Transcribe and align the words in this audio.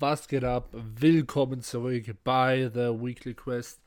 was 0.00 0.28
geht 0.28 0.44
ab? 0.44 0.70
Willkommen 0.72 1.60
zurück 1.60 2.04
bei 2.24 2.70
The 2.72 2.88
Weekly 2.88 3.34
Quest. 3.34 3.82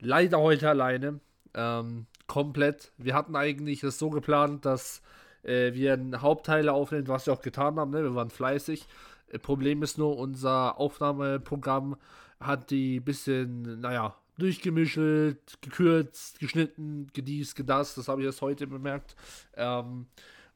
Leider 0.00 0.38
heute 0.40 0.70
alleine. 0.70 1.20
Ähm, 1.52 2.06
komplett. 2.26 2.90
Wir 2.96 3.14
hatten 3.14 3.36
eigentlich 3.36 3.82
es 3.82 3.98
so 3.98 4.08
geplant, 4.08 4.64
dass 4.64 5.02
äh, 5.42 5.74
wir 5.74 5.92
einen 5.92 6.22
Hauptteil 6.22 6.70
aufnehmen, 6.70 7.08
was 7.08 7.26
wir 7.26 7.34
auch 7.34 7.42
getan 7.42 7.78
haben. 7.78 7.90
Ne? 7.90 8.02
Wir 8.02 8.14
waren 8.14 8.30
fleißig. 8.30 8.86
Äh, 9.30 9.38
Problem 9.38 9.82
ist 9.82 9.98
nur, 9.98 10.16
unser 10.16 10.78
Aufnahmeprogramm 10.78 11.96
hat 12.40 12.70
die 12.70 13.00
bisschen, 13.00 13.80
naja, 13.80 14.16
durchgemischelt, 14.38 15.58
gekürzt, 15.60 16.38
geschnitten, 16.38 17.08
gedies, 17.12 17.54
gedas. 17.54 17.94
Das 17.94 18.08
habe 18.08 18.22
ich 18.22 18.26
erst 18.26 18.40
heute 18.40 18.66
bemerkt. 18.66 19.16
Ähm, 19.54 20.06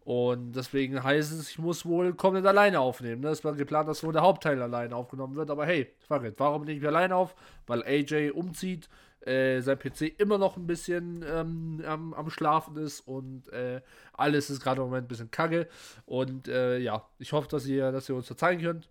und 0.05 0.53
deswegen 0.53 1.03
heißt 1.03 1.33
es, 1.33 1.51
ich 1.51 1.59
muss 1.59 1.87
wohl 1.87 2.15
komplett 2.15 2.45
alleine 2.47 2.81
aufnehmen. 2.81 3.23
Ne? 3.23 3.29
Es 3.29 3.45
war 3.45 3.55
geplant, 3.55 3.89
dass 3.89 4.03
wohl 4.03 4.13
der 4.13 4.23
Hauptteil 4.23 4.61
alleine 4.61 4.97
aufgenommen 4.97 5.37
wird. 5.37 5.49
Aber 5.49 5.65
hey, 5.65 5.93
fuck 6.01 6.25
it. 6.25 6.35
Warum 6.39 6.65
nehme 6.65 6.81
ich 6.81 6.87
alleine 6.87 7.15
auf? 7.15 7.37
Weil 7.67 7.85
AJ 7.85 8.31
umzieht, 8.31 8.89
äh, 9.21 9.61
sein 9.61 9.79
PC 9.79 10.19
immer 10.19 10.39
noch 10.39 10.57
ein 10.57 10.67
bisschen 10.67 11.25
ähm, 11.25 11.85
am, 11.87 12.13
am, 12.15 12.31
Schlafen 12.31 12.77
ist 12.77 13.01
und 13.01 13.49
äh, 13.53 13.81
alles 14.13 14.51
ist 14.51 14.61
gerade 14.61 14.81
im 14.81 14.89
Moment 14.89 15.05
ein 15.05 15.09
bisschen 15.09 15.31
kacke. 15.31 15.69
Und 16.05 16.49
äh, 16.49 16.79
ja, 16.79 17.07
ich 17.21 17.33
hoffe, 17.33 17.47
dass 17.47 17.65
ihr, 17.67 17.93
dass 17.93 18.09
ihr 18.09 18.17
uns 18.17 18.27
verzeihen 18.27 18.61
könnt. 18.61 18.89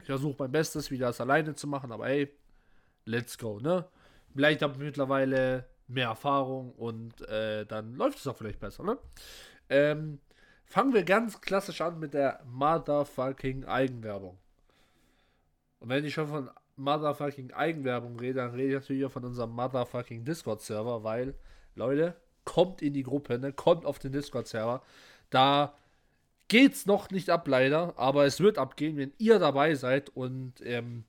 Ich 0.00 0.06
versuche 0.06 0.36
mein 0.38 0.52
Bestes, 0.52 0.90
wieder 0.90 1.08
das 1.08 1.20
alleine 1.20 1.54
zu 1.54 1.66
machen. 1.66 1.92
Aber 1.92 2.06
hey, 2.06 2.32
let's 3.04 3.36
go, 3.36 3.60
ne? 3.60 3.86
Vielleicht 4.34 4.62
habe 4.62 4.72
ich 4.72 4.78
mittlerweile 4.78 5.66
mehr 5.86 6.08
Erfahrung 6.08 6.72
und 6.72 7.20
äh, 7.28 7.66
dann 7.66 7.94
läuft 7.94 8.18
es 8.18 8.26
auch 8.26 8.36
vielleicht 8.36 8.60
besser, 8.60 8.84
ne? 8.84 8.98
Ähm, 9.68 10.20
fangen 10.64 10.94
wir 10.94 11.04
ganz 11.04 11.40
klassisch 11.40 11.80
an 11.80 11.98
mit 11.98 12.14
der 12.14 12.42
motherfucking 12.46 13.64
Eigenwerbung. 13.64 14.38
Und 15.80 15.88
wenn 15.88 16.04
ich 16.04 16.14
schon 16.14 16.28
von 16.28 16.50
motherfucking 16.76 17.52
Eigenwerbung 17.52 18.18
rede, 18.18 18.40
dann 18.40 18.50
rede 18.50 18.68
ich 18.68 18.74
natürlich 18.74 19.04
auch 19.04 19.12
von 19.12 19.24
unserem 19.24 19.50
motherfucking 19.50 20.24
Discord-Server, 20.24 21.04
weil, 21.04 21.34
Leute, 21.74 22.16
kommt 22.44 22.82
in 22.82 22.92
die 22.92 23.02
Gruppe, 23.02 23.38
ne? 23.38 23.52
kommt 23.52 23.86
auf 23.86 23.98
den 23.98 24.12
Discord-Server. 24.12 24.82
Da 25.30 25.74
geht's 26.48 26.86
noch 26.86 27.10
nicht 27.10 27.30
ab, 27.30 27.46
leider, 27.48 27.94
aber 27.96 28.26
es 28.26 28.40
wird 28.40 28.58
abgehen, 28.58 28.96
wenn 28.96 29.12
ihr 29.18 29.38
dabei 29.38 29.74
seid 29.74 30.10
und 30.10 30.54
ähm, 30.62 31.04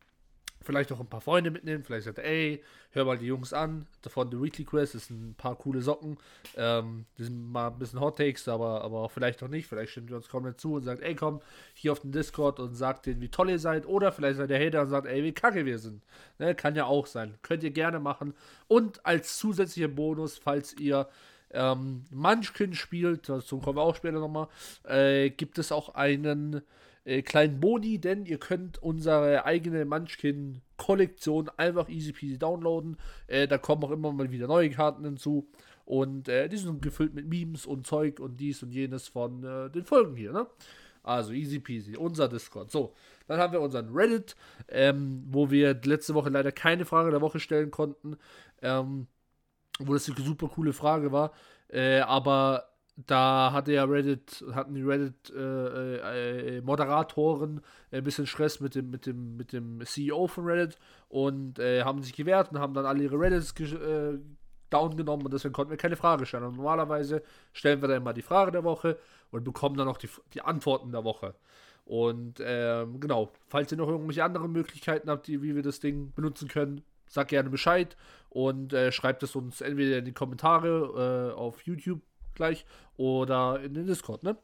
vielleicht 0.65 0.91
auch 0.91 0.99
ein 0.99 1.07
paar 1.07 1.21
Freunde 1.21 1.51
mitnehmen. 1.51 1.83
Vielleicht 1.83 2.05
sagt 2.05 2.17
er, 2.17 2.25
ey, 2.25 2.63
hör 2.91 3.05
mal 3.05 3.17
die 3.17 3.27
Jungs 3.27 3.53
an. 3.53 3.87
Von 4.07 4.31
The 4.31 4.41
Weekly 4.41 4.65
Quest 4.65 4.93
sind 4.93 5.29
ein 5.29 5.35
paar 5.35 5.55
coole 5.55 5.81
Socken. 5.81 6.17
Ähm, 6.57 7.05
die 7.17 7.23
sind 7.23 7.51
mal 7.51 7.67
ein 7.67 7.79
bisschen 7.79 7.99
Hot 7.99 8.17
Takes, 8.17 8.47
aber, 8.47 8.81
aber 8.81 8.99
auch 8.99 9.11
vielleicht 9.11 9.41
auch 9.43 9.47
nicht. 9.47 9.67
Vielleicht 9.67 9.91
stimmt 9.91 10.09
ihr 10.09 10.15
uns 10.15 10.27
komplett 10.27 10.59
zu 10.59 10.73
und 10.73 10.83
sagt, 10.83 11.01
ey, 11.01 11.15
komm 11.15 11.41
hier 11.73 11.91
auf 11.91 11.99
den 11.99 12.11
Discord 12.11 12.59
und 12.59 12.73
sagt 12.73 13.05
denen, 13.05 13.21
wie 13.21 13.29
toll 13.29 13.49
ihr 13.49 13.59
seid. 13.59 13.85
Oder 13.85 14.11
vielleicht 14.11 14.37
seid 14.37 14.49
ihr 14.49 14.59
Hater 14.59 14.81
und 14.81 14.89
sagt, 14.89 15.07
ey, 15.07 15.23
wie 15.23 15.33
kacke 15.33 15.65
wir 15.65 15.79
sind. 15.79 16.01
Ne, 16.39 16.55
kann 16.55 16.75
ja 16.75 16.85
auch 16.85 17.05
sein. 17.05 17.35
Könnt 17.41 17.63
ihr 17.63 17.71
gerne 17.71 17.99
machen. 17.99 18.33
Und 18.67 19.05
als 19.05 19.37
zusätzlicher 19.37 19.87
Bonus, 19.87 20.37
falls 20.37 20.73
ihr 20.73 21.07
ähm, 21.51 22.05
Munchkin 22.11 22.73
spielt, 22.73 23.29
dazu 23.29 23.59
kommen 23.59 23.77
wir 23.77 23.83
auch 23.83 23.95
später 23.95 24.19
nochmal, 24.19 24.47
äh, 24.83 25.29
gibt 25.29 25.57
es 25.57 25.71
auch 25.71 25.95
einen 25.95 26.61
äh, 27.05 27.21
kleinen 27.21 27.59
Boni, 27.59 27.99
denn 27.99 28.25
ihr 28.25 28.39
könnt 28.39 28.81
unsere 28.81 29.45
eigene 29.45 29.85
Munchkin-Kollektion 29.85 31.49
einfach 31.55 31.87
easy 31.87 32.11
peasy 32.11 32.37
downloaden. 32.37 32.97
Äh, 33.27 33.47
da 33.47 33.57
kommen 33.57 33.83
auch 33.83 33.91
immer 33.91 34.11
mal 34.11 34.31
wieder 34.31 34.47
neue 34.47 34.69
Karten 34.69 35.05
hinzu. 35.05 35.47
Und 35.85 36.27
äh, 36.27 36.49
die 36.49 36.57
sind 36.57 36.81
gefüllt 36.81 37.13
mit 37.13 37.27
Memes 37.27 37.65
und 37.65 37.85
Zeug 37.85 38.19
und 38.19 38.39
dies 38.39 38.63
und 38.63 38.71
jenes 38.71 39.07
von 39.07 39.43
äh, 39.43 39.69
den 39.69 39.85
Folgen 39.85 40.15
hier, 40.15 40.33
ne? 40.33 40.47
Also 41.03 41.33
easy 41.33 41.59
peasy, 41.59 41.95
unser 41.95 42.27
Discord. 42.27 42.71
So, 42.71 42.95
dann 43.27 43.39
haben 43.39 43.53
wir 43.53 43.61
unseren 43.61 43.93
Reddit, 43.93 44.35
ähm, 44.67 45.23
wo 45.29 45.51
wir 45.51 45.79
letzte 45.83 46.15
Woche 46.15 46.31
leider 46.31 46.51
keine 46.51 46.83
Frage 46.83 47.11
der 47.11 47.21
Woche 47.21 47.39
stellen 47.39 47.69
konnten. 47.69 48.17
Ähm, 48.63 49.05
wo 49.79 49.93
das 49.93 50.09
eine 50.09 50.19
super 50.25 50.47
coole 50.47 50.73
Frage 50.73 51.11
war. 51.11 51.31
Äh, 51.67 51.99
aber 51.99 52.69
da 52.97 53.51
hatte 53.51 53.73
ja 53.73 53.83
Reddit, 53.83 54.45
hatten 54.53 54.73
die 54.73 54.83
Reddit-Moderatoren 54.83 57.57
äh, 57.57 57.95
äh, 57.95 57.97
ein 57.97 58.03
bisschen 58.03 58.25
Stress 58.25 58.61
mit 58.61 58.75
dem, 58.75 58.89
mit 58.89 59.05
dem, 59.05 59.35
mit 59.35 59.51
dem 59.51 59.85
CEO 59.85 60.27
von 60.27 60.45
Reddit 60.45 60.77
und 61.09 61.59
äh, 61.59 61.83
haben 61.83 62.01
sich 62.01 62.13
gewehrt 62.13 62.51
und 62.51 62.59
haben 62.59 62.73
dann 62.73 62.85
alle 62.85 63.03
ihre 63.03 63.19
Reddits 63.19 63.53
äh, 63.59 64.17
down 64.69 64.95
genommen 64.95 65.25
und 65.25 65.33
deswegen 65.33 65.53
konnten 65.53 65.71
wir 65.71 65.77
keine 65.77 65.97
Frage 65.97 66.25
stellen. 66.25 66.45
Und 66.45 66.55
normalerweise 66.55 67.21
stellen 67.51 67.81
wir 67.81 67.89
dann 67.89 67.97
immer 67.97 68.13
die 68.13 68.21
Frage 68.21 68.51
der 68.51 68.63
Woche 68.63 68.97
und 69.31 69.43
bekommen 69.43 69.75
dann 69.75 69.89
auch 69.89 69.97
die, 69.97 70.09
die 70.33 70.41
Antworten 70.41 70.91
der 70.91 71.03
Woche. 71.03 71.35
Und 71.83 72.41
ähm, 72.43 72.99
genau, 72.99 73.31
falls 73.47 73.71
ihr 73.71 73.77
noch 73.77 73.89
irgendwelche 73.89 74.23
anderen 74.23 74.51
Möglichkeiten 74.51 75.09
habt, 75.09 75.27
die, 75.27 75.43
wie 75.43 75.53
wir 75.53 75.63
das 75.63 75.81
Ding 75.81 76.13
benutzen 76.15 76.47
können, 76.47 76.81
sagt 77.07 77.29
gerne 77.29 77.49
Bescheid 77.49 77.95
und 78.29 78.73
äh, 78.73 78.91
schreibt 78.91 79.21
es 79.21 79.35
uns 79.35 79.61
entweder 79.61 79.99
in 79.99 80.05
die 80.05 80.13
Kommentare 80.13 81.31
äh, 81.31 81.37
auf 81.37 81.61
YouTube 81.61 82.01
gleich 82.35 82.65
oder 82.97 83.59
in 83.61 83.73
den 83.73 83.87
Discord, 83.87 84.23
ne? 84.23 84.37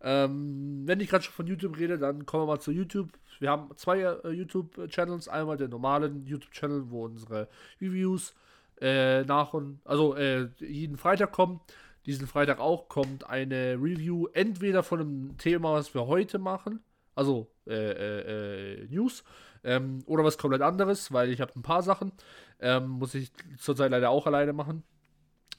Ähm, 0.00 0.82
wenn 0.84 1.00
ich 1.00 1.08
gerade 1.08 1.24
schon 1.24 1.32
von 1.32 1.46
YouTube 1.46 1.78
rede, 1.78 1.98
dann 1.98 2.26
kommen 2.26 2.42
wir 2.42 2.46
mal 2.46 2.60
zu 2.60 2.72
YouTube. 2.72 3.08
Wir 3.40 3.50
haben 3.50 3.70
zwei 3.76 4.00
äh, 4.00 4.30
YouTube-Channels. 4.30 5.28
Einmal 5.28 5.56
den 5.56 5.70
normalen 5.70 6.26
YouTube-Channel, 6.26 6.90
wo 6.90 7.06
unsere 7.06 7.48
Reviews 7.80 8.34
äh, 8.82 9.22
nach 9.22 9.54
und, 9.54 9.80
also 9.86 10.14
äh, 10.14 10.48
jeden 10.58 10.98
Freitag 10.98 11.32
kommen. 11.32 11.60
Diesen 12.04 12.26
Freitag 12.26 12.60
auch 12.60 12.88
kommt 12.88 13.26
eine 13.26 13.74
Review 13.80 14.26
entweder 14.34 14.82
von 14.82 15.00
einem 15.00 15.38
Thema, 15.38 15.72
was 15.72 15.94
wir 15.94 16.06
heute 16.06 16.38
machen, 16.38 16.80
also 17.14 17.50
äh, 17.66 17.72
äh, 17.72 18.82
äh, 18.82 18.86
News, 18.90 19.24
ähm, 19.62 20.02
oder 20.04 20.22
was 20.22 20.36
komplett 20.36 20.60
anderes, 20.60 21.12
weil 21.12 21.30
ich 21.30 21.40
habe 21.40 21.52
ein 21.56 21.62
paar 21.62 21.82
Sachen. 21.82 22.12
Ähm, 22.60 22.88
muss 22.88 23.14
ich 23.14 23.32
zurzeit 23.58 23.90
leider 23.90 24.10
auch 24.10 24.26
alleine 24.26 24.52
machen. 24.52 24.82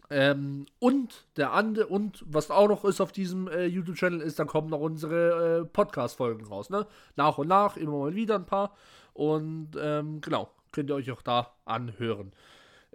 Ähm, 0.09 0.65
und 0.79 1.25
der 1.37 1.53
andere, 1.53 1.87
und 1.87 2.23
was 2.27 2.51
auch 2.51 2.67
noch 2.67 2.85
ist 2.85 3.01
auf 3.01 3.11
diesem 3.11 3.47
äh, 3.47 3.65
YouTube-Channel, 3.65 4.21
ist, 4.21 4.39
dann 4.39 4.47
kommen 4.47 4.69
noch 4.69 4.79
unsere 4.79 5.61
äh, 5.61 5.65
Podcast-Folgen 5.65 6.45
raus, 6.45 6.69
ne? 6.69 6.85
Nach 7.15 7.37
und 7.37 7.47
nach, 7.47 7.77
immer 7.77 7.97
mal 7.97 8.15
wieder 8.15 8.35
ein 8.35 8.45
paar. 8.45 8.75
Und 9.13 9.71
ähm, 9.79 10.21
genau, 10.21 10.49
könnt 10.71 10.89
ihr 10.89 10.95
euch 10.95 11.11
auch 11.11 11.21
da 11.21 11.51
anhören. 11.65 12.33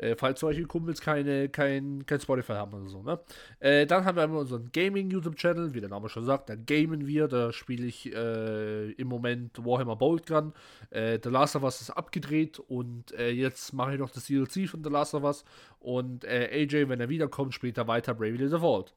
Äh, 0.01 0.17
falls 0.17 0.41
solche 0.41 0.65
Kumpels 0.65 1.01
keine, 1.01 1.51
kein, 1.51 2.07
kein 2.07 2.21
Spotify 2.21 2.55
haben 2.55 2.73
oder 2.73 2.89
so, 2.89 3.03
ne? 3.03 3.21
Äh, 3.59 3.87
dann 3.87 4.07
haben 4.07 4.17
wir 4.17 4.41
unseren 4.41 4.71
Gaming-YouTube-Channel, 4.73 5.75
wie 5.75 5.81
der 5.81 5.91
Name 5.91 6.09
schon 6.09 6.25
sagt, 6.25 6.49
da 6.49 6.55
gamen 6.55 7.07
wir, 7.07 7.29
da 7.29 7.53
spiele 7.53 7.87
ich 7.87 8.11
äh, 8.15 8.93
im 8.93 9.09
Moment 9.09 9.63
Warhammer 9.63 9.97
Bolt 9.97 10.27
Gun. 10.27 10.55
Äh, 10.89 11.19
The 11.23 11.29
Last 11.29 11.55
of 11.55 11.65
Us 11.65 11.83
ist 11.83 11.91
abgedreht 11.91 12.59
und 12.59 13.13
äh, 13.13 13.31
jetzt 13.31 13.75
mache 13.75 13.93
ich 13.93 13.99
noch 14.01 14.11
das 14.11 14.25
DLC 14.25 14.69
von 14.69 14.83
The 14.83 14.91
Last 14.91 15.15
of 15.15 15.23
Us 15.23 15.45
und 15.81 16.25
äh, 16.25 16.49
AJ, 16.51 16.89
wenn 16.89 17.01
er 17.01 17.11
wiederkommt, 17.11 17.53
spielt 17.53 17.77
er 17.77 17.87
weiter 17.87 18.15
Bravely 18.15 18.49
Default. 18.49 18.95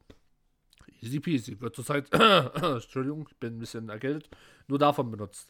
Easy 1.02 1.20
peasy. 1.20 1.60
Wird 1.60 1.76
zurzeit, 1.76 2.08
Entschuldigung, 2.14 3.28
ich 3.30 3.36
bin 3.38 3.58
ein 3.58 3.60
bisschen 3.60 3.90
erkältet, 3.90 4.30
nur 4.68 4.80
davon 4.80 5.12
benutzt. 5.12 5.50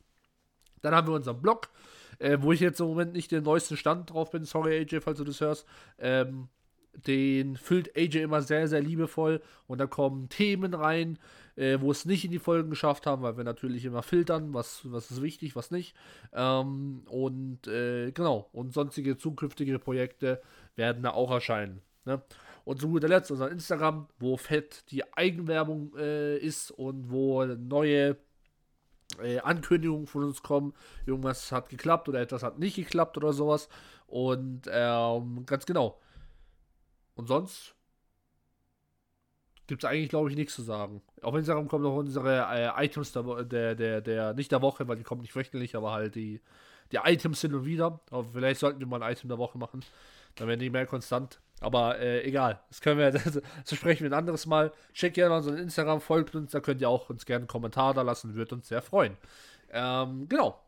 Dann 0.82 0.96
haben 0.96 1.08
wir 1.08 1.14
unseren 1.14 1.42
Blog, 1.42 1.70
äh, 2.24 2.42
wo 2.42 2.54
ich 2.54 2.62
jetzt 2.62 2.80
im 2.80 2.88
Moment 2.88 3.14
nicht 3.14 3.32
den 3.32 3.44
neuesten 3.44 3.76
Stand 3.76 4.12
drauf 4.12 4.32
bin. 4.32 4.46
Sorry, 4.46 4.80
AJ, 4.80 5.02
falls 5.02 5.18
du 5.18 5.26
das 5.26 5.42
hörst. 5.42 5.68
Ähm, 6.00 6.48
den 7.06 7.58
füllt 7.58 7.98
AJ 7.98 8.22
immer 8.22 8.42
sehr, 8.42 8.68
sehr 8.68 8.82
liebevoll 8.82 9.42
und 9.68 9.80
da 9.80 9.88
kommen 9.88 10.30
Themen 10.30 10.74
rein, 10.74 11.18
äh, 11.56 11.80
wo 11.82 11.92
es 11.92 12.06
nicht 12.06 12.24
in 12.24 12.32
die 12.32 12.40
Folgen 12.40 12.70
geschafft 12.70 13.08
haben, 13.08 13.24
weil 13.24 13.36
wir 13.36 13.44
natürlich 13.44 13.84
immer 13.84 14.04
filtern, 14.04 14.54
was, 14.54 14.82
was 14.86 15.12
ist 15.12 15.22
wichtig, 15.22 15.56
was 15.56 15.72
nicht. 15.72 15.96
Ähm, 16.34 17.02
und 17.10 17.68
äh, 17.68 18.12
genau, 18.12 18.48
und 18.54 18.74
sonstige 18.74 19.18
zukünftige 19.18 19.78
Projekte 19.80 20.42
werden 20.76 21.04
da 21.04 21.12
auch 21.12 21.32
erscheinen. 21.32 21.82
Ne? 22.06 22.22
Und 22.64 22.80
zu 22.80 22.88
guter 22.88 23.10
Letzt 23.10 23.32
unser 23.32 23.52
Instagram, 23.52 24.08
wo 24.20 24.38
fett 24.38 24.90
die 24.92 25.04
Eigenwerbung 25.14 25.94
äh, 25.98 26.38
ist 26.38 26.72
und 26.72 27.12
wo 27.12 27.44
neue 27.44 28.18
äh, 29.22 29.40
Ankündigungen 29.40 30.08
von 30.08 30.24
uns 30.24 30.42
kommen, 30.44 30.74
irgendwas 31.06 31.52
hat 31.52 31.70
geklappt 31.70 32.10
oder 32.10 32.22
etwas 32.22 32.44
hat 32.44 32.60
nicht 32.60 32.76
geklappt 32.76 33.18
oder 33.18 33.34
sowas. 33.34 33.70
Und 34.08 34.68
ähm, 34.72 35.46
ganz 35.46 35.66
genau. 35.66 36.00
Und 37.16 37.28
sonst 37.28 37.76
gibt 39.68 39.84
es 39.84 39.90
eigentlich, 39.90 40.10
glaube 40.10 40.30
ich, 40.30 40.36
nichts 40.36 40.56
zu 40.56 40.62
sagen. 40.62 41.02
Auf 41.22 41.36
Instagram 41.36 41.68
kommen 41.68 41.84
noch 41.84 41.96
unsere 41.96 42.48
äh, 42.52 42.86
Items 42.86 43.12
der, 43.12 43.44
der, 43.44 43.76
der, 43.76 44.02
der, 44.02 44.34
nicht 44.34 44.52
der 44.52 44.62
Woche, 44.62 44.88
weil 44.88 44.98
die 44.98 45.04
kommen 45.04 45.22
nicht 45.22 45.36
wöchentlich, 45.36 45.76
aber 45.76 45.92
halt 45.92 46.16
die, 46.16 46.42
die 46.92 47.00
Items 47.04 47.42
hin 47.42 47.54
und 47.54 47.66
wieder. 47.66 48.00
Aber 48.12 48.26
vielleicht 48.26 48.60
sollten 48.60 48.80
wir 48.80 48.88
mal 48.88 49.02
ein 49.02 49.14
Item 49.14 49.30
der 49.30 49.38
Woche 49.38 49.58
machen. 49.58 49.84
Dann 50.36 50.48
werden 50.48 50.60
die 50.60 50.70
mehr 50.70 50.86
konstant. 50.86 51.40
Aber 51.64 51.98
äh, 52.00 52.24
egal, 52.24 52.60
das 52.70 52.82
können 52.82 53.00
wir, 53.00 53.12
das, 53.12 53.24
das 53.24 53.76
sprechen 53.78 54.04
wir 54.04 54.12
ein 54.12 54.20
anderes 54.20 54.46
Mal. 54.46 54.72
Checkt 54.94 55.16
gerne 55.16 55.36
unseren 55.36 55.58
Instagram, 55.58 56.02
folgt 56.02 56.36
uns, 56.36 56.52
da 56.52 56.60
könnt 56.60 56.82
ihr 56.82 56.90
auch 56.90 57.10
uns 57.10 57.26
gerne 57.26 57.44
einen 57.44 57.48
Kommentar 57.48 57.94
da 57.94 58.02
lassen, 58.02 58.36
würde 58.36 58.56
uns 58.56 58.68
sehr 58.68 58.82
freuen. 58.82 59.18
Ähm, 59.72 60.28
genau. 60.28 60.60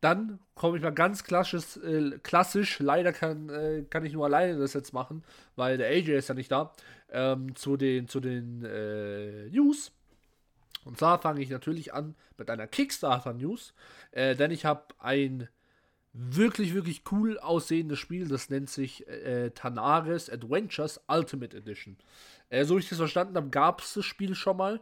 Dann 0.00 0.38
komme 0.54 0.78
ich 0.78 0.82
mal 0.82 0.94
ganz 0.94 1.24
klassisch, 1.24 1.76
äh, 1.76 2.18
klassisch. 2.22 2.78
leider 2.78 3.12
kann, 3.12 3.50
äh, 3.50 3.84
kann 3.90 4.04
ich 4.06 4.14
nur 4.14 4.24
alleine 4.24 4.58
das 4.58 4.72
jetzt 4.72 4.94
machen, 4.94 5.22
weil 5.56 5.76
der 5.76 5.88
AJ 5.88 6.16
ist 6.16 6.28
ja 6.28 6.34
nicht 6.34 6.50
da, 6.50 6.72
ähm, 7.10 7.54
zu 7.54 7.76
den, 7.76 8.08
zu 8.08 8.20
den 8.20 8.64
äh, 8.64 9.50
News. 9.50 9.92
Und 10.86 10.96
zwar 10.98 11.20
fange 11.20 11.42
ich 11.42 11.50
natürlich 11.50 11.92
an 11.92 12.14
mit 12.38 12.48
einer 12.48 12.66
Kickstarter-News, 12.66 13.74
äh, 14.12 14.34
denn 14.34 14.50
ich 14.50 14.64
habe 14.64 14.84
ein 14.98 15.48
wirklich, 16.12 16.74
wirklich 16.74 17.02
cool 17.12 17.38
aussehendes 17.38 17.98
Spiel. 17.98 18.28
Das 18.28 18.50
nennt 18.50 18.70
sich 18.70 19.06
äh, 19.08 19.50
Tanaris 19.50 20.28
Adventures 20.28 21.00
Ultimate 21.08 21.56
Edition. 21.56 21.96
Äh, 22.48 22.64
so 22.64 22.76
wie 22.76 22.80
ich 22.80 22.88
das 22.88 22.98
verstanden 22.98 23.36
habe, 23.36 23.50
gab 23.50 23.80
es 23.80 23.94
das 23.94 24.04
Spiel 24.04 24.34
schon 24.34 24.56
mal. 24.56 24.80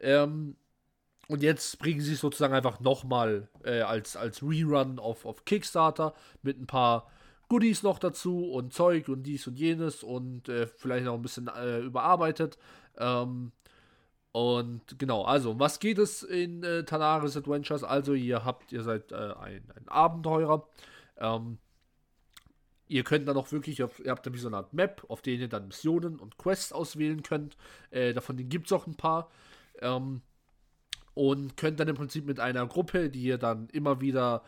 Ähm, 0.00 0.56
und 1.28 1.42
jetzt 1.42 1.78
bringen 1.78 2.00
sie 2.00 2.14
es 2.14 2.20
sozusagen 2.20 2.54
einfach 2.54 2.80
nochmal 2.80 3.48
äh, 3.62 3.80
als, 3.80 4.16
als 4.16 4.42
Rerun 4.42 4.98
auf, 4.98 5.26
auf 5.26 5.44
Kickstarter 5.44 6.14
mit 6.42 6.58
ein 6.58 6.66
paar 6.66 7.10
Goodies 7.48 7.82
noch 7.82 7.98
dazu 7.98 8.50
und 8.50 8.72
Zeug 8.72 9.08
und 9.08 9.24
dies 9.24 9.46
und 9.46 9.58
jenes 9.58 10.02
und 10.02 10.48
äh, 10.48 10.66
vielleicht 10.66 11.04
noch 11.04 11.14
ein 11.14 11.22
bisschen 11.22 11.48
äh, 11.48 11.80
überarbeitet. 11.80 12.58
Ähm, 12.96 13.52
und 14.32 14.98
genau, 14.98 15.24
also, 15.24 15.58
was 15.58 15.80
geht 15.80 15.98
es 15.98 16.22
in 16.22 16.62
äh, 16.62 16.84
Tanaris 16.84 17.36
Adventures? 17.36 17.82
Also, 17.82 18.14
ihr 18.14 18.44
habt, 18.44 18.72
ihr 18.72 18.82
seid 18.82 19.12
äh, 19.12 19.16
ein, 19.16 19.64
ein, 19.74 19.88
Abenteurer. 19.88 20.68
Ähm, 21.16 21.58
ihr 22.86 23.04
könnt 23.04 23.26
dann 23.26 23.36
auch 23.36 23.50
wirklich, 23.52 23.80
ihr 23.80 23.90
habt 24.06 24.32
wie 24.32 24.38
so 24.38 24.48
eine 24.48 24.58
Art 24.58 24.74
Map, 24.74 25.04
auf 25.08 25.22
der 25.22 25.34
ihr 25.34 25.48
dann 25.48 25.68
Missionen 25.68 26.18
und 26.18 26.36
Quests 26.36 26.72
auswählen 26.72 27.22
könnt. 27.22 27.56
Äh, 27.90 28.12
davon 28.12 28.36
gibt 28.48 28.66
es 28.66 28.72
auch 28.72 28.86
ein 28.86 28.96
paar. 28.96 29.30
Ähm, 29.80 30.22
und 31.14 31.56
könnt 31.56 31.80
dann 31.80 31.88
im 31.88 31.96
Prinzip 31.96 32.26
mit 32.26 32.38
einer 32.38 32.66
Gruppe, 32.66 33.10
die 33.10 33.22
ihr 33.22 33.38
dann 33.38 33.68
immer 33.70 34.00
wieder, 34.00 34.44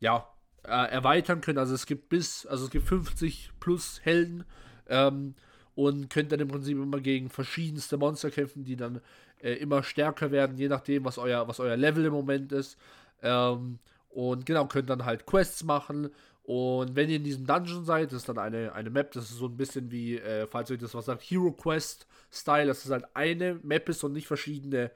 ja, 0.00 0.26
äh, 0.64 0.90
erweitern 0.90 1.40
könnt. 1.40 1.58
Also 1.58 1.74
es 1.74 1.86
gibt 1.86 2.08
bis, 2.08 2.46
also 2.46 2.64
es 2.64 2.70
gibt 2.70 2.88
50 2.88 3.52
plus 3.60 4.00
Helden. 4.02 4.44
Ähm, 4.88 5.34
und 5.74 6.10
könnt 6.10 6.32
dann 6.32 6.40
im 6.40 6.48
Prinzip 6.48 6.76
immer 6.76 7.00
gegen 7.00 7.28
verschiedenste 7.28 7.96
Monster 7.96 8.30
kämpfen, 8.30 8.64
die 8.64 8.76
dann 8.76 9.00
äh, 9.42 9.54
immer 9.54 9.82
stärker 9.82 10.30
werden, 10.30 10.56
je 10.56 10.68
nachdem, 10.68 11.04
was 11.04 11.18
euer, 11.18 11.46
was 11.48 11.60
euer 11.60 11.76
Level 11.76 12.04
im 12.04 12.12
Moment 12.12 12.52
ist. 12.52 12.76
Ähm, 13.22 13.78
und 14.10 14.46
genau, 14.46 14.66
könnt 14.66 14.90
dann 14.90 15.04
halt 15.04 15.26
Quests 15.26 15.62
machen. 15.64 16.10
Und 16.42 16.96
wenn 16.96 17.08
ihr 17.08 17.16
in 17.16 17.24
diesem 17.24 17.46
Dungeon 17.46 17.84
seid, 17.84 18.10
das 18.10 18.18
ist 18.20 18.28
dann 18.28 18.38
eine, 18.38 18.72
eine 18.72 18.90
Map, 18.90 19.12
das 19.12 19.30
ist 19.30 19.38
so 19.38 19.46
ein 19.46 19.56
bisschen 19.56 19.90
wie, 19.90 20.18
äh, 20.18 20.46
falls 20.48 20.70
euch 20.70 20.78
das 20.78 20.94
was 20.94 21.04
sagt, 21.04 21.22
Hero 21.22 21.52
Quest 21.52 22.06
Style, 22.32 22.66
dass 22.66 22.84
es 22.84 22.90
halt 22.90 23.04
eine 23.14 23.60
Map 23.62 23.88
ist 23.88 24.02
und 24.02 24.12
nicht 24.12 24.26
verschiedene 24.26 24.90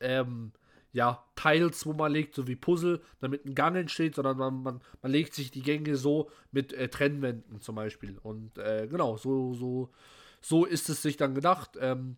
ähm, 0.00 0.52
ja, 0.94 1.24
Tiles, 1.34 1.84
wo 1.86 1.92
man 1.92 2.12
legt, 2.12 2.36
so 2.36 2.46
wie 2.46 2.54
Puzzle, 2.54 3.02
damit 3.18 3.44
ein 3.44 3.56
Gang 3.56 3.76
entsteht, 3.76 4.14
sondern 4.14 4.38
man, 4.38 4.62
man, 4.62 4.80
man 5.02 5.10
legt 5.10 5.34
sich 5.34 5.50
die 5.50 5.62
Gänge 5.62 5.96
so 5.96 6.30
mit 6.52 6.72
äh, 6.72 6.88
Trennwänden 6.88 7.60
zum 7.60 7.74
Beispiel. 7.74 8.16
Und 8.22 8.56
äh, 8.58 8.86
genau, 8.88 9.16
so, 9.16 9.54
so, 9.54 9.90
so 10.40 10.64
ist 10.64 10.88
es 10.88 11.02
sich 11.02 11.16
dann 11.16 11.34
gedacht. 11.34 11.72
Ähm, 11.80 12.16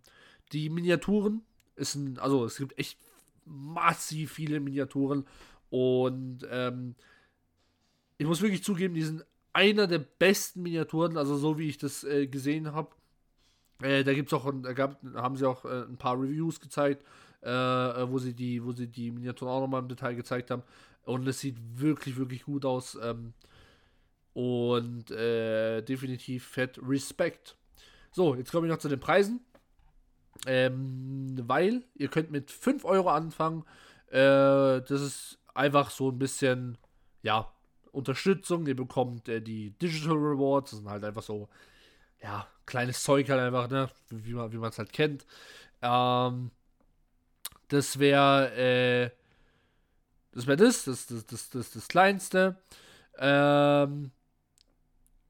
die 0.53 0.69
Miniaturen 0.69 1.41
ist 1.75 1.95
ein, 1.95 2.19
also 2.19 2.45
es 2.45 2.59
gibt 2.59 2.79
echt 2.79 2.99
massiv 3.47 4.33
viele 4.33 4.61
Miniaturen 4.61 5.25
und 5.71 6.47
ähm, 6.51 6.97
ich 8.19 8.27
muss 8.27 8.43
wirklich 8.43 8.63
zugeben, 8.63 8.93
die 8.93 9.03
sind 9.03 9.25
einer 9.55 9.87
der 9.87 10.01
besten 10.01 10.63
Miniaturen, 10.63 11.17
also 11.17 11.39
so 11.39 11.57
wie 11.57 11.71
ich 11.71 11.79
das 11.79 12.05
äh, 12.05 12.27
gesehen 12.27 12.73
habe. 12.73 12.91
Äh, 13.81 14.05
da 14.05 14.13
gibt's 14.13 14.35
auch, 14.35 14.53
da 14.63 14.75
gab, 14.75 15.03
haben 15.15 15.37
sie 15.37 15.49
auch 15.49 15.65
äh, 15.65 15.85
ein 15.85 15.97
paar 15.97 16.21
Reviews 16.21 16.61
gezeigt 16.61 17.03
äh, 17.47 18.11
wo 18.11 18.19
sie 18.19 18.35
die, 18.35 18.65
wo 18.65 18.73
sie 18.73 18.89
die 18.89 19.11
Miniaturen 19.11 19.53
auch 19.53 19.61
nochmal 19.61 19.83
im 19.83 19.89
Detail 19.89 20.15
gezeigt 20.15 20.51
haben. 20.51 20.63
Und 21.05 21.27
es 21.29 21.41
sieht 21.41 21.57
wirklich, 21.75 22.17
wirklich 22.17 22.45
gut 22.45 22.65
aus. 22.65 22.99
Ähm, 23.01 23.33
und 24.35 25.11
äh, 25.13 25.83
definitiv 25.83 26.47
fett 26.47 26.79
Respekt. 26.83 27.57
So, 28.11 28.35
jetzt 28.35 28.51
komme 28.51 28.67
ich 28.67 28.73
noch 28.73 28.79
zu 28.79 28.89
den 28.89 29.01
Preisen. 29.01 29.41
Ähm, 30.47 31.37
weil 31.47 31.85
ihr 31.95 32.09
könnt 32.09 32.31
mit 32.31 32.51
5 32.51 32.85
Euro 32.85 33.09
anfangen. 33.11 33.65
Äh, 34.09 34.83
das 34.83 35.01
ist 35.01 35.39
einfach 35.55 35.91
so 35.91 36.11
ein 36.11 36.19
bisschen, 36.19 36.77
ja, 37.23 37.51
Unterstützung. 37.93 38.67
Ihr 38.67 38.77
bekommt 38.77 39.29
äh, 39.29 39.41
die 39.41 39.71
Digital 39.71 40.17
Rewards. 40.17 40.73
Das 40.73 40.81
sind 40.81 40.91
halt 40.91 41.05
einfach 41.05 41.23
so, 41.23 41.49
ja, 42.21 42.47
kleines 42.67 43.03
Zeug 43.03 43.31
halt 43.31 43.41
einfach, 43.41 43.71
ne? 43.71 43.89
Wie 44.11 44.33
man 44.35 44.71
es 44.71 44.79
halt 44.79 44.93
kennt. 44.93 45.25
Ähm, 45.81 46.51
das 47.69 47.99
wäre 47.99 48.53
äh, 48.55 49.11
das 50.37 50.47
wäre 50.47 50.59
das, 50.59 50.85
das, 50.85 51.07
das, 51.07 51.25
das, 51.25 51.49
das, 51.49 51.71
das 51.71 51.89
kleinste. 51.89 52.57
Ähm, 53.19 54.11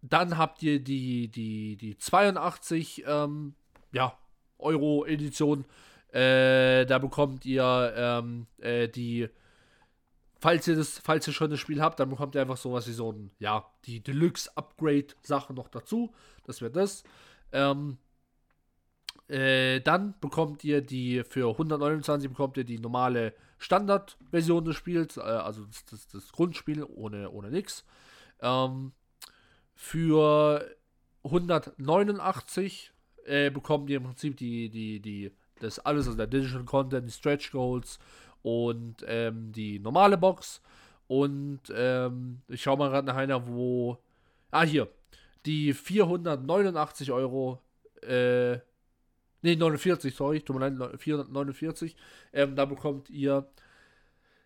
dann 0.03 0.37
habt 0.37 0.63
ihr 0.65 0.81
die, 0.81 1.29
die, 1.29 1.77
die 1.77 1.97
82 1.97 3.05
ähm, 3.07 3.55
ja, 3.93 4.19
Euro 4.59 5.05
Edition. 5.07 5.65
Äh, 6.13 6.87
da 6.87 6.99
bekommt 6.99 7.47
ihr 7.47 7.95
ähm, 7.97 8.47
äh, 8.59 8.89
die, 8.89 9.29
falls 10.41 10.67
ihr 10.67 10.75
das, 10.75 10.99
falls 10.99 11.27
ihr 11.29 11.33
schon 11.33 11.51
das 11.51 11.61
Spiel 11.61 11.81
habt, 11.81 12.01
dann 12.01 12.11
bekommt 12.11 12.35
ihr 12.35 12.41
einfach 12.41 12.57
sowas 12.57 12.89
wie 12.89 12.93
so 12.93 13.13
ein, 13.13 13.31
ja, 13.39 13.65
die 13.85 14.03
Deluxe 14.03 14.51
Upgrade 14.57 15.09
Sache 15.23 15.55
noch 15.55 15.69
dazu. 15.69 16.13
Das 16.45 16.61
wäre 16.61 16.73
das. 16.73 17.05
Ähm, 17.53 17.99
äh, 19.29 19.81
dann 19.81 20.15
bekommt 20.21 20.63
ihr 20.63 20.83
die, 20.83 21.25
für 21.25 21.51
129 21.51 22.29
bekommt 22.29 22.57
ihr 22.57 22.65
die 22.65 22.79
normale 22.79 23.35
Standardversion 23.59 24.65
des 24.65 24.77
Spiels, 24.77 25.17
äh, 25.17 25.21
also 25.21 25.65
das, 25.65 25.85
das, 25.87 26.09
das, 26.09 26.33
Grundspiel 26.33 26.85
ohne, 26.85 27.31
ohne 27.31 27.51
nix. 27.51 27.85
Ähm, 28.41 28.93
für 29.75 30.77
189 31.25 32.93
äh, 33.25 33.51
bekommt 33.51 33.91
ihr 33.91 33.97
im 33.97 34.05
Prinzip 34.05 34.37
die, 34.37 34.69
die, 34.69 35.01
die, 35.01 35.33
das 35.61 35.81
alles, 35.81 36.07
also 36.07 36.17
der 36.17 36.29
Digital 36.29 36.65
Content, 36.65 37.09
die 37.09 37.13
Stretch 37.13 37.51
Goals 37.51 37.99
und 38.43 39.05
ähm, 39.09 39.51
die 39.53 39.81
normale 39.81 40.17
Box. 40.17 40.63
Und 41.09 41.63
ähm, 41.75 42.43
ich 42.49 42.63
schaue 42.63 42.79
mal 42.79 42.91
gerade 42.91 43.07
nach 43.07 43.17
einer, 43.17 43.47
wo. 43.49 43.99
Ah, 44.51 44.63
hier. 44.63 44.89
Die 45.45 45.73
489 45.73 47.13
Euro 47.13 47.61
äh, 48.03 48.59
Ne, 49.47 49.57
49, 49.57 50.13
sorry, 50.13 50.41
tut 50.41 50.57
mir 50.57 50.69
leid, 50.69 51.01
449. 51.01 51.95
Ähm, 52.33 52.57
da 52.57 52.65
bekommt 52.65 53.09
ihr 53.11 53.47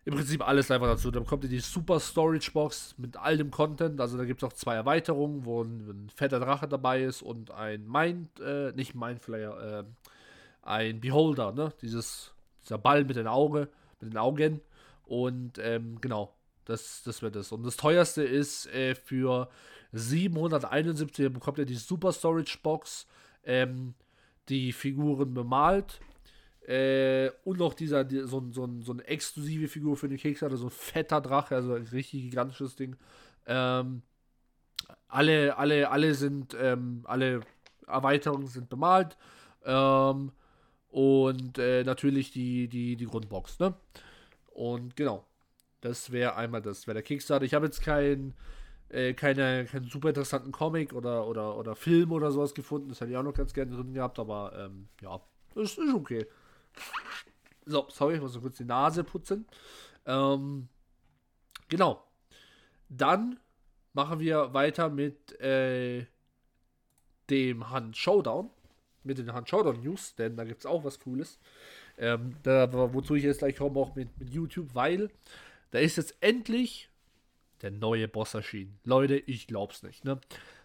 im 0.05 0.15
Prinzip 0.15 0.47
alles 0.47 0.71
einfach 0.71 0.89
dazu. 0.89 1.11
Da 1.11 1.21
bekommt 1.21 1.45
ihr 1.45 1.51
die 1.51 1.61
Super 1.61 2.01
Storage 2.01 2.51
Box 2.53 2.95
mit 2.99 3.17
all 3.17 3.39
dem 3.39 3.51
Content. 3.51 3.99
Also 3.99 4.19
da 4.19 4.25
gibt 4.25 4.43
es 4.43 4.47
auch 4.47 4.53
zwei 4.53 4.75
Erweiterungen, 4.75 5.47
wo 5.47 5.63
ein, 5.63 5.89
ein, 5.89 6.11
fetter 6.15 6.39
Drache 6.39 6.69
dabei 6.69 7.03
ist 7.03 7.23
und 7.23 7.51
ein 7.51 7.87
Mind, 7.87 8.41
äh, 8.41 8.73
nicht 8.73 8.95
Mindflayer, 8.95 9.81
äh, 9.81 9.85
ein 10.63 11.01
Beholder, 11.01 11.53
ne? 11.53 11.73
Dieses, 11.81 12.35
dieser 12.63 12.77
Ball 12.77 13.05
mit 13.05 13.17
den 13.17 13.27
Augen, 13.27 13.69
mit 14.01 14.13
den 14.13 14.19
Augen. 14.19 14.61
Und 15.05 15.59
ähm, 15.59 15.99
genau, 16.03 16.35
das, 16.67 17.03
das 17.05 17.23
wird 17.23 17.37
es. 17.37 17.53
Und 17.53 17.65
das 17.65 17.79
teuerste 17.79 18.23
ist 18.23 18.67
äh, 18.67 18.95
für 18.95 19.49
771 19.93 21.33
bekommt 21.33 21.59
ihr 21.59 21.65
die 21.65 21.75
Super 21.75 22.13
Storage 22.13 22.59
Box. 22.63 23.07
Ähm, 23.45 23.95
die 24.51 24.73
Figuren 24.73 25.33
bemalt. 25.33 26.01
Äh, 26.67 27.31
und 27.45 27.59
noch 27.59 27.75
dieser, 27.75 28.05
die, 28.05 28.21
so, 28.21 28.47
so, 28.53 28.69
so 28.81 28.93
eine 28.93 29.05
exklusive 29.05 29.69
Figur 29.69 29.97
für 29.97 30.09
den 30.09 30.19
Kickstarter, 30.19 30.57
so 30.57 30.67
ein 30.67 30.71
fetter 30.71 31.21
Drache, 31.21 31.57
also 31.57 31.75
ein 31.75 31.87
richtig 31.87 32.23
gigantisches 32.23 32.77
Ding. 32.77 32.97
Ähm, 33.47 34.03
alle, 35.09 35.57
alle, 35.57 35.91
alle 35.91 36.15
sind, 36.15 36.57
ähm, 36.61 37.03
alle 37.05 37.41
Erweiterungen 37.87 38.47
sind 38.47 38.69
bemalt. 38.69 39.17
Ähm, 39.65 40.33
und 40.91 41.59
äh, 41.59 41.85
natürlich 41.85 42.33
die, 42.33 42.69
die, 42.69 42.97
die 42.97 43.07
Grundbox, 43.07 43.59
ne? 43.61 43.75
Und 44.47 44.97
genau. 44.97 45.25
Das 45.81 46.13
wäre 46.13 46.37
einmal 46.37 46.61
das, 46.61 46.87
wäre 46.87 46.95
der 46.95 47.03
Kickstarter. 47.03 47.45
Ich 47.45 47.55
habe 47.55 47.67
jetzt 47.67 47.83
kein, 47.83 48.35
äh, 48.91 49.15
keine, 49.15 49.67
keinen 49.67 49.89
super 49.89 50.09
interessanten 50.09 50.53
Comic 50.53 50.93
oder, 50.93 51.27
oder, 51.27 51.57
oder 51.57 51.75
Film 51.77 52.13
oder 52.13 52.31
sowas 52.33 52.55
gefunden. 52.55 52.89
Das 52.89 53.01
hätte 53.01 53.13
ich 53.13 53.17
auch 53.17 53.23
noch 53.23 53.35
ganz 53.35 53.55
gerne 53.55 53.75
drin 53.75 53.95
gehabt, 53.95 54.19
aber 54.19 54.53
ähm, 54.57 54.89
ja, 55.01 55.21
das 55.55 55.79
ist 55.79 55.95
okay. 55.95 56.27
So, 57.67 57.87
sorry, 57.89 58.15
ich 58.17 58.21
muss 58.21 58.33
so 58.33 58.41
kurz 58.41 58.57
die 58.57 58.65
Nase 58.65 59.05
putzen. 59.05 59.47
Ähm, 60.07 60.69
genau. 61.69 62.05
Dann 62.89 63.39
machen 63.93 64.19
wir 64.19 64.53
weiter 64.55 64.89
mit 64.91 65.39
äh, 65.41 66.07
dem 67.29 67.71
Hand 67.71 67.97
Showdown. 67.97 68.51
mit 69.05 69.19
den 69.19 69.33
Han 69.33 69.47
Showdown 69.47 69.83
News, 69.83 70.15
denn 70.17 70.37
da 70.37 70.45
gibt 70.45 70.61
es 70.61 70.67
auch 70.67 70.85
was 70.85 70.99
Cooles. 70.99 71.39
Ähm, 71.97 72.37
da, 72.43 72.73
wozu 72.95 73.15
ich 73.15 73.25
jetzt 73.25 73.39
gleich 73.39 73.57
komme, 73.57 73.79
auch 73.79 73.95
mit, 73.95 74.19
mit 74.19 74.31
YouTube, 74.31 74.75
weil 74.75 75.11
da 75.71 75.79
ist 75.79 75.97
jetzt 75.97 76.17
endlich 76.21 76.90
der 77.63 77.71
neue 77.71 78.09
Boss 78.09 78.35
erschienen. 78.35 78.79
Leute, 78.85 79.17
ich 79.17 79.47
glaub's 79.47 79.83
nicht, 79.83 80.05
ne? 80.05 80.21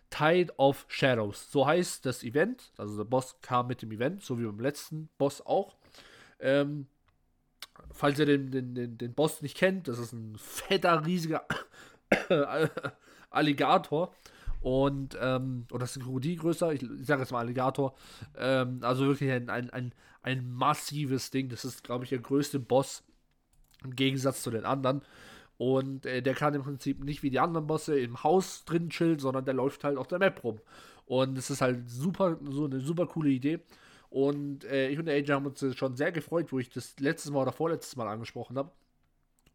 Tide 0.09 0.53
of 0.57 0.85
Shadows. 0.87 1.51
So 1.51 1.65
heißt 1.65 2.05
das 2.05 2.23
Event. 2.23 2.71
Also 2.77 2.97
der 2.97 3.03
Boss 3.05 3.41
kam 3.41 3.67
mit 3.67 3.81
dem 3.81 3.91
Event, 3.91 4.23
so 4.23 4.39
wie 4.39 4.45
beim 4.45 4.59
letzten 4.59 5.09
Boss 5.17 5.45
auch. 5.45 5.75
Ähm, 6.39 6.87
falls 7.91 8.19
ihr 8.19 8.25
den, 8.25 8.51
den, 8.51 8.75
den, 8.75 8.97
den 8.97 9.13
Boss 9.13 9.41
nicht 9.41 9.57
kennt, 9.57 9.87
das 9.87 9.99
ist 9.99 10.13
ein 10.13 10.37
fetter, 10.37 11.05
riesiger 11.05 11.45
Alligator. 13.29 14.13
Und, 14.61 15.17
ähm, 15.21 15.67
oder 15.69 15.81
das 15.81 15.91
ist 15.91 15.97
ein 15.97 16.03
Krokodil 16.03 16.37
größer, 16.37 16.73
ich, 16.73 16.81
ich 16.81 17.05
sage 17.05 17.21
jetzt 17.21 17.31
mal 17.31 17.39
Alligator. 17.39 17.93
Ähm, 18.37 18.79
also 18.81 19.05
wirklich 19.05 19.31
ein, 19.31 19.49
ein, 19.49 19.69
ein, 19.69 19.93
ein 20.23 20.51
massives 20.51 21.29
Ding. 21.29 21.49
Das 21.49 21.65
ist, 21.65 21.83
glaube 21.83 22.03
ich, 22.03 22.09
der 22.09 22.19
größte 22.19 22.59
Boss 22.59 23.03
im 23.83 23.95
Gegensatz 23.95 24.41
zu 24.41 24.49
den 24.49 24.65
anderen. 24.65 25.01
Und 25.57 26.05
äh, 26.05 26.21
der 26.21 26.33
kann 26.33 26.53
im 26.53 26.63
Prinzip 26.63 27.03
nicht 27.03 27.23
wie 27.23 27.29
die 27.29 27.39
anderen 27.39 27.67
Bosse 27.67 27.99
im 27.99 28.23
Haus 28.23 28.65
drin 28.65 28.89
chillen, 28.89 29.19
sondern 29.19 29.45
der 29.45 29.53
läuft 29.53 29.83
halt 29.83 29.97
auf 29.97 30.07
der 30.07 30.19
Map 30.19 30.43
rum. 30.43 30.59
Und 31.05 31.37
es 31.37 31.49
ist 31.49 31.61
halt 31.61 31.89
super, 31.89 32.37
so 32.49 32.65
eine 32.65 32.81
super 32.81 33.07
coole 33.07 33.29
Idee. 33.29 33.59
Und 34.09 34.65
äh, 34.65 34.89
ich 34.89 34.99
und 34.99 35.05
der 35.05 35.15
AJ 35.15 35.31
haben 35.31 35.45
uns 35.45 35.63
schon 35.75 35.95
sehr 35.95 36.11
gefreut, 36.11 36.51
wo 36.51 36.59
ich 36.59 36.69
das 36.69 36.99
letztes 36.99 37.31
Mal 37.31 37.41
oder 37.41 37.51
vorletztes 37.51 37.95
Mal 37.95 38.07
angesprochen 38.07 38.57
habe. 38.57 38.71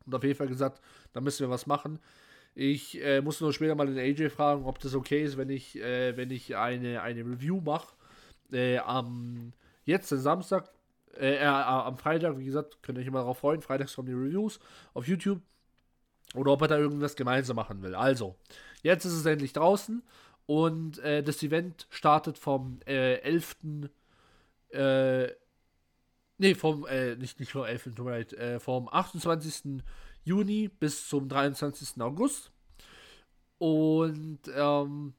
Und 0.07 0.15
auf 0.15 0.25
jeden 0.25 0.37
Fall 0.37 0.49
gesagt, 0.49 0.81
da 1.13 1.21
müssen 1.21 1.41
wir 1.41 1.51
was 1.51 1.67
machen. 1.67 1.99
Ich 2.55 3.01
äh, 3.03 3.21
muss 3.21 3.41
nur 3.41 3.53
später 3.53 3.75
mal 3.75 3.87
den 3.87 3.99
AJ 3.99 4.31
fragen, 4.31 4.65
ob 4.65 4.79
das 4.81 4.95
okay 4.95 5.23
ist, 5.23 5.37
wenn 5.37 5.51
ich, 5.51 5.79
äh, 5.79 6.17
wenn 6.17 6.31
ich 6.31 6.57
eine, 6.57 7.03
eine 7.03 7.21
Review 7.21 7.61
mache. 7.61 7.95
Äh, 8.53 8.79
am 8.79 9.53
jetzt, 9.85 10.09
Samstag, 10.09 10.71
äh, 11.17 11.37
äh, 11.37 11.45
am 11.45 11.97
Freitag, 11.97 12.39
wie 12.39 12.45
gesagt, 12.45 12.83
könnt 12.83 12.99
ihr 12.99 13.03
euch 13.03 13.09
immer 13.09 13.21
darauf 13.21 13.39
freuen. 13.39 13.63
Freitags 13.63 13.95
kommen 13.95 14.09
die 14.09 14.15
Reviews 14.15 14.59
auf 14.95 15.07
YouTube. 15.07 15.41
Oder 16.35 16.53
ob 16.53 16.63
er 16.63 16.69
da 16.69 16.79
irgendwas 16.79 17.17
gemeinsam 17.17 17.57
machen 17.57 17.83
will. 17.83 17.95
Also, 17.95 18.37
jetzt 18.83 19.05
ist 19.05 19.15
es 19.15 19.27
endlich 19.27 19.53
draußen 19.53 20.03
und 20.47 20.99
äh, 20.99 21.23
das 21.23 21.43
Event 21.43 21.87
startet 21.91 22.39
vom 22.39 22.81
äh, 22.87 23.21
11. 23.21 23.57
Äh, 24.71 25.29
nee, 26.39 26.55
vom, 26.55 26.87
äh, 26.87 27.17
nicht, 27.17 27.41
nicht 27.41 27.53
vom 27.53 27.65
11. 27.65 27.91
Right, 27.99 28.33
äh, 28.33 28.61
vom 28.61 28.89
28. 28.89 29.83
Juni 30.25 30.69
bis 30.69 31.09
zum 31.09 31.29
23. 31.29 32.01
August. 32.01 32.51
Und 33.59 34.41
ähm, 34.55 35.15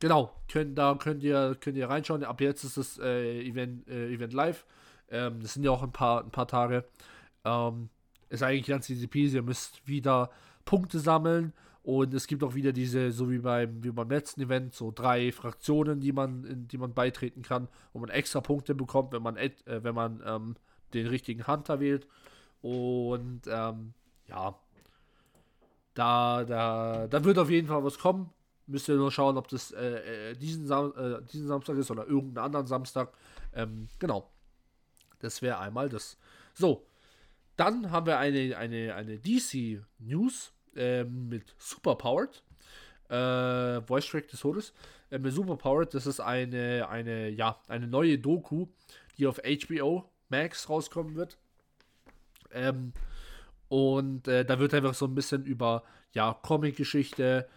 genau, 0.00 0.34
könnt, 0.50 0.76
da 0.76 0.94
könnt 0.94 1.22
ihr, 1.22 1.56
könnt 1.60 1.76
ihr 1.76 1.88
reinschauen. 1.88 2.24
Ab 2.24 2.40
jetzt 2.40 2.64
ist 2.64 2.76
das 2.76 2.98
äh, 2.98 3.40
Event, 3.42 3.88
äh, 3.88 4.12
Event 4.12 4.32
live. 4.32 4.66
Ähm, 5.10 5.40
das 5.40 5.54
sind 5.54 5.64
ja 5.64 5.70
auch 5.70 5.82
ein 5.82 5.92
paar, 5.92 6.22
ein 6.22 6.30
paar 6.30 6.46
Tage. 6.46 6.84
Ähm, 7.44 7.88
ist 8.32 8.42
eigentlich 8.42 8.66
ganz 8.66 8.88
easy 8.88 9.06
peasy. 9.06 9.36
Ihr 9.36 9.42
müsst 9.42 9.86
wieder 9.86 10.30
Punkte 10.64 10.98
sammeln 10.98 11.52
und 11.82 12.14
es 12.14 12.26
gibt 12.26 12.42
auch 12.44 12.54
wieder 12.54 12.72
diese, 12.72 13.12
so 13.12 13.30
wie 13.30 13.38
beim, 13.38 13.82
wie 13.84 13.90
beim 13.90 14.08
letzten 14.08 14.40
Event, 14.40 14.74
so 14.74 14.90
drei 14.94 15.32
Fraktionen, 15.32 16.00
die 16.00 16.12
man, 16.12 16.44
in 16.44 16.68
die 16.68 16.78
man 16.78 16.94
beitreten 16.94 17.42
kann, 17.42 17.68
wo 17.92 17.98
man 17.98 18.08
extra 18.08 18.40
Punkte 18.40 18.74
bekommt, 18.74 19.12
wenn 19.12 19.22
man, 19.22 19.36
äh, 19.36 19.50
wenn 19.66 19.94
man 19.94 20.22
ähm, 20.24 20.56
den 20.94 21.06
richtigen 21.08 21.46
Hunter 21.46 21.80
wählt. 21.80 22.06
Und 22.62 23.42
ähm, 23.48 23.92
ja, 24.28 24.54
da, 25.94 26.44
da, 26.44 27.06
da 27.08 27.24
wird 27.24 27.38
auf 27.38 27.50
jeden 27.50 27.68
Fall 27.68 27.84
was 27.84 27.98
kommen. 27.98 28.30
Müsst 28.66 28.88
ihr 28.88 28.94
nur 28.94 29.10
schauen, 29.10 29.36
ob 29.36 29.48
das 29.48 29.72
äh, 29.72 30.30
äh 30.30 30.34
diesen, 30.36 30.66
Sam 30.66 30.94
äh, 30.96 31.20
diesen 31.22 31.48
Samstag 31.48 31.76
ist 31.76 31.90
oder 31.90 32.06
irgendeinen 32.06 32.46
anderen 32.46 32.66
Samstag. 32.66 33.12
Ähm, 33.52 33.88
genau. 33.98 34.30
Das 35.18 35.42
wäre 35.42 35.58
einmal 35.58 35.88
das. 35.88 36.16
So, 36.54 36.86
dann 37.56 37.90
haben 37.90 38.06
wir 38.06 38.18
eine, 38.18 38.56
eine, 38.56 38.94
eine 38.94 39.18
DC 39.18 39.82
News 39.98 40.52
äh, 40.74 41.04
mit 41.04 41.54
Superpowered. 41.58 42.42
Äh, 43.08 43.82
Voice 43.86 44.06
Track 44.06 44.28
des 44.28 44.40
Todes. 44.40 44.72
Äh, 45.10 45.18
mit 45.18 45.32
Superpowered, 45.32 45.92
das 45.94 46.06
ist 46.06 46.20
eine, 46.20 46.88
eine, 46.88 47.28
ja, 47.28 47.60
eine 47.68 47.86
neue 47.86 48.18
Doku, 48.18 48.66
die 49.18 49.26
auf 49.26 49.38
HBO 49.38 50.10
Max 50.28 50.68
rauskommen 50.68 51.14
wird. 51.14 51.36
Ähm, 52.52 52.92
und 53.68 54.28
äh, 54.28 54.44
da 54.44 54.58
wird 54.58 54.74
einfach 54.74 54.94
so 54.94 55.06
ein 55.06 55.14
bisschen 55.14 55.44
über 55.44 55.82
ja, 56.12 56.34
Comic-Geschichte, 56.42 57.48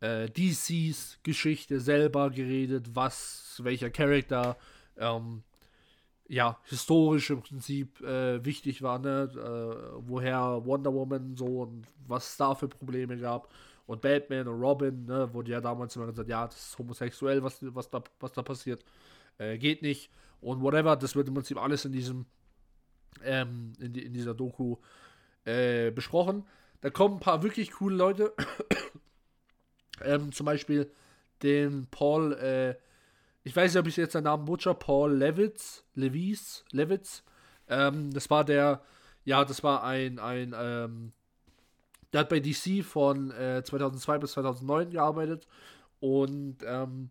äh, 0.00 0.28
DCs 0.28 1.20
Geschichte 1.22 1.80
selber 1.80 2.30
geredet, 2.30 2.94
was, 2.94 3.60
welcher 3.62 3.90
Charakter 3.90 4.56
ähm, 4.96 5.42
ja, 6.32 6.58
historisch 6.64 7.28
im 7.28 7.42
Prinzip 7.42 8.00
äh, 8.00 8.42
wichtig 8.42 8.80
war, 8.80 8.98
ne? 8.98 9.28
Äh, 9.34 9.98
woher 9.98 10.64
Wonder 10.64 10.94
Woman 10.94 11.36
so 11.36 11.44
und 11.64 11.86
was 12.06 12.30
es 12.30 12.36
da 12.38 12.54
für 12.54 12.68
Probleme 12.68 13.18
gab. 13.18 13.52
Und 13.84 14.00
Batman 14.00 14.48
und 14.48 14.58
Robin, 14.58 15.04
ne, 15.04 15.28
wurde 15.34 15.50
ja 15.50 15.60
damals 15.60 15.94
immer 15.94 16.06
gesagt, 16.06 16.30
ja, 16.30 16.46
das 16.46 16.56
ist 16.56 16.78
homosexuell, 16.78 17.42
was, 17.42 17.58
was, 17.74 17.90
da, 17.90 18.02
was 18.18 18.32
da 18.32 18.40
passiert. 18.40 18.82
Äh, 19.36 19.58
geht 19.58 19.82
nicht. 19.82 20.10
Und 20.40 20.62
whatever, 20.62 20.96
das 20.96 21.14
wird 21.14 21.28
im 21.28 21.34
Prinzip 21.34 21.58
alles 21.58 21.84
in 21.84 21.92
diesem, 21.92 22.24
ähm, 23.22 23.74
in, 23.78 23.92
die, 23.92 24.02
in 24.02 24.14
dieser 24.14 24.32
Doku 24.32 24.78
äh, 25.44 25.90
besprochen. 25.90 26.44
Da 26.80 26.88
kommen 26.88 27.16
ein 27.16 27.20
paar 27.20 27.42
wirklich 27.42 27.72
coole 27.72 27.96
Leute. 27.96 28.32
ähm, 30.02 30.32
zum 30.32 30.46
Beispiel 30.46 30.90
den 31.42 31.88
Paul, 31.90 32.32
äh, 32.32 32.76
ich 33.44 33.54
weiß 33.54 33.72
nicht, 33.72 33.80
ob 33.80 33.86
ich 33.86 33.96
jetzt 33.96 34.12
seinen 34.12 34.24
Namen 34.24 34.44
butcher, 34.44 34.74
Paul 34.74 35.12
Levitz, 35.12 35.84
Levis, 35.94 36.64
Levitz. 36.70 37.22
Ähm, 37.68 38.12
das 38.12 38.30
war 38.30 38.44
der, 38.44 38.82
ja, 39.24 39.44
das 39.44 39.62
war 39.62 39.82
ein, 39.82 40.18
ein, 40.18 40.54
ähm, 40.56 41.12
der 42.12 42.20
hat 42.20 42.28
bei 42.28 42.40
DC 42.40 42.84
von 42.84 43.30
äh, 43.32 43.62
2002 43.64 44.18
bis 44.18 44.32
2009 44.32 44.90
gearbeitet 44.90 45.46
und 46.00 46.58
ähm, 46.64 47.10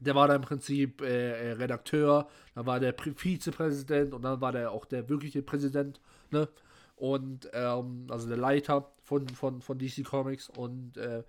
der 0.00 0.14
war 0.14 0.28
da 0.28 0.34
im 0.34 0.42
Prinzip 0.42 1.02
äh, 1.02 1.50
äh, 1.50 1.52
Redakteur, 1.52 2.28
dann 2.54 2.66
war 2.66 2.80
der 2.80 2.94
Vizepräsident 2.94 4.14
und 4.14 4.22
dann 4.22 4.40
war 4.40 4.52
der 4.52 4.72
auch 4.72 4.86
der 4.86 5.08
wirkliche 5.08 5.42
Präsident, 5.42 6.00
ne? 6.30 6.48
Und 6.96 7.48
ähm, 7.54 8.06
also 8.10 8.28
der 8.28 8.36
Leiter 8.36 8.92
von, 9.02 9.26
von, 9.28 9.62
von 9.62 9.78
DC 9.78 10.04
Comics 10.04 10.50
und 10.50 10.98
äh, 10.98 11.22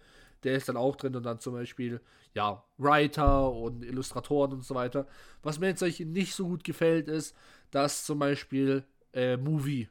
der 0.44 0.56
ist 0.56 0.70
dann 0.70 0.78
auch 0.78 0.96
drin 0.96 1.16
und 1.16 1.24
dann 1.24 1.40
zum 1.40 1.54
Beispiel, 1.54 2.02
ja, 2.34 2.64
Writer 2.78 3.52
und 3.52 3.84
Illustratoren 3.84 4.54
und 4.54 4.66
so 4.66 4.76
weiter. 4.76 5.08
Was 5.44 5.60
mir 5.60 5.68
jetzt 5.68 5.82
nicht 5.82 6.34
so 6.34 6.48
gut 6.48 6.64
gefällt, 6.64 7.08
ist, 7.08 7.36
dass 7.70 8.06
zum 8.06 8.20
Beispiel 8.20 8.84
äh, 9.14 9.38
Movie 9.38 9.90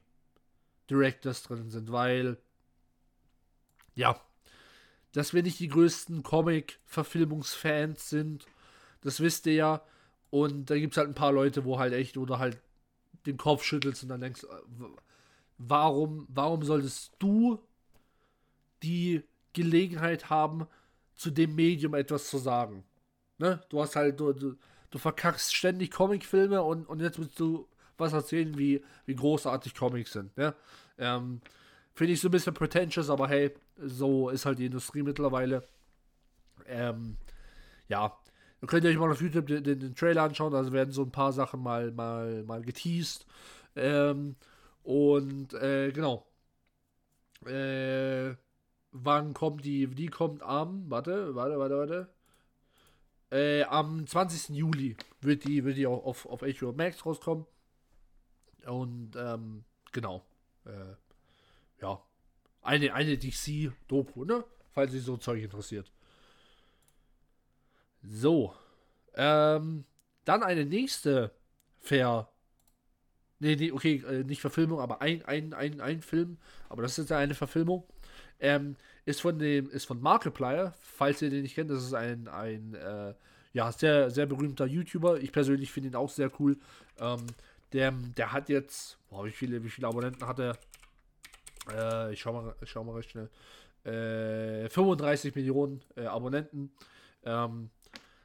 Directors 0.88 1.42
drin 1.44 1.70
sind, 1.70 1.92
weil, 1.92 2.36
ja, 3.94 4.20
dass 5.12 5.34
wir 5.34 5.42
nicht 5.42 5.60
die 5.60 5.68
größten 5.68 6.22
Comic-Verfilmungsfans 6.22 8.10
sind, 8.10 8.46
das 9.00 9.20
wisst 9.20 9.46
ihr 9.46 9.54
ja. 9.54 9.82
Und 10.30 10.70
da 10.70 10.78
gibt 10.78 10.92
es 10.92 10.98
halt 10.98 11.08
ein 11.08 11.14
paar 11.14 11.32
Leute, 11.32 11.64
wo 11.64 11.78
halt 11.78 11.92
echt, 11.92 12.16
oder 12.16 12.38
halt 12.38 12.60
den 13.26 13.36
Kopf 13.36 13.64
schüttelst 13.64 14.02
und 14.02 14.08
dann 14.08 14.20
denkst, 14.20 14.44
äh, 14.44 14.84
warum, 15.58 16.26
warum 16.28 16.62
solltest 16.62 17.12
du 17.18 17.60
die 18.82 19.22
Gelegenheit 19.52 20.30
haben, 20.30 20.66
zu 21.14 21.30
dem 21.30 21.54
Medium 21.54 21.94
etwas 21.94 22.28
zu 22.30 22.38
sagen. 22.38 22.84
Ne? 23.38 23.60
Du 23.68 23.80
hast 23.80 23.96
halt, 23.96 24.18
du, 24.20 24.32
du, 24.32 24.56
du 24.90 24.98
verkackst 24.98 25.54
ständig 25.54 25.90
Comicfilme 25.90 26.62
und, 26.62 26.88
und 26.88 27.00
jetzt 27.00 27.18
willst 27.18 27.38
du 27.38 27.68
was 27.98 28.12
erzählen, 28.12 28.56
wie, 28.56 28.82
wie 29.06 29.14
großartig 29.14 29.74
Comics 29.74 30.12
sind. 30.12 30.36
Ne? 30.36 30.54
Ähm, 30.98 31.40
Finde 31.94 32.14
ich 32.14 32.20
so 32.20 32.28
ein 32.28 32.30
bisschen 32.30 32.54
pretentious, 32.54 33.10
aber 33.10 33.28
hey, 33.28 33.54
so 33.76 34.30
ist 34.30 34.46
halt 34.46 34.58
die 34.58 34.66
Industrie 34.66 35.02
mittlerweile. 35.02 35.62
Ähm, 36.66 37.16
ja, 37.88 38.16
Ihr 38.62 38.68
könnt 38.68 38.84
euch 38.84 38.96
mal 38.98 39.10
auf 39.10 39.22
YouTube 39.22 39.46
den, 39.46 39.64
den, 39.64 39.80
den, 39.80 39.94
Trailer 39.94 40.22
anschauen, 40.22 40.54
also 40.54 40.72
werden 40.72 40.92
so 40.92 41.02
ein 41.02 41.10
paar 41.10 41.32
Sachen 41.32 41.62
mal, 41.62 41.90
mal, 41.92 42.42
mal 42.44 42.62
geteased. 42.62 43.26
Ähm, 43.74 44.36
und 44.82 45.54
äh, 45.54 45.90
genau. 45.92 46.26
Äh, 47.46 48.34
wann 48.92 49.34
kommt 49.34 49.64
die? 49.64 49.86
Die 49.88 50.08
kommt 50.08 50.42
am, 50.42 50.90
warte, 50.90 51.34
warte, 51.34 51.58
warte, 51.58 51.78
warte. 51.78 52.08
Äh, 53.30 53.64
am 53.64 54.06
20. 54.06 54.56
Juli 54.56 54.96
wird 55.20 55.44
die, 55.44 55.64
wird 55.64 55.76
die 55.76 55.86
auch 55.86 56.04
auf, 56.04 56.26
auf 56.26 56.40
HBO 56.40 56.72
Max 56.72 57.04
rauskommen. 57.06 57.46
Und 58.66 59.12
ähm, 59.16 59.64
genau. 59.92 60.24
Äh, 60.64 60.94
ja. 61.80 62.02
Eine, 62.62 62.92
eine 62.92 63.16
DC-Doku, 63.16 64.24
ne? 64.24 64.44
Falls 64.72 64.92
sich 64.92 65.02
so 65.02 65.16
Zeug 65.16 65.42
interessiert. 65.42 65.90
So. 68.02 68.54
Ähm, 69.14 69.84
dann 70.24 70.42
eine 70.42 70.64
nächste 70.64 71.32
Ver. 71.78 72.30
Nee, 73.38 73.56
nee, 73.56 73.72
okay, 73.72 74.02
äh, 74.06 74.24
nicht 74.24 74.40
Verfilmung, 74.40 74.80
aber 74.80 75.00
ein, 75.00 75.24
ein, 75.24 75.54
ein, 75.54 75.80
ein 75.80 76.02
Film. 76.02 76.36
Aber 76.68 76.82
das 76.82 76.92
ist 76.92 76.98
jetzt 76.98 77.12
eine 77.12 77.34
Verfilmung. 77.34 77.84
Ähm, 78.40 78.76
ist 79.04 79.20
von 79.20 79.38
dem, 79.38 79.70
ist 79.70 79.86
von 79.86 80.00
Markiplier, 80.00 80.74
falls 80.80 81.22
ihr 81.22 81.30
den 81.30 81.42
nicht 81.42 81.54
kennt, 81.54 81.70
das 81.70 81.84
ist 81.84 81.94
ein, 81.94 82.28
ein 82.28 82.74
äh, 82.74 83.14
ja, 83.52 83.72
sehr, 83.72 84.10
sehr 84.10 84.26
berühmter 84.26 84.66
YouTuber. 84.66 85.20
Ich 85.20 85.32
persönlich 85.32 85.72
finde 85.72 85.90
ihn 85.90 85.94
auch 85.94 86.10
sehr 86.10 86.30
cool. 86.38 86.58
Ähm, 86.98 87.26
der, 87.72 87.92
der 87.92 88.32
hat 88.32 88.48
jetzt, 88.48 88.98
boah, 89.08 89.24
wie 89.24 89.30
viele, 89.30 89.62
wie 89.64 89.70
viele 89.70 89.88
Abonnenten 89.88 90.26
hat 90.26 90.38
er? 90.38 90.56
Äh, 91.72 92.12
ich 92.12 92.20
schau 92.20 92.32
mal, 92.32 92.54
ich 92.62 92.70
schau 92.70 92.84
mal 92.84 92.94
recht 92.94 93.10
schnell. 93.10 93.28
Äh, 93.84 94.68
35 94.68 95.34
Millionen 95.34 95.82
äh, 95.96 96.06
Abonnenten. 96.06 96.70
Ähm, 97.24 97.70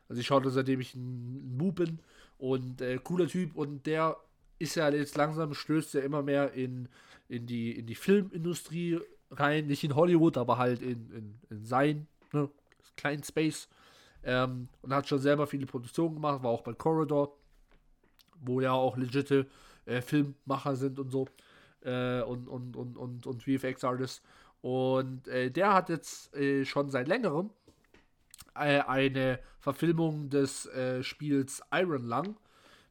also 0.10 0.20
ich 0.20 0.28
schaue 0.28 0.50
seitdem 0.50 0.82
ich 0.82 0.96
ein, 0.96 1.58
Bub 1.58 1.76
bin. 1.76 2.00
Und 2.38 2.82
äh, 2.82 3.00
cooler 3.04 3.28
Typ. 3.28 3.56
Und 3.56 3.86
der 3.86 4.18
ist 4.60 4.76
ja 4.76 4.90
jetzt 4.90 5.18
langsam, 5.18 5.54
stößt 5.54 5.96
er 5.96 6.04
immer 6.04 6.22
mehr 6.22 6.54
in, 6.54 6.88
in, 7.28 7.46
die, 7.46 7.78
in 7.78 7.86
die 7.86 7.96
Filmindustrie 7.96 9.00
rein. 9.32 9.68
Nicht 9.68 9.84
in 9.84 9.96
Hollywood, 9.96 10.38
aber 10.38 10.58
halt 10.58 10.82
in, 10.82 11.10
in, 11.12 11.40
in 11.50 11.66
sein 11.66 12.08
ne, 12.32 12.50
kleinen 12.96 13.24
Space. 13.24 13.68
Ähm, 14.24 14.70
und 14.82 14.94
hat 14.94 15.08
schon 15.08 15.20
selber 15.20 15.46
viele 15.46 15.66
Produktionen 15.68 16.16
gemacht, 16.16 16.42
war 16.42 16.50
auch 16.50 16.64
bei 16.64 16.74
Corridor, 16.74 17.38
wo 18.42 18.60
ja 18.60 18.72
auch 18.72 18.98
legitime 18.98 19.46
äh, 19.86 20.02
Filmmacher 20.02 20.76
sind 20.76 21.00
und 21.00 21.12
so. 21.12 21.28
Äh, 21.82 22.22
und, 22.24 22.48
und, 22.48 22.76
und, 22.76 22.98
und, 22.98 23.28
und 23.28 23.44
VFX-Artists. 23.44 24.24
Und 24.62 25.28
äh, 25.28 25.52
der 25.52 25.74
hat 25.74 25.90
jetzt 25.90 26.36
äh, 26.36 26.66
schon 26.66 26.90
seit 26.90 27.08
längerem 27.08 27.52
äh, 28.56 28.80
eine 28.80 29.40
Verfilmung 29.60 30.30
des 30.30 30.66
äh, 30.68 31.04
Spiels 31.04 31.62
Iron 31.72 32.08
Lung, 32.08 32.36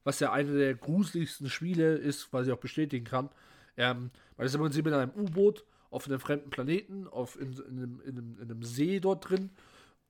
was 0.05 0.21
ja 0.21 0.31
eine 0.31 0.57
der 0.57 0.75
gruseligsten 0.75 1.51
Spiele 1.51 1.97
ist, 1.97 2.33
was 2.33 2.47
ich 2.47 2.53
auch 2.53 2.59
bestätigen 2.59 3.05
kann. 3.05 3.29
Ähm, 3.77 4.11
weil 4.37 4.47
es 4.47 4.55
im 4.55 4.61
Prinzip 4.61 4.87
in 4.87 4.95
einem 4.95 5.11
U-Boot 5.17 5.65
auf 5.95 6.09
einem 6.09 6.19
fremden 6.19 6.51
Planeten, 6.51 7.07
auf 7.07 7.41
in, 7.41 7.53
in, 7.53 7.79
einem, 7.79 8.01
in, 8.01 8.19
einem, 8.19 8.37
in 8.41 8.51
einem 8.51 8.63
See 8.65 8.99
dort 8.99 9.31
drin. 9.31 9.51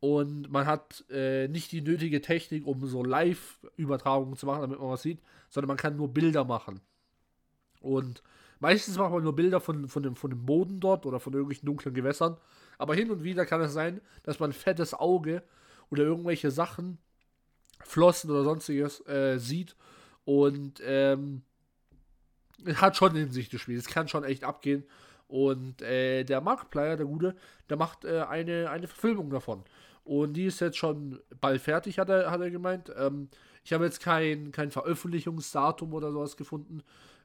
Und 0.01 0.51
man 0.51 0.67
hat 0.67 1.05
äh, 1.11 1.47
nicht 1.49 1.73
die 1.73 1.83
nötige 1.83 2.23
Technik, 2.23 2.67
um 2.67 2.87
so 2.87 3.05
Live-Übertragungen 3.05 4.37
zu 4.37 4.47
machen, 4.47 4.63
damit 4.63 4.79
man 4.79 4.89
was 4.89 5.03
sieht, 5.03 5.21
sondern 5.51 5.69
man 5.69 5.77
kann 5.77 5.97
nur 5.97 6.09
Bilder 6.09 6.45
machen. 6.45 6.81
Und 7.81 8.23
meistens 8.61 8.97
macht 8.97 9.13
man 9.13 9.23
nur 9.23 9.37
Bilder 9.37 9.61
von, 9.61 9.87
von, 9.89 10.03
dem, 10.03 10.17
von 10.17 10.31
dem 10.31 10.47
Boden 10.47 10.81
dort 10.81 11.05
oder 11.05 11.21
von 11.21 11.35
irgendwelchen 11.35 11.67
dunklen 11.67 11.95
Gewässern. 11.95 12.39
Aber 12.79 12.95
hin 12.95 13.11
und 13.11 13.23
wieder 13.23 13.45
kann 13.45 13.61
es 13.61 13.75
sein, 13.75 14.01
dass 14.23 14.41
man 14.41 14.51
ein 14.51 14.55
fettes 14.55 14.95
Auge 14.95 15.43
oder 15.91 16.03
irgendwelche 16.03 16.51
Sachen, 16.51 16.97
Flossen 17.83 18.31
oder 18.31 18.45
sonstiges 18.45 19.07
äh, 19.07 19.39
sieht. 19.39 19.77
Und 20.25 20.81
ähm, 20.83 21.43
hat 22.77 22.97
schon 22.97 23.15
in 23.17 23.31
sich 23.31 23.51
das 23.51 23.61
Spiel. 23.61 23.77
Es 23.77 23.87
kann 23.87 24.09
schon 24.09 24.25
echt 24.25 24.45
abgehen. 24.45 24.85
Und 25.35 25.83
äh, 25.83 26.23
der 26.23 26.41
Markiplier, 26.41 26.97
der 26.97 27.07
Gute, 27.07 27.35
der 27.69 27.77
macht 27.77 28.05
äh, 28.05 28.21
eine, 28.21 28.71
eine 28.71 28.87
Verfilmung 28.87 29.31
davon. 29.31 29.65
Und 30.05 30.35
die 30.35 30.45
ist 30.45 30.61
jetzt 30.61 30.77
schon 30.77 31.19
bald 31.41 31.61
fertig, 31.61 31.99
hat 31.99 32.09
er, 32.09 32.31
hat 32.31 32.41
er 32.41 32.53
gemeint. 32.53 32.93
Ähm, 32.97 33.29
ich 33.65 33.73
habe 33.73 33.85
jetzt 33.85 34.01
kein, 34.01 34.53
kein 34.53 34.71
Veröffentlichungsdatum 34.71 35.93
oder 35.93 36.13
sowas 36.13 36.37
gefunden. 36.37 36.85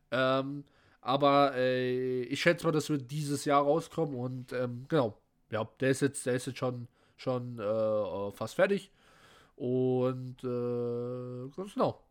Ähm, 0.10 0.64
aber 1.02 1.54
äh, 1.56 2.22
ich 2.24 2.42
schätze 2.42 2.66
mal, 2.66 2.72
das 2.72 2.90
wird 2.90 3.12
dieses 3.12 3.46
Jahr 3.46 3.62
rauskommen. 3.62 4.16
Und 4.16 4.54
ähm, 4.54 4.86
genau, 4.88 5.22
ja, 5.52 5.70
der 5.80 5.92
ist 5.92 6.02
jetzt, 6.02 6.26
der 6.26 6.34
ist 6.34 6.48
jetzt 6.48 6.58
schon, 6.58 6.88
schon 7.16 7.60
äh, 7.60 8.32
fast 8.32 8.56
fertig. 8.56 8.92
Und 9.56 10.44
äh, 10.44 11.64
genau. 11.74 12.02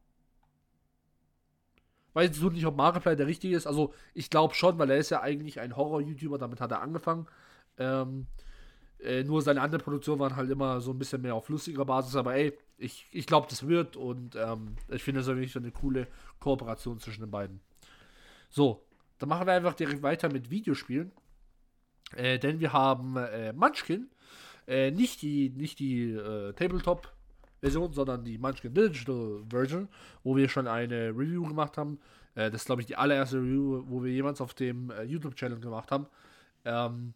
Weiß 2.18 2.30
jetzt 2.30 2.52
nicht, 2.52 2.66
ob 2.66 2.76
Markiplier 2.76 3.14
der 3.14 3.28
richtige 3.28 3.54
ist. 3.54 3.68
Also, 3.68 3.94
ich 4.12 4.28
glaube 4.28 4.52
schon, 4.52 4.76
weil 4.76 4.90
er 4.90 4.96
ist 4.98 5.10
ja 5.10 5.20
eigentlich 5.20 5.60
ein 5.60 5.76
Horror-YouTuber, 5.76 6.36
damit 6.36 6.60
hat 6.60 6.72
er 6.72 6.82
angefangen. 6.82 7.28
Ähm, 7.78 8.26
äh, 8.98 9.22
nur 9.22 9.40
seine 9.40 9.60
anderen 9.60 9.84
Produktionen 9.84 10.18
waren 10.18 10.34
halt 10.34 10.50
immer 10.50 10.80
so 10.80 10.90
ein 10.90 10.98
bisschen 10.98 11.22
mehr 11.22 11.36
auf 11.36 11.48
lustiger 11.48 11.84
Basis. 11.84 12.16
Aber 12.16 12.34
ey, 12.34 12.58
ich, 12.76 13.06
ich 13.12 13.24
glaube, 13.24 13.46
das 13.48 13.68
wird. 13.68 13.96
Und 13.96 14.34
ähm, 14.34 14.74
ich 14.88 15.04
finde 15.04 15.20
das 15.20 15.28
wirklich 15.28 15.52
so 15.52 15.60
eine 15.60 15.70
coole 15.70 16.08
Kooperation 16.40 16.98
zwischen 16.98 17.20
den 17.20 17.30
beiden. 17.30 17.60
So, 18.50 18.84
dann 19.18 19.28
machen 19.28 19.46
wir 19.46 19.52
einfach 19.52 19.74
direkt 19.74 20.02
weiter 20.02 20.28
mit 20.28 20.50
Videospielen. 20.50 21.12
Äh, 22.16 22.40
denn 22.40 22.58
wir 22.58 22.72
haben 22.72 23.16
äh, 23.16 23.52
Munchkin. 23.52 24.10
Äh, 24.66 24.90
nicht 24.90 25.22
die, 25.22 25.50
nicht 25.50 25.78
die 25.78 26.10
äh, 26.10 26.52
Tabletop 26.54 27.12
Version, 27.60 27.92
sondern 27.92 28.24
die 28.24 28.38
Munchkin 28.38 28.72
Digital 28.72 29.42
Version, 29.48 29.88
wo 30.22 30.36
wir 30.36 30.48
schon 30.48 30.66
eine 30.66 31.08
Review 31.08 31.46
gemacht 31.46 31.76
haben. 31.76 31.98
Äh, 32.34 32.50
das 32.50 32.62
ist, 32.62 32.66
glaube 32.66 32.82
ich, 32.82 32.86
die 32.86 32.96
allererste 32.96 33.38
Review, 33.38 33.84
wo 33.86 34.02
wir 34.02 34.12
jemals 34.12 34.40
auf 34.40 34.54
dem 34.54 34.90
äh, 34.90 35.02
YouTube-Channel 35.02 35.60
gemacht 35.60 35.90
haben. 35.90 36.06
Ähm, 36.64 37.14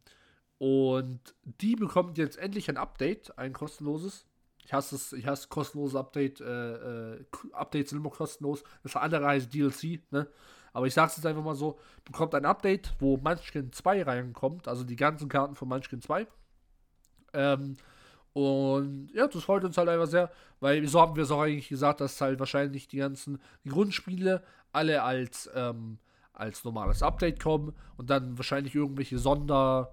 und 0.59 1.21
die 1.61 1.75
bekommt 1.75 2.19
jetzt 2.19 2.39
endlich 2.39 2.69
ein 2.69 2.77
Update, 2.77 3.37
ein 3.39 3.53
kostenloses. 3.53 4.27
Ich 4.65 4.73
hasse 4.73 4.95
es, 4.95 5.13
ich 5.13 5.27
hasse 5.27 5.49
kostenlose 5.49 5.99
Update, 5.99 6.41
äh, 6.41 7.15
äh, 7.15 7.25
Updates 7.53 7.91
sind 7.91 7.99
immer 7.99 8.11
kostenlos. 8.11 8.63
Das 8.83 8.95
andere 8.97 9.27
heißt 9.27 9.53
DLC, 9.53 10.01
ne? 10.13 10.29
Aber 10.73 10.87
ich 10.87 10.95
sag's 10.95 11.17
jetzt 11.17 11.27
einfach 11.27 11.43
mal 11.43 11.55
so: 11.55 11.79
bekommt 12.05 12.35
ein 12.35 12.45
Update, 12.45 12.95
wo 13.01 13.17
Munchkin 13.17 13.73
2 13.73 14.05
reinkommt, 14.05 14.69
also 14.69 14.85
die 14.85 14.97
ganzen 14.97 15.29
Karten 15.29 15.55
von 15.55 15.69
Munchkin 15.69 16.01
2. 16.01 16.27
Ähm, 17.35 17.77
und 18.33 19.11
ja, 19.13 19.27
das 19.27 19.45
freut 19.45 19.65
uns 19.65 19.77
halt 19.77 19.89
einfach 19.89 20.07
sehr, 20.07 20.31
weil 20.61 20.87
so 20.87 21.01
haben 21.01 21.17
wir 21.17 21.25
es 21.25 21.31
auch 21.31 21.43
eigentlich 21.43 21.69
gesagt, 21.69 22.01
dass 22.01 22.21
halt 22.21 22.39
wahrscheinlich 22.39 22.89
die 22.89 22.99
ganzen 22.99 23.41
Grundspiele 23.69 24.43
alle 24.73 25.03
als, 25.03 25.51
ähm, 25.55 25.99
als 26.33 26.65
normales 26.65 27.03
Update 27.03 27.41
kommen 27.41 27.75
und 27.97 28.09
dann 28.09 28.39
wahrscheinlich 28.39 28.75
irgendwelche 28.75 29.19
Sonder 29.19 29.93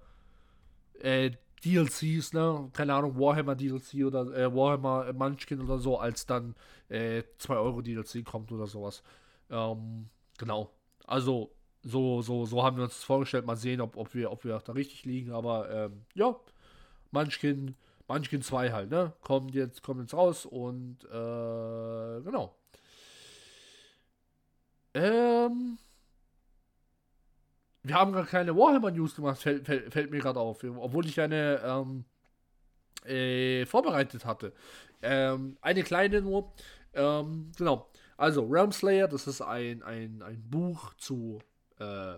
äh, 0.99 1.31
DLCs, 1.65 2.33
ne? 2.33 2.69
Keine 2.73 2.93
Ahnung, 2.93 3.19
Warhammer 3.19 3.55
DLC 3.55 4.05
oder 4.05 4.21
äh, 4.33 4.53
Warhammer 4.53 5.11
Munchkin 5.11 5.61
oder 5.61 5.77
so, 5.77 5.97
als 5.97 6.25
dann 6.25 6.55
äh, 6.87 7.23
2 7.37 7.55
Euro 7.55 7.81
DLC 7.81 8.23
kommt 8.23 8.51
oder 8.51 8.67
sowas. 8.67 9.03
Ähm, 9.49 10.07
genau. 10.37 10.71
Also, 11.05 11.51
so, 11.83 12.21
so, 12.21 12.45
so 12.45 12.63
haben 12.63 12.77
wir 12.77 12.83
uns 12.83 12.95
das 12.95 13.03
vorgestellt. 13.03 13.45
Mal 13.45 13.57
sehen, 13.57 13.81
ob, 13.81 13.97
ob, 13.97 14.13
wir, 14.13 14.31
ob 14.31 14.43
wir 14.45 14.57
da 14.59 14.71
richtig 14.73 15.05
liegen. 15.05 15.31
Aber 15.31 15.69
ähm, 15.69 16.03
ja, 16.13 16.35
Munchkin 17.11 17.75
Munchkin 18.09 18.41
2 18.41 18.71
halt, 18.71 18.89
ne? 18.89 19.13
Kommt 19.21 19.53
jetzt, 19.53 19.83
kommt 19.83 20.01
jetzt 20.01 20.15
raus 20.15 20.45
und 20.45 21.03
äh, 21.05 22.21
genau. 22.21 22.55
Ähm, 24.95 25.77
wir 27.83 27.95
haben 27.95 28.11
gar 28.11 28.25
keine 28.25 28.55
Warhammer 28.55 28.89
News 28.89 29.15
gemacht, 29.15 29.39
fällt, 29.39 29.65
fällt, 29.67 29.93
fällt 29.93 30.09
mir 30.09 30.19
gerade 30.19 30.39
auf, 30.39 30.63
obwohl 30.63 31.05
ich 31.05 31.21
eine 31.21 31.61
ähm, 31.63 32.05
äh, 33.05 33.65
vorbereitet 33.67 34.25
hatte. 34.25 34.53
Ähm, 35.03 35.57
eine 35.61 35.83
kleine 35.83 36.21
nur. 36.21 36.51
Ähm, 36.93 37.51
genau. 37.55 37.89
Also, 38.17 38.43
Realmslayer, 38.43 39.07
das 39.07 39.27
ist 39.27 39.41
ein, 39.41 39.83
ein, 39.83 40.23
ein 40.23 40.49
Buch 40.49 40.95
zu, 40.95 41.39
äh, 41.79 42.15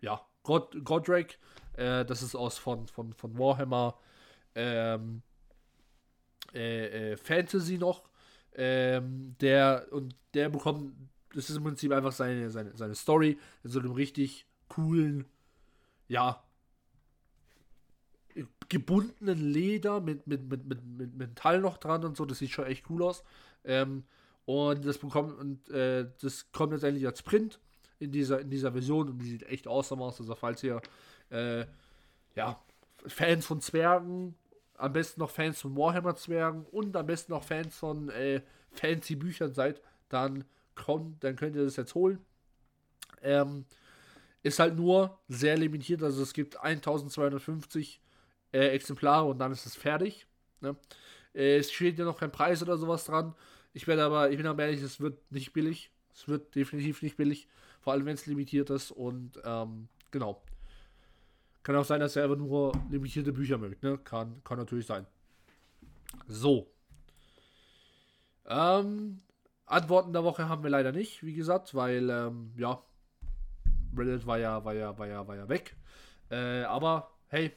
ja, 0.00 0.20
God, 0.42 0.82
Godric. 0.82 1.38
Äh, 1.74 2.06
das 2.06 2.22
ist 2.22 2.34
aus 2.34 2.56
von, 2.56 2.88
von, 2.88 3.12
von 3.12 3.38
Warhammer 3.38 3.98
ähm, 4.56 5.22
äh, 6.52 7.12
äh, 7.12 7.16
Fantasy 7.16 7.78
noch. 7.78 8.08
Ähm, 8.54 9.36
der 9.40 9.86
und 9.90 10.16
der 10.32 10.48
bekommt, 10.48 10.94
das 11.34 11.50
ist 11.50 11.56
im 11.56 11.64
Prinzip 11.64 11.92
einfach 11.92 12.12
seine, 12.12 12.50
seine, 12.50 12.74
seine 12.74 12.94
Story 12.94 13.38
in 13.62 13.70
so 13.70 13.78
einem 13.78 13.92
richtig 13.92 14.46
coolen, 14.68 15.26
ja, 16.08 16.42
gebundenen 18.68 19.38
Leder 19.38 20.00
mit, 20.00 20.26
mit, 20.26 20.48
mit, 20.48 20.64
mit, 20.66 20.84
mit 20.84 21.16
Metall 21.16 21.60
noch 21.60 21.76
dran 21.78 22.04
und 22.04 22.16
so. 22.16 22.24
Das 22.24 22.38
sieht 22.38 22.50
schon 22.50 22.66
echt 22.66 22.88
cool 22.90 23.02
aus. 23.02 23.22
Ähm, 23.64 24.04
und 24.44 24.84
das 24.84 24.98
bekommt 24.98 25.38
und 25.38 25.68
äh, 25.70 26.06
das 26.20 26.50
kommt 26.52 26.72
jetzt 26.72 26.84
endlich 26.84 27.06
als 27.06 27.22
Print 27.22 27.58
in 27.98 28.12
dieser, 28.12 28.40
in 28.40 28.50
dieser 28.50 28.72
Version 28.72 29.08
und 29.08 29.18
die 29.18 29.28
sieht 29.28 29.42
echt 29.44 29.66
awesome 29.66 30.02
aus. 30.02 30.20
Also 30.20 30.34
falls 30.34 30.62
ihr 30.62 30.80
äh, 31.30 31.66
ja, 32.34 32.60
Fans 33.06 33.44
von 33.44 33.60
Zwergen 33.60 34.34
am 34.78 34.92
besten 34.92 35.20
noch 35.20 35.30
Fans 35.30 35.60
von 35.60 35.76
Warhammer-Zwergen 35.76 36.64
und 36.66 36.96
am 36.96 37.06
besten 37.06 37.32
noch 37.32 37.44
Fans 37.44 37.76
von 37.76 38.08
äh, 38.10 38.42
fancy 38.72 39.16
Büchern 39.16 39.52
seid, 39.52 39.80
dann, 40.08 40.44
kommt, 40.74 41.22
dann 41.24 41.36
könnt 41.36 41.56
ihr 41.56 41.64
das 41.64 41.76
jetzt 41.76 41.94
holen. 41.94 42.18
Ähm, 43.22 43.64
ist 44.42 44.58
halt 44.58 44.76
nur 44.76 45.18
sehr 45.28 45.56
limitiert, 45.56 46.02
also 46.02 46.22
es 46.22 46.32
gibt 46.32 46.62
1250 46.62 48.00
äh, 48.52 48.68
Exemplare 48.68 49.26
und 49.26 49.38
dann 49.38 49.52
ist 49.52 49.66
es 49.66 49.74
fertig. 49.74 50.26
Ne? 50.60 50.76
Äh, 51.34 51.58
es 51.58 51.72
steht 51.72 51.98
ja 51.98 52.04
noch 52.04 52.18
kein 52.18 52.30
Preis 52.30 52.62
oder 52.62 52.76
sowas 52.76 53.04
dran. 53.04 53.34
Ich 53.72 53.86
werde 53.86 54.04
aber, 54.04 54.30
ich 54.30 54.36
bin 54.36 54.46
aber 54.46 54.64
ehrlich, 54.64 54.82
es 54.82 55.00
wird 55.00 55.30
nicht 55.32 55.52
billig. 55.52 55.90
Es 56.14 56.28
wird 56.28 56.54
definitiv 56.54 57.02
nicht 57.02 57.16
billig, 57.16 57.46
vor 57.80 57.92
allem 57.92 58.06
wenn 58.06 58.14
es 58.14 58.24
limitiert 58.24 58.70
ist 58.70 58.90
und 58.90 59.38
ähm, 59.44 59.88
genau. 60.10 60.42
Kann 61.66 61.74
auch 61.74 61.84
sein, 61.84 61.98
dass 61.98 62.14
er 62.14 62.22
einfach 62.22 62.36
nur 62.36 62.70
limitierte 62.90 63.32
Bücher 63.32 63.58
möchte. 63.58 63.84
Ne? 63.84 63.98
Kann, 63.98 64.40
kann 64.44 64.56
natürlich 64.56 64.86
sein. 64.86 65.04
So. 66.28 66.72
Ähm, 68.44 69.18
Antworten 69.64 70.12
der 70.12 70.22
Woche 70.22 70.48
haben 70.48 70.62
wir 70.62 70.70
leider 70.70 70.92
nicht, 70.92 71.24
wie 71.24 71.34
gesagt, 71.34 71.74
weil, 71.74 72.08
ähm, 72.08 72.52
ja, 72.56 72.80
Reddit 73.96 74.28
war 74.28 74.38
ja, 74.38 74.64
war 74.64 74.74
ja, 74.74 74.96
war 74.96 75.08
ja, 75.08 75.26
war 75.26 75.34
ja 75.34 75.48
weg. 75.48 75.74
Äh, 76.30 76.62
aber 76.62 77.10
hey, 77.30 77.52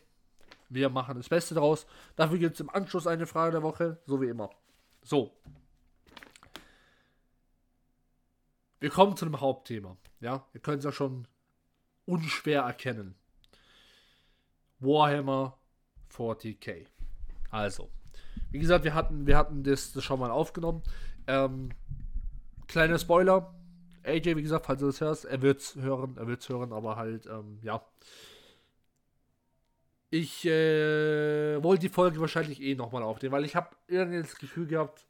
wir 0.69 0.89
machen 0.89 1.17
das 1.17 1.29
Beste 1.29 1.53
draus. 1.53 1.85
Dafür 2.15 2.39
gibt 2.39 2.55
es 2.55 2.61
im 2.61 2.71
Anschluss 2.71 3.05
eine 3.05 3.27
Frage 3.27 3.51
der 3.51 3.61
Woche, 3.61 3.99
so 4.07 4.19
wie 4.19 4.29
immer. 4.29 4.49
So. 5.03 5.37
Wir 8.79 8.89
kommen 8.89 9.15
zu 9.15 9.25
dem 9.25 9.39
Hauptthema. 9.39 9.97
Ja, 10.19 10.47
ihr 10.55 10.61
könnt 10.61 10.79
es 10.79 10.85
ja 10.85 10.91
schon 10.91 11.27
unschwer 12.07 12.63
erkennen. 12.63 13.13
Warhammer 14.79 15.57
40k. 16.15 16.85
Also, 17.51 17.89
wie 18.51 18.59
gesagt, 18.59 18.83
wir 18.83 18.93
hatten, 18.93 19.27
wir 19.27 19.37
hatten 19.37 19.63
das, 19.63 19.93
das 19.93 20.03
schon 20.03 20.19
mal 20.19 20.31
aufgenommen. 20.31 20.83
Ähm, 21.27 21.69
kleiner 22.67 22.97
Spoiler. 22.99 23.53
AJ, 24.03 24.37
wie 24.37 24.41
gesagt, 24.41 24.65
falls 24.65 24.79
du 24.79 24.87
das 24.87 25.01
hörst, 25.01 25.25
er 25.25 25.41
wird's 25.41 25.75
hören, 25.75 26.15
er 26.17 26.27
wird's 26.27 26.47
hören, 26.49 26.71
aber 26.73 26.95
halt, 26.95 27.25
ähm, 27.25 27.59
ja. 27.61 27.83
Ich 30.09 30.45
äh, 30.45 31.61
wollte 31.61 31.81
die 31.81 31.89
Folge 31.89 32.19
wahrscheinlich 32.19 32.61
eh 32.61 32.73
nochmal 32.75 33.03
aufnehmen, 33.03 33.33
weil 33.33 33.45
ich 33.45 33.55
habe 33.55 33.75
irgendwie 33.87 34.21
das 34.21 34.35
Gefühl 34.35 34.65
gehabt, 34.65 35.05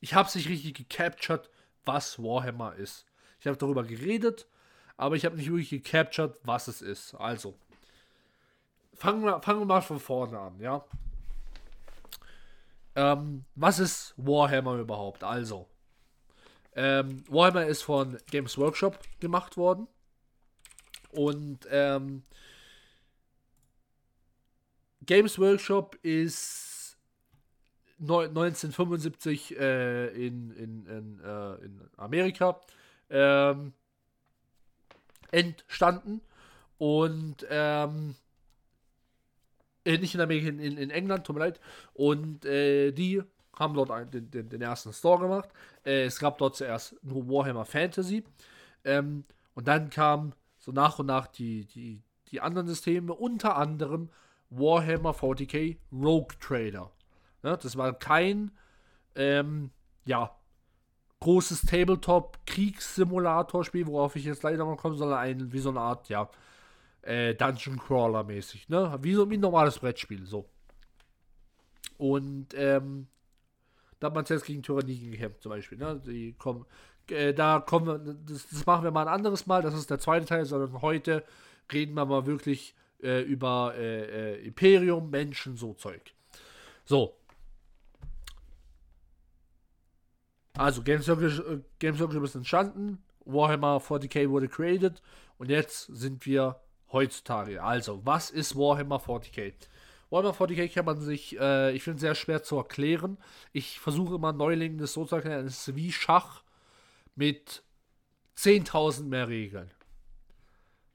ich 0.00 0.14
habe 0.14 0.28
es 0.28 0.34
nicht 0.34 0.48
richtig 0.48 0.74
gecaptured, 0.74 1.48
was 1.84 2.18
Warhammer 2.18 2.74
ist. 2.74 3.06
Ich 3.40 3.46
habe 3.46 3.56
darüber 3.56 3.84
geredet, 3.84 4.46
aber 5.02 5.16
ich 5.16 5.24
habe 5.24 5.36
nicht 5.36 5.50
wirklich 5.50 5.70
gecaptured, 5.70 6.36
was 6.44 6.68
es 6.68 6.80
ist. 6.80 7.14
Also, 7.14 7.58
fangen 8.94 9.24
wir, 9.24 9.42
fangen 9.42 9.58
wir 9.58 9.66
mal 9.66 9.82
von 9.82 9.98
vorne 9.98 10.38
an, 10.38 10.60
ja. 10.60 10.84
Ähm, 12.94 13.44
was 13.56 13.80
ist 13.80 14.14
Warhammer 14.16 14.76
überhaupt? 14.76 15.24
Also, 15.24 15.66
ähm, 16.76 17.24
Warhammer 17.28 17.66
ist 17.66 17.82
von 17.82 18.16
Games 18.30 18.56
Workshop 18.56 18.96
gemacht 19.18 19.56
worden. 19.56 19.88
Und 21.10 21.66
ähm, 21.68 22.22
Games 25.04 25.36
Workshop 25.36 25.96
ist 26.02 26.96
1975 28.00 29.58
äh, 29.58 30.06
in, 30.26 30.52
in, 30.52 30.86
in, 30.86 31.20
äh, 31.24 31.54
in 31.56 31.90
Amerika 31.96 32.60
ähm, 33.10 33.72
entstanden. 35.32 36.20
Und 36.78 37.44
ähm, 37.50 38.14
äh, 39.84 39.98
nicht 39.98 40.14
in 40.14 40.20
Amerika, 40.20 40.48
in, 40.48 40.60
in, 40.60 40.90
England, 40.90 41.26
tut 41.26 41.34
mir 41.34 41.40
leid. 41.40 41.60
Und 41.94 42.44
äh, 42.44 42.92
die 42.92 43.22
haben 43.56 43.74
dort 43.74 43.90
einen, 43.90 44.10
den, 44.10 44.30
den, 44.30 44.48
den, 44.48 44.62
ersten 44.62 44.92
Store 44.92 45.20
gemacht. 45.20 45.48
Äh, 45.84 46.04
es 46.04 46.18
gab 46.18 46.38
dort 46.38 46.56
zuerst 46.56 46.96
nur 47.02 47.28
Warhammer 47.28 47.64
Fantasy. 47.64 48.24
Ähm, 48.84 49.24
und 49.54 49.66
dann 49.66 49.90
kamen 49.90 50.34
so 50.58 50.70
nach 50.70 51.00
und 51.00 51.06
nach 51.06 51.26
die, 51.26 51.66
die, 51.66 52.00
die 52.28 52.40
anderen 52.40 52.68
Systeme, 52.68 53.12
unter 53.12 53.56
anderem 53.56 54.08
Warhammer 54.50 55.10
40k 55.10 55.76
Rogue 55.92 56.36
Trader. 56.40 56.90
Ja, 57.42 57.56
das 57.56 57.76
war 57.76 57.92
kein 57.92 58.52
ähm, 59.14 59.70
ja, 60.04 60.34
großes 61.22 61.62
Tabletop-Kriegssimulator-Spiel, 61.62 63.86
worauf 63.86 64.16
ich 64.16 64.24
jetzt 64.24 64.42
leider 64.42 64.64
mal 64.64 64.76
komme, 64.76 64.96
sondern 64.96 65.18
ein, 65.18 65.52
wie 65.52 65.60
so 65.60 65.68
eine 65.70 65.78
Art, 65.80 66.08
ja, 66.08 66.28
äh, 67.02 67.34
Dungeon 67.34 67.78
Crawler 67.78 68.24
mäßig, 68.24 68.68
ne? 68.68 68.98
Wie 69.02 69.14
so 69.14 69.30
wie 69.30 69.36
ein 69.36 69.40
normales 69.40 69.78
Brettspiel, 69.78 70.26
so. 70.26 70.48
Und 71.96 72.48
ähm, 72.54 73.06
da 74.00 74.08
hat 74.08 74.14
man 74.14 74.26
zuerst 74.26 74.46
gegen 74.46 74.64
Tyrannien 74.64 75.12
gekämpft, 75.12 75.42
zum 75.42 75.50
Beispiel, 75.50 75.78
ne? 75.78 76.02
Die 76.04 76.32
kommen, 76.32 76.66
äh, 77.08 77.32
da 77.32 77.60
kommen 77.60 77.86
wir, 77.86 78.00
das, 78.26 78.48
das, 78.48 78.66
machen 78.66 78.82
wir 78.82 78.90
mal 78.90 79.06
ein 79.06 79.14
anderes 79.14 79.46
Mal, 79.46 79.62
das 79.62 79.74
ist 79.74 79.90
der 79.90 80.00
zweite 80.00 80.26
Teil, 80.26 80.44
sondern 80.44 80.82
heute 80.82 81.22
reden 81.72 81.94
wir 81.94 82.04
mal 82.04 82.26
wirklich 82.26 82.74
äh, 83.00 83.22
über 83.22 83.74
äh, 83.76 84.34
äh 84.34 84.44
Imperium, 84.44 85.10
Menschen, 85.10 85.56
so 85.56 85.74
Zeug. 85.74 86.02
So. 86.84 87.14
Also, 90.54 90.82
Games 90.82 91.06
Circle, 91.06 91.64
Games 91.78 91.98
Circle 91.98 92.22
ist 92.24 92.34
entstanden, 92.34 93.02
Warhammer 93.24 93.78
40k 93.78 94.28
wurde 94.28 94.48
created 94.48 95.00
und 95.38 95.48
jetzt 95.48 95.86
sind 95.86 96.26
wir 96.26 96.60
heutzutage. 96.92 97.62
Also, 97.62 98.04
was 98.04 98.30
ist 98.30 98.56
Warhammer 98.56 99.00
40k? 99.00 99.54
Warhammer 100.10 100.34
40k 100.34 100.72
kann 100.72 100.84
man 100.84 101.00
sich, 101.00 101.38
äh, 101.40 101.72
ich 101.72 101.82
finde, 101.82 102.00
sehr 102.00 102.14
schwer 102.14 102.42
zu 102.42 102.56
erklären. 102.56 103.16
Ich 103.52 103.80
versuche 103.80 104.16
immer 104.16 104.32
Neulingen 104.32 104.78
das 104.78 104.92
so 104.92 105.06
zu 105.06 105.16
erklären. 105.16 105.46
Es 105.46 105.66
ist 105.66 105.76
wie 105.76 105.90
Schach 105.90 106.42
mit 107.14 107.62
10.000 108.36 109.04
mehr 109.04 109.28
Regeln. 109.28 109.70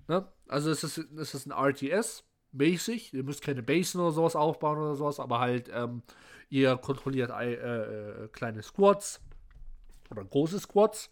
Ne? 0.07 0.27
Also, 0.47 0.69
es 0.69 0.83
ist, 0.83 0.99
es 0.99 1.33
ist 1.33 1.47
ein 1.47 1.51
RTS, 1.51 2.23
basic. 2.51 3.11
Ihr 3.11 3.23
müsst 3.23 3.41
keine 3.41 3.63
Basen 3.63 4.01
oder 4.01 4.11
sowas 4.11 4.35
aufbauen 4.35 4.77
oder 4.77 4.95
sowas, 4.95 5.19
aber 5.19 5.39
halt, 5.39 5.71
ähm, 5.73 6.03
ihr 6.49 6.77
kontrolliert 6.77 7.31
äh, 7.31 7.53
äh, 7.53 8.27
kleine 8.29 8.61
Squads 8.61 9.19
oder 10.09 10.23
große 10.23 10.59
Squads 10.59 11.09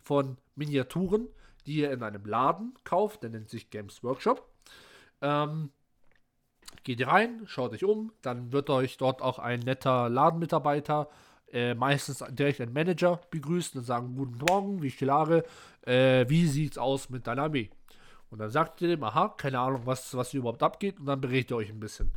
von 0.00 0.36
Miniaturen 0.54 1.28
die 1.66 1.76
ihr 1.76 1.92
in 1.92 2.02
einem 2.02 2.24
Laden 2.24 2.74
kauft, 2.84 3.22
der 3.22 3.30
nennt 3.30 3.48
sich 3.48 3.70
Games 3.70 4.02
Workshop. 4.02 4.46
Ähm, 5.22 5.70
geht 6.82 7.00
ihr 7.00 7.08
rein, 7.08 7.42
schaut 7.46 7.72
euch 7.72 7.84
um, 7.84 8.12
dann 8.22 8.52
wird 8.52 8.70
euch 8.70 8.96
dort 8.96 9.22
auch 9.22 9.38
ein 9.38 9.60
netter 9.60 10.08
Ladenmitarbeiter, 10.08 11.08
äh, 11.52 11.74
meistens 11.74 12.24
direkt 12.30 12.60
ein 12.60 12.72
Manager 12.72 13.20
begrüßen 13.30 13.78
und 13.80 13.84
sagen, 13.84 14.16
guten 14.16 14.38
Morgen, 14.38 14.82
wie 14.82 14.90
Stellare, 14.90 15.44
äh, 15.82 16.28
wie 16.28 16.46
sieht's 16.46 16.78
aus 16.78 17.10
mit 17.10 17.26
deiner 17.26 17.44
Armee? 17.44 17.70
Und 18.30 18.40
dann 18.40 18.50
sagt 18.50 18.82
ihr 18.82 18.88
dem, 18.88 19.04
aha, 19.04 19.28
keine 19.36 19.60
Ahnung, 19.60 19.82
was, 19.84 20.16
was 20.16 20.30
hier 20.30 20.40
überhaupt 20.40 20.62
abgeht, 20.62 20.98
und 20.98 21.06
dann 21.06 21.20
berät 21.20 21.50
ihr 21.50 21.56
euch 21.56 21.70
ein 21.70 21.80
bisschen. 21.80 22.10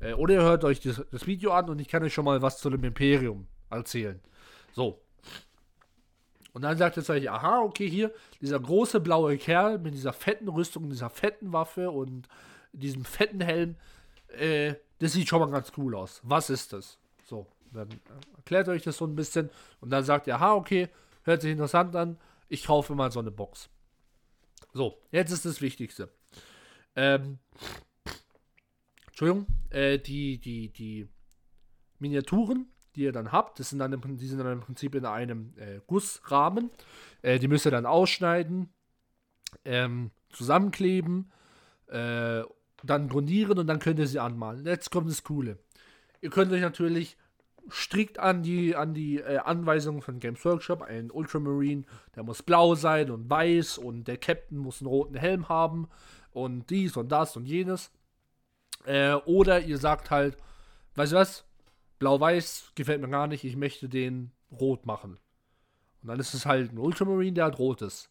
Äh, 0.00 0.12
oder 0.12 0.34
ihr 0.34 0.42
hört 0.42 0.64
euch 0.64 0.80
das, 0.80 1.02
das 1.10 1.26
Video 1.26 1.52
an 1.52 1.70
und 1.70 1.80
ich 1.80 1.88
kann 1.88 2.02
euch 2.02 2.12
schon 2.12 2.26
mal 2.26 2.42
was 2.42 2.58
zu 2.58 2.70
dem 2.70 2.84
Imperium 2.84 3.46
erzählen. 3.70 4.20
So, 4.72 5.00
und 6.54 6.62
dann 6.62 6.78
sagt 6.78 6.96
er 6.96 7.10
euch, 7.10 7.28
aha, 7.28 7.62
okay, 7.62 7.90
hier, 7.90 8.14
dieser 8.40 8.60
große 8.60 9.00
blaue 9.00 9.36
Kerl 9.36 9.78
mit 9.78 9.92
dieser 9.92 10.12
fetten 10.12 10.48
Rüstung, 10.48 10.88
dieser 10.88 11.10
fetten 11.10 11.52
Waffe 11.52 11.90
und 11.90 12.28
diesem 12.72 13.04
fetten 13.04 13.40
Helm, 13.40 13.74
äh, 14.28 14.74
das 15.00 15.12
sieht 15.12 15.28
schon 15.28 15.40
mal 15.40 15.50
ganz 15.50 15.72
cool 15.76 15.96
aus. 15.96 16.20
Was 16.22 16.50
ist 16.50 16.72
das? 16.72 16.98
So, 17.24 17.48
dann 17.72 17.88
erklärt 18.36 18.68
euch 18.68 18.84
das 18.84 18.96
so 18.96 19.04
ein 19.04 19.16
bisschen 19.16 19.50
und 19.80 19.90
dann 19.90 20.04
sagt 20.04 20.28
ihr, 20.28 20.36
aha, 20.36 20.54
okay, 20.54 20.88
hört 21.24 21.42
sich 21.42 21.50
interessant 21.50 21.94
an, 21.96 22.18
ich 22.48 22.64
kaufe 22.64 22.94
mal 22.94 23.10
so 23.10 23.18
eine 23.18 23.32
Box. 23.32 23.68
So, 24.72 25.02
jetzt 25.10 25.32
ist 25.32 25.44
das 25.44 25.60
Wichtigste. 25.60 26.08
Ähm, 26.94 27.40
Entschuldigung, 29.08 29.46
äh, 29.70 29.98
die, 29.98 30.38
die, 30.38 30.68
die 30.68 31.08
Miniaturen 31.98 32.68
die 32.96 33.02
ihr 33.02 33.12
dann 33.12 33.32
habt. 33.32 33.58
Das 33.58 33.70
sind 33.70 33.78
dann 33.78 33.92
im, 33.92 34.16
die 34.16 34.26
sind 34.26 34.38
dann 34.38 34.52
im 34.52 34.60
Prinzip 34.60 34.94
in 34.94 35.06
einem 35.06 35.54
äh, 35.56 35.80
Gussrahmen. 35.86 36.70
Äh, 37.22 37.38
die 37.38 37.48
müsst 37.48 37.66
ihr 37.66 37.70
dann 37.70 37.86
ausschneiden, 37.86 38.68
ähm, 39.64 40.10
zusammenkleben, 40.30 41.32
äh, 41.88 42.42
dann 42.82 43.08
grundieren 43.08 43.58
und 43.58 43.66
dann 43.66 43.78
könnt 43.78 43.98
ihr 43.98 44.06
sie 44.06 44.20
anmalen. 44.20 44.64
Jetzt 44.66 44.90
kommt 44.90 45.08
das 45.08 45.24
Coole. 45.24 45.58
Ihr 46.20 46.30
könnt 46.30 46.52
euch 46.52 46.60
natürlich 46.60 47.16
strikt 47.70 48.18
an 48.18 48.42
die, 48.42 48.76
an 48.76 48.94
die 48.94 49.18
äh, 49.18 49.38
Anweisungen 49.38 50.02
von 50.02 50.20
Games 50.20 50.44
Workshop. 50.44 50.82
Ein 50.82 51.10
Ultramarine, 51.10 51.84
der 52.14 52.22
muss 52.22 52.42
blau 52.42 52.74
sein 52.74 53.10
und 53.10 53.30
weiß 53.30 53.78
und 53.78 54.06
der 54.08 54.18
Captain 54.18 54.58
muss 54.58 54.80
einen 54.80 54.88
roten 54.88 55.14
Helm 55.14 55.48
haben 55.48 55.88
und 56.32 56.68
dies 56.70 56.96
und 56.96 57.10
das 57.10 57.36
und 57.36 57.46
jenes. 57.46 57.90
Äh, 58.84 59.14
oder 59.14 59.60
ihr 59.60 59.78
sagt 59.78 60.10
halt, 60.10 60.36
weißt 60.94 61.12
du 61.12 61.16
was, 61.16 61.44
Blau-Weiß 62.04 62.72
gefällt 62.74 63.00
mir 63.00 63.08
gar 63.08 63.26
nicht, 63.26 63.44
ich 63.44 63.56
möchte 63.56 63.88
den 63.88 64.30
rot 64.52 64.84
machen. 64.84 65.18
Und 66.02 66.08
dann 66.08 66.20
ist 66.20 66.34
es 66.34 66.44
halt 66.44 66.70
ein 66.70 66.76
Ultramarine, 66.76 67.32
der 67.32 67.44
halt 67.44 67.58
rot 67.58 67.80
ist. 67.80 68.10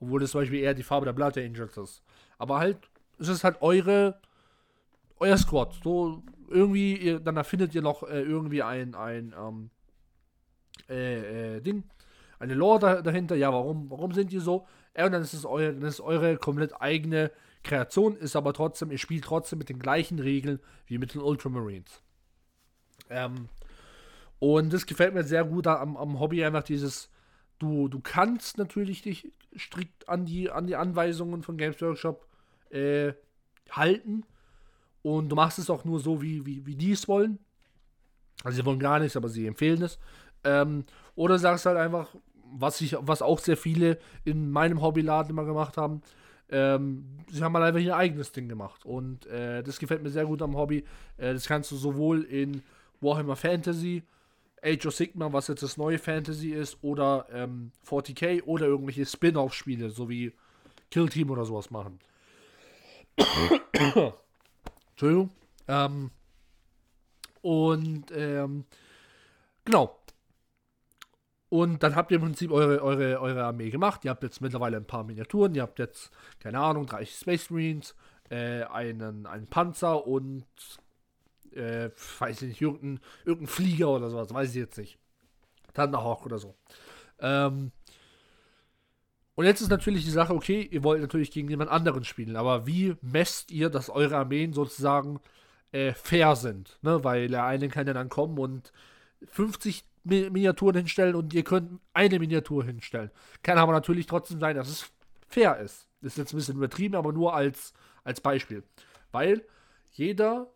Obwohl 0.00 0.20
das 0.20 0.30
zum 0.30 0.40
Beispiel 0.40 0.60
eher 0.60 0.72
die 0.72 0.82
Farbe 0.82 1.04
der 1.04 1.12
Blood 1.12 1.36
Angels 1.36 1.76
ist. 1.76 2.02
Aber 2.38 2.58
halt, 2.58 2.78
es 3.18 3.28
ist 3.28 3.44
halt 3.44 3.60
eure, 3.60 4.18
euer 5.18 5.36
Squad. 5.36 5.74
So 5.84 6.22
irgendwie, 6.48 6.96
ihr, 6.96 7.20
dann 7.20 7.36
erfindet 7.36 7.74
ihr 7.74 7.82
noch 7.82 8.02
äh, 8.02 8.22
irgendwie 8.22 8.62
ein, 8.62 8.94
ein 8.94 9.34
ähm, 9.38 9.70
äh, 10.88 11.56
äh, 11.56 11.60
Ding, 11.60 11.84
eine 12.38 12.54
Lore 12.54 12.78
da, 12.78 13.02
dahinter. 13.02 13.36
Ja, 13.36 13.52
warum, 13.52 13.90
warum 13.90 14.12
sind 14.12 14.32
die 14.32 14.38
so? 14.38 14.66
Ja, 14.96 15.04
und 15.04 15.12
dann 15.12 15.20
ist 15.20 15.34
es 15.34 15.44
eure, 15.44 15.74
dann 15.74 15.82
ist 15.82 16.00
eure 16.00 16.38
komplett 16.38 16.80
eigene 16.80 17.30
Kreation, 17.62 18.16
ist 18.16 18.36
aber 18.36 18.54
trotzdem, 18.54 18.90
ihr 18.90 18.96
spielt 18.96 19.24
trotzdem 19.24 19.58
mit 19.58 19.68
den 19.68 19.80
gleichen 19.80 20.18
Regeln 20.18 20.60
wie 20.86 20.96
mit 20.96 21.12
den 21.12 21.20
Ultramarines. 21.20 22.02
Ähm, 23.10 23.48
und 24.38 24.72
das 24.72 24.86
gefällt 24.86 25.14
mir 25.14 25.24
sehr 25.24 25.44
gut 25.44 25.66
am, 25.66 25.96
am 25.96 26.20
Hobby, 26.20 26.44
einfach 26.44 26.62
dieses, 26.62 27.10
du, 27.58 27.88
du 27.88 28.00
kannst 28.00 28.58
natürlich 28.58 29.02
dich 29.02 29.32
strikt 29.56 30.08
an 30.08 30.26
die, 30.26 30.50
an 30.50 30.66
die 30.66 30.76
Anweisungen 30.76 31.42
von 31.42 31.56
Games 31.56 31.80
Workshop 31.80 32.26
äh, 32.70 33.12
halten. 33.70 34.24
Und 35.02 35.30
du 35.30 35.36
machst 35.36 35.58
es 35.58 35.70
auch 35.70 35.84
nur 35.84 36.00
so, 36.00 36.22
wie, 36.22 36.44
wie, 36.44 36.66
wie 36.66 36.76
die 36.76 36.92
es 36.92 37.08
wollen. 37.08 37.38
Also 38.44 38.56
sie 38.56 38.64
wollen 38.64 38.78
gar 38.78 38.98
nichts, 38.98 39.16
aber 39.16 39.28
sie 39.28 39.46
empfehlen 39.46 39.82
es. 39.82 39.98
Ähm, 40.44 40.84
oder 41.14 41.38
sagst 41.38 41.66
halt 41.66 41.76
einfach, 41.76 42.14
was 42.52 42.80
ich, 42.80 42.96
was 43.00 43.22
auch 43.22 43.38
sehr 43.38 43.56
viele 43.56 43.98
in 44.24 44.50
meinem 44.50 44.80
Hobbyladen 44.80 45.30
immer 45.30 45.44
gemacht 45.44 45.76
haben. 45.76 46.02
Ähm, 46.50 47.04
sie 47.30 47.42
haben 47.42 47.54
halt 47.54 47.66
einfach 47.66 47.80
ihr 47.80 47.96
eigenes 47.96 48.32
Ding 48.32 48.48
gemacht. 48.48 48.84
Und 48.84 49.26
äh, 49.26 49.62
das 49.62 49.78
gefällt 49.78 50.02
mir 50.02 50.10
sehr 50.10 50.26
gut 50.26 50.42
am 50.42 50.56
Hobby. 50.56 50.84
Äh, 51.16 51.34
das 51.34 51.46
kannst 51.46 51.70
du 51.70 51.76
sowohl 51.76 52.22
in 52.22 52.62
Warhammer 53.00 53.36
Fantasy, 53.36 54.02
Age 54.62 54.86
of 54.86 54.94
Sigma, 54.94 55.32
was 55.32 55.48
jetzt 55.48 55.62
das 55.62 55.76
neue 55.76 55.98
Fantasy 55.98 56.50
ist, 56.50 56.78
oder 56.82 57.26
ähm, 57.32 57.72
40k 57.86 58.42
oder 58.44 58.66
irgendwelche 58.66 59.06
Spin-off-Spiele, 59.06 59.90
so 59.90 60.08
wie 60.08 60.32
Kill 60.90 61.08
Team 61.08 61.30
oder 61.30 61.44
sowas 61.44 61.70
machen. 61.70 61.98
Entschuldigung. 64.90 65.30
Ähm, 65.68 66.10
und 67.42 68.10
ähm, 68.12 68.64
genau. 69.64 69.98
Und 71.50 71.82
dann 71.82 71.96
habt 71.96 72.10
ihr 72.10 72.16
im 72.16 72.24
Prinzip 72.24 72.50
eure, 72.50 72.82
eure, 72.82 73.20
eure 73.20 73.44
Armee 73.44 73.70
gemacht. 73.70 74.04
Ihr 74.04 74.10
habt 74.10 74.22
jetzt 74.22 74.40
mittlerweile 74.40 74.76
ein 74.76 74.86
paar 74.86 75.04
Miniaturen. 75.04 75.54
Ihr 75.54 75.62
habt 75.62 75.78
jetzt, 75.78 76.10
keine 76.40 76.58
Ahnung, 76.58 76.86
30 76.86 77.16
Space 77.16 77.50
Marines, 77.50 77.94
äh, 78.28 78.64
einen, 78.64 79.26
einen 79.26 79.46
Panzer 79.46 80.06
und, 80.06 80.44
äh, 81.54 81.90
weiß 82.18 82.42
ich 82.42 82.48
nicht, 82.48 82.60
irgendein, 82.60 83.00
irgendein 83.24 83.48
Flieger 83.48 83.90
oder 83.90 84.10
sowas. 84.10 84.32
Weiß 84.32 84.50
ich 84.50 84.56
jetzt 84.56 84.78
nicht. 84.78 84.98
Thunderhawk 85.74 86.26
oder 86.26 86.38
so. 86.38 86.54
Ähm, 87.20 87.72
und 89.34 89.44
jetzt 89.44 89.60
ist 89.60 89.70
natürlich 89.70 90.04
die 90.04 90.10
Sache, 90.10 90.34
okay, 90.34 90.68
ihr 90.70 90.82
wollt 90.82 91.00
natürlich 91.00 91.30
gegen 91.30 91.48
jemand 91.48 91.70
anderen 91.70 92.02
spielen, 92.02 92.34
aber 92.34 92.66
wie 92.66 92.96
messt 93.02 93.52
ihr, 93.52 93.70
dass 93.70 93.88
eure 93.88 94.16
Armeen 94.16 94.52
sozusagen 94.52 95.20
äh, 95.70 95.92
fair 95.92 96.34
sind? 96.34 96.76
Ne? 96.82 97.04
Weil 97.04 97.28
der 97.28 97.44
eine 97.44 97.68
kann 97.68 97.86
ja 97.86 97.92
dann 97.92 98.08
kommen 98.08 98.36
und 98.38 98.72
50 99.26 99.84
Mi 100.02 100.28
Miniaturen 100.30 100.76
hinstellen 100.76 101.14
und 101.14 101.34
ihr 101.34 101.44
könnt 101.44 101.80
eine 101.92 102.18
Miniatur 102.18 102.64
hinstellen. 102.64 103.10
Kann 103.42 103.58
aber 103.58 103.72
natürlich 103.72 104.06
trotzdem 104.06 104.40
sein, 104.40 104.56
dass 104.56 104.68
es 104.68 104.90
fair 105.28 105.58
ist. 105.58 105.86
Ist 106.00 106.18
jetzt 106.18 106.32
ein 106.32 106.36
bisschen 106.36 106.56
übertrieben, 106.56 106.96
aber 106.96 107.12
nur 107.12 107.34
als, 107.34 107.74
als 108.04 108.20
Beispiel. 108.20 108.62
Weil 109.12 109.44
jeder, 109.92 110.48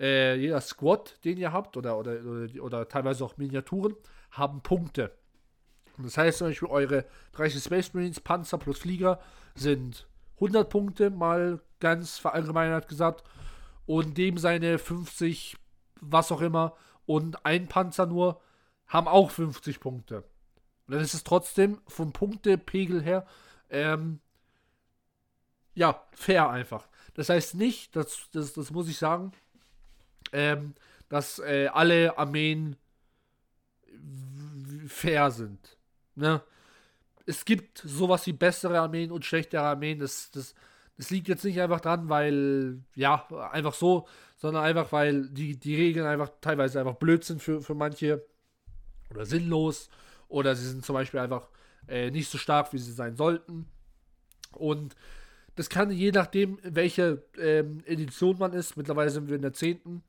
äh, 0.00 0.34
jeder 0.36 0.60
Squad, 0.60 1.22
den 1.24 1.36
ihr 1.36 1.52
habt, 1.52 1.76
oder, 1.76 1.98
oder, 1.98 2.20
oder, 2.24 2.62
oder 2.64 2.88
teilweise 2.88 3.24
auch 3.24 3.36
Miniaturen, 3.36 3.94
haben 4.30 4.62
Punkte. 4.62 5.12
Das 5.98 6.16
heißt 6.16 6.38
zum 6.38 6.48
Beispiel, 6.48 6.68
eure 6.68 7.04
30 7.32 7.62
Space 7.62 7.92
Marines, 7.92 8.20
Panzer 8.20 8.58
plus 8.58 8.78
Flieger 8.78 9.20
sind 9.54 10.08
100 10.36 10.70
Punkte, 10.70 11.10
mal 11.10 11.60
ganz 11.78 12.18
verallgemeinert 12.18 12.88
gesagt. 12.88 13.24
Und 13.86 14.16
dem 14.16 14.38
seine 14.38 14.78
50, 14.78 15.56
was 16.00 16.32
auch 16.32 16.40
immer, 16.40 16.76
und 17.06 17.44
ein 17.44 17.66
Panzer 17.68 18.06
nur, 18.06 18.40
haben 18.86 19.08
auch 19.08 19.30
50 19.30 19.80
Punkte. 19.80 20.24
Und 20.86 20.94
dann 20.94 21.00
ist 21.00 21.14
es 21.14 21.24
trotzdem 21.24 21.80
vom 21.86 22.12
Punktepegel 22.12 23.02
her, 23.02 23.26
ähm, 23.68 24.20
ja, 25.74 26.02
fair 26.12 26.50
einfach. 26.50 26.88
Das 27.14 27.28
heißt 27.28 27.54
nicht, 27.54 27.94
das, 27.96 28.28
das, 28.32 28.52
das 28.52 28.70
muss 28.70 28.88
ich 28.88 28.98
sagen, 28.98 29.32
ähm, 30.32 30.74
dass 31.08 31.38
äh, 31.40 31.68
alle 31.72 32.16
Armeen 32.18 32.76
fair 34.86 35.30
sind. 35.30 35.76
Ne? 36.14 36.42
Es 37.26 37.44
gibt 37.44 37.78
sowas 37.78 38.26
wie 38.26 38.32
bessere 38.32 38.80
Armeen 38.80 39.10
und 39.10 39.24
schlechtere 39.24 39.62
Armeen. 39.62 39.98
Das, 39.98 40.30
das, 40.30 40.54
das 40.96 41.10
liegt 41.10 41.28
jetzt 41.28 41.44
nicht 41.44 41.60
einfach 41.60 41.80
dran, 41.80 42.08
weil, 42.08 42.80
ja, 42.94 43.26
einfach 43.52 43.74
so, 43.74 44.06
sondern 44.36 44.64
einfach, 44.64 44.92
weil 44.92 45.28
die, 45.28 45.58
die 45.58 45.76
Regeln 45.76 46.06
einfach 46.06 46.30
teilweise 46.40 46.80
einfach 46.80 46.96
blöd 46.96 47.24
sind 47.24 47.42
für, 47.42 47.60
für 47.60 47.74
manche 47.74 48.24
oder 49.10 49.26
sinnlos 49.26 49.90
oder 50.28 50.54
sie 50.54 50.68
sind 50.68 50.84
zum 50.84 50.94
Beispiel 50.94 51.20
einfach 51.20 51.48
äh, 51.88 52.10
nicht 52.10 52.30
so 52.30 52.38
stark, 52.38 52.72
wie 52.72 52.78
sie 52.78 52.92
sein 52.92 53.16
sollten. 53.16 53.66
Und 54.52 54.94
das 55.56 55.68
kann 55.68 55.90
je 55.90 56.12
nachdem, 56.12 56.58
welche 56.62 57.22
ähm, 57.38 57.82
Edition 57.84 58.38
man 58.38 58.52
ist, 58.52 58.76
mittlerweile 58.76 59.10
sind 59.10 59.28
wir 59.28 59.36
in 59.36 59.42
der 59.42 59.52
10., 59.52 60.02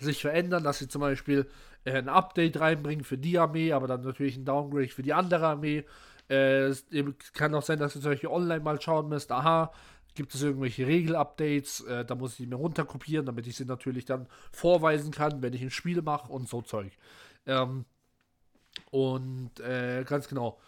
sich 0.00 0.20
verändern, 0.20 0.64
dass 0.64 0.78
sie 0.78 0.88
zum 0.88 1.00
Beispiel 1.00 1.46
äh, 1.84 1.92
ein 1.92 2.08
Update 2.08 2.60
reinbringen 2.60 3.04
für 3.04 3.18
die 3.18 3.38
Armee, 3.38 3.72
aber 3.72 3.86
dann 3.86 4.02
natürlich 4.02 4.36
ein 4.36 4.44
Downgrade 4.44 4.88
für 4.88 5.02
die 5.02 5.12
andere 5.12 5.46
Armee. 5.46 5.84
Äh, 6.28 6.66
es 6.66 6.86
kann 7.32 7.54
auch 7.54 7.62
sein, 7.62 7.78
dass 7.78 7.96
ihr 7.96 8.02
solche 8.02 8.30
online 8.30 8.60
mal 8.60 8.80
schauen 8.80 9.08
müsst, 9.08 9.30
aha, 9.30 9.72
gibt 10.14 10.34
es 10.34 10.42
irgendwelche 10.42 10.86
Regel-Updates, 10.86 11.80
äh, 11.82 12.04
da 12.04 12.14
muss 12.14 12.32
ich 12.32 12.38
die 12.38 12.46
mir 12.46 12.56
runterkopieren, 12.56 13.26
damit 13.26 13.46
ich 13.46 13.56
sie 13.56 13.64
natürlich 13.64 14.04
dann 14.04 14.26
vorweisen 14.52 15.10
kann, 15.10 15.42
wenn 15.42 15.52
ich 15.52 15.62
ein 15.62 15.70
Spiel 15.70 16.02
mache 16.02 16.32
und 16.32 16.48
so 16.48 16.62
Zeug. 16.62 16.92
Ähm, 17.46 17.84
und 18.90 19.60
äh, 19.60 20.04
ganz 20.04 20.28
genau. 20.28 20.58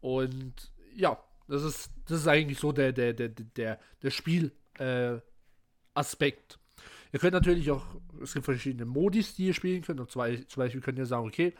Und 0.00 0.54
ja, 0.94 1.18
das 1.48 1.64
ist, 1.64 1.90
das 2.06 2.20
ist 2.20 2.28
eigentlich 2.28 2.58
so 2.58 2.72
der, 2.72 2.92
der, 2.92 3.12
der, 3.12 3.28
der, 3.28 3.78
der 4.02 4.10
Spiel-Aspekt. 4.10 6.59
Ihr 7.12 7.18
könnt 7.18 7.32
natürlich 7.32 7.70
auch, 7.70 7.84
es 8.22 8.34
gibt 8.34 8.44
verschiedene 8.44 8.84
Modis, 8.84 9.34
die 9.34 9.46
ihr 9.46 9.54
spielen 9.54 9.82
könnt. 9.82 10.00
Und 10.00 10.10
zwar, 10.10 10.28
zum 10.46 10.62
Beispiel 10.62 10.80
könnt 10.80 10.98
ihr 10.98 11.06
sagen, 11.06 11.26
okay, 11.26 11.54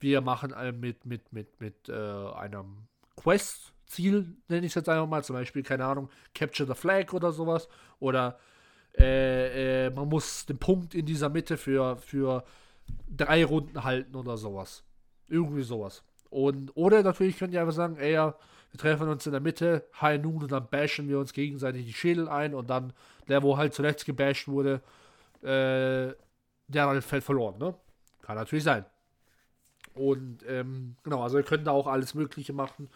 wir 0.00 0.20
machen 0.20 0.54
mit, 0.80 1.04
mit, 1.04 1.32
mit, 1.32 1.60
mit 1.60 1.88
äh, 1.88 1.92
einem 1.92 2.86
Quest-Ziel, 3.16 4.36
nenne 4.48 4.66
ich 4.66 4.70
es 4.72 4.74
jetzt 4.74 4.88
einfach 4.88 5.08
mal, 5.08 5.24
zum 5.24 5.34
Beispiel, 5.34 5.62
keine 5.62 5.84
Ahnung, 5.84 6.10
Capture 6.34 6.66
the 6.66 6.78
Flag 6.78 7.12
oder 7.12 7.32
sowas. 7.32 7.68
Oder 7.98 8.38
äh, 8.98 9.86
äh, 9.86 9.90
man 9.90 10.08
muss 10.08 10.46
den 10.46 10.58
Punkt 10.58 10.94
in 10.94 11.06
dieser 11.06 11.28
Mitte 11.28 11.56
für, 11.56 11.96
für 11.96 12.44
drei 13.08 13.44
Runden 13.44 13.84
halten 13.84 14.16
oder 14.16 14.36
sowas. 14.36 14.84
Irgendwie 15.28 15.62
sowas. 15.62 16.02
Und, 16.30 16.76
oder 16.76 17.02
natürlich 17.02 17.38
könnt 17.38 17.52
ihr 17.52 17.60
einfach 17.60 17.74
sagen, 17.74 17.96
ey, 17.96 18.12
ja, 18.12 18.34
wir 18.70 18.78
treffen 18.78 19.08
uns 19.08 19.26
in 19.26 19.32
der 19.32 19.40
Mitte, 19.40 19.86
High 20.00 20.22
Noon 20.22 20.42
und 20.42 20.52
dann 20.52 20.68
bashen 20.68 21.08
wir 21.08 21.18
uns 21.18 21.32
gegenseitig 21.32 21.86
die 21.86 21.92
Schädel 21.92 22.28
ein 22.28 22.54
und 22.54 22.68
dann 22.68 22.92
der, 23.28 23.42
wo 23.42 23.56
halt 23.56 23.74
zuletzt 23.74 24.04
gebasht 24.04 24.48
wurde, 24.48 24.80
äh, 25.42 26.14
der 26.68 26.86
hat 26.86 27.04
fällt 27.04 27.24
verloren, 27.24 27.58
ne? 27.58 27.74
Kann 28.22 28.36
natürlich 28.36 28.64
sein. 28.64 28.84
Und 29.94 30.44
ähm, 30.48 30.96
genau, 31.02 31.22
also 31.22 31.38
ihr 31.38 31.44
könnt 31.44 31.66
da 31.66 31.70
auch 31.70 31.86
alles 31.86 32.14
Mögliche 32.14 32.52
machen. 32.52 32.90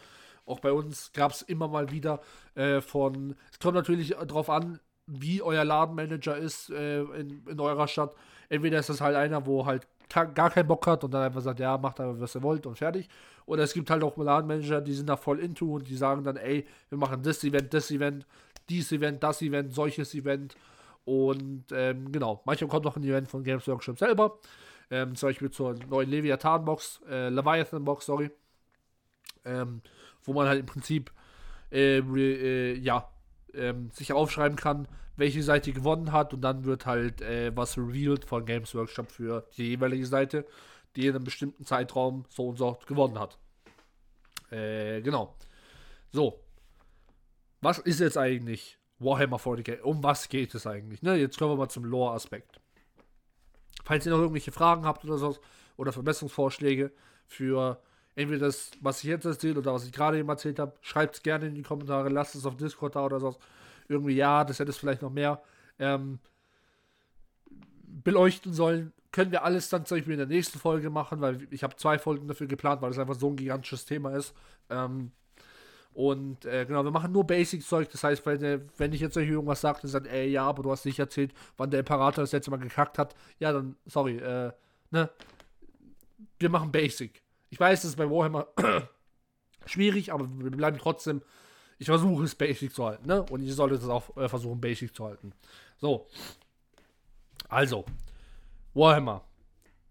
Auch 0.44 0.60
bei 0.60 0.72
uns 0.72 1.12
gab 1.12 1.32
es 1.32 1.42
immer 1.42 1.68
mal 1.68 1.90
wieder 1.90 2.20
äh, 2.54 2.80
von. 2.80 3.36
Es 3.50 3.58
kommt 3.58 3.74
natürlich 3.74 4.10
darauf 4.10 4.50
an, 4.50 4.80
wie 5.06 5.42
euer 5.42 5.64
Ladenmanager 5.64 6.36
ist 6.36 6.70
äh, 6.70 7.02
in, 7.02 7.46
in 7.46 7.60
eurer 7.60 7.88
Stadt. 7.88 8.14
Entweder 8.48 8.78
ist 8.78 8.88
das 8.88 9.00
halt 9.00 9.16
einer, 9.16 9.46
wo 9.46 9.66
halt 9.66 9.86
gar 10.10 10.50
keinen 10.50 10.68
Bock 10.68 10.86
hat 10.86 11.04
und 11.04 11.12
dann 11.12 11.22
einfach 11.22 11.40
sagt, 11.40 11.60
ja, 11.60 11.78
macht 11.78 12.00
einfach, 12.00 12.20
was 12.20 12.34
ihr 12.34 12.42
wollt 12.42 12.66
und 12.66 12.76
fertig. 12.76 13.08
Oder 13.46 13.64
es 13.64 13.72
gibt 13.72 13.90
halt 13.90 14.02
auch 14.02 14.16
Ladenmanager, 14.16 14.80
die 14.80 14.94
sind 14.94 15.08
da 15.08 15.16
voll 15.16 15.40
into 15.40 15.74
und 15.74 15.88
die 15.88 15.96
sagen 15.96 16.24
dann, 16.24 16.36
ey, 16.36 16.66
wir 16.88 16.98
machen 16.98 17.22
das 17.22 17.42
Event, 17.44 17.72
das 17.72 17.90
Event, 17.90 18.26
dieses 18.68 18.92
Event, 18.92 19.22
das 19.22 19.42
Event, 19.42 19.74
solches 19.74 20.14
Event. 20.14 20.54
Und 21.04 21.64
ähm, 21.72 22.12
genau, 22.12 22.42
manchmal 22.44 22.68
kommt 22.68 22.84
noch 22.84 22.96
ein 22.96 23.02
Event 23.02 23.28
von 23.28 23.42
Games 23.42 23.66
Workshop 23.66 23.98
selber. 23.98 24.38
Ähm, 24.90 25.14
zum 25.14 25.28
Beispiel 25.28 25.50
zur 25.50 25.74
neuen 25.88 26.10
Leviathan-Box, 26.10 27.02
äh, 27.08 27.28
Leviathan-Box, 27.28 28.06
sorry. 28.06 28.30
Ähm, 29.44 29.80
wo 30.22 30.32
man 30.32 30.48
halt 30.48 30.60
im 30.60 30.66
Prinzip 30.66 31.10
äh, 31.72 31.98
äh, 31.98 32.78
ja, 32.78 33.08
ähm, 33.54 33.90
sich 33.92 34.12
aufschreiben 34.12 34.56
kann, 34.56 34.86
welche 35.20 35.42
Seite 35.42 35.72
gewonnen 35.72 36.10
hat 36.12 36.34
und 36.34 36.40
dann 36.40 36.64
wird 36.64 36.86
halt 36.86 37.20
äh, 37.20 37.54
was 37.54 37.78
revealed 37.78 38.24
von 38.24 38.44
Games 38.44 38.74
Workshop 38.74 39.12
für 39.12 39.46
die 39.56 39.68
jeweilige 39.68 40.06
Seite, 40.06 40.46
die 40.96 41.06
in 41.06 41.14
einem 41.14 41.24
bestimmten 41.24 41.64
Zeitraum 41.64 42.24
so 42.28 42.48
und 42.48 42.56
so 42.56 42.78
gewonnen 42.86 43.18
hat. 43.18 43.38
Äh, 44.50 45.02
genau. 45.02 45.36
So. 46.10 46.40
Was 47.60 47.78
ist 47.78 48.00
jetzt 48.00 48.16
eigentlich 48.16 48.78
Warhammer 48.98 49.36
40k? 49.36 49.82
Um 49.82 50.02
was 50.02 50.28
geht 50.28 50.54
es 50.54 50.66
eigentlich? 50.66 51.02
Ne, 51.02 51.16
jetzt 51.16 51.38
kommen 51.38 51.52
wir 51.52 51.56
mal 51.56 51.68
zum 51.68 51.84
Lore-Aspekt. 51.84 52.58
Falls 53.84 54.06
ihr 54.06 54.12
noch 54.12 54.18
irgendwelche 54.18 54.52
Fragen 54.52 54.84
habt 54.84 55.04
oder 55.04 55.18
so 55.18 55.36
oder 55.76 55.92
Verbesserungsvorschläge 55.92 56.92
für 57.26 57.80
entweder 58.14 58.46
das, 58.46 58.70
was 58.80 59.04
ich 59.04 59.10
jetzt 59.10 59.26
erzähle 59.26 59.58
oder 59.58 59.74
was 59.74 59.84
ich 59.84 59.92
gerade 59.92 60.18
eben 60.18 60.28
erzählt 60.28 60.58
habe, 60.58 60.74
schreibt 60.80 61.16
es 61.16 61.22
gerne 61.22 61.46
in 61.46 61.54
die 61.54 61.62
Kommentare, 61.62 62.08
lasst 62.08 62.34
es 62.34 62.46
auf 62.46 62.56
Discord 62.56 62.96
da 62.96 63.04
oder 63.04 63.20
so 63.20 63.36
irgendwie, 63.90 64.14
ja, 64.14 64.44
das 64.44 64.58
hätte 64.58 64.70
es 64.70 64.78
vielleicht 64.78 65.02
noch 65.02 65.10
mehr 65.10 65.42
ähm, 65.78 66.20
beleuchten 67.82 68.54
sollen. 68.54 68.92
Können 69.12 69.32
wir 69.32 69.44
alles 69.44 69.68
dann 69.68 69.84
zum 69.84 69.98
Beispiel 69.98 70.12
in 70.12 70.18
der 70.18 70.28
nächsten 70.28 70.58
Folge 70.58 70.88
machen, 70.88 71.20
weil 71.20 71.48
ich 71.50 71.64
habe 71.64 71.74
zwei 71.76 71.98
Folgen 71.98 72.28
dafür 72.28 72.46
geplant, 72.46 72.80
weil 72.80 72.92
es 72.92 72.98
einfach 72.98 73.16
so 73.16 73.28
ein 73.28 73.36
gigantisches 73.36 73.84
Thema 73.84 74.14
ist. 74.16 74.32
Ähm, 74.70 75.10
und 75.92 76.44
äh, 76.44 76.64
genau, 76.66 76.84
wir 76.84 76.92
machen 76.92 77.10
nur 77.10 77.26
Basic-Zeug. 77.26 77.90
Das 77.90 78.04
heißt, 78.04 78.24
wenn, 78.24 78.70
wenn 78.78 78.92
ich 78.92 79.00
jetzt 79.00 79.16
euch 79.16 79.28
irgendwas 79.28 79.60
sage, 79.60 79.80
dann 79.82 79.90
sagt, 79.90 80.06
ey, 80.06 80.28
ja, 80.28 80.44
aber 80.44 80.62
du 80.62 80.70
hast 80.70 80.86
nicht 80.86 81.00
erzählt, 81.00 81.34
wann 81.56 81.70
der 81.70 81.80
Imperator 81.80 82.22
das 82.22 82.30
letzte 82.30 82.52
Mal 82.52 82.58
gekackt 82.58 82.96
hat. 82.96 83.16
Ja, 83.40 83.52
dann, 83.52 83.74
sorry, 83.86 84.18
äh, 84.18 84.52
ne? 84.92 85.10
Wir 86.38 86.48
machen 86.48 86.70
Basic. 86.70 87.22
Ich 87.48 87.58
weiß, 87.58 87.82
das 87.82 87.90
ist 87.90 87.96
bei 87.96 88.08
Warhammer 88.08 88.46
schwierig, 89.66 90.12
aber 90.12 90.28
wir 90.38 90.50
bleiben 90.52 90.78
trotzdem 90.78 91.22
ich 91.80 91.86
versuche 91.86 92.24
es 92.24 92.34
basic 92.34 92.74
zu 92.74 92.84
halten, 92.84 93.06
ne? 93.06 93.22
Und 93.22 93.42
ihr 93.42 93.54
solltet 93.54 93.80
es 93.80 93.88
auch 93.88 94.14
äh, 94.14 94.28
versuchen, 94.28 94.60
basic 94.60 94.94
zu 94.94 95.06
halten. 95.06 95.32
So. 95.78 96.06
Also, 97.48 97.86
Warhammer. 98.74 99.24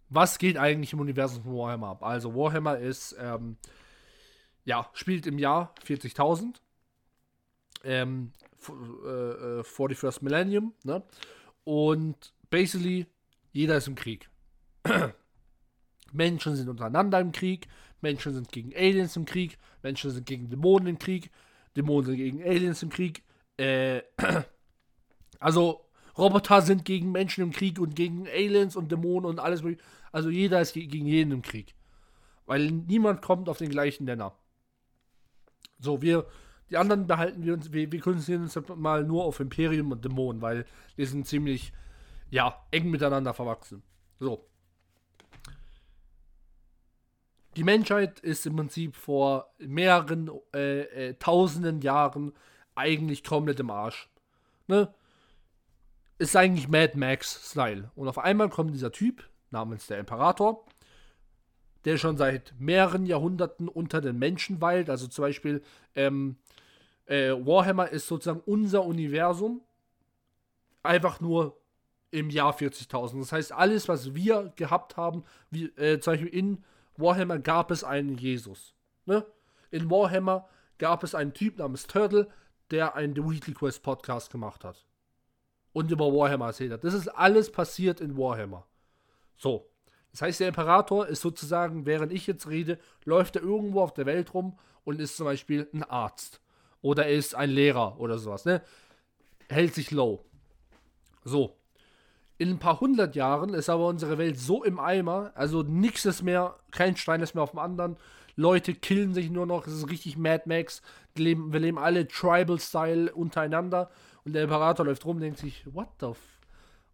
Was 0.08 0.38
geht 0.38 0.56
eigentlich 0.56 0.94
im 0.94 1.00
Universum 1.00 1.44
von 1.44 1.58
Warhammer 1.58 1.88
ab? 1.88 2.04
Also, 2.04 2.36
Warhammer 2.36 2.78
ist, 2.78 3.16
ähm, 3.20 3.58
ja, 4.66 4.88
spielt 4.94 5.26
im 5.26 5.40
Jahr 5.40 5.74
40.000. 5.84 6.58
Ähm, 7.84 8.34
äh, 8.68 9.62
41st 9.62 10.22
äh, 10.22 10.24
Millennium, 10.24 10.74
ne? 10.84 11.02
Und 11.64 12.34
basically, 12.52 13.08
jeder 13.52 13.78
ist 13.78 13.88
im 13.88 13.96
Krieg. 13.96 14.30
Menschen 16.14 16.56
sind 16.56 16.70
untereinander 16.70 17.20
im 17.20 17.32
Krieg, 17.32 17.68
Menschen 18.00 18.36
sind 18.36 18.52
gegen 18.52 18.76
Aliens 18.76 19.16
im 19.16 19.26
Krieg, 19.26 19.58
Menschen 19.82 20.12
sind 20.12 20.28
gegen 20.28 20.52
Dämonen 20.52 20.88
im 20.88 21.00
Krieg, 21.00 21.32
Dämonen 21.80 22.06
sind 22.06 22.18
gegen 22.18 22.44
Aliens 22.44 22.84
im 22.84 22.90
Krieg. 22.90 23.24
Äh, 23.58 24.02
also 25.40 25.86
Roboter 26.18 26.62
sind 26.62 26.86
gegen 26.86 27.12
Menschen 27.12 27.44
im 27.44 27.52
Krieg 27.52 27.80
und 27.80 27.96
gegen 27.96 28.28
Aliens 28.28 28.76
und 28.76 28.92
Dämonen 28.92 29.30
und 29.30 29.40
alles. 29.40 29.64
Also 30.12 30.30
jeder 30.30 30.62
ist 30.62 30.74
gegen 30.74 31.06
jeden 31.06 31.32
im 31.32 31.42
Krieg. 31.42 31.76
Weil 32.46 32.72
niemand 32.72 33.22
kommt 33.22 33.48
auf 33.48 33.58
den 33.58 33.70
gleichen 33.70 34.06
Nenner. 34.06 34.36
So, 35.80 36.02
wir, 36.02 36.26
die 36.70 36.78
anderen 36.78 37.08
behalten 37.08 37.46
wir 37.46 37.54
uns, 37.54 37.72
wir, 37.72 37.92
wir 37.92 38.02
konzentrieren 38.02 38.44
uns 38.44 38.60
mal 38.76 39.04
nur 39.04 39.24
auf 39.24 39.40
Imperium 39.40 39.92
und 39.92 40.04
Dämonen, 40.04 40.42
weil 40.42 40.66
die 40.98 41.06
sind 41.06 41.26
ziemlich, 41.26 41.72
ja, 42.30 42.66
eng 42.72 42.90
miteinander 42.90 43.34
verwachsen. 43.34 43.82
So. 44.20 44.46
Die 47.56 47.64
Menschheit 47.64 48.20
ist 48.20 48.46
im 48.46 48.56
Prinzip 48.56 48.96
vor 48.96 49.54
mehreren 49.58 50.30
äh, 50.54 50.82
äh, 50.82 51.14
tausenden 51.16 51.82
Jahren 51.82 52.34
eigentlich 52.76 53.24
komplett 53.24 53.60
im 53.60 53.72
Arsch. 53.72 54.10
Ne? 54.68 54.94
Ist 56.20 56.36
eigentlich 56.36 56.68
Mad 56.68 56.98
Max-Style. 56.98 57.92
Und 57.96 58.08
auf 58.08 58.20
einmal 58.20 58.50
kommt 58.50 58.74
dieser 58.74 58.92
Typ 58.92 59.28
namens 59.52 59.88
der 59.88 60.00
Imperator, 60.00 60.66
der 61.86 61.98
schon 61.98 62.18
seit 62.18 62.54
mehreren 62.60 63.06
Jahrhunderten 63.06 63.68
unter 63.68 64.02
den 64.02 64.20
Menschen 64.20 64.62
weilt. 64.62 64.90
Also 64.90 65.08
zum 65.08 65.24
Beispiel 65.24 65.64
ähm, 65.96 66.38
äh, 67.06 67.32
Warhammer 67.32 67.90
ist 67.90 68.08
sozusagen 68.08 68.42
unser 68.46 68.86
Universum, 68.86 69.62
einfach 70.84 71.20
nur 71.20 71.60
im 72.12 72.30
Jahr 72.30 72.56
40.000. 72.56 73.20
Das 73.20 73.32
heißt, 73.32 73.52
alles, 73.52 73.88
was 73.88 74.14
wir 74.14 74.54
gehabt 74.56 74.98
haben, 74.98 75.24
wie, 75.50 75.66
äh, 75.78 76.00
zum 76.00 76.14
Beispiel 76.14 76.30
in 76.30 76.64
Warhammer 77.00 77.40
gab 77.40 77.72
es 77.72 77.84
einen 77.84 78.18
Jesus. 78.18 78.74
Ne? 79.06 79.26
In 79.72 79.90
Warhammer 79.90 80.48
gab 80.78 81.04
es 81.04 81.16
einen 81.16 81.34
Typ 81.34 81.58
namens 81.58 81.88
Turtle, 81.88 82.28
der 82.72 82.96
einen 82.96 83.16
The 83.16 83.24
Weekly 83.24 83.54
Quest 83.54 83.84
Podcast 83.84 84.32
gemacht 84.32 84.64
hat. 84.64 84.86
Und 85.72 85.92
über 85.92 86.12
Warhammer 86.12 86.48
erzählt 86.48 86.72
hat. 86.72 86.84
Das 86.84 86.94
ist 86.94 87.08
alles 87.08 87.52
passiert 87.52 88.02
in 88.02 88.18
Warhammer. 88.18 88.66
So. 89.38 89.70
Das 90.12 90.24
heißt, 90.24 90.40
der 90.40 90.48
Imperator 90.48 91.08
ist 91.08 91.22
sozusagen, 91.22 91.86
während 91.86 92.12
ich 92.12 92.26
jetzt 92.26 92.48
rede, 92.48 92.80
läuft 93.06 93.36
er 93.36 93.44
irgendwo 93.44 93.82
auf 93.82 93.94
der 93.94 94.08
Welt 94.08 94.34
rum 94.34 94.58
und 94.84 95.00
ist 95.00 95.18
zum 95.18 95.26
Beispiel 95.26 95.70
ein 95.72 95.84
Arzt. 95.84 96.42
Oder 96.82 97.06
er 97.06 97.14
ist 97.14 97.36
ein 97.36 97.52
Lehrer 97.52 98.00
oder 98.00 98.18
sowas, 98.18 98.46
ne? 98.46 98.64
Hält 99.50 99.76
sich 99.76 99.92
low. 99.92 100.26
So. 101.24 101.59
In 102.40 102.52
ein 102.52 102.58
paar 102.58 102.80
hundert 102.80 103.18
Jahren 103.18 103.54
ist 103.54 103.70
aber 103.70 103.88
unsere 103.88 104.18
Welt 104.18 104.40
so 104.40 104.64
im 104.64 104.80
Eimer, 104.80 105.34
also 105.36 105.62
nichts 105.62 106.06
ist 106.06 106.24
mehr, 106.24 106.56
kein 106.72 106.96
Stein 106.96 107.22
ist 107.22 107.36
mehr 107.36 107.44
auf 107.44 107.52
dem 107.52 107.60
anderen. 107.60 107.98
Leute 108.38 108.74
killen 108.74 109.14
sich 109.14 109.30
nur 109.30 109.46
noch, 109.46 109.68
es 109.68 109.74
ist 109.74 109.90
richtig 109.90 110.16
Mad 110.16 110.44
Max. 110.46 110.82
Wir 111.16 111.26
leben, 111.26 111.52
wir 111.52 111.60
leben 111.60 111.78
alle 111.78 112.08
Tribal-Style 112.08 113.14
untereinander. 113.14 113.92
Und 114.24 114.32
der 114.32 114.44
Imperator 114.44 114.86
läuft 114.86 115.04
rum 115.04 115.18
und 115.18 115.24
denkt 115.24 115.40
sich, 115.40 115.66
what 115.74 115.90
the, 116.00 116.14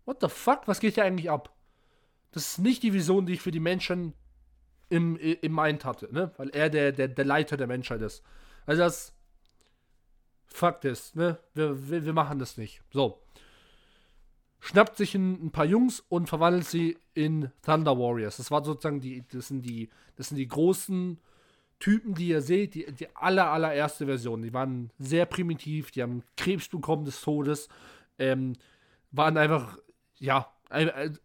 what 0.05 0.17
the 0.19 0.29
fuck, 0.29 0.61
was 0.65 0.79
geht 0.79 0.95
hier 0.95 1.05
eigentlich 1.05 1.29
ab? 1.29 1.53
Das 2.31 2.47
ist 2.47 2.57
nicht 2.57 2.81
die 2.81 2.93
Vision, 2.93 3.27
die 3.27 3.33
ich 3.33 3.41
für 3.41 3.51
die 3.51 3.59
Menschen 3.59 4.15
im, 4.89 5.15
im 5.15 5.53
Mind 5.53 5.85
hatte, 5.85 6.11
ne? 6.11 6.31
Weil 6.37 6.49
er 6.49 6.71
der, 6.71 6.91
der, 6.91 7.07
der 7.07 7.25
Leiter 7.25 7.55
der 7.55 7.67
Menschheit 7.67 8.01
ist. 8.01 8.23
Also 8.65 8.81
das, 8.81 9.13
fuck 10.47 10.81
this, 10.81 11.13
ne? 11.13 11.37
Wir, 11.53 11.87
wir, 11.87 12.03
wir 12.03 12.13
machen 12.13 12.39
das 12.39 12.57
nicht. 12.57 12.81
So 12.89 13.21
schnappt 14.59 14.97
sich 14.97 15.15
ein, 15.15 15.45
ein, 15.45 15.51
paar 15.51 15.65
Jungs 15.65 16.03
und 16.09 16.27
verwandelt 16.27 16.65
sie 16.65 16.97
in 17.13 17.51
Thunder 17.63 17.97
Warriors. 17.97 18.37
Das 18.37 18.51
war 18.51 18.63
sozusagen 18.63 18.99
die, 18.99 19.23
das 19.31 19.49
sind 19.49 19.61
die, 19.61 19.89
das 20.15 20.29
sind 20.29 20.37
die 20.37 20.47
großen 20.47 21.19
Typen, 21.79 22.15
die 22.15 22.29
ihr 22.29 22.41
seht, 22.41 22.73
die, 22.73 22.85
die 22.91 23.15
aller, 23.15 23.51
allererste 23.51 24.05
Version. 24.05 24.41
Die 24.41 24.53
waren 24.53 24.91
sehr 24.97 25.25
primitiv, 25.25 25.91
die 25.91 26.01
haben 26.01 26.23
Krebs 26.37 26.69
bekommen 26.69 27.05
des 27.05 27.21
Todes, 27.21 27.69
ähm, 28.17 28.53
waren 29.11 29.37
einfach, 29.37 29.77
ja, 30.17 30.51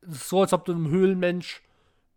so 0.03 0.43
als 0.43 0.53
ob 0.53 0.65
du 0.65 0.73
einem 0.73 0.91
Höhlenmensch 0.91 1.63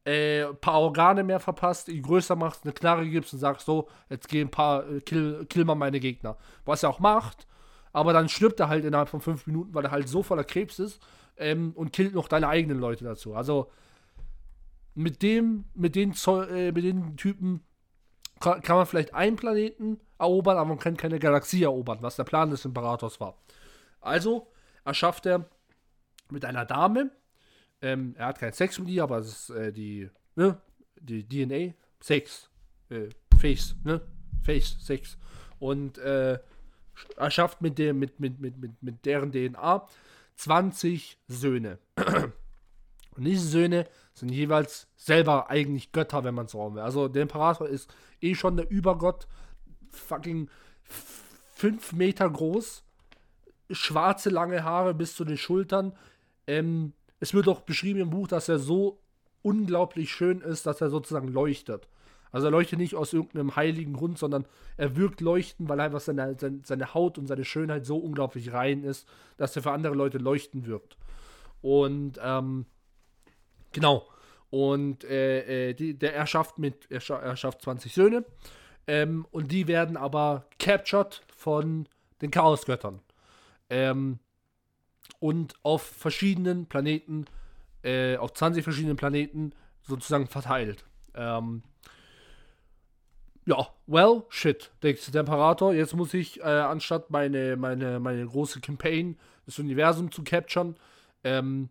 äh, 0.06 0.44
ein 0.44 0.58
paar 0.58 0.82
Organe 0.82 1.24
mehr 1.24 1.40
verpasst, 1.40 1.88
ihn 1.88 2.02
größer 2.02 2.36
machst, 2.36 2.64
eine 2.64 2.74
Knarre 2.74 3.08
gibst 3.08 3.34
und 3.34 3.40
sagst 3.40 3.66
so, 3.66 3.88
jetzt 4.10 4.28
geh 4.28 4.42
ein 4.42 4.52
paar, 4.52 4.88
äh, 4.90 5.00
kill, 5.02 5.46
kill 5.50 5.66
mal 5.66 5.76
meine 5.76 6.00
Gegner. 6.00 6.38
Was 6.66 6.84
er 6.84 6.90
auch 6.90 7.00
macht, 7.00 7.48
aber 7.94 8.12
dann 8.12 8.28
stirbt 8.28 8.60
er 8.60 8.68
halt 8.68 8.84
innerhalb 8.84 9.08
von 9.08 9.22
fünf 9.22 9.48
Minuten, 9.48 9.74
weil 9.74 9.86
er 9.86 9.92
halt 9.92 10.10
so 10.10 10.24
voller 10.24 10.44
Krebs 10.44 10.80
ist 10.80 11.00
ähm, 11.38 11.72
und 11.76 11.94
killt 11.94 12.16
noch 12.16 12.28
deine 12.28 12.50
eigenen 12.50 12.80
Leute 12.80 13.06
dazu. 13.06 13.36
Also 13.36 13.72
mit 14.96 15.22
dem, 15.22 15.66
mit 15.76 15.96
den, 15.96 16.14
äh, 16.28 16.72
mit 16.72 16.84
den 16.84 17.16
Typen 17.16 17.64
kann, 18.40 18.62
kann 18.62 18.76
man 18.76 18.86
vielleicht 18.88 19.14
einen 19.14 19.36
Planeten 19.36 20.00
erobern, 20.20 20.58
aber 20.58 20.70
man 20.70 20.80
kann 20.80 20.98
keine 20.98 21.20
Galaxie 21.20 21.64
erobern, 21.64 22.00
was 22.02 22.16
der 22.16 22.24
Plan 22.24 22.50
des 22.50 22.66
Imperators 22.66 23.20
war. 23.20 23.38
Also 24.02 24.52
erschafft 24.84 25.26
er 25.26 25.46
mit 26.30 26.46
einer 26.46 26.66
Dame, 26.66 27.12
ähm, 27.82 28.16
er 28.18 28.28
hat 28.28 28.40
keinen 28.40 28.54
Sex 28.54 28.80
mit 28.80 28.90
ihr, 28.90 29.04
aber 29.04 29.20
es 29.20 29.28
ist 29.28 29.50
äh, 29.52 29.72
die, 29.72 30.10
ne, 30.36 30.60
die 31.00 31.28
DNA, 31.28 31.74
Sex, 32.02 32.50
äh, 32.90 33.10
Face, 33.38 33.76
ne, 33.84 34.02
Face, 34.42 34.78
Sex. 34.80 35.18
Und 35.60 35.98
äh, 36.00 36.40
erschafft 37.18 37.62
mit, 37.62 37.78
der, 37.78 37.94
mit, 37.94 38.20
mit, 38.20 38.40
mit, 38.40 38.58
mit, 38.58 38.82
mit 38.82 39.06
deren 39.06 39.32
DNA 39.32 39.88
20 40.36 41.18
Söhne. 41.28 41.80
Und 43.16 43.24
diese 43.24 43.48
Söhne 43.48 43.88
sind 44.14 44.30
jeweils 44.30 44.88
selber 44.96 45.50
eigentlich 45.50 45.92
Götter, 45.92 46.24
wenn 46.24 46.36
man 46.36 46.46
es 46.46 46.52
so 46.52 46.74
will. 46.74 46.82
Also 46.82 47.08
der 47.08 47.24
Imperator 47.24 47.68
ist 47.68 47.94
eh 48.22 48.36
schon 48.36 48.58
der 48.58 48.70
Übergott, 48.70 49.28
fucking 49.92 50.50
5 51.56 51.94
Meter 51.94 52.30
groß, 52.30 52.84
schwarze 53.72 54.30
lange 54.30 54.64
Haare 54.64 54.94
bis 54.94 55.16
zu 55.16 55.26
den 55.26 55.38
Schultern. 55.38 55.94
Ähm, 56.48 56.94
es 57.20 57.34
wird 57.34 57.48
auch 57.48 57.62
beschrieben 57.62 58.00
im 58.00 58.10
Buch, 58.10 58.28
dass 58.28 58.50
er 58.50 58.60
so 58.60 59.00
unglaublich 59.42 60.12
schön 60.12 60.42
ist, 60.42 60.66
dass 60.66 60.82
er 60.82 60.90
sozusagen 60.90 61.28
leuchtet. 61.28 61.88
Also 62.34 62.48
er 62.48 62.52
leuchtet 62.52 62.80
nicht 62.80 62.96
aus 62.96 63.14
irgendeinem 63.14 63.56
heiligen 63.56 63.94
Grund, 63.94 64.18
sondern 64.18 64.46
er 64.76 64.98
wirkt 64.98 65.22
leuchten, 65.22 65.70
weil 65.70 65.80
einfach 65.80 66.02
seine, 66.02 66.36
seine, 66.64 66.94
Haut 66.94 67.18
und 67.20 67.28
seine 67.28 67.46
Schönheit 67.46 67.86
so 67.86 67.98
unglaublich 67.98 68.52
rein 68.52 68.84
ist, 68.84 69.08
dass 69.38 69.56
er 69.56 69.62
für 69.62 69.72
andere 69.72 69.94
Leute 69.94 70.18
leuchten 70.18 70.66
wirkt. 70.66 70.98
Und 71.62 72.20
ähm, 72.22 72.66
genau. 73.72 74.08
Und 74.50 75.04
äh, 75.04 75.70
äh, 75.70 75.74
die, 75.76 75.94
der 75.94 76.16
erschafft 76.16 76.58
mit, 76.58 76.90
er, 76.90 77.02
er 77.10 77.38
schafft 77.38 77.62
20 77.62 77.94
Söhne. 77.94 78.26
Ähm, 78.88 79.26
und 79.32 79.52
die 79.52 79.68
werden 79.68 79.96
aber 79.96 80.46
captured 80.58 81.22
von 81.36 81.88
den 82.22 82.32
Chaosgöttern. 82.32 83.00
Ähm, 83.70 84.20
und 85.20 85.54
auf 85.62 85.84
verschiedenen 85.84 86.66
Planeten, 86.66 87.26
äh, 87.84 88.18
auf 88.18 88.34
20 88.34 88.64
verschiedenen 88.64 88.98
Planeten 88.98 89.54
sozusagen 89.84 90.28
verteilt. 90.28 90.84
Ähm, 91.14 91.62
ja, 93.46 93.68
well, 93.88 94.24
shit, 94.30 94.72
denkt 94.82 95.14
der 95.14 95.22
Imperator. 95.22 95.74
Jetzt 95.74 95.96
muss 95.96 96.14
ich, 96.14 96.40
äh, 96.40 96.44
anstatt 96.44 97.10
meine, 97.10 97.58
meine, 97.58 98.00
meine 98.00 98.26
große 98.26 98.62
Campaign, 98.62 99.18
das 99.46 99.60
Universum 99.60 100.12
zu 100.12 100.24
capturen, 100.24 100.76
ähm, 101.24 101.70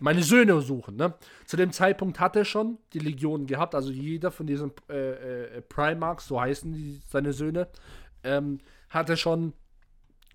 meine 0.00 0.22
Söhne 0.22 0.60
suchen. 0.60 0.96
Ne? 0.96 1.14
Zu 1.46 1.56
dem 1.56 1.72
Zeitpunkt 1.72 2.18
hat 2.18 2.36
er 2.36 2.44
schon 2.44 2.78
die 2.92 2.98
Legionen 2.98 3.46
gehabt, 3.46 3.74
also 3.74 3.90
jeder 3.90 4.30
von 4.30 4.46
diesen 4.46 4.72
äh, 4.88 5.56
äh, 5.58 5.62
Primarchs, 5.62 6.26
so 6.26 6.40
heißen 6.40 6.72
die, 6.72 7.00
seine 7.08 7.32
Söhne, 7.32 7.68
ähm, 8.24 8.58
hatte 8.88 9.16
schon 9.16 9.52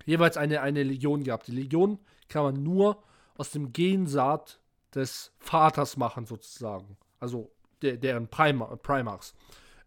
jeweils 0.06 0.38
eine, 0.38 0.62
eine 0.62 0.84
Legion 0.84 1.24
gehabt. 1.24 1.48
Die 1.48 1.52
Legion 1.52 2.00
kann 2.30 2.44
man 2.44 2.64
nur 2.64 3.04
aus 3.38 3.52
dem 3.52 3.74
Gensaat 3.74 4.60
des 4.96 5.34
Vaters 5.40 5.98
machen, 5.98 6.26
sozusagen. 6.26 6.98
Also 7.20 7.52
der, 7.82 7.98
deren 7.98 8.28
Primar 8.28 8.76
Primarchs. 8.78 9.36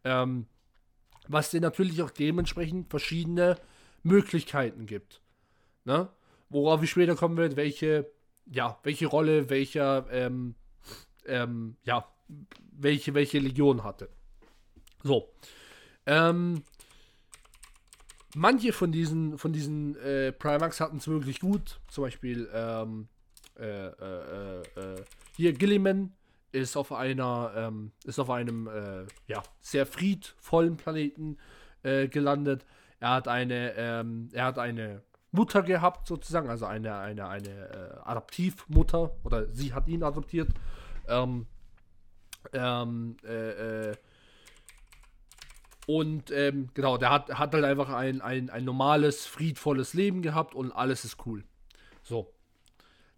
Ähm, 0.05 0.47
was 1.33 1.51
dir 1.51 1.61
natürlich 1.61 2.03
auch 2.03 2.11
dementsprechend 2.11 2.91
verschiedene 2.91 3.57
Möglichkeiten 4.03 4.87
gibt. 4.87 5.21
Ne? 5.85 6.09
Worauf 6.51 6.83
ich 6.83 6.91
später 6.91 7.17
kommen 7.17 7.37
werde, 7.37 7.57
welche, 7.57 8.11
ja, 8.47 8.79
welche 8.83 9.07
Rolle 9.07 9.49
welcher, 9.49 10.07
ähm, 10.11 10.55
ähm, 11.27 11.77
ja, 11.85 12.07
welche, 12.73 13.15
welche 13.15 13.39
Legion 13.39 13.85
hatte. 13.85 14.09
So. 15.03 15.33
Ähm, 16.07 16.63
manche 18.35 18.73
von 18.73 18.93
diesen, 18.93 19.39
von 19.39 19.53
diesen 19.53 19.97
äh, 19.97 20.33
Primax 20.33 20.81
hatten 20.81 20.99
es 20.99 21.09
wirklich 21.09 21.41
gut. 21.41 21.81
Zum 21.89 22.05
Beispiel 22.05 22.49
ähm, 22.53 23.09
äh, 23.59 23.87
äh, 23.87 24.61
äh 24.61 25.05
hier 25.37 25.55
Gilliman 25.55 26.13
ist 26.53 26.77
auf 26.77 26.93
einer, 26.93 27.53
ähm, 27.57 27.93
ist 28.05 28.19
auf 28.19 28.31
einem, 28.31 28.69
äh, 28.69 29.07
ja, 29.27 29.43
sehr 29.61 29.87
friedvollen 29.87 30.77
Planeten 30.77 31.39
äh, 31.83 32.09
gelandet. 32.09 32.65
Er 33.01 33.11
hat 33.11 33.29
eine, 33.29 33.75
ähm, 33.77 34.29
er 34.33 34.45
hat 34.45 34.59
eine 34.59 35.03
Mutter 35.33 35.63
gehabt, 35.63 36.07
sozusagen, 36.07 36.49
also 36.49 36.67
eine, 36.67 36.97
eine, 36.97 37.29
eine 37.29 37.49
äh, 37.49 38.09
Adoptivmutter, 38.09 39.17
oder 39.25 39.53
sie 39.53 39.73
hat 39.73 39.89
ihn 39.89 40.03
adoptiert. 40.03 40.51
Ähm, 41.09 41.47
Ähm, 42.53 43.17
äh, 43.25 43.91
äh, 43.91 43.97
und 45.87 46.33
ähm, 46.33 46.71
genau, 46.75 46.99
der 46.99 47.11
hat, 47.11 47.39
hat 47.39 47.55
halt 47.55 47.65
einfach 47.65 47.89
ein, 47.91 48.21
ein, 48.21 48.51
ein 48.51 48.65
normales, 48.65 49.27
friedvolles 49.27 49.95
Leben 49.95 50.23
gehabt 50.23 50.53
und 50.55 50.73
alles 50.73 51.05
ist 51.05 51.25
cool. 51.25 51.45
So. 52.03 52.33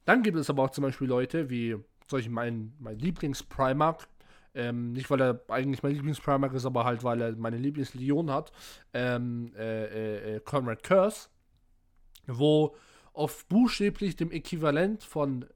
Dann 0.05 0.23
gibt 0.23 0.37
es 0.37 0.51
aber 0.51 0.65
auch 0.65 0.71
zum 0.71 0.83
Beispiel 0.83 1.09
Leute 1.09 1.49
wie, 1.49 1.77
solche 2.07 2.31
mein, 2.31 2.75
mein 2.79 2.99
Lieblings-Primark, 2.99 4.09
ähm, 4.55 4.93
nicht 4.93 5.11
weil 5.11 5.21
er 5.21 5.41
eigentlich 5.49 5.83
mein 5.83 5.93
Lieblings-Primark 5.93 6.53
ist, 6.55 6.67
aber 6.67 6.85
halt 6.85 7.03
weil 7.05 7.21
er 7.21 7.33
meine 7.37 7.59
Lieblingslegion 7.59 8.31
hat, 8.31 8.53
ähm, 8.93 9.53
äh, 9.57 9.85
äh, 9.85 10.37
äh 10.37 10.41
Conrad 10.41 10.83
Curse, 10.83 11.29
wo 12.27 12.77
auf 13.13 13.47
buchstäblich 13.47 14.17
dem 14.17 14.31
Äquivalent 14.31 15.03
von 15.03 15.47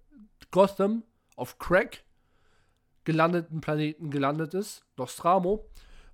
Gotham 0.50 1.02
auf 1.36 1.58
Crack 1.58 2.04
gelandeten 3.04 3.60
Planeten 3.60 4.10
gelandet 4.10 4.54
ist, 4.54 4.84
Nostramo, 4.96 5.68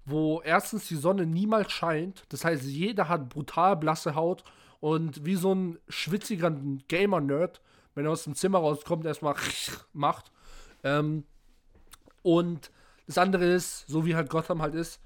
wo 0.05 0.41
erstens 0.43 0.89
die 0.89 0.97
Sonne 0.97 1.26
niemals 1.26 1.72
scheint, 1.72 2.24
das 2.28 2.45
heißt, 2.45 2.64
jeder 2.64 3.09
hat 3.09 3.28
brutal 3.28 3.76
blasse 3.76 4.14
Haut 4.14 4.45
und 4.80 5.24
wie 5.24 5.35
so 5.35 5.55
ein 5.55 5.78
schwitziger 5.89 6.51
Gamer-Nerd, 6.89 7.61
wenn 7.95 8.07
er 8.07 8.12
aus 8.12 8.24
dem 8.24 8.34
Zimmer 8.34 8.59
rauskommt, 8.59 9.05
erstmal 9.05 9.34
macht. 9.92 10.32
Ähm, 10.82 11.24
und 12.22 12.70
das 13.07 13.18
andere 13.18 13.45
ist, 13.45 13.86
so 13.86 14.07
wie 14.07 14.14
halt 14.14 14.30
Gotham 14.30 14.62
halt 14.62 14.74
ist, 14.74 15.01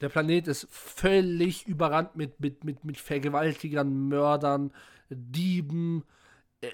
der 0.00 0.08
Planet 0.08 0.48
ist 0.48 0.66
völlig 0.70 1.66
überrannt 1.66 2.16
mit, 2.16 2.40
mit, 2.40 2.64
mit, 2.64 2.84
mit 2.84 2.98
Vergewaltigern, 2.98 4.08
Mördern, 4.08 4.72
Dieben, 5.08 6.04
äh, 6.60 6.70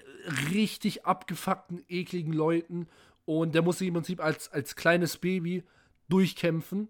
richtig 0.52 1.04
abgefuckten, 1.04 1.84
ekligen 1.88 2.32
Leuten. 2.32 2.88
Und 3.26 3.54
der 3.54 3.62
muss 3.62 3.78
sich 3.78 3.88
im 3.88 3.94
Prinzip 3.94 4.24
als, 4.24 4.50
als 4.50 4.76
kleines 4.76 5.18
Baby 5.18 5.62
durchkämpfen. 6.08 6.88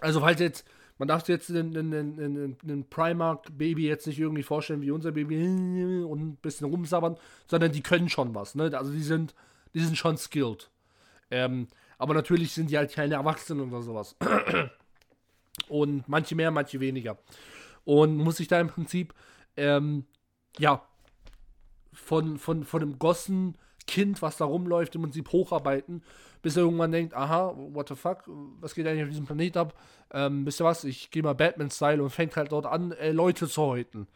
Also, 0.00 0.20
falls 0.20 0.40
jetzt, 0.40 0.64
man 0.98 1.08
darf 1.08 1.28
jetzt 1.28 1.50
einen 1.50 2.86
Primark-Baby 2.88 3.86
jetzt 3.86 4.06
nicht 4.06 4.18
irgendwie 4.18 4.42
vorstellen 4.42 4.82
wie 4.82 4.90
unser 4.90 5.12
Baby 5.12 6.04
und 6.08 6.20
ein 6.20 6.36
bisschen 6.36 6.68
rumsabbern, 6.68 7.16
sondern 7.46 7.72
die 7.72 7.82
können 7.82 8.08
schon 8.08 8.34
was. 8.34 8.54
Ne? 8.54 8.76
Also, 8.76 8.92
die 8.92 9.02
sind, 9.02 9.34
die 9.74 9.80
sind 9.80 9.96
schon 9.96 10.16
skilled. 10.16 10.70
Ähm, 11.30 11.68
aber 11.98 12.14
natürlich 12.14 12.52
sind 12.52 12.70
die 12.70 12.78
halt 12.78 12.92
keine 12.92 13.14
Erwachsenen 13.14 13.68
oder 13.68 13.82
sowas. 13.82 14.16
Und 15.68 16.08
manche 16.08 16.34
mehr, 16.34 16.50
manche 16.50 16.80
weniger. 16.80 17.18
Und 17.84 18.16
muss 18.16 18.40
ich 18.40 18.48
da 18.48 18.60
im 18.60 18.68
Prinzip, 18.68 19.14
ähm, 19.56 20.04
ja, 20.58 20.86
von, 21.92 22.38
von, 22.38 22.64
von 22.64 22.80
dem 22.80 22.98
Gossen 22.98 23.56
Kind, 23.86 24.22
was 24.22 24.36
da 24.36 24.44
rumläuft, 24.44 24.94
im 24.94 25.02
Prinzip 25.02 25.30
hocharbeiten, 25.32 26.02
bis 26.42 26.56
er 26.56 26.62
irgendwann 26.62 26.92
denkt, 26.92 27.14
aha, 27.14 27.54
what 27.56 27.88
the 27.88 27.94
fuck, 27.94 28.22
was 28.60 28.74
geht 28.74 28.86
eigentlich 28.86 29.04
auf 29.04 29.10
diesem 29.10 29.26
Planet 29.26 29.56
ab? 29.56 29.74
Ähm, 30.12 30.46
wisst 30.46 30.60
ihr 30.60 30.64
was, 30.64 30.84
ich 30.84 31.10
gehe 31.10 31.22
mal 31.22 31.34
Batman-Style 31.34 32.02
und 32.02 32.10
fängt 32.10 32.36
halt 32.36 32.52
dort 32.52 32.66
an, 32.66 32.92
äh, 32.92 33.12
Leute 33.12 33.48
zu 33.48 33.62
häuten. 33.62 34.06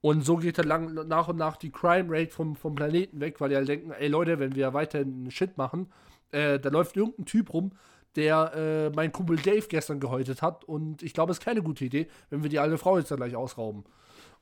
Und 0.00 0.24
so 0.24 0.36
geht 0.36 0.58
halt 0.58 0.68
lang, 0.68 0.94
nach 1.08 1.28
und 1.28 1.36
nach 1.36 1.56
die 1.56 1.70
Crime 1.70 2.06
Rate 2.08 2.30
vom, 2.30 2.54
vom 2.54 2.74
Planeten 2.74 3.20
weg, 3.20 3.40
weil 3.40 3.48
die 3.48 3.56
halt 3.56 3.68
denken, 3.68 3.90
ey 3.92 4.08
Leute, 4.08 4.38
wenn 4.38 4.54
wir 4.54 4.74
weiterhin 4.74 5.30
Shit 5.30 5.56
machen, 5.56 5.90
äh, 6.30 6.58
da 6.58 6.68
läuft 6.68 6.96
irgendein 6.96 7.24
Typ 7.24 7.52
rum, 7.52 7.72
der 8.14 8.52
äh, 8.54 8.90
mein 8.94 9.12
Kumpel 9.12 9.36
Dave 9.36 9.66
gestern 9.68 10.00
gehäutet 10.00 10.42
hat. 10.42 10.64
Und 10.64 11.02
ich 11.02 11.12
glaube, 11.12 11.32
es 11.32 11.38
ist 11.38 11.44
keine 11.44 11.62
gute 11.62 11.84
Idee, 11.84 12.08
wenn 12.30 12.42
wir 12.42 12.50
die 12.50 12.58
alte 12.58 12.78
Frau 12.78 12.98
jetzt 12.98 13.10
dann 13.10 13.18
gleich 13.18 13.36
ausrauben. 13.36 13.84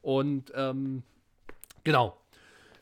Und 0.02 0.52
ähm, 0.54 1.02
genau. 1.82 2.16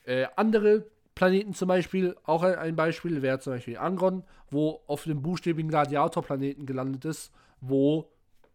Äh, 0.04 0.26
andere 0.36 0.86
Planeten 1.14 1.54
zum 1.54 1.68
Beispiel, 1.68 2.16
auch 2.24 2.42
ein, 2.42 2.54
ein 2.54 2.76
Beispiel 2.76 3.22
wäre 3.22 3.38
zum 3.38 3.54
Beispiel 3.54 3.76
Angron, 3.76 4.24
wo 4.50 4.82
auf 4.86 5.04
dem 5.04 5.22
buchstäbigen 5.22 5.70
Gladiator-Planeten 5.70 6.66
gelandet 6.66 7.04
ist, 7.04 7.32
wo 7.60 8.10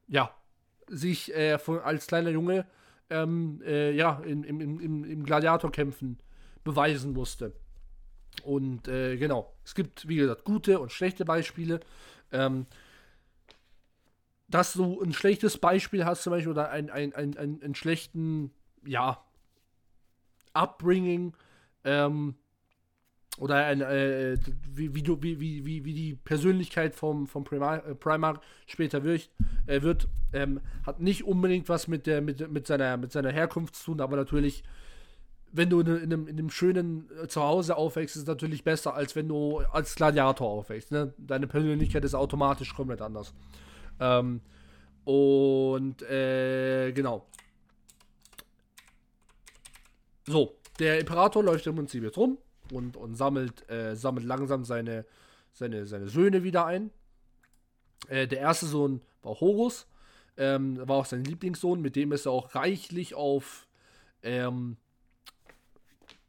ja 0.08 0.32
sich 0.88 1.34
äh, 1.36 1.58
von, 1.60 1.80
als 1.80 2.08
kleiner 2.08 2.30
Junge 2.30 2.66
ähm, 3.10 3.62
äh, 3.66 3.92
ja, 3.92 4.22
in, 4.26 4.44
im, 4.44 4.60
im, 4.62 5.04
im 5.04 5.24
Gladiatorkämpfen 5.24 6.20
beweisen 6.64 7.14
musste. 7.14 7.54
Und 8.44 8.88
äh, 8.88 9.18
genau, 9.18 9.54
es 9.64 9.76
gibt, 9.76 10.08
wie 10.08 10.18
gesagt, 10.18 10.44
gute 10.44 10.80
und 10.80 10.92
schlechte 10.92 11.26
Beispiele. 11.26 11.80
Ähm, 12.32 12.66
dass 14.50 14.74
du 14.74 15.02
ein 15.02 15.14
schlechtes 15.14 15.58
Beispiel 15.58 16.06
hast, 16.06 16.24
zum 16.24 16.32
Beispiel, 16.32 16.52
oder 16.52 16.70
einen 16.70 16.90
ein, 16.90 17.14
ein, 17.14 17.38
ein, 17.38 17.62
einen 17.62 17.76
schlechten, 17.76 18.52
ja, 18.86 19.22
Upbringing, 20.54 21.36
ähm, 21.84 22.36
oder 23.38 23.56
ein, 23.66 23.82
äh, 23.82 24.38
wie, 24.74 24.96
wie, 24.96 25.04
du, 25.04 25.22
wie, 25.22 25.40
wie, 25.40 25.86
wie 25.86 25.94
die 25.94 26.16
Persönlichkeit 26.16 26.96
vom, 26.96 27.28
vom 27.28 27.44
Primar, 27.44 27.86
äh, 27.86 27.96
Primark 27.96 28.42
später 28.66 29.04
wird, 29.04 29.30
äh, 29.68 29.82
wird 29.82 30.08
ähm, 30.34 30.60
hat 30.86 31.00
nicht 31.00 31.24
unbedingt 31.24 31.70
was 31.70 31.88
mit, 31.88 32.08
der, 32.08 32.22
mit, 32.22 32.52
mit, 32.52 32.68
seiner, 32.68 32.98
mit 32.98 33.12
seiner 33.12 33.32
Herkunft 33.32 33.76
zu 33.76 33.86
tun, 33.86 34.02
aber 34.02 34.18
natürlich 34.18 34.64
wenn 35.54 35.70
du 35.70 35.80
in 35.80 35.88
einem, 35.88 36.28
in 36.28 36.38
einem 36.38 36.50
schönen 36.50 37.10
äh, 37.24 37.28
Zuhause 37.28 37.78
aufwächst, 37.78 38.16
ist 38.16 38.24
es 38.24 38.28
natürlich 38.28 38.64
besser, 38.64 38.94
als 38.94 39.16
wenn 39.16 39.28
du 39.28 39.60
als 39.72 39.96
Gladiator 39.96 40.48
aufwächst. 40.48 40.92
Ne? 40.92 41.14
Deine 41.18 41.48
Persönlichkeit 41.48 42.04
ist 42.04 42.16
automatisch 42.16 42.76
komplett 42.76 43.02
anders. 43.02 43.34
Ähm, 44.00 44.42
und 45.06 46.02
äh, 46.04 46.92
genau. 46.92 47.26
So, 50.26 50.58
der 50.80 51.00
Imperator 51.00 51.42
läuft 51.42 51.66
im 51.66 51.76
Prinzip 51.76 52.04
jetzt 52.04 52.18
rum 52.18 52.38
und, 52.72 52.98
und 52.98 53.16
sammelt, 53.16 53.70
äh, 53.70 53.96
sammelt 53.96 54.26
langsam 54.26 54.64
seine, 54.66 55.06
seine, 55.52 55.86
seine 55.86 56.08
Söhne 56.08 56.44
wieder 56.44 56.66
ein. 56.66 56.92
Äh, 58.08 58.28
der 58.28 58.40
erste 58.40 58.66
Sohn 58.66 59.02
war 59.22 59.40
Horus, 59.40 59.88
ähm, 60.38 60.78
war 60.88 60.98
auch 60.98 61.06
sein 61.06 61.24
Lieblingssohn, 61.24 61.82
mit 61.82 61.96
dem 61.96 62.12
ist 62.12 62.26
er 62.26 62.32
auch 62.32 62.56
reichlich 62.56 63.16
auf 63.16 63.68
ähm, 64.24 64.78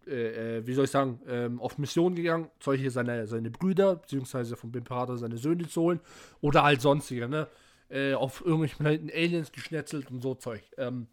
äh, 0.09 0.59
äh, 0.59 0.67
wie 0.67 0.73
soll 0.73 0.87
ich 0.87 0.91
sagen, 0.91 1.21
ähm, 1.29 1.61
auf 1.61 1.77
Mission 1.77 2.15
gegangen, 2.15 2.49
solche 2.61 2.91
seine, 2.91 3.27
seine 3.27 3.51
Brüder, 3.51 3.97
beziehungsweise 3.97 4.57
vom 4.57 4.73
Imperator 4.73 5.19
seine 5.19 5.37
Söhne 5.37 5.69
zu 5.69 5.83
holen, 5.83 6.01
oder 6.41 6.63
halt 6.63 6.81
sonstige, 6.81 7.29
ne? 7.29 7.47
Äh, 7.91 8.15
auf 8.15 8.45
irgendwelchen 8.45 8.87
Aliens 8.87 9.53
geschnetzelt 9.53 10.11
und 10.11 10.23
so 10.23 10.35
Zeug. 10.35 10.63
Ähm, 10.77 11.07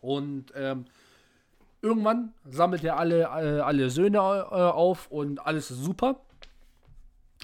und 0.00 0.52
ähm, 0.54 0.86
irgendwann 1.82 2.32
sammelt 2.48 2.84
er 2.84 2.96
alle, 2.96 3.22
äh, 3.22 3.60
alle 3.60 3.90
Söhne 3.90 4.18
äh, 4.18 4.20
auf 4.20 5.10
und 5.10 5.44
alles 5.44 5.70
ist 5.70 5.82
super. 5.82 6.20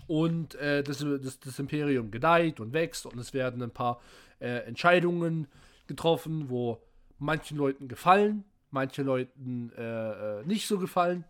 Und 0.07 0.55
äh, 0.55 0.82
das, 0.82 0.99
das, 0.99 1.41
das, 1.41 1.59
Imperium 1.59 2.11
gedeiht 2.11 2.61
und 2.61 2.72
wächst 2.72 3.05
und 3.05 3.18
es 3.18 3.34
werden 3.34 3.62
ein 3.62 3.72
paar 3.72 4.01
Entscheidungen 4.41 5.49
getroffen, 5.89 6.49
wo 6.49 6.80
manchen 7.18 7.59
Leuten 7.59 7.89
gefallen, 7.89 8.45
manche 8.70 9.03
Leuten 9.03 9.72
äh, 9.76 10.41
äh, 10.41 10.45
nicht 10.45 10.68
so 10.68 10.78
gefallen. 10.78 11.24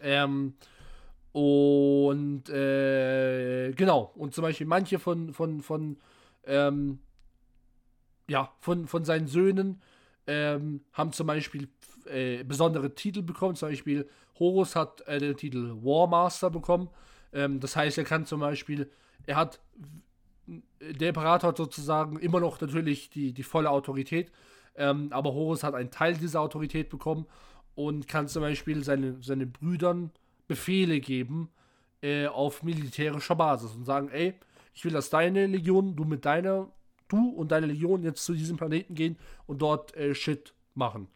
Ähm, 0.00 0.54
und 1.32 2.48
äh, 2.48 3.72
genau, 3.72 4.12
und 4.16 4.34
zum 4.34 4.42
Beispiel 4.42 4.66
manche 4.66 4.98
von, 4.98 5.32
von, 5.32 5.62
von, 5.62 5.98
ähm, 6.44 6.98
ja, 8.28 8.52
von, 8.60 8.86
von 8.86 9.04
seinen 9.04 9.26
Söhnen 9.26 9.80
ähm, 10.28 10.82
haben 10.92 11.12
zum 11.12 11.26
Beispiel 11.26 11.68
äh, 12.04 12.44
besondere 12.44 12.94
Titel 12.94 13.22
bekommen. 13.22 13.56
Zum 13.56 13.70
Beispiel 13.70 14.08
Horus 14.38 14.76
hat 14.76 15.00
äh, 15.08 15.18
den 15.18 15.36
Titel 15.36 15.74
War 15.82 16.06
Master 16.06 16.50
bekommen. 16.50 16.88
Ähm, 17.32 17.58
das 17.58 17.74
heißt, 17.74 17.98
er 17.98 18.04
kann 18.04 18.26
zum 18.26 18.40
Beispiel, 18.40 18.90
er 19.26 19.36
hat, 19.36 19.60
der 20.80 21.08
Imperator 21.08 21.48
hat 21.48 21.56
sozusagen 21.56 22.18
immer 22.18 22.40
noch 22.40 22.60
natürlich 22.60 23.10
die, 23.10 23.32
die 23.32 23.42
volle 23.42 23.70
Autorität, 23.70 24.30
ähm, 24.76 25.08
aber 25.10 25.32
Horus 25.32 25.64
hat 25.64 25.74
einen 25.74 25.90
Teil 25.90 26.14
dieser 26.14 26.40
Autorität 26.40 26.88
bekommen 26.88 27.26
und 27.74 28.06
kann 28.06 28.28
zum 28.28 28.42
Beispiel 28.42 28.84
seine, 28.84 29.16
seine 29.22 29.46
Brüdern 29.46 30.10
Befehle 30.46 31.00
geben 31.00 31.50
äh, 32.02 32.26
auf 32.26 32.62
militärischer 32.62 33.34
Basis 33.34 33.72
und 33.74 33.84
sagen, 33.84 34.08
ey, 34.10 34.34
ich 34.74 34.84
will, 34.84 34.92
dass 34.92 35.10
deine 35.10 35.46
Legion, 35.46 35.96
du 35.96 36.04
mit 36.04 36.24
deiner, 36.24 36.70
du 37.08 37.30
und 37.30 37.50
deine 37.50 37.66
Legion 37.66 38.02
jetzt 38.02 38.24
zu 38.24 38.34
diesem 38.34 38.56
Planeten 38.56 38.94
gehen 38.94 39.16
und 39.46 39.60
dort 39.60 39.96
äh, 39.96 40.14
Shit 40.14 40.54
machen. 40.74 41.08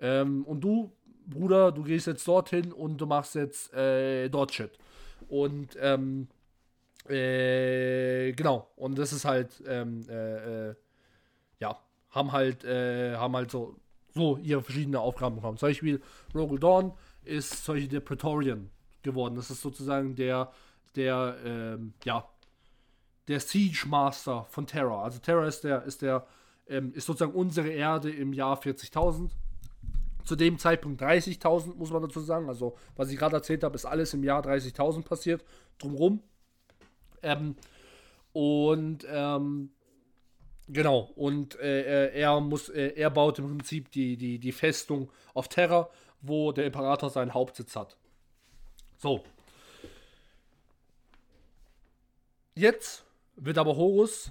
Ähm, 0.00 0.44
und 0.44 0.62
du, 0.62 0.92
Bruder, 1.26 1.72
du 1.72 1.82
gehst 1.82 2.06
jetzt 2.06 2.26
dorthin 2.26 2.72
und 2.72 3.00
du 3.00 3.06
machst 3.06 3.34
jetzt 3.34 3.72
äh, 3.74 4.28
dort 4.28 4.52
Shit. 4.52 4.78
Und 5.28 5.76
ähm, 5.80 6.28
äh, 7.08 8.32
genau, 8.32 8.68
und 8.76 8.98
das 8.98 9.12
ist 9.12 9.24
halt, 9.24 9.62
ähm, 9.66 10.04
äh, 10.08 10.70
äh 10.70 10.74
ja, 11.58 11.78
haben 12.10 12.32
halt, 12.32 12.64
äh, 12.64 13.14
haben 13.16 13.36
halt 13.36 13.50
so, 13.50 13.76
so 14.14 14.36
ihre 14.38 14.62
verschiedenen 14.62 14.96
Aufgaben 14.96 15.36
bekommen. 15.36 15.58
Zum 15.58 15.68
Beispiel 15.68 16.02
Rogal 16.34 16.58
Dawn 16.58 16.92
ist 17.24 17.64
solche 17.64 17.88
der 17.88 18.00
Praetorian 18.00 18.68
geworden. 19.02 19.36
Das 19.36 19.50
ist 19.50 19.62
sozusagen 19.62 20.14
der, 20.16 20.52
der, 20.96 21.36
ähm, 21.44 21.94
ja, 22.04 22.28
der 23.28 23.40
Siege 23.40 23.86
Master 23.86 24.44
von 24.50 24.66
Terra. 24.66 25.02
Also 25.02 25.18
Terra 25.18 25.46
ist 25.46 25.64
der, 25.64 25.82
ist 25.84 26.02
der, 26.02 26.26
ähm, 26.68 26.92
ist 26.94 27.06
sozusagen 27.06 27.34
unsere 27.34 27.68
Erde 27.68 28.10
im 28.10 28.32
Jahr 28.32 28.60
40.000. 28.60 29.30
Zu 30.24 30.36
dem 30.36 30.58
Zeitpunkt 30.58 31.02
30.000, 31.02 31.74
muss 31.74 31.90
man 31.90 32.02
dazu 32.02 32.20
sagen. 32.20 32.48
Also, 32.48 32.76
was 32.94 33.10
ich 33.10 33.18
gerade 33.18 33.36
erzählt 33.36 33.64
habe, 33.64 33.74
ist 33.74 33.84
alles 33.84 34.14
im 34.14 34.22
Jahr 34.22 34.44
30.000 34.44 35.02
passiert. 35.02 35.44
Drumrum. 35.78 36.22
Ähm, 37.22 37.56
und 38.32 39.06
ähm, 39.08 39.70
genau, 40.68 41.10
und 41.16 41.58
äh, 41.58 42.12
er 42.12 42.40
muss, 42.40 42.68
äh, 42.68 42.92
er 42.94 43.10
baut 43.10 43.38
im 43.38 43.48
Prinzip 43.48 43.90
die, 43.90 44.16
die, 44.16 44.38
die 44.38 44.52
Festung 44.52 45.10
auf 45.34 45.48
Terra, 45.48 45.90
wo 46.20 46.52
der 46.52 46.66
Imperator 46.66 47.10
seinen 47.10 47.34
Hauptsitz 47.34 47.76
hat. 47.76 47.96
So. 48.98 49.24
Jetzt 52.54 53.04
wird 53.44 53.58
aber 53.58 53.76
Horus 53.76 54.30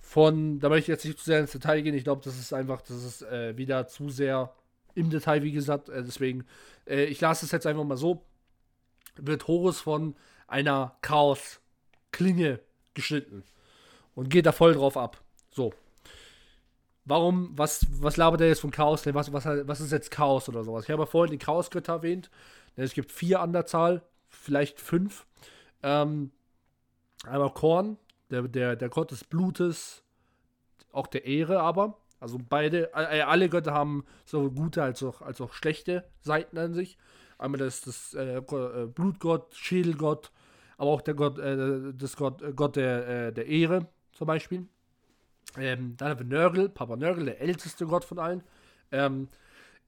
von, 0.00 0.60
da 0.60 0.68
möchte 0.68 0.82
ich 0.82 0.96
jetzt 0.96 1.04
nicht 1.04 1.18
zu 1.18 1.24
sehr 1.26 1.40
ins 1.40 1.52
Detail 1.52 1.82
gehen, 1.82 1.94
ich 1.94 2.04
glaube, 2.04 2.22
das 2.24 2.38
ist 2.38 2.52
einfach, 2.52 2.80
das 2.80 3.04
ist 3.04 3.22
äh, 3.22 3.56
wieder 3.56 3.86
zu 3.88 4.08
sehr 4.08 4.54
im 4.94 5.10
Detail, 5.10 5.42
wie 5.42 5.52
gesagt, 5.52 5.88
äh, 5.88 6.02
deswegen, 6.02 6.46
äh, 6.86 7.04
ich 7.04 7.20
lasse 7.20 7.44
es 7.44 7.52
jetzt 7.52 7.66
einfach 7.66 7.84
mal 7.84 7.96
so, 7.96 8.24
wird 9.16 9.46
Horus 9.46 9.80
von 9.80 10.14
einer 10.46 10.96
Chaos-Klinge 11.02 12.60
geschnitten 12.94 13.44
und 14.14 14.30
geht 14.30 14.46
da 14.46 14.52
voll 14.52 14.74
drauf 14.74 14.96
ab. 14.96 15.22
So. 15.50 15.74
Warum, 17.04 17.50
was, 17.56 17.86
was 18.00 18.16
labert 18.16 18.40
er 18.40 18.48
jetzt 18.48 18.60
von 18.60 18.70
Chaos? 18.70 19.06
Was, 19.06 19.32
was, 19.32 19.44
was 19.44 19.80
ist 19.80 19.92
jetzt 19.92 20.10
Chaos 20.10 20.48
oder 20.48 20.64
sowas? 20.64 20.84
Ich 20.84 20.90
habe 20.90 21.02
ja 21.02 21.06
vorhin 21.06 21.30
den 21.30 21.38
Chaosgötter 21.38 21.94
erwähnt. 21.94 22.30
Es 22.74 22.94
gibt 22.94 23.12
vier 23.12 23.40
an 23.40 23.52
der 23.52 23.66
Zahl, 23.66 24.02
vielleicht 24.28 24.80
fünf. 24.80 25.26
Ähm, 25.82 26.32
einmal 27.24 27.52
Korn, 27.52 27.96
der, 28.30 28.42
der, 28.42 28.76
der 28.76 28.88
Gott 28.88 29.10
des 29.10 29.24
Blutes, 29.24 30.02
auch 30.92 31.06
der 31.06 31.24
Ehre 31.26 31.60
aber. 31.60 31.98
Also 32.18 32.38
beide, 32.48 32.92
äh, 32.94 33.20
alle 33.20 33.48
Götter 33.48 33.72
haben 33.72 34.04
sowohl 34.24 34.50
gute 34.50 34.82
als 34.82 35.02
auch, 35.02 35.20
als 35.20 35.40
auch 35.40 35.52
schlechte 35.52 36.08
Seiten 36.20 36.56
an 36.58 36.72
sich. 36.72 36.96
Einmal 37.38 37.58
das, 37.58 37.82
das 37.82 38.14
äh, 38.14 38.38
äh 38.38 38.86
Blutgott, 38.86 39.54
Schädelgott, 39.54 40.32
aber 40.78 40.90
auch 40.90 41.02
der 41.02 41.14
Gott, 41.14 41.38
äh, 41.38 41.92
das 41.94 42.16
Gott, 42.16 42.42
äh, 42.42 42.52
Gott 42.54 42.76
der, 42.76 43.08
äh, 43.08 43.32
der 43.32 43.46
Ehre 43.46 43.88
zum 44.12 44.26
Beispiel. 44.26 44.66
Ähm, 45.58 45.96
dann 45.96 46.10
haben 46.10 46.20
wir 46.20 46.26
Nörgel, 46.26 46.68
Papa 46.68 46.96
Nörgel, 46.96 47.26
der 47.26 47.40
älteste 47.40 47.86
Gott 47.86 48.04
von 48.04 48.18
allen. 48.18 48.42
Ähm, 48.90 49.28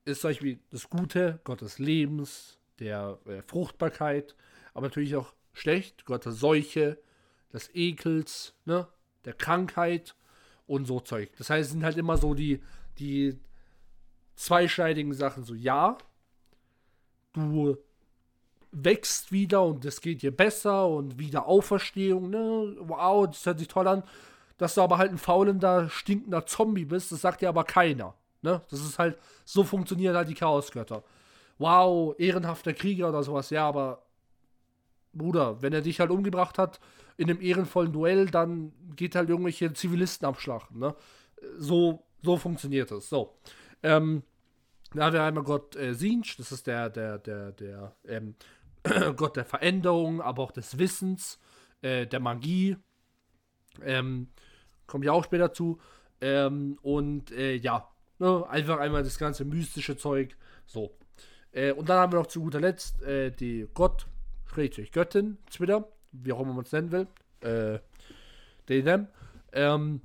ist 0.04 0.20
zum 0.20 0.30
Beispiel 0.30 0.58
das 0.70 0.88
Gute, 0.88 1.40
Gott 1.44 1.62
des 1.62 1.78
Lebens, 1.78 2.58
der 2.78 3.18
Fruchtbarkeit, 3.46 4.36
aber 4.72 4.86
natürlich 4.86 5.16
auch 5.16 5.34
schlecht, 5.52 6.04
Gott 6.04 6.24
der 6.24 6.32
Seuche, 6.32 6.98
des 7.52 7.74
Ekels, 7.74 8.54
ne, 8.64 8.86
der 9.24 9.34
Krankheit 9.34 10.14
und 10.66 10.86
so 10.86 11.00
Zeug. 11.00 11.30
Das 11.38 11.50
heißt, 11.50 11.66
es 11.66 11.72
sind 11.72 11.84
halt 11.84 11.96
immer 11.96 12.16
so 12.16 12.34
die, 12.34 12.62
die 12.98 13.38
zweischneidigen 14.36 15.14
Sachen. 15.14 15.44
So, 15.44 15.54
ja, 15.54 15.98
du 17.32 17.76
wächst 18.70 19.32
wieder 19.32 19.64
und 19.64 19.84
es 19.84 20.00
geht 20.00 20.22
dir 20.22 20.34
besser 20.36 20.86
und 20.86 21.18
wieder 21.18 21.46
Auferstehung, 21.46 22.30
ne? 22.30 22.76
Wow, 22.80 23.26
das 23.26 23.46
hört 23.46 23.58
sich 23.58 23.68
toll 23.68 23.88
an. 23.88 24.02
Dass 24.58 24.74
du 24.74 24.82
aber 24.82 24.98
halt 24.98 25.12
ein 25.12 25.18
faulender, 25.18 25.88
stinkender 25.88 26.44
Zombie 26.44 26.84
bist, 26.84 27.12
das 27.12 27.20
sagt 27.20 27.40
dir 27.40 27.48
aber 27.48 27.64
keiner. 27.64 28.14
Ne? 28.42 28.60
Das 28.70 28.80
ist 28.80 28.98
halt, 28.98 29.18
so 29.44 29.64
funktionieren 29.64 30.16
halt 30.16 30.28
die 30.28 30.34
Chaosgötter. 30.34 31.04
Wow, 31.58 32.14
ehrenhafter 32.18 32.72
Krieger 32.72 33.08
oder 33.08 33.22
sowas, 33.22 33.50
ja, 33.50 33.66
aber 33.66 34.02
Bruder, 35.12 35.62
wenn 35.62 35.72
er 35.72 35.80
dich 35.80 36.00
halt 36.00 36.10
umgebracht 36.10 36.58
hat 36.58 36.80
in 37.18 37.28
einem 37.28 37.42
ehrenvollen 37.42 37.92
Duell, 37.92 38.26
dann 38.26 38.72
geht 38.96 39.14
halt 39.14 39.28
irgendwelche 39.28 39.72
Zivilisten 39.72 40.26
abschlachten. 40.26 40.78
Ne? 40.78 40.94
So, 41.58 42.06
so 42.22 42.36
funktioniert 42.36 42.90
es. 42.92 43.10
So. 43.10 43.36
Ähm, 43.82 44.22
da 44.94 45.06
haben 45.06 45.12
wir 45.12 45.22
einmal 45.22 45.44
Gott 45.44 45.76
äh, 45.76 45.94
Sinch, 45.94 46.36
das 46.38 46.52
ist 46.52 46.66
der, 46.66 46.88
der, 46.88 47.18
der, 47.18 47.52
der 47.52 47.96
ähm, 48.06 48.36
Gott 49.16 49.36
der 49.36 49.44
Veränderung, 49.44 50.22
aber 50.22 50.44
auch 50.44 50.52
des 50.52 50.78
Wissens, 50.78 51.38
äh, 51.82 52.06
der 52.06 52.20
Magie. 52.20 52.76
Ähm, 53.82 54.28
Komme 54.86 55.04
ich 55.04 55.10
auch 55.10 55.24
später 55.24 55.52
zu. 55.52 55.78
Ähm, 56.20 56.78
und 56.82 57.32
äh, 57.32 57.56
ja, 57.56 57.90
ne, 58.20 58.48
einfach 58.48 58.78
einmal 58.78 59.02
das 59.02 59.18
ganze 59.18 59.44
mystische 59.44 59.96
Zeug. 59.96 60.36
So. 60.66 60.96
Äh, 61.50 61.72
und 61.72 61.88
dann 61.88 61.98
haben 61.98 62.12
wir 62.12 62.20
noch 62.20 62.28
zu 62.28 62.40
guter 62.40 62.60
Letzt 62.60 63.02
äh, 63.02 63.32
die 63.32 63.66
Gott, 63.74 64.06
Göttin, 64.92 65.38
Twitter, 65.50 65.88
wie 66.12 66.32
auch 66.32 66.40
immer 66.40 66.52
man 66.52 66.64
es 66.64 66.72
nennen 66.72 66.92
will. 66.92 67.06
Äh, 67.40 67.78
DNM. 68.68 69.06
Ähm, 69.52 70.00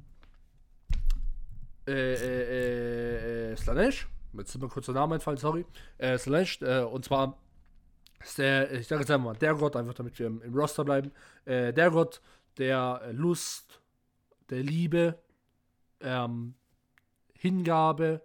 äh, 1.88 2.14
äh, 2.14 3.52
äh, 3.52 3.56
Slanesh. 3.56 4.08
Jetzt 4.34 4.56
ist 4.56 4.62
mir 4.62 4.70
kurz 4.70 4.86
der 4.86 4.96
Name 4.96 5.16
entfallen, 5.16 5.38
sorry. 5.38 5.66
Äh, 5.98 6.18
Slanesh. 6.18 6.62
Äh, 6.62 6.82
und 6.84 7.06
zwar 7.06 7.38
ist 8.24 8.38
der, 8.38 8.72
ich 8.72 8.88
sage 8.88 9.02
jetzt 9.02 9.12
einmal, 9.12 9.36
der 9.36 9.56
Gott, 9.56 9.76
einfach 9.76 9.94
damit 9.94 10.18
wir 10.18 10.28
im, 10.28 10.42
im 10.42 10.54
Roster 10.54 10.86
bleiben. 10.86 11.12
Äh, 11.46 11.74
der 11.74 11.92
Gott 11.92 12.22
der 12.58 13.02
äh, 13.04 13.12
Lust, 13.12 13.82
der 14.50 14.64
Liebe, 14.64 15.20
ähm, 16.02 16.56
Hingabe, 17.34 18.22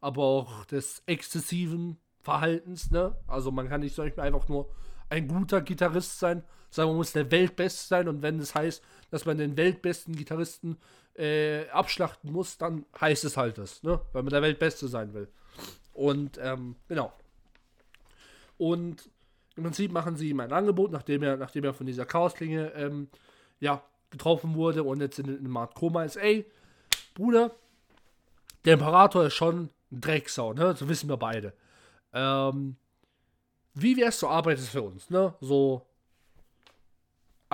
aber 0.00 0.22
auch 0.22 0.64
des 0.66 1.02
exzessiven 1.06 1.98
Verhaltens. 2.20 2.90
Ne? 2.90 3.16
Also 3.26 3.50
man 3.50 3.68
kann 3.68 3.80
nicht 3.80 3.96
Beispiel 3.96 4.22
einfach 4.22 4.48
nur 4.48 4.70
ein 5.10 5.28
guter 5.28 5.60
Gitarrist 5.60 6.18
sein, 6.18 6.44
sondern 6.74 6.90
man 6.90 6.98
muss 6.98 7.12
der 7.12 7.30
Weltbeste 7.30 7.86
sein. 7.86 8.08
Und 8.08 8.22
wenn 8.22 8.38
es 8.40 8.54
heißt, 8.54 8.82
dass 9.10 9.24
man 9.24 9.38
den 9.38 9.56
weltbesten 9.56 10.16
Gitarristen 10.16 10.76
äh, 11.14 11.68
abschlachten 11.68 12.32
muss, 12.32 12.58
dann 12.58 12.84
heißt 13.00 13.24
es 13.24 13.36
halt 13.36 13.58
das, 13.58 13.82
ne? 13.82 14.00
weil 14.12 14.22
man 14.22 14.32
der 14.32 14.42
Weltbeste 14.42 14.88
sein 14.88 15.14
will. 15.14 15.28
Und 15.92 16.38
ähm, 16.42 16.74
genau. 16.88 17.12
Und 18.58 19.08
im 19.56 19.62
Prinzip 19.62 19.92
machen 19.92 20.16
sie 20.16 20.30
ihm 20.30 20.40
ein 20.40 20.52
Angebot, 20.52 20.90
nachdem 20.90 21.22
er, 21.22 21.36
nachdem 21.36 21.62
er 21.62 21.74
von 21.74 21.86
dieser 21.86 22.06
Chaosklinge 22.06 22.72
ähm, 22.74 23.08
ja, 23.60 23.84
getroffen 24.10 24.54
wurde 24.54 24.82
und 24.82 25.00
jetzt 25.00 25.20
in, 25.20 25.28
in 25.28 25.56
einem 25.56 25.68
Koma 25.74 26.02
ist. 26.02 26.16
Ey, 26.16 26.44
Bruder, 27.14 27.52
der 28.64 28.74
Imperator 28.74 29.26
ist 29.26 29.34
schon 29.34 29.70
ein 29.92 30.00
Drecksau, 30.00 30.54
ne? 30.54 30.74
So 30.76 30.88
wissen 30.88 31.08
wir 31.08 31.16
beide. 31.16 31.52
Ähm, 32.12 32.74
wie 33.74 33.96
wär's, 33.96 34.18
du 34.18 34.26
arbeitest 34.26 34.70
für 34.70 34.82
uns, 34.82 35.10
ne? 35.10 35.34
So, 35.40 35.86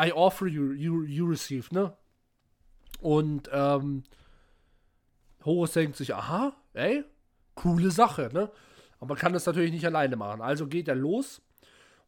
I 0.00 0.12
offer 0.12 0.46
you, 0.46 0.72
you, 0.72 1.02
you 1.02 1.26
receive, 1.26 1.72
ne? 1.72 1.92
Und, 3.00 3.50
ähm, 3.52 4.04
Horus 5.44 5.72
denkt 5.72 5.96
sich, 5.96 6.14
aha, 6.14 6.54
ey, 6.74 7.04
coole 7.54 7.90
Sache, 7.90 8.30
ne? 8.32 8.50
Aber 8.98 9.14
man 9.14 9.18
kann 9.18 9.32
das 9.32 9.46
natürlich 9.46 9.72
nicht 9.72 9.86
alleine 9.86 10.16
machen. 10.16 10.42
Also 10.42 10.66
geht 10.66 10.88
er 10.88 10.94
los 10.94 11.40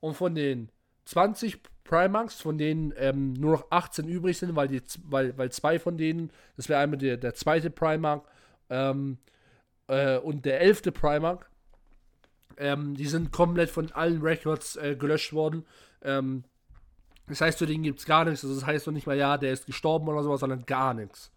und 0.01 0.15
von 0.15 0.35
den 0.35 0.71
20 1.07 1.61
Primarchs, 1.85 2.41
von 2.41 2.59
denen 2.59 2.93
ähm, 2.97 3.33
nur 3.33 3.53
noch 3.53 3.67
18 3.71 4.07
übrig 4.07 4.39
sind, 4.39 4.55
weil, 4.55 4.69
die, 4.69 4.83
weil, 5.05 5.37
weil 5.39 5.51
zwei 5.51 5.79
von 5.79 5.97
denen, 5.97 6.31
das 6.57 6.69
wäre 6.69 6.81
einmal 6.81 6.99
der, 6.99 7.17
der 7.17 7.35
zweite 7.35 7.71
Primarch 7.71 8.23
ähm, 8.71 9.19
äh, 9.89 10.19
und 10.19 10.45
der 10.45 10.61
elfte 10.61 10.93
Primarch, 10.93 11.45
ähm, 12.59 12.95
die 12.95 13.07
sind 13.07 13.33
komplett 13.33 13.71
von 13.71 13.91
allen 13.93 14.21
Records 14.21 14.77
äh, 14.77 14.95
gelöscht 14.97 15.33
worden. 15.33 15.65
Ähm, 16.03 16.45
das 17.27 17.41
heißt, 17.41 17.59
zu 17.59 17.67
denen 17.67 17.85
gibt 17.85 18.01
es 18.01 18.07
gar 18.07 18.25
nichts. 18.25 18.45
Also 18.45 18.55
das 18.55 18.67
heißt 18.67 18.87
doch 18.87 18.93
nicht 18.93 19.07
mal, 19.07 19.17
ja, 19.17 19.39
der 19.39 19.53
ist 19.53 19.67
gestorben 19.67 20.09
oder 20.09 20.23
sowas, 20.23 20.41
sondern 20.41 20.67
gar 20.67 20.95
nichts. 20.95 21.31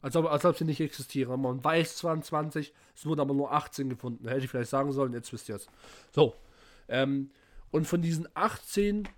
Als 0.00 0.16
ob, 0.16 0.26
als 0.26 0.44
ob 0.44 0.56
sie 0.56 0.64
nicht 0.64 0.80
existieren. 0.80 1.40
Man 1.40 1.62
weiß 1.62 1.96
22, 1.96 2.72
es 2.94 3.06
wurden 3.06 3.20
aber 3.20 3.34
nur 3.34 3.52
18 3.52 3.88
gefunden. 3.88 4.28
Hätte 4.28 4.44
ich 4.44 4.50
vielleicht 4.50 4.70
sagen 4.70 4.92
sollen, 4.92 5.12
jetzt 5.12 5.32
wisst 5.32 5.48
ihr 5.48 5.56
es. 5.56 5.66
So. 6.12 6.34
Ähm, 6.88 7.30
und 7.70 7.86
von 7.86 8.00
diesen 8.00 8.28
18 8.34 9.08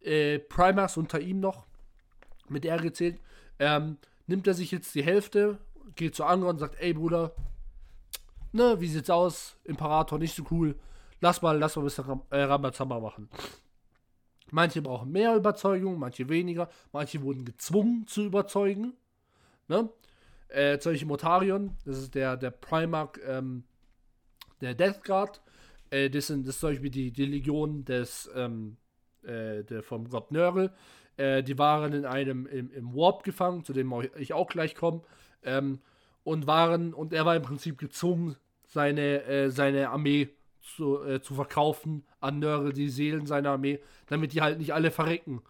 äh, 0.00 0.38
Primax 0.38 0.96
unter 0.96 1.20
ihm 1.20 1.40
noch, 1.40 1.66
mit 2.48 2.64
der 2.64 2.78
gezählt, 2.78 3.18
ähm, 3.58 3.98
nimmt 4.26 4.46
er 4.46 4.54
sich 4.54 4.70
jetzt 4.70 4.94
die 4.94 5.02
Hälfte, 5.02 5.58
geht 5.96 6.14
zu 6.14 6.24
Angron 6.24 6.50
und 6.50 6.58
sagt, 6.58 6.76
ey 6.80 6.92
Bruder, 6.92 7.34
ne, 8.52 8.80
wie 8.80 8.88
sieht's 8.88 9.10
aus? 9.10 9.56
Imperator 9.64 10.18
nicht 10.18 10.34
so 10.34 10.44
cool. 10.50 10.76
Lass 11.20 11.42
mal, 11.42 11.58
lass 11.58 11.76
mal 11.76 11.82
ein 11.82 11.86
bisschen 11.86 12.04
Ram 12.04 12.22
äh, 12.30 12.42
Rambazamba 12.42 13.00
machen. 13.00 13.28
Manche 14.50 14.82
brauchen 14.82 15.12
mehr 15.12 15.36
Überzeugung, 15.36 15.98
manche 15.98 16.28
weniger. 16.28 16.68
Manche 16.92 17.22
wurden 17.22 17.44
gezwungen 17.44 18.06
zu 18.06 18.24
überzeugen. 18.24 18.94
Ne? 19.68 19.88
Äh, 20.48 20.78
zum 20.78 20.92
Beispiel 20.92 21.08
Motarion, 21.08 21.76
das 21.84 21.98
ist 21.98 22.14
der, 22.14 22.36
der 22.36 22.50
Primarch 22.50 23.18
ähm, 23.26 23.64
der 24.60 24.74
Death 24.74 25.04
Guard. 25.04 25.42
Äh, 25.90 26.10
das, 26.10 26.28
sind, 26.28 26.46
das 26.46 26.54
ist 26.54 26.60
zum 26.60 26.70
Beispiel 26.70 26.90
die, 26.90 27.12
die 27.12 27.26
Legion 27.26 27.84
des, 27.84 28.30
ähm, 28.34 28.76
äh, 29.22 29.62
der, 29.64 29.82
vom 29.82 30.08
Gott 30.08 30.30
Nörgel. 30.30 30.72
Äh, 31.16 31.42
die 31.42 31.58
waren 31.58 31.92
in 31.92 32.06
einem 32.06 32.46
im, 32.46 32.70
im 32.70 32.94
Warp 32.94 33.24
gefangen, 33.24 33.64
zu 33.64 33.72
dem 33.72 33.92
ich 34.16 34.32
auch 34.32 34.48
gleich 34.48 34.74
komme. 34.74 35.02
Ähm, 35.42 35.80
und 36.24 36.46
waren, 36.46 36.94
und 36.94 37.12
er 37.12 37.24
war 37.24 37.36
im 37.36 37.42
Prinzip 37.42 37.78
gezwungen, 37.78 38.36
seine, 38.66 39.24
äh, 39.24 39.50
seine 39.50 39.90
Armee 39.90 40.28
zu, 40.76 41.02
äh, 41.02 41.20
zu 41.20 41.34
verkaufen 41.34 42.04
an 42.20 42.38
Nörgel, 42.38 42.72
die 42.72 42.88
Seelen 42.88 43.26
seiner 43.26 43.50
Armee, 43.50 43.80
damit 44.06 44.32
die 44.32 44.42
halt 44.42 44.58
nicht 44.58 44.74
alle 44.74 44.90
verrecken. 44.90 45.42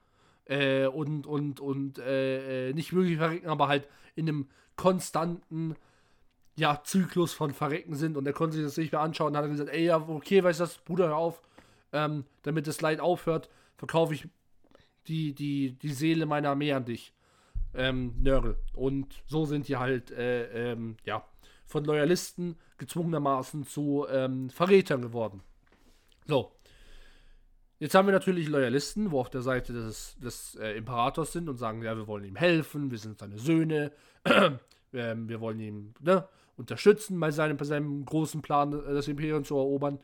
Äh, 0.46 0.86
und 0.86 1.26
und, 1.26 1.60
und 1.60 1.98
äh, 1.98 2.72
nicht 2.72 2.94
wirklich 2.94 3.18
verrecken, 3.18 3.48
aber 3.48 3.68
halt 3.68 3.86
in 4.14 4.28
einem 4.28 4.48
konstanten 4.76 5.76
ja, 6.56 6.80
Zyklus 6.82 7.32
von 7.32 7.52
Verrecken 7.52 7.94
sind. 7.94 8.16
Und 8.16 8.26
er 8.26 8.32
konnte 8.32 8.56
sich 8.56 8.64
das 8.64 8.76
nicht 8.76 8.92
mehr 8.92 9.00
anschauen. 9.00 9.34
Und 9.34 9.36
hat 9.36 9.48
gesagt, 9.48 9.70
ey, 9.70 9.84
ja, 9.84 9.96
okay, 9.96 10.42
weißt 10.42 10.60
du 10.60 10.64
das, 10.64 10.78
Bruder, 10.78 11.08
hör 11.08 11.16
auf, 11.16 11.42
ähm, 11.92 12.24
damit 12.42 12.66
das 12.66 12.80
Leid 12.80 13.00
aufhört, 13.00 13.48
verkaufe 13.76 14.14
ich 14.14 14.28
die, 15.06 15.34
die, 15.34 15.72
die 15.72 15.92
Seele 15.92 16.26
meiner 16.26 16.50
Armee 16.50 16.72
an 16.72 16.84
dich, 16.84 17.12
ähm, 17.74 18.14
Nörgel. 18.20 18.56
Und 18.74 19.22
so 19.26 19.44
sind 19.44 19.68
die 19.68 19.76
halt, 19.76 20.10
äh, 20.10 20.72
ähm, 20.72 20.96
ja, 21.04 21.24
von 21.68 21.84
Loyalisten 21.84 22.56
gezwungenermaßen 22.78 23.66
zu 23.66 24.06
ähm, 24.10 24.50
Verrätern 24.50 25.02
geworden. 25.02 25.42
So. 26.26 26.52
Jetzt 27.78 27.94
haben 27.94 28.08
wir 28.08 28.12
natürlich 28.12 28.48
Loyalisten, 28.48 29.12
wo 29.12 29.20
auf 29.20 29.30
der 29.30 29.42
Seite 29.42 29.72
des, 29.72 30.16
des 30.18 30.56
äh, 30.56 30.72
Imperators 30.72 31.32
sind 31.32 31.48
und 31.48 31.58
sagen, 31.58 31.80
ja, 31.82 31.96
wir 31.96 32.08
wollen 32.08 32.24
ihm 32.24 32.34
helfen, 32.34 32.90
wir 32.90 32.98
sind 32.98 33.18
seine 33.18 33.38
Söhne, 33.38 33.92
ähm, 34.92 35.28
wir 35.28 35.40
wollen 35.40 35.60
ihn 35.60 35.94
ne, 36.00 36.26
unterstützen 36.56 37.20
bei 37.20 37.30
seinem, 37.30 37.56
bei 37.56 37.64
seinem 37.64 38.04
großen 38.04 38.42
Plan, 38.42 38.72
äh, 38.72 38.94
das 38.94 39.06
Imperium 39.06 39.44
zu 39.44 39.54
erobern. 39.54 40.00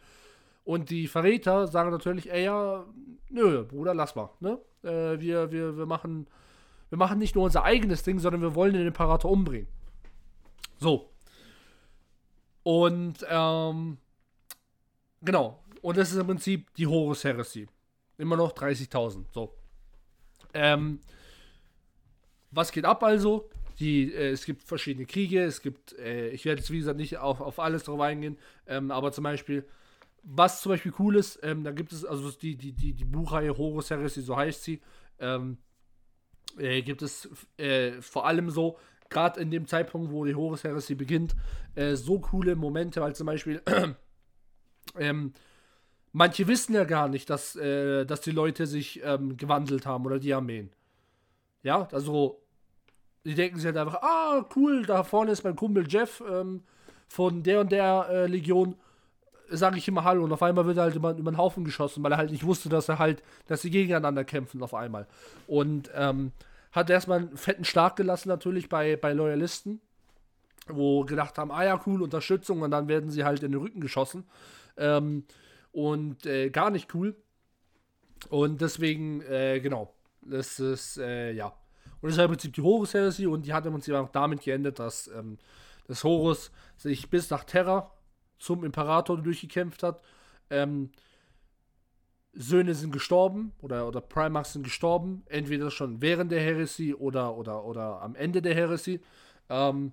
Und 0.62 0.90
die 0.90 1.08
Verräter 1.08 1.66
sagen 1.66 1.90
natürlich, 1.90 2.30
ey, 2.30 2.44
ja, 2.44 2.84
nö, 3.28 3.64
Bruder, 3.64 3.92
lass 3.92 4.14
mal. 4.14 4.30
Ne? 4.38 4.58
Äh, 4.82 5.18
wir, 5.20 5.50
wir, 5.50 5.76
wir, 5.76 5.86
machen, 5.86 6.28
wir 6.90 6.98
machen 6.98 7.18
nicht 7.18 7.34
nur 7.34 7.44
unser 7.44 7.64
eigenes 7.64 8.02
Ding, 8.02 8.20
sondern 8.20 8.40
wir 8.40 8.54
wollen 8.54 8.74
den 8.74 8.86
Imperator 8.86 9.30
umbringen. 9.30 9.68
So. 10.78 11.10
Und, 12.64 13.24
ähm, 13.28 13.98
genau. 15.22 15.62
Und 15.82 15.96
das 15.96 16.10
ist 16.10 16.16
im 16.16 16.26
Prinzip 16.26 16.74
die 16.74 16.86
Horus 16.86 17.22
Heresy. 17.22 17.68
Immer 18.18 18.36
noch 18.36 18.52
30.000. 18.52 19.26
So. 19.32 19.54
Ähm, 20.54 20.98
was 22.50 22.72
geht 22.72 22.84
ab 22.84 23.02
also? 23.04 23.50
Die, 23.78 24.12
äh, 24.12 24.30
es 24.30 24.44
gibt 24.44 24.62
verschiedene 24.62 25.04
Kriege, 25.04 25.42
es 25.42 25.60
gibt, 25.60 25.98
äh, 25.98 26.28
ich 26.30 26.44
werde 26.44 26.60
jetzt 26.60 26.70
wie 26.70 26.78
gesagt 26.78 26.96
nicht 26.96 27.18
auf, 27.18 27.40
auf 27.40 27.58
alles 27.58 27.82
drauf 27.84 28.00
eingehen, 28.00 28.38
ähm, 28.68 28.92
aber 28.92 29.10
zum 29.10 29.24
Beispiel, 29.24 29.66
was 30.22 30.62
zum 30.62 30.70
Beispiel 30.70 30.94
cool 31.00 31.16
ist, 31.16 31.40
ähm, 31.42 31.64
da 31.64 31.72
gibt 31.72 31.92
es, 31.92 32.04
also 32.04 32.30
die, 32.30 32.54
die, 32.54 32.72
die, 32.72 32.92
die 32.92 33.04
Buchreihe 33.04 33.58
Horus 33.58 33.90
Heresy, 33.90 34.22
so 34.22 34.36
heißt 34.36 34.62
sie, 34.62 34.80
ähm, 35.18 35.58
äh, 36.56 36.82
gibt 36.82 37.02
es 37.02 37.28
äh, 37.56 38.00
vor 38.00 38.26
allem 38.26 38.48
so, 38.50 38.78
gerade 39.14 39.40
in 39.40 39.50
dem 39.50 39.66
Zeitpunkt, 39.66 40.12
wo 40.12 40.24
die 40.24 40.34
Horus 40.34 40.64
Heresy 40.64 40.94
beginnt, 40.94 41.34
äh, 41.74 41.94
so 41.94 42.18
coole 42.18 42.56
Momente, 42.56 43.00
weil 43.00 43.14
zum 43.14 43.26
Beispiel, 43.26 43.62
ähm, 44.98 45.32
manche 46.12 46.46
wissen 46.46 46.74
ja 46.74 46.84
gar 46.84 47.08
nicht, 47.08 47.30
dass, 47.30 47.56
äh, 47.56 48.04
dass 48.04 48.20
die 48.20 48.32
Leute 48.32 48.66
sich 48.66 49.02
ähm, 49.02 49.36
gewandelt 49.36 49.86
haben 49.86 50.04
oder 50.04 50.18
die 50.18 50.34
Armeen. 50.34 50.70
Ja, 51.62 51.88
also 51.92 52.42
die 53.24 53.34
denken 53.34 53.56
sich 53.56 53.66
halt 53.66 53.76
einfach, 53.76 54.02
ah, 54.02 54.46
cool, 54.54 54.84
da 54.84 55.02
vorne 55.02 55.32
ist 55.32 55.44
mein 55.44 55.56
Kumpel 55.56 55.86
Jeff 55.88 56.22
ähm, 56.30 56.62
von 57.08 57.42
der 57.42 57.60
und 57.60 57.72
der 57.72 58.06
äh, 58.10 58.26
Legion. 58.26 58.76
Sage 59.50 59.76
ich 59.76 59.86
immer 59.86 60.04
Hallo 60.04 60.24
und 60.24 60.32
auf 60.32 60.42
einmal 60.42 60.66
wird 60.66 60.78
er 60.78 60.84
halt 60.84 60.94
über, 60.94 61.16
über 61.16 61.30
den 61.30 61.36
Haufen 61.36 61.64
geschossen, 61.64 62.02
weil 62.02 62.12
er 62.12 62.18
halt 62.18 62.30
nicht 62.30 62.46
wusste, 62.46 62.68
dass 62.68 62.88
er 62.88 62.98
halt, 62.98 63.22
dass 63.46 63.62
sie 63.62 63.70
gegeneinander 63.70 64.24
kämpfen 64.24 64.62
auf 64.62 64.74
einmal. 64.74 65.06
Und 65.46 65.90
ähm, 65.94 66.32
hat 66.74 66.90
erstmal 66.90 67.20
einen 67.20 67.36
fetten 67.36 67.64
Schlag 67.64 67.96
gelassen, 67.96 68.28
natürlich 68.28 68.68
bei, 68.68 68.96
bei 68.96 69.12
Loyalisten, 69.12 69.80
wo 70.66 71.04
gedacht 71.04 71.38
haben, 71.38 71.52
ah 71.52 71.64
ja, 71.64 71.80
cool, 71.86 72.02
Unterstützung, 72.02 72.62
und 72.62 72.72
dann 72.72 72.88
werden 72.88 73.10
sie 73.10 73.24
halt 73.24 73.42
in 73.42 73.52
den 73.52 73.60
Rücken 73.60 73.80
geschossen. 73.80 74.24
Ähm, 74.76 75.24
und 75.70 76.26
äh, 76.26 76.50
gar 76.50 76.70
nicht 76.70 76.94
cool. 76.94 77.16
Und 78.28 78.60
deswegen, 78.60 79.22
äh, 79.22 79.60
genau, 79.60 79.94
das 80.20 80.58
ist, 80.58 80.98
äh, 80.98 81.32
ja. 81.32 81.52
Und 82.00 82.10
das 82.10 82.18
halt 82.18 82.26
im 82.26 82.32
Prinzip 82.32 82.54
die 82.54 82.62
Horus 82.62 82.92
Heresy 82.92 83.26
und 83.26 83.46
die 83.46 83.52
hat 83.52 83.66
im 83.66 83.72
Prinzip 83.72 83.94
auch 83.94 84.10
damit 84.10 84.42
geendet, 84.42 84.78
dass 84.78 85.08
ähm, 85.08 85.38
das 85.86 86.02
Horus 86.02 86.50
sich 86.76 87.08
bis 87.08 87.30
nach 87.30 87.44
Terra 87.44 87.92
zum 88.38 88.64
Imperator 88.64 89.16
durchgekämpft 89.20 89.82
hat. 89.82 90.02
Ähm, 90.50 90.90
Söhne 92.34 92.74
sind 92.74 92.92
gestorben 92.92 93.52
oder, 93.62 93.86
oder 93.86 94.00
Primax 94.00 94.54
sind 94.54 94.64
gestorben, 94.64 95.22
entweder 95.26 95.70
schon 95.70 96.02
während 96.02 96.32
der 96.32 96.40
Heresy 96.40 96.94
oder, 96.94 97.36
oder, 97.36 97.64
oder 97.64 98.02
am 98.02 98.14
Ende 98.16 98.42
der 98.42 98.54
Heresy. 98.54 99.00
Ähm, 99.48 99.92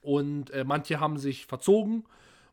und 0.00 0.50
äh, 0.50 0.64
manche 0.64 1.00
haben 1.00 1.18
sich 1.18 1.46
verzogen 1.46 2.04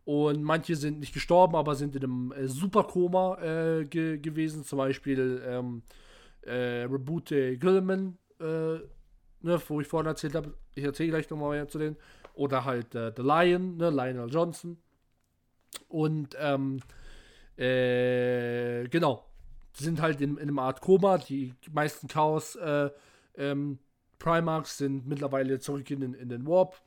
und 0.05 0.43
manche 0.43 0.75
sind 0.75 0.99
nicht 0.99 1.13
gestorben, 1.13 1.55
aber 1.55 1.75
sind 1.75 1.95
in 1.95 2.03
einem 2.03 2.31
äh, 2.31 2.47
Superkoma 2.47 3.37
äh, 3.41 3.85
ge 3.85 4.17
gewesen. 4.17 4.63
Zum 4.63 4.77
Beispiel 4.77 5.41
ähm, 5.45 5.83
äh, 6.41 6.83
Rebute 6.83 7.57
Gilliman, 7.57 8.17
äh, 8.39 8.43
ne, 8.43 9.61
wo 9.67 9.79
ich 9.79 9.87
vorhin 9.87 10.07
erzählt 10.07 10.35
habe. 10.35 10.53
Ich 10.75 10.83
erzähle 10.83 11.09
gleich 11.09 11.29
nochmal 11.29 11.51
mehr 11.51 11.67
zu 11.67 11.77
denen. 11.77 11.97
Oder 12.33 12.65
halt 12.65 12.95
äh, 12.95 13.11
The 13.15 13.21
Lion, 13.21 13.77
ne, 13.77 13.89
Lionel 13.89 14.29
Johnson. 14.29 14.77
Und 15.87 16.35
ähm, 16.39 16.81
äh, 17.57 18.87
genau, 18.87 19.25
die 19.79 19.83
sind 19.83 20.01
halt 20.01 20.21
in, 20.21 20.37
in 20.37 20.43
einem 20.43 20.59
Art 20.59 20.81
Koma. 20.81 21.17
Die 21.17 21.53
meisten 21.71 22.07
Chaos 22.07 22.55
äh, 22.55 22.89
ähm, 23.35 23.79
Primarchs 24.19 24.77
sind 24.77 25.07
mittlerweile 25.07 25.59
zurück 25.59 25.89
in 25.91 26.01
den, 26.01 26.13
in 26.13 26.29
den 26.29 26.45
Warp 26.45 26.79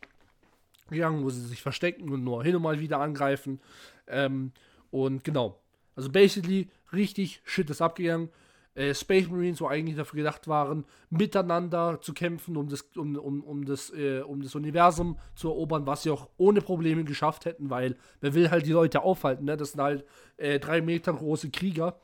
gegangen, 0.91 1.25
wo 1.25 1.31
sie 1.31 1.47
sich 1.47 1.63
verstecken 1.63 2.11
und 2.11 2.25
nur 2.25 2.45
hin 2.45 2.57
und 2.57 2.63
mal 2.63 2.79
wieder 2.81 3.01
angreifen. 3.01 3.61
Ähm, 4.07 4.53
und 4.91 5.25
genau. 5.25 5.61
Also 5.97 6.11
basically 6.11 6.71
richtig 6.93 7.43
shit 7.45 7.71
ist 7.71 7.83
abgegangen. 7.83 8.29
Äh, 8.75 8.95
Space 8.95 9.29
Marines, 9.29 9.61
wo 9.61 9.67
eigentlich 9.67 9.97
dafür 9.97 10.19
gedacht 10.19 10.49
waren, 10.49 10.85
miteinander 11.11 12.01
zu 12.01 12.13
kämpfen, 12.13 12.57
um 12.57 12.69
das, 12.69 12.83
um, 12.97 13.17
um, 13.17 13.43
um, 13.43 13.65
das, 13.65 13.91
äh, 13.91 14.21
um 14.21 14.43
das 14.43 14.55
Universum 14.55 15.19
zu 15.35 15.49
erobern, 15.49 15.87
was 15.87 16.03
sie 16.03 16.11
auch 16.11 16.29
ohne 16.37 16.61
Probleme 16.61 17.05
geschafft 17.05 17.45
hätten, 17.45 17.71
weil 17.71 17.97
wer 18.21 18.35
will 18.35 18.51
halt 18.51 18.67
die 18.67 18.73
Leute 18.73 19.03
aufhalten, 19.03 19.45
ne? 19.45 19.57
Das 19.57 19.73
sind 19.73 19.81
halt 19.81 20.05
äh, 20.37 20.59
drei 20.59 20.81
Meter 20.81 21.13
große 21.13 21.51
Krieger, 21.51 22.01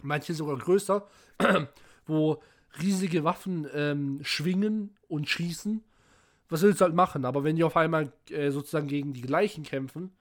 manche 0.00 0.34
sogar 0.34 0.58
größer, 0.58 1.06
wo 2.06 2.42
riesige 2.80 3.22
Waffen 3.24 3.68
ähm, 3.74 4.20
schwingen 4.22 4.96
und 5.08 5.28
schießen 5.28 5.84
was 6.52 6.62
willst 6.62 6.80
du 6.80 6.84
halt 6.84 6.94
machen? 6.94 7.24
Aber 7.24 7.42
wenn 7.44 7.56
die 7.56 7.64
auf 7.64 7.76
einmal 7.76 8.12
äh, 8.28 8.50
sozusagen 8.50 8.86
gegen 8.86 9.14
die 9.14 9.22
gleichen 9.22 9.64
kämpfen, 9.64 10.12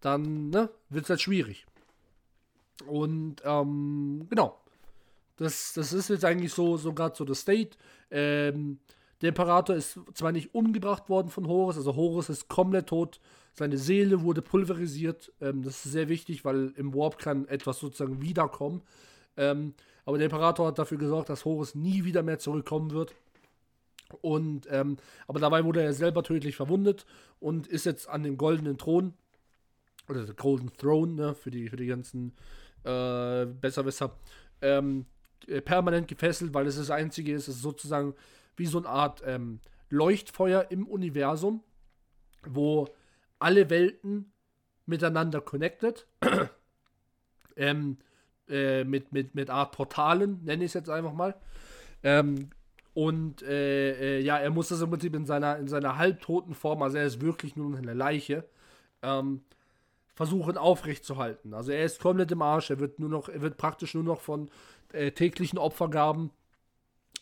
dann 0.00 0.50
ne, 0.50 0.68
wird 0.90 1.04
es 1.04 1.10
halt 1.10 1.22
schwierig. 1.22 1.66
Und 2.86 3.36
ähm, 3.44 4.26
genau. 4.28 4.60
Das, 5.36 5.72
das 5.74 5.92
ist 5.92 6.08
jetzt 6.08 6.24
eigentlich 6.24 6.52
so, 6.52 6.76
so 6.76 6.92
gerade 6.92 7.14
so 7.16 7.24
das 7.24 7.40
State. 7.40 7.76
Ähm, 8.10 8.78
der 9.20 9.30
Imperator 9.30 9.76
ist 9.76 9.98
zwar 10.14 10.32
nicht 10.32 10.54
umgebracht 10.54 11.08
worden 11.08 11.28
von 11.28 11.48
Horus, 11.48 11.76
also 11.76 11.96
Horus 11.96 12.28
ist 12.28 12.48
komplett 12.48 12.88
tot. 12.88 13.20
Seine 13.52 13.78
Seele 13.78 14.22
wurde 14.22 14.42
pulverisiert. 14.42 15.32
Ähm, 15.40 15.62
das 15.62 15.84
ist 15.84 15.92
sehr 15.92 16.08
wichtig, 16.08 16.44
weil 16.44 16.72
im 16.76 16.94
Warp 16.94 17.18
kann 17.18 17.48
etwas 17.48 17.78
sozusagen 17.78 18.20
wiederkommen. 18.20 18.82
Ähm, 19.36 19.74
aber 20.04 20.18
der 20.18 20.26
Imperator 20.26 20.68
hat 20.68 20.78
dafür 20.78 20.98
gesorgt, 20.98 21.30
dass 21.30 21.44
Horus 21.44 21.74
nie 21.74 22.04
wieder 22.04 22.22
mehr 22.22 22.38
zurückkommen 22.38 22.90
wird. 22.92 23.14
Und, 24.20 24.68
ähm, 24.70 24.98
aber 25.26 25.40
dabei 25.40 25.64
wurde 25.64 25.82
er 25.82 25.92
selber 25.92 26.22
tödlich 26.22 26.54
verwundet 26.54 27.06
und 27.40 27.66
ist 27.66 27.86
jetzt 27.86 28.08
an 28.08 28.22
dem 28.22 28.36
goldenen 28.36 28.78
Thron, 28.78 29.14
oder 30.08 30.24
der 30.24 30.34
Golden 30.34 30.72
Throne, 30.76 31.12
ne, 31.12 31.34
für 31.34 31.50
die, 31.50 31.68
für 31.68 31.76
die 31.76 31.86
ganzen 31.86 32.36
äh, 32.84 33.46
Besserwisser, 33.46 34.16
ähm, 34.62 35.00
äh, 35.00 35.15
permanent 35.64 36.08
gefesselt, 36.08 36.54
weil 36.54 36.66
es 36.66 36.76
das 36.76 36.90
einzige 36.90 37.32
ist, 37.32 37.48
es 37.48 37.56
ist 37.56 37.62
sozusagen 37.62 38.14
wie 38.56 38.66
so 38.66 38.78
eine 38.78 38.88
Art 38.88 39.22
ähm, 39.24 39.60
Leuchtfeuer 39.90 40.66
im 40.70 40.86
Universum, 40.86 41.62
wo 42.44 42.88
alle 43.38 43.70
Welten 43.70 44.32
miteinander 44.86 45.40
connected, 45.40 46.06
ähm, 47.56 47.98
äh, 48.48 48.84
mit, 48.84 49.12
mit, 49.12 49.34
mit 49.34 49.50
Art 49.50 49.72
Portalen, 49.72 50.42
nenne 50.44 50.64
ich 50.64 50.70
es 50.70 50.74
jetzt 50.74 50.90
einfach 50.90 51.12
mal, 51.12 51.34
ähm, 52.02 52.50
und 52.94 53.42
äh, 53.42 54.18
äh, 54.18 54.20
ja, 54.22 54.38
er 54.38 54.50
muss 54.50 54.68
das 54.68 54.80
im 54.80 54.88
Prinzip 54.88 55.14
in 55.14 55.26
seiner, 55.26 55.58
in 55.58 55.68
seiner 55.68 55.98
halbtoten 55.98 56.54
Form, 56.54 56.82
also 56.82 56.96
er 56.96 57.04
ist 57.04 57.20
wirklich 57.20 57.54
nur 57.54 57.76
eine 57.76 57.92
Leiche, 57.92 58.44
ähm, 59.02 59.42
versuchen 60.14 60.56
aufrechtzuerhalten. 60.56 61.52
Also 61.52 61.72
er 61.72 61.84
ist 61.84 62.00
komplett 62.00 62.32
im 62.32 62.40
Arsch, 62.40 62.70
er 62.70 62.80
wird 62.80 62.98
nur 62.98 63.10
noch, 63.10 63.28
er 63.28 63.42
wird 63.42 63.58
praktisch 63.58 63.92
nur 63.92 64.02
noch 64.02 64.22
von 64.22 64.48
äh, 64.92 65.10
täglichen 65.12 65.58
Opfergaben, 65.58 66.30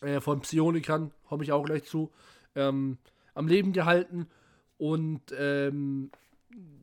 äh, 0.01 0.21
von 0.21 0.41
Psionikern, 0.41 1.11
komme 1.27 1.43
ich 1.43 1.51
auch 1.51 1.63
gleich 1.63 1.83
zu, 1.85 2.11
ähm, 2.55 2.97
am 3.33 3.47
Leben 3.47 3.73
gehalten. 3.73 4.27
Und 4.77 5.21
ähm, 5.37 6.11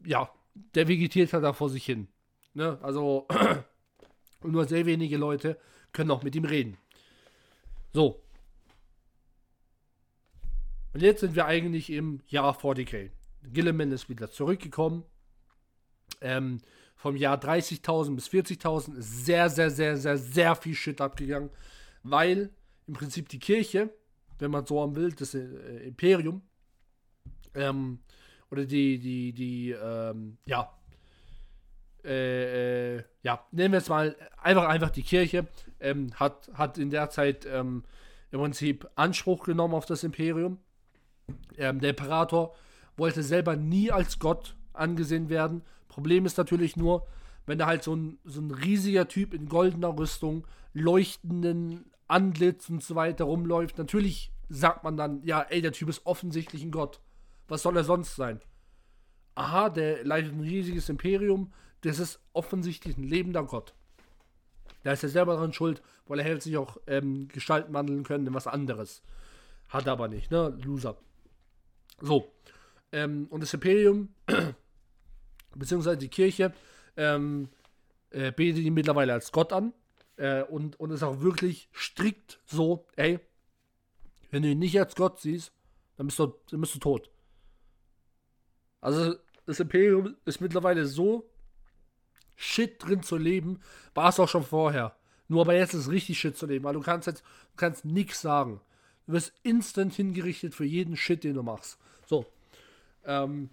ja, 0.04 0.30
der 0.74 0.88
vegetiert 0.88 1.32
halt 1.32 1.44
da 1.44 1.52
vor 1.52 1.70
sich 1.70 1.84
hin. 1.84 2.08
Ne? 2.54 2.78
Also 2.82 3.26
nur 4.42 4.64
sehr 4.66 4.86
wenige 4.86 5.16
Leute 5.16 5.58
können 5.92 6.10
auch 6.10 6.22
mit 6.22 6.34
ihm 6.34 6.44
reden. 6.44 6.78
So, 7.92 8.22
und 10.92 11.00
jetzt 11.00 11.20
sind 11.20 11.34
wir 11.34 11.46
eigentlich 11.46 11.90
im 11.90 12.20
Jahr 12.28 12.54
40k. 12.58 13.10
Gilliman 13.44 13.92
ist 13.92 14.08
wieder 14.08 14.30
zurückgekommen. 14.30 15.04
Ähm, 16.20 16.60
vom 17.02 17.16
Jahr 17.16 17.36
30.000 17.36 18.14
bis 18.14 18.28
40.000 18.28 18.96
ist 18.98 19.26
sehr, 19.26 19.50
sehr, 19.50 19.70
sehr, 19.70 19.96
sehr, 19.96 20.16
sehr 20.16 20.54
viel 20.54 20.76
Shit 20.76 21.00
abgegangen, 21.00 21.50
weil 22.04 22.50
im 22.86 22.94
Prinzip 22.94 23.28
die 23.28 23.40
Kirche, 23.40 23.90
wenn 24.38 24.52
man 24.52 24.66
so 24.66 24.80
haben 24.80 24.94
will, 24.94 25.10
das 25.10 25.34
äh, 25.34 25.40
Imperium, 25.84 26.42
ähm, 27.54 27.98
oder 28.52 28.66
die, 28.66 29.00
die, 29.00 29.32
die, 29.32 29.72
ähm, 29.72 30.38
ja, 30.46 30.72
äh, 32.04 32.98
äh, 32.98 33.02
ja, 33.24 33.44
nehmen 33.50 33.72
wir 33.72 33.78
es 33.78 33.88
mal 33.88 34.14
einfach, 34.40 34.68
einfach 34.68 34.90
die 34.90 35.02
Kirche, 35.02 35.48
ähm, 35.80 36.12
hat, 36.14 36.52
hat 36.54 36.78
in 36.78 36.90
der 36.90 37.10
Zeit 37.10 37.44
ähm, 37.46 37.82
im 38.30 38.38
Prinzip 38.38 38.88
Anspruch 38.94 39.42
genommen 39.42 39.74
auf 39.74 39.86
das 39.86 40.04
Imperium. 40.04 40.58
Ähm, 41.56 41.80
der 41.80 41.90
Imperator 41.90 42.54
wollte 42.96 43.24
selber 43.24 43.56
nie 43.56 43.90
als 43.90 44.20
Gott 44.20 44.54
angesehen 44.72 45.30
werden. 45.30 45.62
Problem 45.92 46.26
ist 46.26 46.38
natürlich 46.38 46.76
nur, 46.76 47.06
wenn 47.46 47.58
da 47.58 47.66
halt 47.66 47.82
so 47.82 47.94
ein, 47.94 48.18
so 48.24 48.40
ein 48.40 48.50
riesiger 48.50 49.08
Typ 49.08 49.34
in 49.34 49.48
goldener 49.48 49.96
Rüstung, 49.98 50.46
leuchtenden 50.72 51.90
Antlitz 52.08 52.68
und 52.70 52.82
so 52.82 52.94
weiter 52.94 53.24
rumläuft, 53.24 53.78
natürlich 53.78 54.32
sagt 54.48 54.84
man 54.84 54.96
dann, 54.96 55.22
ja, 55.24 55.42
ey, 55.42 55.60
der 55.60 55.72
Typ 55.72 55.88
ist 55.88 56.06
offensichtlich 56.06 56.62
ein 56.62 56.70
Gott. 56.70 57.00
Was 57.48 57.62
soll 57.62 57.76
er 57.76 57.84
sonst 57.84 58.16
sein? 58.16 58.40
Aha, 59.34 59.70
der 59.70 60.04
leitet 60.04 60.32
ein 60.32 60.40
riesiges 60.40 60.88
Imperium, 60.88 61.52
das 61.82 61.98
ist 61.98 62.20
offensichtlich 62.32 62.96
ein 62.96 63.04
lebender 63.04 63.44
Gott. 63.44 63.74
Da 64.84 64.92
ist 64.92 65.02
er 65.02 65.08
selber 65.08 65.34
daran 65.34 65.52
schuld, 65.52 65.82
weil 66.06 66.18
er 66.18 66.24
hätte 66.24 66.42
sich 66.42 66.56
auch 66.56 66.76
ähm, 66.86 67.28
Gestalten 67.28 67.72
wandeln 67.72 68.04
können 68.04 68.26
in 68.26 68.34
was 68.34 68.46
anderes. 68.46 69.02
Hat 69.68 69.86
er 69.86 69.92
aber 69.92 70.08
nicht, 70.08 70.30
ne? 70.30 70.56
Loser. 70.62 70.96
So. 72.00 72.32
Ähm, 72.92 73.26
und 73.30 73.42
das 73.42 73.54
Imperium, 73.54 74.08
beziehungsweise 75.54 75.98
die 75.98 76.08
Kirche, 76.08 76.52
ähm, 76.96 77.48
äh, 78.10 78.32
betet 78.32 78.62
ihn 78.62 78.74
mittlerweile 78.74 79.12
als 79.12 79.32
Gott 79.32 79.52
an. 79.52 79.72
Äh, 80.16 80.42
und, 80.42 80.78
und 80.78 80.90
ist 80.90 81.02
auch 81.02 81.20
wirklich 81.20 81.68
strikt 81.74 82.40
so, 82.46 82.86
ey, 82.96 83.18
wenn 84.30 84.42
du 84.42 84.48
ihn 84.48 84.58
nicht 84.58 84.78
als 84.78 84.94
Gott 84.94 85.20
siehst, 85.20 85.52
dann 85.96 86.06
bist 86.06 86.18
du, 86.18 86.34
dann 86.50 86.60
bist 86.60 86.74
du 86.74 86.78
tot. 86.78 87.10
Also 88.80 89.14
das 89.46 89.60
Imperium 89.60 90.16
ist 90.24 90.40
mittlerweile 90.40 90.86
so 90.86 91.30
shit 92.36 92.82
drin 92.82 93.02
zu 93.02 93.16
leben, 93.16 93.60
war 93.94 94.08
es 94.08 94.20
auch 94.20 94.28
schon 94.28 94.44
vorher. 94.44 94.96
Nur 95.28 95.42
aber 95.42 95.54
jetzt 95.54 95.74
ist 95.74 95.88
richtig 95.88 96.18
shit 96.18 96.36
zu 96.36 96.46
leben, 96.46 96.64
weil 96.64 96.74
du 96.74 96.80
kannst 96.80 97.06
jetzt, 97.06 97.20
du 97.20 97.56
kannst 97.56 97.84
nichts 97.84 98.20
sagen. 98.20 98.60
Du 99.06 99.14
wirst 99.14 99.32
instant 99.42 99.94
hingerichtet 99.94 100.54
für 100.54 100.64
jeden 100.64 100.96
Shit, 100.96 101.24
den 101.24 101.34
du 101.34 101.42
machst. 101.42 101.78
So. 102.06 102.26
Ähm, 103.04 103.50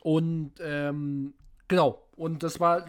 und 0.00 0.52
ähm, 0.60 1.34
genau. 1.66 2.02
Und 2.16 2.42
das 2.42 2.58
war 2.58 2.84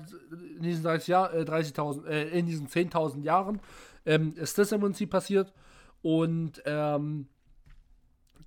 in 0.57 0.63
diesen 0.63 0.83
30 0.83 1.07
Jahr, 1.07 1.33
äh, 1.33 1.43
30.000, 1.43 2.07
äh, 2.07 2.29
in 2.29 2.47
diesen 2.47 2.67
10.000 2.67 3.23
Jahren 3.23 3.59
ähm, 4.05 4.33
ist 4.35 4.57
das 4.57 4.71
im 4.71 4.81
Prinzip 4.81 5.11
passiert. 5.11 5.53
Und 6.01 6.63
ähm, 6.65 7.27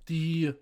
die 0.09 0.53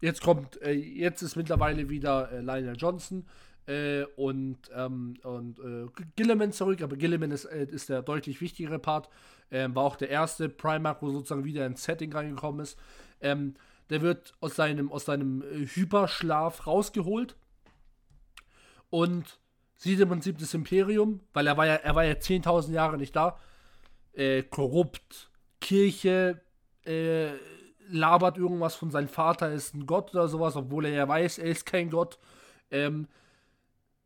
jetzt 0.00 0.20
kommt, 0.20 0.60
äh, 0.60 0.72
jetzt 0.72 1.22
ist 1.22 1.36
mittlerweile 1.36 1.88
wieder 1.88 2.30
äh, 2.30 2.40
Lionel 2.40 2.76
Johnson 2.76 3.24
äh, 3.66 4.02
und, 4.16 4.58
ähm, 4.74 5.14
und 5.22 5.58
äh, 5.60 5.86
Gilliman 6.16 6.52
zurück, 6.52 6.82
aber 6.82 6.96
Gilliman 6.96 7.30
ist, 7.30 7.44
äh, 7.44 7.64
ist 7.70 7.88
der 7.88 8.02
deutlich 8.02 8.40
wichtigere 8.40 8.78
Part. 8.78 9.08
Ähm, 9.50 9.74
war 9.74 9.84
auch 9.84 9.96
der 9.96 10.10
erste 10.10 10.48
Primark, 10.48 11.02
wo 11.02 11.10
sozusagen 11.10 11.44
wieder 11.44 11.64
ins 11.66 11.84
Setting 11.84 12.12
reingekommen 12.12 12.60
ist. 12.60 12.78
Ähm, 13.20 13.54
der 13.92 14.00
wird 14.00 14.32
aus 14.40 14.56
seinem, 14.56 14.90
aus 14.90 15.04
seinem 15.04 15.42
äh, 15.42 15.66
Hyperschlaf 15.66 16.66
rausgeholt 16.66 17.36
und 18.88 19.38
sieht 19.76 20.00
im 20.00 20.08
Prinzip 20.08 20.38
das 20.38 20.54
Imperium, 20.54 21.20
weil 21.34 21.46
er 21.46 21.58
war 21.58 21.66
ja, 21.66 21.74
er 21.74 21.94
war 21.94 22.04
ja 22.04 22.14
10.000 22.14 22.72
Jahre 22.72 22.96
nicht 22.96 23.14
da, 23.14 23.38
äh, 24.14 24.42
korrupt, 24.44 25.30
Kirche, 25.60 26.40
äh, 26.86 27.32
labert 27.88 28.38
irgendwas 28.38 28.76
von 28.76 28.90
seinem 28.90 29.08
Vater 29.08 29.52
ist 29.52 29.74
ein 29.74 29.84
Gott 29.84 30.14
oder 30.14 30.26
sowas, 30.26 30.56
obwohl 30.56 30.86
er 30.86 30.92
ja 30.92 31.06
weiß, 31.06 31.36
er 31.36 31.50
ist 31.50 31.66
kein 31.66 31.90
Gott. 31.90 32.18
Ähm, 32.70 33.08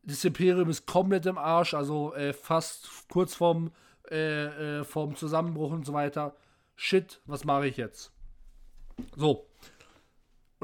das 0.03 0.25
Imperium 0.25 0.69
ist 0.69 0.87
komplett 0.87 1.27
im 1.27 1.39
Arsch, 1.39 1.75
also 1.75 2.13
äh, 2.15 2.33
fast 2.33 3.09
kurz 3.09 3.37
vorm, 3.37 3.71
äh, 4.11 4.81
äh, 4.81 4.85
vorm 4.85 5.15
Zusammenbruch 5.15 5.71
und 5.71 5.87
so 5.87 5.93
weiter. 5.93 6.35
Shit, 6.75 7.21
was 7.27 7.45
mache 7.45 7.69
ich 7.69 7.77
jetzt? 7.77 8.13
So. 9.15 9.47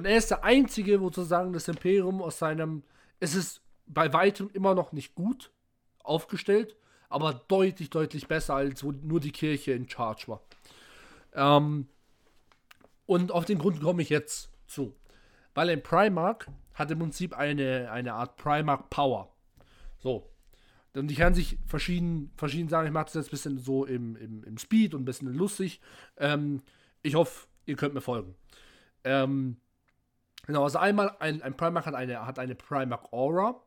Und 0.02 0.06
er 0.06 0.16
ist 0.16 0.32
der 0.32 0.42
Einzige, 0.42 1.00
wo 1.00 1.04
sozusagen 1.04 1.52
das 1.52 1.68
Imperium 1.68 2.22
aus 2.22 2.40
seinem. 2.40 2.82
Es 3.20 3.36
ist 3.36 3.62
bei 3.86 4.12
weitem 4.12 4.50
immer 4.52 4.74
noch 4.74 4.90
nicht 4.90 5.14
gut 5.14 5.52
aufgestellt, 6.02 6.74
aber 7.08 7.34
deutlich, 7.46 7.88
deutlich 7.88 8.26
besser, 8.26 8.56
als 8.56 8.82
wo 8.82 8.90
nur 8.90 9.20
die 9.20 9.30
Kirche 9.30 9.74
in 9.74 9.88
Charge 9.88 10.24
war. 10.26 10.42
Ähm, 11.34 11.86
und 13.06 13.30
auf 13.30 13.44
den 13.44 13.58
Grund 13.60 13.80
komme 13.80 14.02
ich 14.02 14.08
jetzt 14.08 14.50
zu. 14.66 14.92
Weil 15.54 15.70
ein 15.70 15.84
Primark 15.84 16.48
hat 16.74 16.90
im 16.90 16.98
Prinzip 16.98 17.38
eine, 17.38 17.88
eine 17.92 18.14
Art 18.14 18.34
Primark 18.34 18.90
Power. 18.90 19.32
So. 20.00 20.32
Und 20.96 21.06
die 21.06 21.14
kann 21.14 21.32
sich 21.32 21.60
verschieden, 21.64 22.32
verschieden 22.34 22.68
sagen. 22.68 22.88
Ich 22.88 22.92
mache 22.92 23.04
das 23.04 23.14
jetzt 23.14 23.28
ein 23.28 23.30
bisschen 23.30 23.58
so 23.60 23.84
im, 23.84 24.16
im, 24.16 24.42
im 24.42 24.58
Speed 24.58 24.94
und 24.94 25.02
ein 25.02 25.04
bisschen 25.04 25.32
lustig. 25.32 25.80
Ähm, 26.16 26.60
ich 27.02 27.14
hoffe, 27.14 27.46
ihr 27.66 27.76
könnt 27.76 27.94
mir 27.94 28.00
folgen. 28.00 28.34
Ähm, 29.04 29.58
genau, 30.46 30.64
also 30.64 30.78
einmal, 30.78 31.16
ein, 31.20 31.42
ein 31.42 31.56
Primark 31.56 31.86
hat 31.86 31.94
eine, 31.94 32.26
hat 32.26 32.38
eine 32.38 32.54
Primark 32.54 33.12
Aura, 33.12 33.60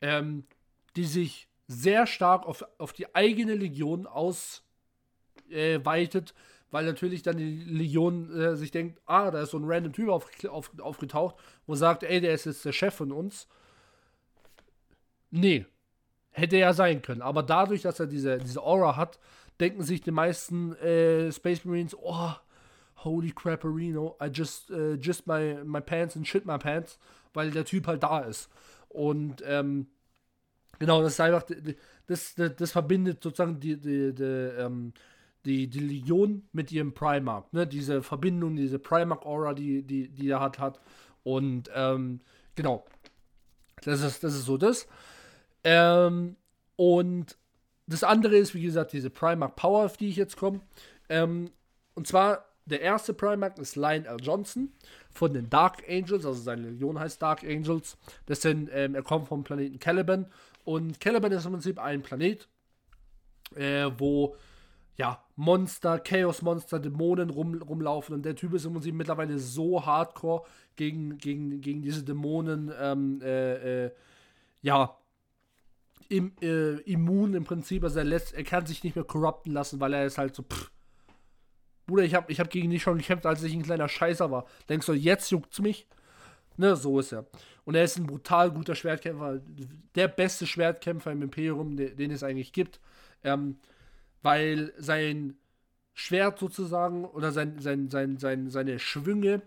ähm, 0.00 0.44
die 0.96 1.04
sich 1.04 1.48
sehr 1.68 2.06
stark 2.06 2.46
auf, 2.46 2.64
auf 2.78 2.92
die 2.92 3.14
eigene 3.14 3.54
Legion 3.54 4.06
ausweitet, 4.06 4.60
äh, 5.50 6.34
weil 6.70 6.84
natürlich 6.84 7.22
dann 7.22 7.36
die 7.36 7.64
Legion 7.64 8.30
äh, 8.38 8.56
sich 8.56 8.70
denkt, 8.70 9.00
ah, 9.06 9.30
da 9.30 9.42
ist 9.42 9.50
so 9.50 9.58
ein 9.58 9.64
random 9.64 9.92
Typ 9.92 10.08
auf, 10.08 10.28
auf, 10.48 10.70
aufgetaucht, 10.80 11.36
wo 11.66 11.74
sagt, 11.74 12.02
ey, 12.02 12.20
der 12.20 12.34
ist 12.34 12.46
jetzt 12.46 12.64
der 12.64 12.72
Chef 12.72 12.94
von 12.94 13.12
uns. 13.12 13.48
Nee, 15.30 15.66
hätte 16.30 16.56
ja 16.56 16.72
sein 16.72 17.02
können. 17.02 17.22
Aber 17.22 17.42
dadurch, 17.42 17.82
dass 17.82 17.98
er 18.00 18.06
diese, 18.06 18.38
diese 18.38 18.62
Aura 18.62 18.96
hat, 18.96 19.18
denken 19.58 19.82
sich 19.82 20.02
die 20.02 20.10
meisten 20.10 20.74
äh, 20.76 21.32
Space 21.32 21.64
Marines, 21.64 21.96
oh, 21.98 22.32
holy 23.06 23.32
crap, 23.32 23.64
Areno, 23.64 24.16
I 24.20 24.28
just, 24.28 24.70
uh, 24.70 24.96
just 24.96 25.26
my, 25.26 25.62
my 25.64 25.80
pants 25.80 26.16
and 26.16 26.26
shit 26.26 26.44
my 26.44 26.58
pants, 26.58 26.98
weil 27.32 27.50
der 27.50 27.64
Typ 27.64 27.86
halt 27.86 28.02
da 28.02 28.20
ist. 28.20 28.50
Und 28.88 29.42
ähm, 29.46 29.86
genau, 30.78 31.02
das 31.02 31.14
ist 31.14 31.20
einfach, 31.20 31.44
das, 32.06 32.34
das, 32.34 32.56
das 32.56 32.72
verbindet 32.72 33.22
sozusagen 33.22 33.60
die, 33.60 33.76
die, 33.80 34.14
die, 34.14 34.22
ähm, 34.22 34.92
die, 35.44 35.68
die 35.68 35.80
Legion 35.80 36.42
mit 36.52 36.72
ihrem 36.72 36.92
Primark. 36.92 37.52
Ne? 37.52 37.66
Diese 37.66 38.02
Verbindung, 38.02 38.56
diese 38.56 38.78
Primark-Aura, 38.78 39.54
die, 39.54 39.82
die, 39.82 40.08
die 40.08 40.28
er 40.28 40.40
hat, 40.40 40.58
hat. 40.58 40.80
Und 41.22 41.70
ähm, 41.74 42.20
genau. 42.54 42.84
Das 43.82 44.02
ist, 44.02 44.24
das 44.24 44.34
ist 44.34 44.46
so 44.46 44.56
das. 44.56 44.88
Ähm, 45.62 46.36
und 46.76 47.36
das 47.86 48.02
andere 48.02 48.36
ist, 48.36 48.54
wie 48.54 48.62
gesagt, 48.62 48.92
diese 48.92 49.10
Primark 49.10 49.56
Power, 49.56 49.84
auf 49.84 49.96
die 49.96 50.08
ich 50.08 50.16
jetzt 50.16 50.36
komme. 50.36 50.60
Ähm, 51.08 51.50
und 51.94 52.06
zwar, 52.06 52.44
der 52.66 52.80
erste 52.80 53.14
Primark 53.14 53.58
ist 53.58 53.76
Lionel 53.76 54.16
Johnson 54.20 54.72
von 55.10 55.32
den 55.32 55.48
Dark 55.48 55.84
Angels, 55.88 56.26
also 56.26 56.40
seine 56.40 56.70
Legion 56.70 56.98
heißt 56.98 57.22
Dark 57.22 57.44
Angels. 57.44 57.96
Das 58.26 58.42
sind, 58.42 58.68
ähm, 58.72 58.94
er 58.94 59.02
kommt 59.02 59.28
vom 59.28 59.44
Planeten 59.44 59.78
Caliban. 59.78 60.26
Und 60.64 61.00
Caliban 61.00 61.32
ist 61.32 61.46
im 61.46 61.52
Prinzip 61.52 61.78
ein 61.78 62.02
Planet, 62.02 62.48
äh, 63.54 63.88
wo 63.96 64.36
ja, 64.96 65.22
Monster, 65.36 66.00
Chaos-Monster, 66.00 66.80
Dämonen 66.80 67.30
rum, 67.30 67.62
rumlaufen. 67.62 68.14
Und 68.14 68.24
der 68.24 68.34
Typ 68.34 68.54
ist 68.54 68.64
im 68.64 68.72
Prinzip 68.72 68.94
mittlerweile 68.94 69.38
so 69.38 69.84
hardcore 69.84 70.42
gegen, 70.74 71.18
gegen, 71.18 71.60
gegen 71.60 71.82
diese 71.82 72.02
Dämonen, 72.02 72.72
ähm, 72.80 73.20
äh, 73.22 73.84
äh, 73.86 73.90
ja, 74.62 74.98
im, 76.08 76.32
äh, 76.40 76.80
immun 76.80 77.34
im 77.34 77.44
Prinzip. 77.44 77.84
Also 77.84 77.98
er, 77.98 78.04
lässt, 78.04 78.34
er 78.34 78.44
kann 78.44 78.66
sich 78.66 78.82
nicht 78.82 78.96
mehr 78.96 79.04
corrupten 79.04 79.52
lassen, 79.52 79.80
weil 79.80 79.92
er 79.92 80.06
ist 80.06 80.18
halt 80.18 80.34
so, 80.34 80.42
pff. 80.42 80.70
Bruder, 81.86 82.02
ich 82.02 82.14
habe 82.14 82.30
ich 82.32 82.40
hab 82.40 82.50
gegen 82.50 82.70
dich 82.70 82.82
schon 82.82 82.98
gekämpft, 82.98 83.26
als 83.26 83.42
ich 83.42 83.54
ein 83.54 83.62
kleiner 83.62 83.88
Scheißer 83.88 84.30
war. 84.30 84.46
Denkst 84.68 84.86
du, 84.86 84.92
jetzt 84.92 85.30
juckt's 85.30 85.60
mich? 85.60 85.86
Ne, 86.56 86.74
so 86.74 86.98
ist 86.98 87.12
er. 87.12 87.26
Und 87.64 87.74
er 87.74 87.84
ist 87.84 87.98
ein 87.98 88.06
brutal 88.06 88.50
guter 88.50 88.74
Schwertkämpfer. 88.74 89.40
Der 89.94 90.08
beste 90.08 90.46
Schwertkämpfer 90.46 91.12
im 91.12 91.22
Imperium, 91.22 91.76
den, 91.76 92.10
es 92.10 92.22
eigentlich 92.22 92.52
gibt. 92.52 92.80
Ähm, 93.24 93.56
weil 94.22 94.72
sein 94.78 95.36
Schwert 95.92 96.38
sozusagen 96.38 97.04
oder 97.04 97.32
sein, 97.32 97.58
sein, 97.60 97.88
sein, 97.88 98.18
sein, 98.18 98.50
seine 98.50 98.78
Schwünge 98.78 99.42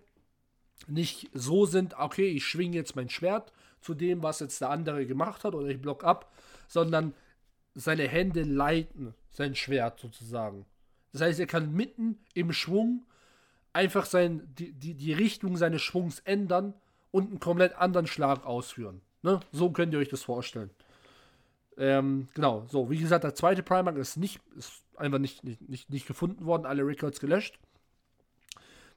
nicht 0.87 1.29
so 1.33 1.65
sind, 1.65 1.95
okay, 1.97 2.27
ich 2.27 2.45
schwinge 2.45 2.75
jetzt 2.75 2.95
mein 2.95 3.09
Schwert 3.09 3.51
zu 3.81 3.93
dem, 3.93 4.23
was 4.23 4.39
jetzt 4.39 4.61
der 4.61 4.69
andere 4.69 5.05
gemacht 5.05 5.43
hat 5.43 5.55
oder 5.55 5.67
ich 5.67 5.81
block 5.81 6.03
ab, 6.03 6.31
sondern 6.67 7.13
seine 7.75 8.07
Hände 8.07 8.43
leiten 8.43 9.13
sein 9.31 9.55
Schwert 9.55 9.99
sozusagen. 9.99 10.65
Das 11.11 11.21
heißt, 11.21 11.39
er 11.39 11.47
kann 11.47 11.73
mitten 11.73 12.19
im 12.33 12.53
Schwung 12.53 13.05
einfach 13.73 14.05
sein, 14.05 14.47
die, 14.57 14.73
die, 14.73 14.93
die 14.93 15.13
Richtung 15.13 15.57
seines 15.57 15.81
Schwungs 15.81 16.19
ändern 16.19 16.73
und 17.11 17.29
einen 17.29 17.39
komplett 17.39 17.75
anderen 17.75 18.07
Schlag 18.07 18.45
ausführen. 18.45 19.01
Ne? 19.21 19.39
So 19.51 19.71
könnt 19.71 19.93
ihr 19.93 19.99
euch 19.99 20.09
das 20.09 20.23
vorstellen. 20.23 20.69
Ähm, 21.77 22.27
genau, 22.33 22.65
so, 22.67 22.89
wie 22.89 22.97
gesagt, 22.97 23.23
der 23.23 23.35
zweite 23.35 23.63
Primark 23.63 23.95
ist 23.97 24.17
nicht, 24.17 24.41
ist 24.57 24.83
einfach 24.97 25.19
nicht, 25.19 25.43
nicht, 25.43 25.67
nicht, 25.67 25.89
nicht 25.89 26.07
gefunden 26.07 26.45
worden, 26.45 26.65
alle 26.65 26.85
Records 26.85 27.19
gelöscht. 27.19 27.57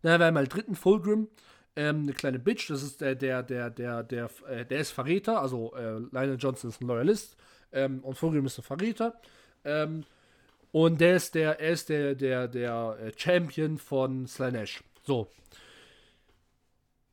Dann 0.02 0.12
haben 0.12 0.20
wir 0.20 0.26
einmal 0.26 0.48
dritten 0.48 0.74
Fulgrim. 0.74 1.28
ähm, 1.76 2.02
eine 2.02 2.12
kleine 2.12 2.38
Bitch, 2.38 2.68
das 2.70 2.82
ist 2.82 3.00
der, 3.00 3.14
der, 3.14 3.42
der, 3.42 3.70
der, 3.70 4.02
der, 4.02 4.30
äh, 4.48 4.66
der 4.66 4.80
ist 4.80 4.90
Verräter, 4.90 5.40
also 5.40 5.74
äh, 5.74 5.98
Lionel 5.98 6.36
Johnson 6.38 6.70
ist 6.70 6.80
ein 6.80 6.86
Loyalist 6.86 7.36
ähm, 7.72 8.00
und 8.00 8.16
Fulgrim 8.16 8.44
ist 8.46 8.58
ein 8.58 8.62
Verräter. 8.62 9.20
Ähm, 9.64 10.04
und 10.72 11.00
der 11.00 11.16
ist 11.16 11.34
der, 11.34 11.60
er 11.60 11.70
ist 11.70 11.88
der, 11.88 12.14
der, 12.14 12.48
der 12.48 12.98
äh, 13.00 13.12
Champion 13.16 13.78
von 13.78 14.26
Slanesh. 14.26 14.82
So. 15.02 15.28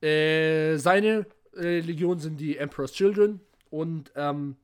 Äh, 0.01 0.77
seine 0.77 1.25
äh, 1.55 1.81
Legion 1.81 2.19
sind 2.19 2.37
die 2.39 2.57
Emperor's 2.57 2.93
Children 2.93 3.41
und 3.69 4.11
ähm, 4.15 4.55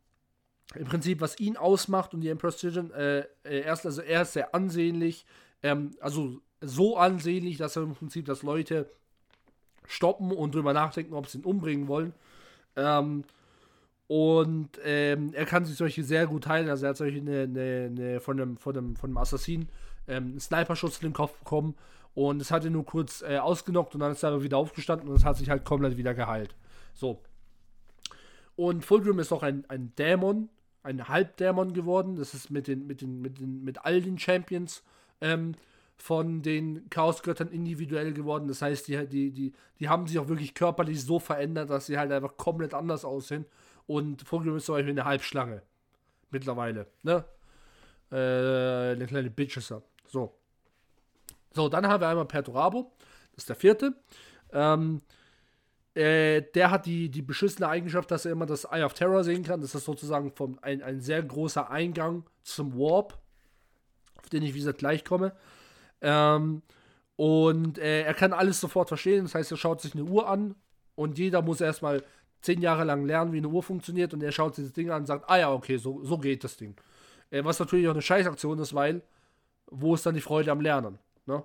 im 0.73 0.85
Prinzip, 0.85 1.21
was 1.21 1.39
ihn 1.39 1.57
ausmacht 1.57 2.13
und 2.13 2.21
die 2.21 2.29
Emperor's 2.29 2.57
Children, 2.57 2.91
äh, 2.91 3.19
äh, 3.43 3.61
erst, 3.61 3.85
also 3.85 4.01
er 4.01 4.23
ist 4.23 4.33
sehr 4.33 4.55
ansehnlich, 4.55 5.25
ähm, 5.61 5.91
also 5.99 6.41
so 6.61 6.97
ansehnlich, 6.97 7.57
dass 7.57 7.75
er 7.75 7.83
im 7.83 7.95
Prinzip, 7.95 8.25
dass 8.25 8.43
Leute 8.43 8.89
stoppen 9.87 10.31
und 10.31 10.55
drüber 10.55 10.73
nachdenken, 10.73 11.13
ob 11.13 11.27
sie 11.27 11.39
ihn 11.39 11.43
umbringen 11.43 11.87
wollen. 11.87 12.13
Ähm, 12.75 13.25
und 14.07 14.69
ähm, 14.83 15.31
er 15.33 15.45
kann 15.45 15.65
sich 15.65 15.75
solche 15.75 16.03
sehr 16.03 16.27
gut 16.27 16.47
heilen. 16.47 16.69
Also 16.69 16.85
er 16.85 16.89
hat 16.89 16.97
solche 16.97 17.17
eine, 17.17 17.43
eine, 17.43 17.89
eine 17.91 18.19
von, 18.19 18.39
einem, 18.39 18.57
von, 18.57 18.77
einem, 18.77 18.95
von 18.95 19.09
einem 19.09 19.17
Assassinen 19.17 19.69
ähm, 20.07 20.23
einen 20.25 20.39
Sniper-Schuss 20.39 20.97
in 20.97 21.09
den 21.09 21.13
Kopf 21.13 21.37
bekommen. 21.39 21.75
Und 22.13 22.41
es 22.41 22.51
hat 22.51 22.63
ihn 22.63 22.73
nur 22.73 22.85
kurz 22.85 23.23
äh, 23.23 23.37
ausgenockt 23.37 23.93
und 23.93 23.99
dann 23.99 24.11
ist 24.11 24.23
er 24.23 24.41
wieder 24.41 24.57
aufgestanden 24.57 25.09
und 25.09 25.15
es 25.15 25.25
hat 25.25 25.37
sich 25.37 25.49
halt 25.49 25.65
komplett 25.65 25.97
wieder 25.97 26.13
geheilt. 26.13 26.55
So. 26.93 27.21
Und 28.55 28.85
Fulgrim 28.85 29.19
ist 29.19 29.33
auch 29.33 29.43
ein, 29.43 29.65
ein 29.67 29.93
Dämon, 29.97 30.49
ein 30.83 31.09
Halbdämon 31.09 31.73
geworden. 31.73 32.15
Das 32.15 32.33
ist 32.33 32.51
mit 32.51 32.67
den, 32.67 32.87
mit 32.87 33.01
den, 33.01 33.21
mit 33.21 33.39
den, 33.39 33.63
mit 33.65 33.83
all 33.83 34.01
den 34.01 34.17
Champions 34.17 34.81
ähm, 35.19 35.55
von 35.97 36.41
den 36.41 36.89
Chaosgöttern 36.89 37.49
individuell 37.49 38.13
geworden. 38.13 38.47
Das 38.47 38.61
heißt, 38.61 38.87
die, 38.87 39.05
die, 39.07 39.31
die, 39.31 39.53
die 39.79 39.89
haben 39.89 40.07
sich 40.07 40.17
auch 40.19 40.29
wirklich 40.29 40.53
körperlich 40.53 41.03
so 41.03 41.19
verändert, 41.19 41.69
dass 41.69 41.87
sie 41.87 41.97
halt 41.97 42.11
einfach 42.11 42.37
komplett 42.37 42.73
anders 42.73 43.03
aussehen. 43.03 43.45
Und 43.87 44.27
Fulgrim 44.27 44.57
ist 44.57 44.65
zum 44.65 44.75
Beispiel 44.75 44.91
eine 44.91 45.05
Halbschlange. 45.05 45.61
Mittlerweile. 46.31 46.87
Ne? 47.03 47.23
Äh, 48.11 48.95
eine 48.95 49.05
kleine 49.07 49.29
Bitchesser. 49.29 49.81
So. 50.07 50.35
So, 51.53 51.69
dann 51.69 51.87
haben 51.87 52.01
wir 52.01 52.09
einmal 52.09 52.25
Perturabo. 52.25 52.91
Das 53.33 53.43
ist 53.43 53.49
der 53.49 53.55
vierte. 53.55 53.95
Ähm, 54.51 55.01
äh, 55.93 56.41
der 56.53 56.71
hat 56.71 56.85
die, 56.85 57.09
die 57.09 57.21
beschissene 57.21 57.69
Eigenschaft, 57.69 58.11
dass 58.11 58.25
er 58.25 58.33
immer 58.33 58.45
das 58.45 58.65
Eye 58.65 58.83
of 58.83 58.93
Terror 58.93 59.23
sehen 59.23 59.43
kann. 59.43 59.61
Das 59.61 59.73
ist 59.73 59.85
sozusagen 59.85 60.31
vom, 60.31 60.59
ein, 60.61 60.81
ein 60.81 60.99
sehr 60.99 61.23
großer 61.23 61.69
Eingang 61.69 62.25
zum 62.43 62.77
Warp, 62.77 63.17
auf 64.17 64.29
den 64.29 64.43
ich, 64.43 64.53
wie 64.53 64.59
gesagt, 64.59 64.79
gleich 64.79 65.05
komme. 65.05 65.33
Ähm, 66.01 66.61
und 67.15 67.77
äh, 67.77 68.01
er 68.03 68.13
kann 68.13 68.33
alles 68.33 68.59
sofort 68.59 68.89
verstehen. 68.89 69.23
Das 69.23 69.35
heißt, 69.35 69.51
er 69.51 69.57
schaut 69.57 69.81
sich 69.81 69.93
eine 69.93 70.03
Uhr 70.03 70.27
an 70.27 70.55
und 70.95 71.17
jeder 71.17 71.41
muss 71.41 71.61
erstmal 71.61 72.03
zehn 72.41 72.61
Jahre 72.61 72.83
lang 72.83 73.05
lernen, 73.05 73.33
wie 73.33 73.37
eine 73.37 73.47
Uhr 73.47 73.63
funktioniert. 73.63 74.13
Und 74.13 74.23
er 74.23 74.31
schaut 74.31 74.55
sich 74.55 74.65
das 74.65 74.73
Ding 74.73 74.89
an 74.89 75.01
und 75.01 75.05
sagt: 75.05 75.29
Ah 75.29 75.37
ja, 75.37 75.51
okay, 75.51 75.77
so, 75.77 76.03
so 76.03 76.17
geht 76.17 76.43
das 76.43 76.57
Ding. 76.57 76.75
Äh, 77.29 77.43
was 77.43 77.59
natürlich 77.59 77.87
auch 77.87 77.93
eine 77.93 78.01
Scheißaktion 78.01 78.59
ist, 78.59 78.73
weil 78.73 79.01
wo 79.67 79.95
ist 79.95 80.05
dann 80.05 80.15
die 80.15 80.21
Freude 80.21 80.51
am 80.51 80.61
Lernen? 80.61 80.99
Ne? 81.25 81.43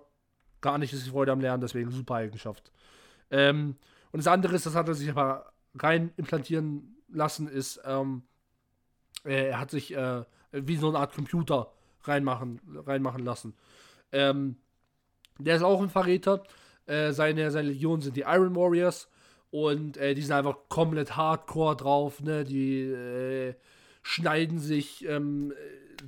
Gar 0.61 0.79
nicht 0.79 0.93
ist 0.93 1.07
die 1.07 1.11
Freude 1.11 1.33
am 1.33 1.41
Lernen, 1.41 1.61
deswegen 1.61 1.91
super 1.91 2.17
Eigenschaft. 2.17 2.71
Ähm, 3.31 3.77
und 4.13 4.19
das 4.19 4.27
andere 4.27 4.55
ist, 4.55 4.67
das 4.67 4.75
hat 4.75 4.89
er 4.89 4.95
sich 4.95 5.11
aber 5.11 5.53
rein 5.75 6.13
implantieren 6.17 6.97
lassen, 7.09 7.49
ist, 7.49 7.81
ähm, 7.85 8.23
er 9.25 9.59
hat 9.59 9.71
sich 9.71 9.95
äh, 9.95 10.25
wie 10.53 10.77
so 10.77 10.89
eine 10.89 10.99
Art 10.99 11.15
Computer 11.15 11.73
reinmachen, 12.03 12.61
reinmachen 12.87 13.25
lassen. 13.25 13.55
Ähm, 14.13 14.57
der 15.39 15.57
ist 15.57 15.63
auch 15.63 15.81
ein 15.81 15.91
Verräter. 15.91 16.43
Äh, 16.87 17.13
seine, 17.13 17.51
seine 17.51 17.69
Legion 17.69 18.01
sind 18.01 18.17
die 18.17 18.23
Iron 18.23 18.57
Warriors. 18.57 19.09
Und 19.51 19.97
äh, 19.97 20.15
die 20.15 20.23
sind 20.23 20.33
einfach 20.33 20.57
komplett 20.69 21.17
hardcore 21.17 21.77
drauf. 21.77 22.21
Ne? 22.21 22.45
Die 22.45 22.83
äh, 22.83 23.55
schneiden 24.03 24.59
sich 24.59 25.05
ähm, 25.07 25.53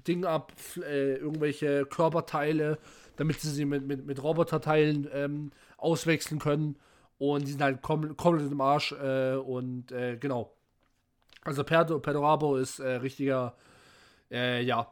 Ding 0.07 0.25
ab, 0.25 0.53
äh, 0.77 1.15
irgendwelche 1.17 1.85
Körperteile, 1.87 2.79
damit 3.17 3.41
sie 3.41 3.51
sie 3.51 3.65
mit, 3.65 3.87
mit, 3.87 4.07
mit 4.07 4.23
Roboterteilen 4.23 5.09
ähm, 5.13 5.51
auswechseln 5.77 6.41
können. 6.41 6.77
Und 7.19 7.47
die 7.47 7.53
sind 7.53 7.63
halt 7.63 7.83
kom 7.83 8.17
komplett 8.17 8.51
im 8.51 8.61
Arsch. 8.61 8.93
Äh, 8.93 9.35
und 9.35 9.91
äh, 9.93 10.17
genau. 10.17 10.53
Also 11.45 11.65
Perdo, 11.65 11.99
Perdorabo 11.99 12.57
ist 12.57 12.79
äh, 12.79 12.93
richtiger, 12.97 13.57
ja, 14.31 14.91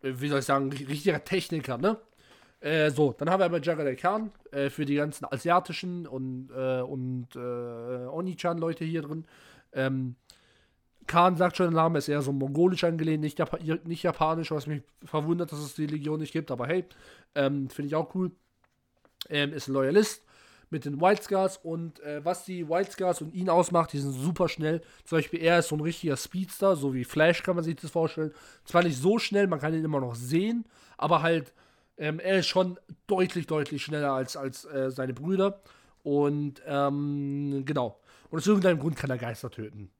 wie 0.00 0.28
soll 0.28 0.40
ich 0.40 0.44
sagen, 0.44 0.72
richtiger 0.72 1.22
Techniker, 1.22 1.78
ne? 1.78 1.96
Äh, 2.60 2.90
so, 2.90 3.12
dann 3.12 3.30
haben 3.30 3.40
wir 3.40 3.44
aber 3.44 3.60
Jared 3.60 3.98
Khan 3.98 4.30
äh, 4.50 4.70
für 4.70 4.84
die 4.84 4.96
ganzen 4.96 5.26
asiatischen 5.26 6.06
und, 6.06 6.50
äh, 6.56 6.80
und 6.80 7.28
äh, 7.36 8.06
Onichan-Leute 8.08 8.84
hier 8.84 9.02
drin. 9.02 9.26
Ähm, 9.72 10.16
Khan 11.06 11.36
sagt 11.36 11.56
schon, 11.56 11.66
der 11.66 11.82
Name 11.82 11.98
ist 11.98 12.08
eher 12.08 12.22
so 12.22 12.32
mongolisch 12.32 12.84
angelehnt, 12.84 13.22
nicht, 13.22 13.38
Jap 13.38 13.62
nicht 13.86 14.02
japanisch, 14.02 14.50
was 14.50 14.66
mich 14.66 14.82
verwundert, 15.04 15.52
dass 15.52 15.60
es 15.60 15.74
die 15.74 15.86
Legion 15.86 16.18
nicht 16.18 16.32
gibt, 16.32 16.50
aber 16.50 16.66
hey, 16.66 16.84
ähm, 17.34 17.68
finde 17.70 17.88
ich 17.88 17.94
auch 17.94 18.14
cool. 18.14 18.32
Ähm, 19.28 19.52
ist 19.52 19.68
ein 19.68 19.74
Loyalist, 19.74 20.24
mit 20.70 20.84
den 20.84 21.00
White 21.00 21.22
Scars 21.22 21.58
und 21.58 22.00
äh, 22.00 22.24
was 22.24 22.44
die 22.44 22.68
White 22.68 22.90
Scars 22.90 23.22
und 23.22 23.34
ihn 23.34 23.48
ausmacht, 23.48 23.92
die 23.92 23.98
sind 23.98 24.12
super 24.12 24.48
schnell. 24.48 24.80
Zum 25.04 25.18
Beispiel 25.18 25.40
er 25.40 25.60
ist 25.60 25.68
so 25.68 25.76
ein 25.76 25.80
richtiger 25.80 26.16
Speedster, 26.16 26.74
so 26.74 26.92
wie 26.92 27.04
Flash 27.04 27.42
kann 27.42 27.54
man 27.54 27.64
sich 27.64 27.76
das 27.76 27.90
vorstellen. 27.90 28.32
Zwar 28.64 28.82
nicht 28.82 28.98
so 28.98 29.18
schnell, 29.18 29.46
man 29.46 29.60
kann 29.60 29.74
ihn 29.74 29.84
immer 29.84 30.00
noch 30.00 30.14
sehen, 30.16 30.64
aber 30.96 31.22
halt 31.22 31.52
ähm, 31.96 32.18
er 32.20 32.38
ist 32.38 32.46
schon 32.46 32.78
deutlich, 33.06 33.46
deutlich 33.46 33.82
schneller 33.82 34.12
als, 34.12 34.36
als 34.36 34.64
äh, 34.64 34.90
seine 34.90 35.14
Brüder. 35.14 35.60
Und 36.02 36.62
ähm, 36.66 37.62
genau. 37.64 38.00
Und 38.30 38.38
aus 38.38 38.46
irgendeinem 38.46 38.78
Grund 38.78 38.96
kann 38.96 39.10
er 39.10 39.18
Geister 39.18 39.50
töten. 39.50 39.90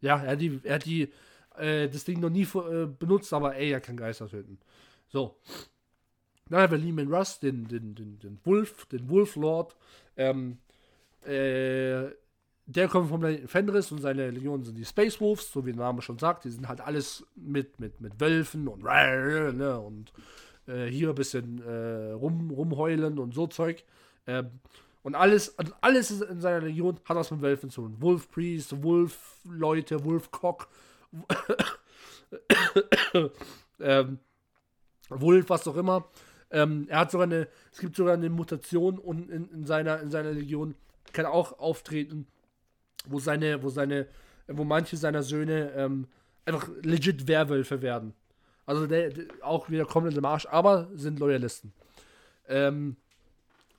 Ja, 0.00 0.22
er 0.22 0.32
hat 0.32 0.40
die, 0.40 0.60
er 0.62 0.76
hat 0.76 0.84
die 0.84 1.12
äh, 1.56 1.88
das 1.88 2.04
Ding 2.04 2.20
noch 2.20 2.30
nie 2.30 2.42
äh, 2.42 2.86
benutzt, 2.86 3.32
aber 3.32 3.56
ey, 3.56 3.70
er 3.70 3.80
kann 3.80 3.96
Geister 3.96 4.28
töten. 4.28 4.58
So. 5.08 5.36
Dann 6.48 6.60
haben 6.60 6.72
wir 6.72 6.78
Lehman 6.78 7.12
Russ, 7.12 7.38
den, 7.40 7.66
den, 7.68 7.94
den, 7.94 8.18
den 8.18 8.38
Wolf, 8.44 8.86
den 8.86 9.08
Wolf 9.08 9.36
Lord. 9.36 9.76
Ähm, 10.16 10.58
äh, 11.24 12.10
der 12.66 12.88
kommt 12.88 13.08
vom 13.08 13.20
Planeten 13.20 13.48
Fenris 13.48 13.92
und 13.92 14.00
seine 14.00 14.30
Legionen 14.30 14.64
sind 14.64 14.76
die 14.76 14.84
Space 14.84 15.20
Wolves, 15.20 15.50
so 15.50 15.64
wie 15.66 15.72
der 15.72 15.80
Name 15.80 16.02
schon 16.02 16.18
sagt. 16.18 16.44
Die 16.44 16.50
sind 16.50 16.68
halt 16.68 16.80
alles 16.80 17.26
mit, 17.34 17.80
mit, 17.80 18.00
mit 18.00 18.20
Wölfen 18.20 18.68
und, 18.68 18.82
ne, 18.82 19.78
und 19.78 20.12
äh, 20.66 20.86
hier 20.86 21.10
ein 21.10 21.14
bisschen 21.14 21.62
äh, 21.62 22.12
rum, 22.12 22.50
rumheulen 22.50 23.18
und 23.18 23.34
so 23.34 23.46
Zeug. 23.46 23.84
Ähm, 24.26 24.50
und 25.02 25.16
alles, 25.16 25.56
alles 25.80 26.22
in 26.22 26.40
seiner 26.40 26.60
Legion 26.60 27.00
hat 27.04 27.16
was 27.16 27.30
mit 27.30 27.42
Wölfen 27.42 27.70
zu 27.70 27.82
tun. 27.82 27.96
Wolf 27.98 28.30
Priest, 28.30 28.82
Wolf 28.82 29.38
Leute, 29.44 30.04
Wolf 30.04 30.30
Cock, 30.30 30.68
ähm, 33.80 34.18
Wolf, 35.08 35.50
was 35.50 35.66
auch 35.66 35.76
immer. 35.76 36.08
Ähm, 36.50 36.86
er 36.88 37.00
hat 37.00 37.10
sogar 37.10 37.26
eine, 37.26 37.48
es 37.72 37.78
gibt 37.78 37.96
sogar 37.96 38.14
eine 38.14 38.30
Mutation 38.30 38.98
und 38.98 39.30
in, 39.30 39.50
in, 39.50 39.66
seiner, 39.66 40.00
in 40.00 40.10
seiner 40.10 40.32
Legion 40.32 40.74
kann 41.12 41.26
auch 41.26 41.58
auftreten, 41.58 42.26
wo 43.06 43.18
seine, 43.18 43.62
wo 43.62 43.70
seine, 43.70 44.06
wo 44.46 44.62
manche 44.62 44.96
seiner 44.96 45.22
Söhne 45.22 45.72
ähm, 45.74 46.06
einfach 46.44 46.68
legit 46.82 47.26
Werwölfe 47.26 47.82
werden. 47.82 48.14
Also 48.66 48.86
der, 48.86 49.10
der, 49.10 49.26
auch 49.42 49.70
wieder 49.70 49.84
komplett 49.84 50.16
im 50.16 50.24
Arsch, 50.24 50.46
aber 50.46 50.88
sind 50.94 51.18
Loyalisten. 51.18 51.72
Ähm, 52.48 52.96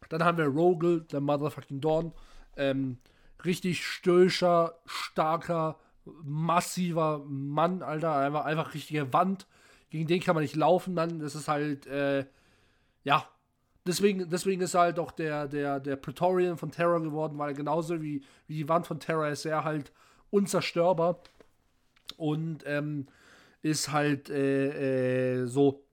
dann 0.09 0.23
haben 0.23 0.37
wir 0.37 0.45
Rogel, 0.45 1.01
der 1.01 1.21
Motherfucking 1.21 1.81
Dawn. 1.81 2.11
Ähm, 2.57 2.97
richtig 3.45 3.85
stöscher, 3.85 4.75
starker, 4.85 5.79
massiver 6.05 7.23
Mann, 7.25 7.81
Alter. 7.81 8.15
Einfach, 8.15 8.45
einfach 8.45 8.73
richtige 8.73 9.11
Wand. 9.13 9.47
Gegen 9.89 10.07
den 10.07 10.21
kann 10.21 10.35
man 10.35 10.43
nicht 10.43 10.55
laufen, 10.55 10.95
dann. 10.95 11.21
Ist 11.21 11.47
halt, 11.47 11.87
äh, 11.87 12.25
ja, 13.03 13.27
deswegen, 13.85 14.29
deswegen 14.29 14.61
ist 14.61 14.75
halt 14.75 14.99
auch 14.99 15.11
der, 15.11 15.47
der, 15.47 15.79
der 15.79 15.95
Praetorian 15.95 16.57
von 16.57 16.71
Terror 16.71 17.01
geworden, 17.01 17.37
weil 17.37 17.53
genauso 17.53 18.01
wie, 18.01 18.23
wie 18.47 18.55
die 18.55 18.69
Wand 18.69 18.87
von 18.87 18.99
Terror 18.99 19.27
ist 19.27 19.45
er 19.45 19.63
halt 19.63 19.91
unzerstörbar 20.29 21.19
und 22.17 22.63
ähm, 22.65 23.07
ist 23.63 23.91
halt 23.91 24.29
äh, 24.29 25.41
äh, 25.41 25.45
so, 25.47 25.83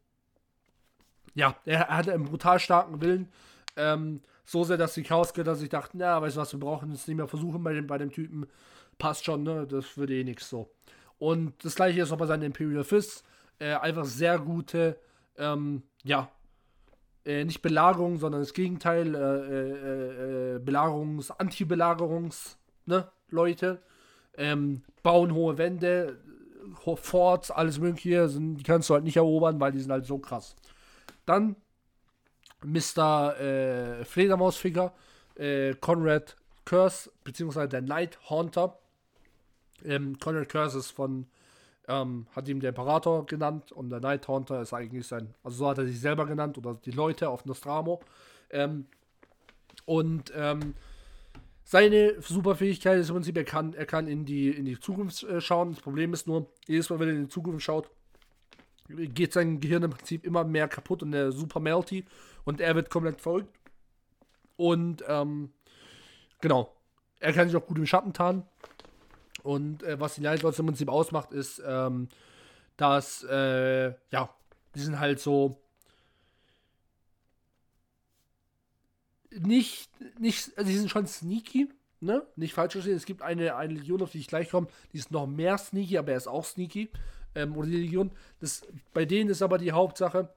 ja, 1.35 1.57
er, 1.65 1.89
hatte 1.89 2.13
einen 2.13 2.25
brutal 2.25 2.59
starken 2.59 3.01
Willen, 3.01 3.29
ähm, 3.77 4.21
so 4.45 4.65
sehr, 4.65 4.77
dass 4.77 4.95
die 4.95 5.05
Chaosgötter 5.05 5.55
sich 5.55 5.69
dachten, 5.69 6.01
ja, 6.01 6.21
weißt 6.21 6.37
du 6.37 6.41
was, 6.41 6.53
wir 6.53 6.61
brauchen 6.61 6.91
es 6.91 7.07
nicht 7.07 7.17
mehr 7.17 7.29
versuchen 7.29 7.63
bei 7.63 7.73
dem, 7.73 7.87
bei 7.87 7.97
dem 7.97 8.11
Typen, 8.11 8.47
passt 8.99 9.25
schon, 9.25 9.45
ne, 9.45 9.67
das 9.67 9.97
würde 9.97 10.15
eh 10.15 10.25
nichts 10.25 10.51
so. 10.51 10.69
Und 11.19 11.65
das 11.65 11.77
gleiche 11.77 12.03
ist 12.03 12.13
auch 12.13 12.19
bei 12.19 12.27
seinen 12.27 12.43
Imperial 12.43 12.85
Fists, 12.85 13.23
äh, 13.61 13.75
einfach 13.75 14.05
sehr 14.05 14.39
gute, 14.41 14.99
ähm, 15.39 15.85
ja, 16.03 16.29
äh, 17.25 17.45
nicht 17.45 17.63
Belagerung, 17.63 18.19
sondern 18.19 18.41
das 18.41 18.53
Gegenteil, 18.53 19.15
äh, 19.15 19.19
äh, 19.19 20.57
äh 20.57 20.59
Belagerungs-, 20.59 21.31
Anti-Belagerungs-, 21.31 22.57
ne, 22.87 23.09
Leute. 23.29 23.81
Ähm, 24.37 24.83
bauen 25.03 25.35
hohe 25.35 25.59
Wände, 25.59 26.19
Forts, 26.97 27.51
alles 27.51 27.79
mögliche, 27.79 28.29
sind, 28.29 28.57
die 28.57 28.63
kannst 28.63 28.89
du 28.91 28.95
halt 28.95 29.05
nicht 29.05 29.17
erobern, 29.17 29.61
weil 29.61 29.73
die 29.73 29.81
sind 29.81 29.91
halt 29.91 30.07
so 30.07 30.19
krass. 30.19 30.57
Dann 31.27 31.57
Mr. 32.65 33.41
Äh, 33.41 34.05
Fledermausfinger, 34.05 34.93
äh, 35.37 35.75
Conrad 35.75 36.37
Curse, 36.65 37.11
beziehungsweise 37.25 37.69
der 37.69 37.83
Night 37.83 38.19
Haunter. 38.29 38.79
Ähm, 39.85 40.19
Conrad 40.19 40.49
Curse 40.49 40.79
ist 40.79 40.91
von, 40.91 41.27
ähm, 41.89 42.27
hat 42.35 42.49
ihm 42.49 42.61
der 42.61 42.71
Imperator 42.71 43.27
genannt 43.27 43.73
und 43.73 43.91
der 43.91 44.01
Night 44.01 44.29
Haunter 44.29 44.61
ist 44.61 44.73
eigentlich 44.73 45.07
sein, 45.07 45.35
also 45.43 45.57
so 45.59 45.69
hat 45.69 45.79
er 45.79 45.87
sich 45.87 46.01
selber 46.01 46.27
genannt 46.27 46.59
oder 46.59 46.75
die 46.75 46.91
Leute 46.91 47.29
auf 47.29 47.45
Nostramo. 47.45 48.01
Ähm, 48.51 48.87
und 49.87 50.33
ähm, 50.37 50.75
seine 51.71 52.21
Superfähigkeit 52.21 52.99
ist 52.99 53.11
im 53.11 53.15
Prinzip, 53.15 53.37
er 53.37 53.45
kann, 53.45 53.75
er 53.75 53.87
kann 53.87 54.09
in, 54.09 54.25
die, 54.25 54.51
in 54.51 54.65
die 54.65 54.81
Zukunft 54.81 55.23
äh, 55.23 55.41
schauen. 55.41 55.71
Das 55.71 55.81
Problem 55.81 56.13
ist 56.13 56.27
nur, 56.27 56.51
jedes 56.67 56.91
Mal, 56.91 56.99
wenn 56.99 57.09
er 57.09 57.15
in 57.15 57.23
die 57.23 57.29
Zukunft 57.29 57.63
schaut, 57.63 57.89
geht 58.89 59.33
sein 59.33 59.61
Gehirn 59.61 59.85
im 59.85 59.91
Prinzip 59.91 60.27
immer 60.27 60.43
mehr 60.43 60.67
kaputt 60.67 61.05
und 61.05 61.13
der 61.13 61.31
super 61.31 61.61
melty 61.61 62.05
und 62.43 62.61
er 62.61 62.75
wird 62.75 62.91
komplett 62.91 63.21
verrückt. 63.21 63.57
Und 64.57 65.05
ähm, 65.07 65.53
genau, 66.41 66.75
er 67.21 67.33
kann 67.33 67.49
sich 67.49 67.57
auch 67.57 67.67
gut 67.69 67.79
im 67.79 67.87
Schatten 67.87 68.13
tarnen. 68.13 68.43
Und 69.45 69.85
äh, 69.85 70.01
was 70.01 70.17
die 70.17 70.23
Night 70.23 70.43
Lords 70.43 70.59
im 70.59 70.67
Prinzip 70.67 70.89
ausmacht, 70.89 71.31
ist, 71.31 71.63
ähm, 71.65 72.09
dass, 72.77 73.23
äh, 73.23 73.95
ja, 74.11 74.29
die 74.75 74.81
sind 74.81 74.99
halt 74.99 75.21
so 75.21 75.60
nicht, 79.31 79.91
nicht, 80.19 80.57
also 80.57 80.71
die 80.71 80.77
sind 80.77 80.91
schon 80.91 81.07
sneaky, 81.07 81.69
ne? 82.01 82.27
Nicht 82.37 82.55
falsch 82.55 82.73
verstehen. 82.73 82.97
Es 82.97 83.07
gibt 83.07 83.23
eine, 83.23 83.57
eine 83.57 83.75
Legion, 83.75 84.03
auf 84.03 84.11
die 84.11 84.19
ich 84.19 84.29
gleich 84.29 84.51
komme, 84.51 84.69
die 84.93 84.99
ist 84.99 85.11
noch 85.11 85.27
mehr 85.27 85.59
sneaky, 85.59 85.99
aber 85.99 86.13
er 86.13 86.17
ist 86.17 86.27
auch 86.27 86.45
sneaky. 86.45 86.91
Ähm, 87.35 87.57
oder 87.57 87.69
die 87.69 87.77
Legion. 87.77 88.11
Das, 88.41 88.63
bei 88.93 89.05
denen 89.05 89.31
ist 89.31 89.43
aber 89.43 89.59
die 89.59 89.73
Hauptsache, 89.73 90.33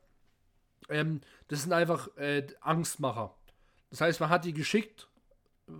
ähm, 0.89 1.21
das 1.47 1.63
sind 1.63 1.73
einfach 1.73 2.15
äh, 2.17 2.45
Angstmacher. 2.61 3.35
Das 3.89 4.01
heißt, 4.01 4.19
man 4.19 4.29
hat 4.29 4.45
die 4.45 4.53
geschickt 4.53 5.07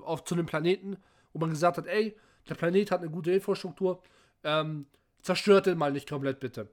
auf, 0.02 0.24
zu 0.24 0.36
einem 0.36 0.46
Planeten, 0.46 0.98
wo 1.34 1.40
man 1.40 1.50
gesagt 1.50 1.78
hat, 1.78 1.88
ey, 1.88 2.18
der 2.50 2.56
Planet 2.56 2.92
hat 2.92 3.02
eine 3.02 3.10
gute 3.10 3.32
Infrastruktur, 3.32 4.02
ähm, 4.44 4.88
zerstört 5.22 5.66
den 5.66 5.78
mal 5.78 5.92
nicht 5.92 6.10
komplett 6.10 6.40
bitte. 6.40 6.70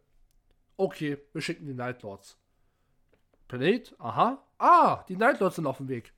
Okay, 0.76 1.18
wir 1.32 1.42
schicken 1.42 1.66
die 1.66 1.74
Nightlords. 1.74 2.36
Planet, 3.48 3.94
aha. 3.98 4.42
Ah, 4.58 5.04
die 5.08 5.16
Nightlords 5.16 5.56
sind 5.56 5.66
auf 5.66 5.78
dem 5.78 5.88
Weg. 5.88 6.12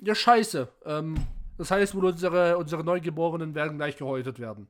Ja, 0.00 0.14
scheiße. 0.14 0.68
Ähm, 0.84 1.16
das 1.56 1.70
heißt 1.70 1.94
wohl, 1.94 2.06
unsere, 2.06 2.56
unsere 2.56 2.84
Neugeborenen 2.84 3.54
werden 3.54 3.78
gleich 3.78 3.96
gehäutet 3.96 4.38
werden. 4.38 4.68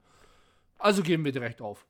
Also 0.78 1.02
geben 1.02 1.24
wir 1.24 1.32
direkt 1.32 1.60
auf. 1.60 1.86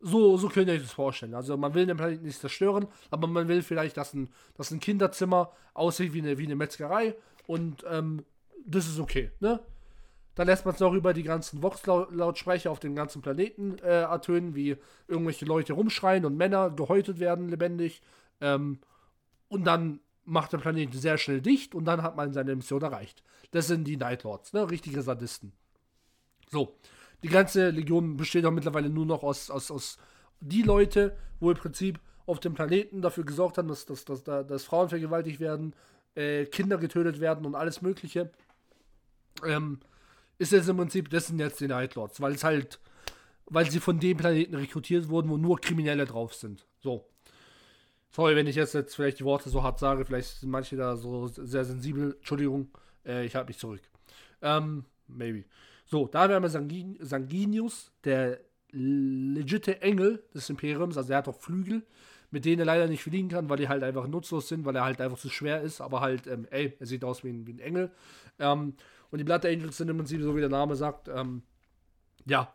So, 0.00 0.36
so 0.36 0.48
könnt 0.48 0.68
ihr 0.68 0.74
euch 0.74 0.82
das 0.82 0.92
vorstellen. 0.92 1.34
Also 1.34 1.56
man 1.56 1.74
will 1.74 1.86
den 1.86 1.96
Planeten 1.96 2.24
nicht 2.24 2.40
zerstören, 2.40 2.86
aber 3.10 3.26
man 3.26 3.48
will 3.48 3.62
vielleicht, 3.62 3.96
dass 3.96 4.14
ein, 4.14 4.28
dass 4.56 4.70
ein 4.70 4.80
Kinderzimmer 4.80 5.52
aussieht 5.74 6.12
wie 6.12 6.20
eine, 6.20 6.38
wie 6.38 6.44
eine 6.44 6.56
Metzgerei 6.56 7.14
und 7.46 7.84
ähm, 7.88 8.24
das 8.64 8.86
ist 8.86 8.98
okay, 8.98 9.30
ne? 9.40 9.60
Dann 10.34 10.48
lässt 10.48 10.66
man 10.66 10.74
es 10.74 10.80
noch 10.80 10.92
über 10.92 11.14
die 11.14 11.22
ganzen 11.22 11.62
Vox-Lautsprecher 11.62 12.70
auf 12.70 12.78
dem 12.78 12.94
ganzen 12.94 13.22
Planeten 13.22 13.78
äh, 13.78 14.02
ertönen, 14.02 14.54
wie 14.54 14.76
irgendwelche 15.08 15.46
Leute 15.46 15.72
rumschreien 15.72 16.26
und 16.26 16.36
Männer 16.36 16.70
gehäutet 16.70 17.18
werden 17.18 17.48
lebendig. 17.48 18.02
Ähm, 18.42 18.80
und 19.48 19.64
dann 19.64 20.00
macht 20.26 20.52
der 20.52 20.58
Planet 20.58 20.92
sehr 20.92 21.18
schnell 21.18 21.40
dicht 21.40 21.74
und 21.74 21.84
dann 21.84 22.02
hat 22.02 22.16
man 22.16 22.32
seine 22.32 22.54
Mission 22.54 22.82
erreicht. 22.82 23.22
Das 23.52 23.68
sind 23.68 23.84
die 23.84 23.96
Nightlords, 23.96 24.52
ne? 24.52 24.70
Richtige 24.70 25.00
Sadisten. 25.02 25.52
So. 26.50 26.76
Die 27.22 27.28
ganze 27.28 27.70
Legion 27.70 28.16
besteht 28.16 28.44
auch 28.44 28.50
mittlerweile 28.50 28.90
nur 28.90 29.06
noch 29.06 29.22
aus, 29.22 29.50
aus, 29.50 29.70
aus 29.70 29.96
die 30.40 30.62
Leute, 30.62 31.16
wo 31.40 31.50
im 31.50 31.56
Prinzip 31.56 31.98
auf 32.26 32.40
dem 32.40 32.54
Planeten 32.54 33.00
dafür 33.00 33.24
gesorgt 33.24 33.56
haben, 33.56 33.68
dass, 33.68 33.86
dass, 33.86 34.04
dass, 34.04 34.22
dass 34.24 34.64
Frauen 34.64 34.88
vergewaltigt 34.88 35.40
werden, 35.40 35.74
äh, 36.14 36.44
Kinder 36.46 36.76
getötet 36.76 37.20
werden 37.20 37.46
und 37.46 37.54
alles 37.54 37.82
Mögliche. 37.82 38.30
Ähm, 39.44 39.80
ist 40.38 40.52
jetzt 40.52 40.68
im 40.68 40.76
Prinzip, 40.76 41.08
das 41.08 41.28
sind 41.28 41.38
jetzt 41.38 41.60
die 41.60 41.68
Nightlords, 41.68 42.20
weil 42.20 42.34
es 42.34 42.44
halt, 42.44 42.80
weil 43.46 43.70
sie 43.70 43.80
von 43.80 43.98
dem 43.98 44.16
Planeten 44.16 44.54
rekrutiert 44.54 45.08
wurden, 45.08 45.30
wo 45.30 45.36
nur 45.36 45.60
Kriminelle 45.60 46.04
drauf 46.04 46.34
sind. 46.34 46.66
So. 46.80 47.06
Sorry, 48.16 48.34
wenn 48.34 48.46
ich 48.46 48.56
jetzt, 48.56 48.72
jetzt 48.72 48.96
vielleicht 48.96 49.20
die 49.20 49.26
Worte 49.26 49.50
so 49.50 49.62
hart 49.62 49.78
sage, 49.78 50.06
vielleicht 50.06 50.40
sind 50.40 50.48
manche 50.48 50.74
da 50.74 50.96
so 50.96 51.26
sehr 51.26 51.66
sensibel. 51.66 52.14
Entschuldigung, 52.14 52.70
äh, 53.04 53.26
ich 53.26 53.36
halte 53.36 53.48
mich 53.48 53.58
zurück. 53.58 53.82
Ähm, 54.40 54.86
maybe. 55.06 55.44
So, 55.84 56.06
da 56.06 56.26
haben 56.26 56.42
wir 56.42 56.48
Sangin 56.48 56.96
Sanguinius, 56.98 57.92
der 58.04 58.40
legitime 58.70 59.82
Engel 59.82 60.24
des 60.32 60.48
Imperiums, 60.48 60.96
also 60.96 61.12
er 61.12 61.18
hat 61.18 61.28
auch 61.28 61.38
Flügel, 61.38 61.84
mit 62.30 62.46
denen 62.46 62.60
er 62.60 62.64
leider 62.64 62.86
nicht 62.86 63.02
fliegen 63.02 63.28
kann, 63.28 63.50
weil 63.50 63.58
die 63.58 63.68
halt 63.68 63.82
einfach 63.82 64.06
nutzlos 64.06 64.48
sind, 64.48 64.64
weil 64.64 64.76
er 64.76 64.84
halt 64.86 64.98
einfach 65.02 65.18
zu 65.18 65.28
schwer 65.28 65.60
ist, 65.60 65.82
aber 65.82 66.00
halt, 66.00 66.26
ähm, 66.26 66.46
ey, 66.50 66.74
er 66.80 66.86
sieht 66.86 67.04
aus 67.04 67.22
wie 67.22 67.28
ein, 67.28 67.46
wie 67.46 67.52
ein 67.52 67.58
Engel. 67.58 67.90
Ähm, 68.38 68.76
und 69.10 69.18
die 69.18 69.24
Blood 69.24 69.44
Angels 69.44 69.76
sind 69.76 69.90
im 69.90 69.98
Prinzip, 69.98 70.22
so 70.22 70.34
wie 70.34 70.40
der 70.40 70.48
Name 70.48 70.74
sagt, 70.74 71.08
ähm, 71.08 71.42
ja, 72.24 72.50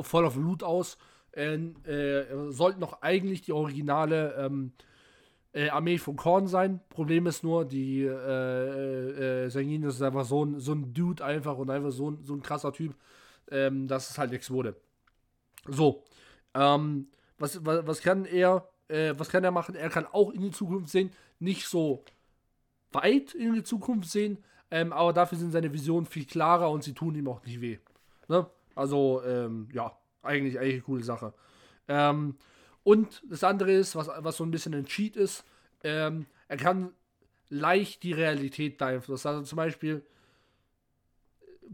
voll 0.00 0.24
auf 0.24 0.36
Loot 0.36 0.62
aus. 0.62 0.96
Äh, 1.32 1.54
äh, 1.54 2.52
sollten 2.52 2.78
noch 2.78 3.02
eigentlich 3.02 3.42
die 3.42 3.52
originale 3.52 4.34
ähm, 4.34 4.72
äh, 5.52 5.68
Armee 5.68 5.98
von 5.98 6.16
Korn 6.16 6.46
sein. 6.46 6.80
Problem 6.88 7.26
ist 7.26 7.44
nur, 7.44 7.64
die 7.64 8.02
äh, 8.02 9.44
äh, 9.44 9.48
Sangin 9.50 9.82
ist 9.84 10.02
einfach 10.02 10.24
so 10.24 10.44
ein, 10.44 10.60
so 10.60 10.72
ein 10.72 10.92
Dude 10.94 11.24
einfach 11.24 11.56
und 11.58 11.70
einfach 11.70 11.90
so 11.90 12.10
ein, 12.10 12.24
so 12.24 12.34
ein 12.34 12.42
krasser 12.42 12.72
Typ, 12.72 12.94
ähm, 13.50 13.86
dass 13.88 14.10
es 14.10 14.18
halt 14.18 14.30
nichts 14.30 14.50
wurde. 14.50 14.76
So, 15.68 16.04
ähm, 16.54 17.08
was, 17.38 17.64
was, 17.64 17.86
was 17.86 18.00
kann 18.00 18.24
er, 18.24 18.68
äh, 18.88 19.14
was 19.16 19.28
kann 19.28 19.44
er 19.44 19.50
machen? 19.50 19.74
Er 19.74 19.90
kann 19.90 20.06
auch 20.06 20.30
in 20.30 20.40
die 20.40 20.50
Zukunft 20.50 20.88
sehen, 20.88 21.10
nicht 21.38 21.66
so 21.66 22.04
weit 22.92 23.34
in 23.34 23.54
die 23.54 23.62
Zukunft 23.62 24.10
sehen, 24.10 24.38
ähm, 24.70 24.92
aber 24.92 25.12
dafür 25.12 25.38
sind 25.38 25.52
seine 25.52 25.72
Visionen 25.72 26.06
viel 26.06 26.24
klarer 26.24 26.70
und 26.70 26.82
sie 26.82 26.94
tun 26.94 27.14
ihm 27.14 27.28
auch 27.28 27.44
nicht 27.44 27.60
weh. 27.60 27.78
Ne? 28.28 28.46
Also, 28.74 29.22
ähm, 29.24 29.68
ja, 29.72 29.96
eigentlich, 30.22 30.58
eigentlich 30.58 30.74
eine 30.74 30.82
coole 30.82 31.04
Sache. 31.04 31.34
Ähm, 31.88 32.36
und 32.84 33.22
das 33.28 33.44
andere 33.44 33.72
ist, 33.72 33.96
was, 33.96 34.08
was 34.08 34.36
so 34.36 34.44
ein 34.44 34.50
bisschen 34.50 34.74
ein 34.74 34.86
Cheat 34.86 35.16
ist, 35.16 35.44
ähm, 35.84 36.26
er 36.48 36.56
kann 36.56 36.92
leicht 37.48 38.02
die 38.02 38.12
Realität 38.12 38.78
beeinflussen. 38.78 39.28
Also 39.28 39.42
zum 39.42 39.56
Beispiel, 39.56 40.02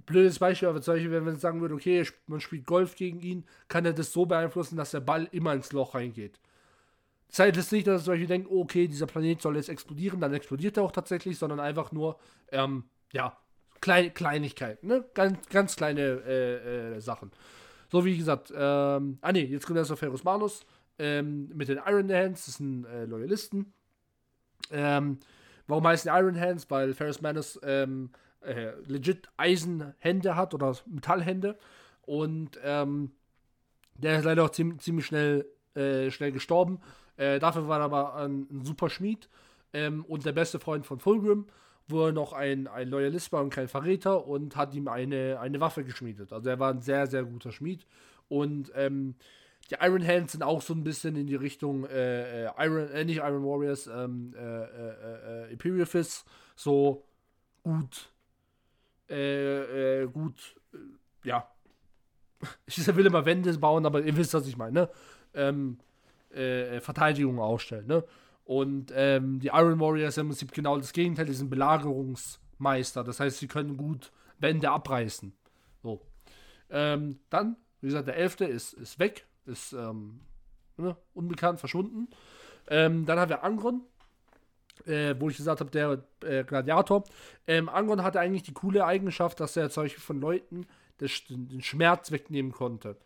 blödes 0.06 0.38
Beispiel, 0.38 0.68
aber 0.68 0.82
zum 0.82 0.94
Beispiel, 0.94 1.12
wenn 1.12 1.24
man 1.24 1.36
sagen 1.36 1.60
würde, 1.60 1.74
okay, 1.74 2.04
man 2.26 2.40
spielt 2.40 2.66
Golf 2.66 2.96
gegen 2.96 3.20
ihn, 3.20 3.44
kann 3.68 3.84
er 3.84 3.92
das 3.92 4.12
so 4.12 4.26
beeinflussen, 4.26 4.76
dass 4.76 4.90
der 4.90 5.00
Ball 5.00 5.28
immer 5.32 5.52
ins 5.54 5.72
Loch 5.72 5.94
reingeht. 5.94 6.40
Heißt 7.36 7.56
jetzt 7.56 7.72
nicht, 7.72 7.86
dass 7.86 8.02
er 8.02 8.04
zum 8.04 8.12
Beispiel 8.12 8.26
denkt, 8.26 8.50
okay, 8.50 8.88
dieser 8.88 9.06
Planet 9.06 9.42
soll 9.42 9.56
jetzt 9.56 9.68
explodieren, 9.68 10.20
dann 10.20 10.32
explodiert 10.32 10.76
er 10.78 10.82
auch 10.82 10.92
tatsächlich, 10.92 11.38
sondern 11.38 11.60
einfach 11.60 11.92
nur, 11.92 12.18
ähm, 12.50 12.84
ja, 13.12 13.36
Klein, 13.80 14.12
Kleinigkeiten, 14.12 14.88
ne? 14.88 15.04
Ganz, 15.14 15.48
ganz 15.50 15.76
kleine 15.76 16.00
äh, 16.26 16.96
äh, 16.96 17.00
Sachen. 17.00 17.30
So 17.90 18.04
wie 18.04 18.18
gesagt, 18.18 18.52
ähm, 18.54 19.18
ah 19.20 19.32
ne, 19.32 19.46
jetzt 19.46 19.66
kommt 19.66 19.78
erst 19.78 19.90
noch 19.90 19.98
Ferus 19.98 20.24
Manus 20.24 20.66
ähm, 20.98 21.48
mit 21.54 21.68
den 21.68 21.80
Iron 21.86 22.12
Hands, 22.12 22.44
das 22.44 22.56
sind 22.56 22.84
äh, 22.86 23.04
Loyalisten. 23.04 23.72
Ähm, 24.70 25.18
warum 25.66 25.86
heißen 25.86 26.10
Iron 26.14 26.38
Hands? 26.38 26.70
Weil 26.70 26.94
Ferris 26.94 27.20
Manus 27.20 27.58
ähm, 27.62 28.10
äh, 28.40 28.72
legit 28.86 29.28
Eisenhände 29.36 30.36
hat 30.36 30.54
oder 30.54 30.76
Metallhände. 30.86 31.56
Und 32.02 32.58
ähm, 32.62 33.12
der 33.94 34.18
ist 34.18 34.24
leider 34.24 34.44
auch 34.44 34.50
ziemlich, 34.50 34.80
ziemlich 34.80 35.06
schnell, 35.06 35.46
äh, 35.74 36.10
schnell 36.10 36.32
gestorben. 36.32 36.80
Äh, 37.16 37.38
dafür 37.38 37.68
war 37.68 37.80
er 37.80 37.84
aber 37.84 38.14
ein, 38.14 38.46
ein 38.50 38.64
super 38.64 38.88
Schmied 38.88 39.28
ähm, 39.72 40.04
und 40.04 40.24
der 40.24 40.32
beste 40.32 40.60
Freund 40.60 40.86
von 40.86 41.00
Fulgrim, 41.00 41.46
wo 41.88 42.06
er 42.06 42.12
noch 42.12 42.32
ein, 42.32 42.68
ein 42.68 42.88
Loyalist 42.88 43.32
war 43.32 43.42
und 43.42 43.50
kein 43.50 43.68
Verräter 43.68 44.26
und 44.26 44.56
hat 44.56 44.74
ihm 44.74 44.88
eine, 44.88 45.38
eine 45.40 45.60
Waffe 45.60 45.84
geschmiedet. 45.84 46.32
Also 46.32 46.48
er 46.48 46.58
war 46.58 46.72
ein 46.72 46.80
sehr, 46.80 47.06
sehr 47.06 47.24
guter 47.24 47.52
Schmied. 47.52 47.86
Und 48.28 48.70
ähm, 48.74 49.14
die 49.70 49.76
Iron 49.80 50.06
Hands 50.06 50.30
sind 50.30 50.42
auch 50.42 50.62
so 50.62 50.72
ein 50.72 50.82
bisschen 50.82 51.16
in 51.16 51.26
die 51.26 51.34
Richtung 51.34 51.84
äh, 51.84 52.46
äh 52.46 52.50
Iron, 52.58 52.88
äh, 52.90 53.04
nicht 53.04 53.18
Iron 53.18 53.44
Warriors, 53.44 53.86
ähm, 53.86 54.34
äh, 54.36 54.40
äh, 54.40 55.44
äh 55.44 55.52
Imperial 55.52 55.86
Fists, 55.86 56.24
so 56.56 57.04
gut, 57.62 58.10
gut, 59.08 60.56
ja. 61.24 61.50
Ich 62.66 62.86
will 62.94 63.06
immer 63.06 63.24
Wände 63.24 63.56
bauen, 63.58 63.84
aber 63.84 64.02
ihr 64.02 64.16
wisst, 64.16 64.34
was 64.34 64.46
ich 64.46 64.56
meine, 64.56 64.72
ne? 64.72 64.90
Ähm, 65.34 65.78
Verteidigung 66.80 67.38
ausstellen, 67.38 67.86
ne? 67.86 68.04
Und 68.44 68.92
ähm, 68.94 69.40
die 69.40 69.48
Iron 69.48 69.80
Warriors 69.80 70.14
sind 70.14 70.22
im 70.22 70.28
Prinzip 70.28 70.52
genau 70.52 70.76
das 70.78 70.92
Gegenteil, 70.92 71.26
die 71.26 71.34
sind 71.34 71.50
Belagerungsmeister, 71.50 73.04
das 73.04 73.20
heißt, 73.20 73.38
sie 73.38 73.48
können 73.48 73.76
gut 73.76 74.12
Wände 74.38 74.70
abreißen. 74.70 75.32
So. 75.82 76.00
Ähm, 76.70 77.18
dann, 77.30 77.56
wie 77.80 77.88
gesagt, 77.88 78.08
der 78.08 78.16
Elfte 78.16 78.44
ist, 78.44 78.72
ist 78.74 78.98
weg, 78.98 79.26
ist 79.48 79.72
ähm, 79.72 80.20
ne, 80.76 80.96
unbekannt, 81.14 81.60
verschwunden. 81.60 82.08
Ähm, 82.68 83.06
dann 83.06 83.18
haben 83.18 83.30
wir 83.30 83.42
Angron, 83.42 83.82
äh, 84.86 85.14
wo 85.18 85.28
ich 85.28 85.36
gesagt 85.36 85.60
habe, 85.60 85.70
der 85.70 86.04
äh, 86.22 86.44
Gladiator. 86.44 87.04
Ähm, 87.46 87.68
Angron 87.68 88.02
hatte 88.02 88.20
eigentlich 88.20 88.42
die 88.42 88.54
coole 88.54 88.84
Eigenschaft, 88.84 89.40
dass 89.40 89.56
er 89.56 89.70
zum 89.70 89.84
Beispiel 89.84 90.02
von 90.02 90.20
Leuten 90.20 90.66
das, 90.98 91.22
den 91.28 91.62
Schmerz 91.62 92.10
wegnehmen 92.10 92.52
konnte. 92.52 92.96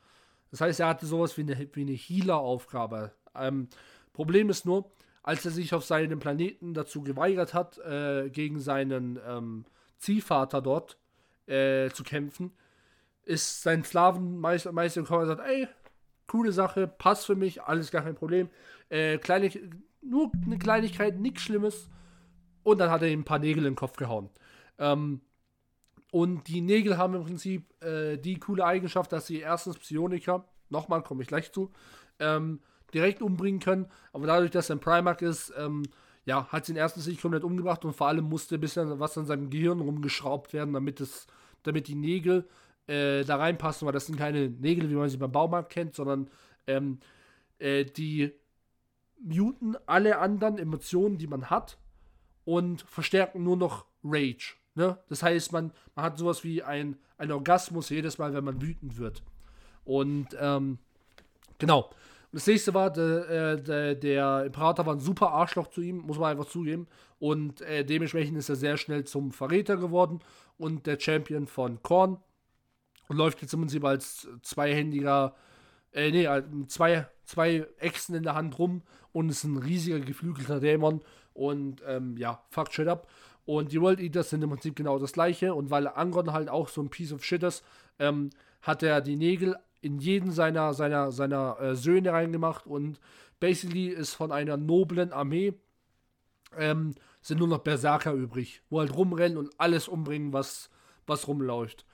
Das 0.50 0.60
heißt, 0.60 0.80
er 0.80 0.88
hatte 0.88 1.06
sowas 1.06 1.36
wie 1.38 1.42
eine, 1.42 1.68
wie 1.72 1.82
eine 1.82 1.92
Healer-Aufgabe. 1.92 3.12
Ähm, 3.34 3.68
Problem 4.12 4.50
ist 4.50 4.66
nur, 4.66 4.90
als 5.22 5.44
er 5.44 5.50
sich 5.50 5.72
auf 5.72 5.84
seinem 5.84 6.18
Planeten 6.18 6.74
dazu 6.74 7.02
geweigert 7.02 7.54
hat, 7.54 7.78
äh, 7.78 8.28
gegen 8.30 8.60
seinen 8.60 9.18
ähm, 9.26 9.64
Ziehvater 9.98 10.60
dort 10.60 10.98
äh, 11.46 11.90
zu 11.90 12.02
kämpfen, 12.02 12.52
ist 13.24 13.62
sein 13.62 13.84
Slavenmeister 13.84 14.72
Meister 14.72 15.02
gekommen 15.02 15.22
und 15.22 15.28
sagt, 15.28 15.48
ey, 15.48 15.68
coole 16.26 16.52
Sache, 16.52 16.86
passt 16.86 17.26
für 17.26 17.36
mich, 17.36 17.62
alles 17.62 17.90
gar 17.90 18.02
kein 18.02 18.14
Problem. 18.14 18.48
Äh, 18.88 19.18
Kleinig 19.18 19.60
nur 20.02 20.32
eine 20.44 20.58
Kleinigkeit, 20.58 21.18
nichts 21.18 21.42
Schlimmes. 21.42 21.88
Und 22.62 22.78
dann 22.78 22.90
hat 22.90 23.02
er 23.02 23.08
ihm 23.08 23.20
ein 23.20 23.24
paar 23.24 23.38
Nägel 23.38 23.64
den 23.64 23.74
Kopf 23.74 23.96
gehauen. 23.96 24.30
Ähm, 24.78 25.20
und 26.10 26.46
die 26.48 26.60
Nägel 26.60 26.98
haben 26.98 27.14
im 27.14 27.24
Prinzip 27.24 27.82
äh, 27.82 28.18
die 28.18 28.38
coole 28.38 28.64
Eigenschaft, 28.64 29.12
dass 29.12 29.26
sie 29.26 29.40
erstens 29.40 29.78
Psioniker, 29.78 30.44
nochmal 30.68 31.02
komme 31.02 31.22
ich 31.22 31.28
gleich 31.28 31.52
zu, 31.52 31.72
ähm, 32.18 32.60
direkt 32.92 33.22
umbringen 33.22 33.60
können. 33.60 33.86
Aber 34.12 34.26
dadurch, 34.26 34.50
dass 34.50 34.70
er 34.70 34.76
ein 34.76 34.80
Primark 34.80 35.22
ist, 35.22 35.52
ähm, 35.56 35.84
ja, 36.24 36.46
hat 36.48 36.66
sie 36.66 36.72
ihn 36.72 36.76
erstens 36.76 37.06
nicht 37.06 37.20
komplett 37.20 37.44
umgebracht 37.44 37.84
und 37.84 37.94
vor 37.94 38.08
allem 38.08 38.26
musste 38.26 38.56
ein 38.56 38.60
bisschen 38.60 39.00
was 39.00 39.18
an 39.18 39.26
seinem 39.26 39.50
Gehirn 39.50 39.80
rumgeschraubt 39.80 40.52
werden, 40.52 40.74
damit 40.74 41.00
es, 41.00 41.26
damit 41.62 41.88
die 41.88 41.94
Nägel 41.94 42.46
äh, 42.86 43.24
da 43.24 43.36
reinpassen, 43.36 43.86
weil 43.86 43.92
das 43.92 44.06
sind 44.06 44.18
keine 44.18 44.48
Nägel, 44.48 44.90
wie 44.90 44.94
man 44.94 45.08
sie 45.08 45.16
beim 45.16 45.32
Baumarkt 45.32 45.72
kennt, 45.72 45.94
sondern 45.94 46.28
ähm, 46.66 46.98
äh, 47.58 47.84
die 47.84 48.32
muten 49.22 49.76
alle 49.86 50.18
anderen 50.18 50.58
Emotionen, 50.58 51.18
die 51.18 51.26
man 51.26 51.50
hat 51.50 51.78
und 52.44 52.82
verstärken 52.82 53.42
nur 53.44 53.56
noch 53.56 53.86
Rage. 54.02 54.56
Ne? 54.74 54.98
Das 55.08 55.22
heißt, 55.22 55.52
man, 55.52 55.72
man 55.94 56.04
hat 56.04 56.18
sowas 56.18 56.44
wie 56.44 56.62
ein, 56.62 56.96
ein 57.18 57.30
Orgasmus 57.30 57.88
jedes 57.90 58.18
Mal, 58.18 58.34
wenn 58.34 58.44
man 58.44 58.60
wütend 58.60 58.98
wird. 58.98 59.22
Und 59.84 60.28
ähm, 60.38 60.78
genau. 61.58 61.90
Und 62.32 62.38
das 62.38 62.46
nächste 62.46 62.72
war, 62.72 62.90
der, 62.90 63.28
äh, 63.28 63.62
der, 63.62 63.94
der, 63.94 64.44
Imperator 64.46 64.86
war 64.86 64.94
ein 64.94 65.00
super 65.00 65.30
Arschloch 65.32 65.68
zu 65.68 65.82
ihm, 65.82 65.98
muss 65.98 66.18
man 66.18 66.30
einfach 66.30 66.46
zugeben. 66.46 66.86
Und 67.18 67.60
äh, 67.60 67.84
dementsprechend 67.84 68.38
ist 68.38 68.48
er 68.48 68.56
sehr 68.56 68.76
schnell 68.76 69.04
zum 69.04 69.32
Verräter 69.32 69.76
geworden 69.76 70.20
und 70.56 70.86
der 70.86 70.98
Champion 70.98 71.46
von 71.46 71.82
Korn. 71.82 72.18
Und 73.08 73.16
läuft 73.16 73.42
jetzt 73.42 73.52
im 73.52 73.60
Prinzip 73.60 73.84
als 73.84 74.28
zweihändiger, 74.42 75.34
äh, 75.92 76.10
nee, 76.10 76.28
zwei, 76.68 77.06
zwei 77.24 77.66
Echsen 77.78 78.14
in 78.14 78.22
der 78.22 78.34
Hand 78.34 78.58
rum 78.58 78.82
und 79.12 79.28
ist 79.28 79.44
ein 79.44 79.58
riesiger 79.58 80.00
geflügelter 80.00 80.60
Dämon. 80.60 81.00
Und 81.34 81.82
ähm, 81.86 82.16
ja, 82.16 82.42
fuck 82.50 82.72
shit 82.72 82.88
up. 82.88 83.08
Und 83.44 83.72
die 83.72 83.80
World 83.80 84.00
Eaters 84.00 84.30
sind 84.30 84.42
im 84.42 84.50
Prinzip 84.50 84.76
genau 84.76 84.98
das 84.98 85.12
gleiche. 85.12 85.54
Und 85.54 85.70
weil 85.70 85.88
Angron 85.88 86.32
halt 86.32 86.48
auch 86.48 86.68
so 86.68 86.80
ein 86.80 86.90
Piece 86.90 87.12
of 87.12 87.24
shit 87.24 87.42
ist, 87.42 87.64
ähm, 87.98 88.30
hat 88.62 88.82
er 88.82 89.00
die 89.00 89.16
Nägel 89.16 89.56
in 89.80 89.98
jeden 89.98 90.30
seiner, 90.30 90.74
seiner, 90.74 91.10
seiner 91.10 91.60
äh, 91.60 91.74
Söhne 91.74 92.12
reingemacht. 92.12 92.66
Und 92.66 93.00
basically 93.40 93.88
ist 93.88 94.14
von 94.14 94.32
einer 94.32 94.56
noblen 94.56 95.12
Armee 95.12 95.54
ähm, 96.56 96.94
sind 97.20 97.38
nur 97.38 97.48
noch 97.48 97.58
Berserker 97.58 98.12
übrig, 98.12 98.62
wo 98.68 98.80
halt 98.80 98.94
rumrennen 98.94 99.38
und 99.38 99.50
alles 99.58 99.88
umbringen, 99.88 100.32
was, 100.32 100.70
was 101.06 101.26
rumläuft. 101.28 101.84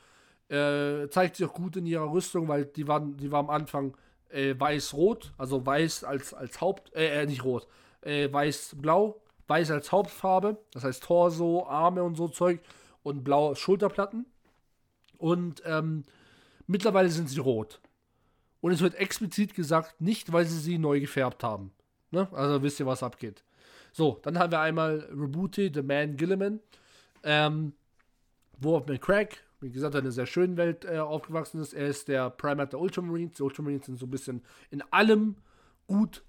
Äh, 0.48 1.08
zeigt 1.10 1.36
sich 1.36 1.46
auch 1.46 1.54
gut 1.54 1.76
in 1.76 1.86
ihrer 1.86 2.10
Rüstung, 2.10 2.48
weil 2.48 2.64
die 2.64 2.88
waren, 2.88 3.16
die 3.16 3.30
war 3.30 3.40
am 3.40 3.50
Anfang 3.50 3.96
äh, 4.30 4.54
weiß-rot, 4.58 5.32
also 5.36 5.64
weiß 5.64 6.04
als, 6.04 6.32
als 6.32 6.60
Haupt, 6.60 6.94
äh, 6.94 7.22
äh 7.22 7.26
nicht 7.26 7.44
rot, 7.44 7.66
äh, 8.02 8.32
weiß-blau 8.32 9.20
weiß 9.48 9.70
als 9.70 9.90
Hauptfarbe, 9.90 10.58
das 10.72 10.84
heißt 10.84 11.02
Torso, 11.02 11.66
Arme 11.66 12.02
und 12.02 12.16
so 12.16 12.28
Zeug 12.28 12.60
und 13.02 13.24
blaue 13.24 13.56
Schulterplatten. 13.56 14.26
Und 15.16 15.62
ähm, 15.64 16.04
mittlerweile 16.66 17.08
sind 17.08 17.28
sie 17.28 17.40
rot. 17.40 17.80
Und 18.60 18.72
es 18.72 18.80
wird 18.80 18.94
explizit 18.94 19.54
gesagt, 19.54 20.00
nicht 20.00 20.32
weil 20.32 20.44
sie 20.44 20.58
sie 20.58 20.78
neu 20.78 21.00
gefärbt 21.00 21.42
haben. 21.42 21.72
Ne? 22.10 22.28
Also 22.32 22.62
wisst 22.62 22.78
ihr, 22.78 22.86
was 22.86 23.02
abgeht. 23.02 23.42
So, 23.92 24.20
dann 24.22 24.38
haben 24.38 24.52
wir 24.52 24.60
einmal 24.60 25.08
Rebooty, 25.10 25.72
The 25.72 25.82
Man 25.82 26.16
Gilliman, 26.16 26.60
ähm, 27.24 27.72
auf 28.62 28.86
McCrack, 28.86 29.42
wie 29.60 29.70
gesagt, 29.70 29.94
in 29.94 30.02
einer 30.02 30.10
sehr 30.10 30.26
schönen 30.26 30.56
Welt 30.56 30.84
äh, 30.84 30.98
aufgewachsen 30.98 31.60
ist. 31.60 31.72
Er 31.72 31.88
ist 31.88 32.08
der 32.08 32.30
Primat 32.30 32.72
der 32.72 32.80
Ultramarines. 32.80 33.34
Die 33.34 33.42
Ultramarines 33.42 33.86
sind 33.86 33.98
so 33.98 34.06
ein 34.06 34.10
bisschen 34.10 34.42
in 34.70 34.82
allem 34.90 35.36
gut 35.86 36.22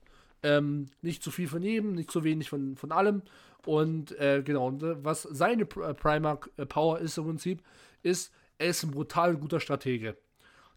ähm, 0.43 0.89
nicht 1.01 1.21
zu 1.21 1.31
viel 1.31 1.47
von 1.47 1.61
jedem, 1.61 1.93
nicht 1.93 2.11
zu 2.11 2.23
wenig 2.23 2.49
von, 2.49 2.75
von 2.75 2.91
allem. 2.91 3.21
Und 3.65 4.17
äh, 4.19 4.41
genau, 4.43 4.71
äh, 4.71 5.03
was 5.03 5.23
seine 5.23 5.63
äh, 5.63 5.93
Primark 5.93 6.49
äh, 6.57 7.03
ist 7.03 7.17
im 7.17 7.25
Prinzip, 7.25 7.61
ist, 8.03 8.33
er 8.57 8.67
ist 8.67 8.83
ein 8.83 8.91
brutal 8.91 9.35
guter 9.35 9.59
Stratege. 9.59 10.17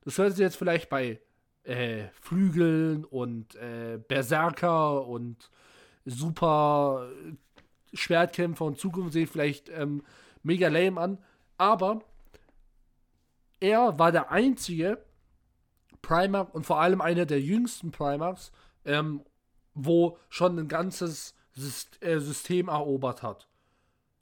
Das 0.05 0.19
hört 0.19 0.33
sich 0.33 0.41
jetzt 0.41 0.57
vielleicht 0.57 0.89
bei 0.89 1.21
äh, 1.65 2.09
Flügeln 2.21 3.05
und 3.05 3.55
äh, 3.55 3.99
Berserker 4.09 5.07
und 5.07 5.51
super 6.05 7.09
Schwertkämpfer 7.93 8.65
und 8.65 8.79
Zukunft 8.79 9.13
sehen 9.13 9.29
vielleicht 9.29 9.69
ähm, 9.69 10.03
mega 10.43 10.69
lame 10.69 11.01
an, 11.01 11.19
aber 11.59 12.03
er 13.63 13.99
war 13.99 14.13
der 14.13 14.31
einzige 14.31 14.99
Primark 16.03 16.55
und 16.55 16.67
vor 16.67 16.81
allem 16.81 17.01
einer 17.01 17.27
der 17.27 17.41
jüngsten 17.41 17.93
Primarks 17.93 18.53
ähm, 18.85 19.23
wo 19.75 20.19
schon 20.29 20.59
ein 20.59 20.69
ganzes 20.69 21.35
äh, 22.01 22.19
System 22.19 22.69
erobert 22.69 23.23
hat. 23.23 23.49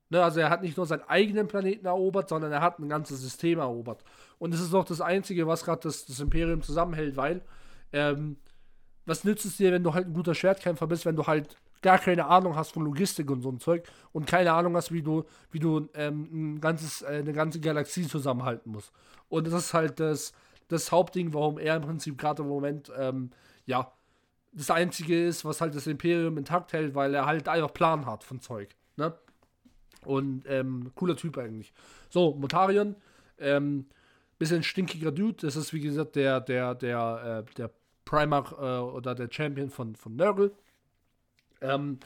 Ne, 0.09 0.23
also 0.23 0.41
er 0.41 0.51
hat 0.51 0.63
nicht 0.63 0.77
nur 0.77 0.87
seinen 0.87 1.03
eigenen 1.03 1.47
Planeten 1.47 1.87
erobert, 1.87 2.29
sondern 2.29 2.51
er 2.51 2.61
hat 2.61 2.79
ein 2.79 2.89
ganzes 2.89 3.21
System 3.21 3.61
erobert. 3.61 4.05
Und 4.39 4.53
das 4.53 4.61
ist 4.61 4.75
auch 4.75 4.85
das 4.85 5.01
Einzige, 5.01 5.47
was 5.47 5.65
gerade 5.65 5.83
das, 5.83 6.05
das, 6.05 6.19
Imperium 6.19 6.63
zusammenhält, 6.63 7.17
weil 7.17 7.43
ähm, 7.93 8.37
was 9.07 9.25
nützt 9.25 9.45
es 9.45 9.57
dir, 9.57 9.73
wenn 9.73 9.85
du 9.85 9.95
halt 9.95 10.09
ein 10.09 10.13
guter 10.13 10.35
Schwertkämpfer 10.35 10.89
bist, 10.89 11.07
wenn 11.07 11.17
du 11.17 11.27
halt 11.27 11.57
gar 11.83 11.99
keine 11.99 12.27
Ahnung 12.27 12.57
hast 12.57 12.73
von 12.73 12.85
Logistik 12.85 13.31
und 13.31 13.41
so 13.41 13.51
ein 13.51 13.61
Zeug 13.61 13.85
und 14.13 14.27
keine 14.27 14.53
Ahnung 14.53 14.77
hast, 14.77 14.93
wie 14.93 15.03
du, 15.03 15.25
wie 15.51 15.61
du 15.61 15.89
ähm, 15.95 16.57
ein 16.57 16.61
ganzes, 16.61 17.03
äh, 17.03 17.19
eine 17.19 17.33
ganze 17.33 17.61
Galaxie 17.61 18.07
zusammenhalten 18.07 18.73
musst. 18.73 18.93
Und 19.31 19.47
das 19.47 19.55
ist 19.55 19.73
halt 19.73 19.99
das, 19.99 20.35
das 20.69 20.93
Hauptding, 20.93 21.33
warum 21.33 21.59
er 21.59 21.77
im 21.77 21.83
Prinzip 21.83 22.19
gerade 22.19 22.43
im 22.43 22.49
Moment, 22.49 22.93
ähm, 22.99 23.31
ja, 23.65 23.91
das 24.53 24.71
Einzige 24.71 25.27
ist, 25.27 25.45
was 25.45 25.61
halt 25.61 25.75
das 25.75 25.87
Imperium 25.87 26.37
intakt 26.37 26.73
hält, 26.73 26.95
weil 26.95 27.15
er 27.15 27.25
halt 27.25 27.49
einfach 27.49 27.73
Plan 27.73 28.05
hat 28.05 28.25
von 28.25 28.41
Zeug. 28.41 28.75
Ne? 28.97 29.15
Und 30.05 30.45
ähm, 30.47 30.91
cooler 30.95 31.17
Typ 31.17 31.39
eigentlich. 31.39 31.73
So, 32.09 32.35
Motarion, 32.35 32.97
ähm, 33.39 33.87
bisschen 34.39 34.63
stinkiger 34.63 35.13
Dude. 35.13 35.47
Das 35.47 35.55
ist 35.55 35.73
wie 35.73 35.81
gesagt 35.81 36.17
der, 36.17 36.41
der, 36.41 36.75
der, 36.75 37.45
äh, 37.47 37.55
der 37.55 37.71
Primarch 38.05 38.53
äh, 38.53 38.81
oder 38.81 39.15
der 39.15 39.29
Champion 39.31 39.71
von, 39.71 39.95
von 39.95 40.17
Nurgle. 40.17 40.53
Ähm, 41.61 42.01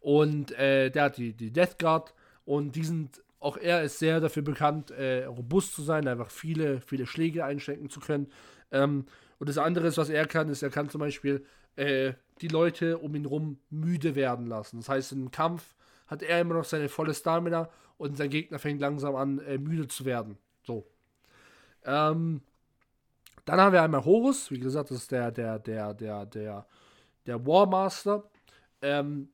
und 0.00 0.52
äh, 0.52 0.90
der 0.90 1.04
hat 1.04 1.16
die, 1.16 1.32
die 1.32 1.50
Death 1.50 1.78
Guard 1.78 2.12
und 2.44 2.76
die 2.76 2.84
sind, 2.84 3.22
auch 3.46 3.56
er 3.56 3.84
ist 3.84 4.00
sehr 4.00 4.18
dafür 4.18 4.42
bekannt, 4.42 4.90
äh, 4.90 5.24
robust 5.24 5.72
zu 5.72 5.82
sein, 5.82 6.08
einfach 6.08 6.32
viele, 6.32 6.80
viele 6.80 7.06
Schläge 7.06 7.44
einstecken 7.44 7.88
zu 7.88 8.00
können. 8.00 8.26
Ähm, 8.72 9.06
und 9.38 9.48
das 9.48 9.56
andere 9.56 9.96
was 9.96 10.08
er 10.08 10.26
kann, 10.26 10.48
ist, 10.48 10.64
er 10.64 10.70
kann 10.70 10.90
zum 10.90 10.98
Beispiel 10.98 11.46
äh, 11.76 12.14
die 12.40 12.48
Leute 12.48 12.98
um 12.98 13.14
ihn 13.14 13.24
rum 13.24 13.60
müde 13.70 14.16
werden 14.16 14.46
lassen. 14.46 14.78
Das 14.78 14.88
heißt, 14.88 15.12
im 15.12 15.30
Kampf 15.30 15.76
hat 16.08 16.24
er 16.24 16.40
immer 16.40 16.54
noch 16.54 16.64
seine 16.64 16.88
volle 16.88 17.14
Stamina 17.14 17.68
und 17.98 18.16
sein 18.16 18.30
Gegner 18.30 18.58
fängt 18.58 18.80
langsam 18.80 19.14
an, 19.14 19.38
äh, 19.38 19.58
müde 19.58 19.86
zu 19.86 20.04
werden. 20.04 20.38
So. 20.64 20.84
Ähm, 21.84 22.42
dann 23.44 23.60
haben 23.60 23.72
wir 23.72 23.82
einmal 23.82 24.04
Horus, 24.04 24.50
wie 24.50 24.58
gesagt, 24.58 24.90
das 24.90 24.98
ist 24.98 25.12
der, 25.12 25.30
der, 25.30 25.60
der, 25.60 25.94
der, 25.94 26.26
der, 26.26 26.66
der 27.26 27.46
Warmaster. 27.46 28.28
Ähm, 28.82 29.28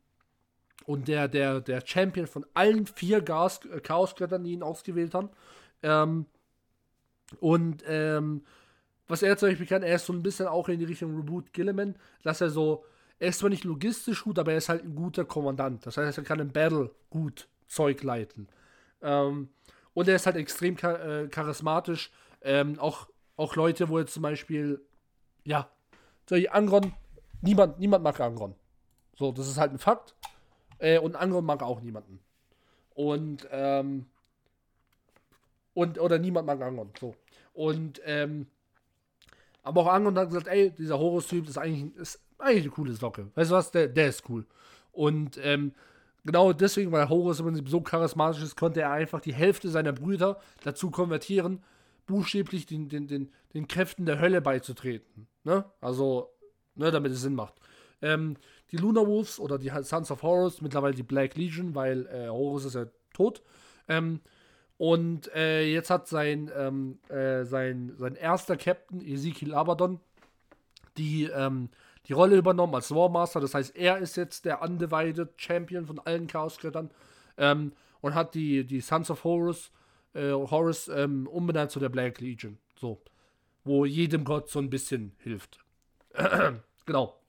und 0.87 1.09
der, 1.09 1.29
der, 1.29 1.61
der 1.61 1.83
Champion 1.85 2.27
von 2.27 2.45
allen 2.55 2.87
vier 2.87 3.19
äh, 3.19 3.81
Chaosgöttern, 3.81 4.45
die 4.45 4.53
ihn 4.53 4.63
ausgewählt 4.63 5.15
haben. 5.15 5.31
Ähm, 5.83 6.27
und 7.41 7.83
ähm, 7.87 8.45
was 9.09 9.23
er 9.23 9.37
zum 9.37 9.49
Beispiel 9.49 9.67
kann, 9.67 9.83
er 9.83 9.97
ist 9.97 10.07
so 10.07 10.13
ein 10.13 10.23
bisschen 10.23 10.47
auch 10.47 10.69
in 10.69 10.79
die 10.79 10.85
Richtung 10.85 11.17
Reboot 11.17 11.53
Gilliman, 11.53 11.97
dass 12.23 12.41
er 12.41 12.51
so, 12.51 12.85
er 13.19 13.29
ist 13.29 13.39
zwar 13.41 13.51
nicht 13.51 13.65
logistisch 13.65 14.25
gut, 14.25 14.39
aber 14.39 14.53
er 14.53 14.59
ist 14.59 14.69
halt 14.69 14.85
ein 14.85 14.95
guter 14.95 15.25
Kommandant. 15.25 15.85
Das 15.87 15.97
heißt, 15.97 16.19
er 16.19 16.25
kann 16.25 16.41
im 16.41 16.53
Battle 16.53 16.91
gut 17.11 17.49
Zeug 17.69 18.03
leiten. 18.03 18.49
Ähm, 19.01 19.49
und 19.95 20.09
er 20.09 20.17
ist 20.17 20.27
halt 20.27 20.37
extrem 20.37 20.77
char 20.77 21.05
äh, 21.05 21.29
charismatisch. 21.29 22.11
Ähm, 22.43 22.79
auch, 22.79 23.09
auch 23.37 23.57
Leute, 23.57 23.89
wo 23.89 23.99
jetzt 23.99 24.15
zum 24.15 24.23
Beispiel, 24.23 24.81
ja, 25.45 25.71
so 26.29 26.37
Angron, 26.51 26.93
niemand, 27.41 27.79
niemand 27.79 28.05
mag 28.05 28.19
Angron. 28.21 28.55
So, 29.17 29.33
das 29.33 29.49
ist 29.49 29.59
halt 29.59 29.73
ein 29.73 29.79
Fakt. 29.79 30.15
Äh, 30.83 30.99
und 30.99 31.15
Angron 31.15 31.45
mag 31.45 31.63
auch 31.63 31.81
niemanden. 31.81 32.19
Und, 32.95 33.49
ähm, 33.53 34.07
und, 35.75 35.99
oder 36.01 36.19
niemand 36.19 36.47
mag 36.47 36.61
Angron. 36.61 36.91
So. 37.01 37.15
Und, 37.55 38.01
ähm, 38.05 38.49
aber 39.63 39.83
auch 39.83 39.95
und 39.95 40.19
hat 40.19 40.29
gesagt, 40.29 40.49
ey, 40.49 40.73
dieser 40.73 40.99
Horus-Typ 40.99 41.49
ist 41.49 41.57
eigentlich, 41.57 41.95
ist 41.97 42.21
eigentlich 42.37 42.65
eine 42.65 42.73
coole 42.73 42.93
Socke. 42.95 43.31
Weißt 43.37 43.53
du 43.53 43.55
was? 43.55 43.71
Der, 43.71 43.87
der 43.87 44.09
ist 44.09 44.29
cool. 44.29 44.45
Und 44.91 45.39
ähm, 45.41 45.73
genau 46.25 46.53
deswegen, 46.53 46.91
weil 46.91 47.09
Horus 47.09 47.39
im 47.39 47.47
Prinzip 47.47 47.69
so 47.69 47.81
charismatisch 47.81 48.43
ist, 48.43 48.57
konnte 48.57 48.81
er 48.81 48.91
einfach 48.91 49.21
die 49.21 49.33
Hälfte 49.33 49.69
seiner 49.69 49.93
Brüder 49.93 50.41
dazu 50.65 50.91
konvertieren, 50.91 51.63
buchstäblich 52.07 52.67
den, 52.67 52.89
den, 52.89 53.07
den, 53.07 53.31
den 53.55 53.69
Kräften 53.69 54.05
der 54.05 54.19
Hölle 54.19 54.43
beizutreten. 54.43 55.29
Ne? 55.45 55.65
Also, 55.81 56.33
ne, 56.75 56.91
damit 56.91 57.13
es 57.13 57.23
Sinn 57.23 57.37
macht. 57.37 57.55
Ähm, 58.03 58.37
die 58.73 58.79
Lunar 58.79 59.07
Wolves 59.07 59.39
oder 59.39 59.59
die 59.59 59.71
Sons 59.83 60.11
of 60.11 60.23
Horus, 60.23 60.61
mittlerweile 60.63 60.95
die 60.95 61.03
Black 61.03 61.37
Legion, 61.37 61.75
weil 61.75 62.07
äh, 62.07 62.29
Horus 62.29 62.65
ist 62.65 62.75
ja 62.75 62.87
tot, 63.13 63.43
ähm, 63.89 64.21
Und 64.79 65.33
äh, 65.35 65.65
jetzt 65.65 65.91
hat 65.91 66.09
sein, 66.09 66.51
ähm, 66.57 66.99
äh, 67.09 67.45
sein, 67.45 67.93
sein 67.99 68.17
erster 68.17 68.57
Captain, 68.57 69.01
Ezekiel 69.01 69.55
Abaddon, 69.55 70.01
die, 70.97 71.25
ähm, 71.25 71.69
die 72.07 72.15
Rolle 72.15 72.37
übernommen 72.37 72.75
als 72.75 72.91
Warmaster. 72.93 73.41
Das 73.41 73.55
heißt, 73.55 73.77
er 73.77 73.99
ist 73.99 74.17
jetzt 74.17 74.45
der 74.45 74.61
undivided 74.63 75.29
Champion 75.37 75.87
von 75.87 76.01
allen 76.01 76.27
Chaosgöttern 76.27 76.91
ähm, 77.37 77.73
und 78.01 78.15
hat 78.15 78.35
die, 78.35 78.65
die 78.67 78.81
Sons 78.81 79.11
of 79.11 79.23
Horus, 79.23 79.71
äh, 80.15 80.33
Horus 80.33 80.89
ähm, 80.89 81.29
umbenannt 81.29 81.71
zu 81.71 81.79
der 81.79 81.91
Black 81.91 82.21
Legion. 82.21 82.59
So. 82.75 83.01
Wo 83.65 83.85
jedem 83.85 84.25
Gott 84.25 84.49
so 84.51 84.59
ein 84.59 84.71
bisschen 84.71 85.13
hilft. 85.19 85.61
genau. 86.87 87.22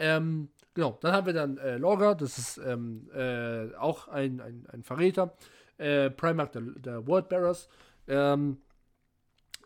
Ähm, 0.00 0.48
genau, 0.74 0.98
dann 1.00 1.12
haben 1.12 1.26
wir 1.26 1.34
dann 1.34 1.58
äh, 1.58 1.76
Lorga, 1.76 2.14
das 2.14 2.38
ist 2.38 2.58
ähm, 2.58 3.08
äh, 3.14 3.74
auch 3.76 4.08
ein, 4.08 4.40
ein, 4.40 4.66
ein 4.72 4.82
Verräter. 4.82 5.36
Äh, 5.76 6.10
Primark 6.10 6.52
der, 6.52 6.62
der 6.62 7.06
Worldbearers. 7.06 7.68
Ähm, 8.08 8.58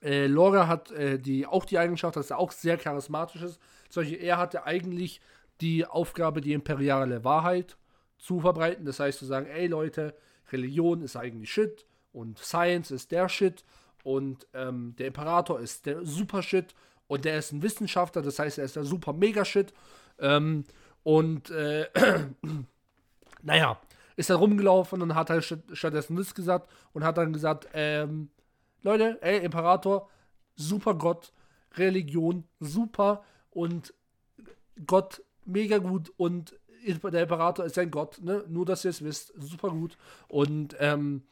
äh, 0.03 0.27
Lorga 0.27 0.67
hat 0.67 0.91
äh, 0.91 1.19
die, 1.19 1.47
auch 1.47 1.65
die 1.65 1.79
Eigenschaft, 1.79 2.17
dass 2.17 2.31
er 2.31 2.39
auch 2.39 2.53
sehr 2.53 2.77
charismatisch 2.77 3.43
ist. 3.43 3.61
Solche, 3.89 4.17
er 4.17 4.37
hatte 4.37 4.65
eigentlich 4.65 5.21
die 5.61 5.87
Aufgabe, 5.87 6.41
die 6.41 6.53
imperiale 6.53 7.25
Wahrheit 7.25 7.77
zu 8.19 8.41
verbreiten. 8.41 8.85
Das 8.85 9.01
heißt, 9.01 9.21
zu 9.21 9.25
sagen, 9.25 9.47
ey 9.47 9.69
Leute, 9.69 10.15
Religion 10.53 11.01
ist 11.01 11.17
eigentlich 11.17 11.53
Shit 11.53 11.87
und 12.13 12.39
Science 12.39 12.91
ist 12.91 13.13
der 13.13 13.29
Shit 13.29 13.65
und 14.03 14.47
ähm, 14.53 14.95
der 14.99 15.07
Imperator 15.07 15.61
ist 15.61 15.87
der 15.87 16.05
Super 16.05 16.43
Shit 16.43 16.75
und 17.07 17.25
der 17.25 17.39
ist 17.39 17.53
ein 17.53 17.63
Wissenschaftler, 17.63 18.23
das 18.23 18.39
heißt, 18.39 18.59
er 18.59 18.65
ist 18.65 18.77
der 18.77 18.85
Super 18.85 19.13
Mega 19.13 19.45
Shit. 19.45 19.73
Ähm, 20.19 20.65
und 21.03 21.51
äh, 21.51 21.89
naja, 23.43 23.79
ist 24.17 24.31
dann 24.31 24.39
rumgelaufen 24.39 25.03
und 25.03 25.15
hat 25.15 25.31
halt 25.31 25.45
stattdessen 25.73 26.17
das 26.17 26.35
gesagt 26.35 26.71
und 26.93 27.05
hat 27.05 27.19
dann 27.19 27.33
gesagt, 27.33 27.69
ähm, 27.75 28.31
Leute, 28.83 29.19
ey, 29.23 29.45
Imperator, 29.45 30.09
super 30.57 30.95
Gott, 30.95 31.33
Religion, 31.77 32.45
super 32.61 33.25
und 33.51 33.95
Gott, 34.87 35.23
mega 35.45 35.79
gut 35.79 36.13
und 36.17 36.55
der 36.87 37.23
Imperator 37.23 37.65
ist 37.65 37.79
ein 37.79 37.91
Gott, 37.91 38.21
ne? 38.23 38.45
Nur, 38.47 38.67
dass 38.67 38.85
ihr 38.85 38.91
es 38.91 39.03
wisst, 39.03 39.33
super 39.39 39.71
gut. 39.71 39.97
Und 40.29 40.77
ähm, 40.79 41.23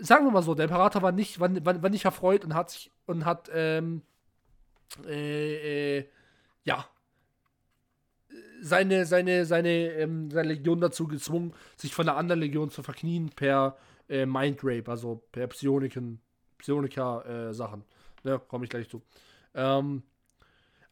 sagen 0.00 0.26
wir 0.26 0.30
mal 0.30 0.42
so, 0.42 0.54
der 0.54 0.64
Imperator 0.64 1.00
war 1.00 1.12
nicht, 1.12 1.40
war, 1.40 1.48
war, 1.64 1.82
war 1.82 1.90
nicht 1.90 2.04
erfreut 2.04 2.44
und 2.44 2.54
hat 2.54 2.70
sich 2.70 2.92
und 3.06 3.24
hat 3.24 3.50
ähm, 3.54 4.02
äh, 5.06 5.98
äh, 5.98 6.08
ja 6.64 6.84
seine, 8.60 9.06
seine, 9.06 9.44
seine, 9.44 9.92
ähm, 9.92 10.30
seine 10.30 10.48
Legion 10.48 10.80
dazu 10.80 11.06
gezwungen, 11.06 11.52
sich 11.76 11.94
von 11.94 12.06
der 12.06 12.16
anderen 12.16 12.40
Legion 12.40 12.70
zu 12.70 12.82
verknien 12.82 13.30
per 13.30 13.76
äh, 14.08 14.26
Mind 14.26 14.60
Rape, 14.62 14.90
also 14.90 15.22
per 15.32 15.46
Psioniken, 15.48 16.20
Psionika-Sachen. 16.58 17.80
Äh, 18.24 18.28
ne, 18.28 18.40
komme 18.48 18.64
ich 18.64 18.70
gleich 18.70 18.88
zu. 18.88 19.02
Ähm, 19.54 20.02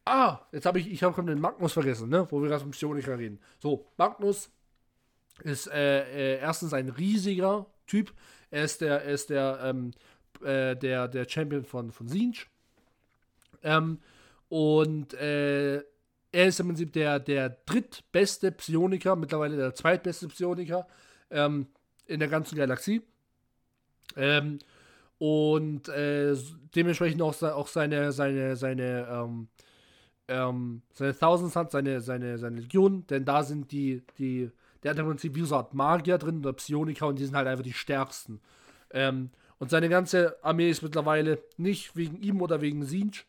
ah, 0.05 0.39
jetzt 0.51 0.65
habe 0.65 0.79
ich, 0.79 0.91
ich 0.91 1.03
habe 1.03 1.23
den 1.23 1.39
Magnus 1.39 1.73
vergessen, 1.73 2.09
ne, 2.09 2.27
wo 2.29 2.41
wir 2.41 2.49
gerade 2.49 2.61
vom 2.61 2.71
Psioniker 2.71 3.17
reden. 3.17 3.39
So, 3.59 3.87
Magnus 3.97 4.49
ist 5.43 5.67
äh, 5.67 6.35
äh, 6.35 6.39
erstens 6.39 6.73
ein 6.73 6.89
riesiger 6.89 7.65
Typ. 7.87 8.13
Er 8.51 8.63
ist 8.63 8.81
der, 8.81 9.03
er 9.03 9.11
ist 9.11 9.29
der, 9.29 9.59
ähm, 9.63 9.91
äh, 10.41 10.75
der, 10.75 11.07
der 11.07 11.27
Champion 11.27 11.65
von, 11.65 11.91
von 11.91 12.07
Siege. 12.07 12.45
Ähm, 13.63 13.99
und 14.49 15.13
äh, 15.15 15.83
er 16.35 16.47
ist 16.47 16.59
im 16.59 16.67
Prinzip 16.67 16.93
der, 16.93 17.19
der 17.19 17.49
drittbeste 17.65 18.51
Psioniker, 18.51 19.15
mittlerweile 19.15 19.57
der 19.57 19.73
zweitbeste 19.73 20.27
Psioniker. 20.27 20.87
Ähm, 21.31 21.67
in 22.07 22.19
der 22.19 22.29
ganzen 22.29 22.57
Galaxie. 22.57 23.01
Ähm, 24.15 24.59
und 25.17 25.87
äh, 25.89 26.35
dementsprechend 26.75 27.21
auch, 27.21 27.41
auch 27.41 27.67
seine, 27.67 28.11
seine, 28.11 28.55
seine, 28.55 29.07
ähm, 29.09 29.47
ähm, 30.27 30.81
seine 30.93 31.17
Thousands 31.17 31.55
hat, 31.55 31.71
seine, 31.71 32.01
seine, 32.01 32.37
seine 32.37 32.61
Legion, 32.61 33.05
denn 33.07 33.25
da 33.25 33.43
sind 33.43 33.71
die, 33.71 34.03
die, 34.17 34.51
der 34.83 34.91
hat 34.91 34.99
im 34.99 35.05
Prinzip 35.05 35.35
wie 35.35 35.41
so 35.41 35.55
eine 35.55 35.63
Art 35.63 35.73
Magier 35.73 36.17
drin 36.17 36.39
oder 36.39 36.53
Psioniker 36.53 37.07
und 37.07 37.19
die 37.19 37.25
sind 37.25 37.35
halt 37.35 37.47
einfach 37.47 37.63
die 37.63 37.73
stärksten. 37.73 38.41
Ähm, 38.91 39.31
und 39.57 39.69
seine 39.69 39.89
ganze 39.89 40.43
Armee 40.43 40.69
ist 40.69 40.83
mittlerweile 40.83 41.41
nicht 41.57 41.95
wegen 41.95 42.17
ihm 42.17 42.41
oder 42.41 42.61
wegen 42.61 42.83
Siege, 42.83 43.23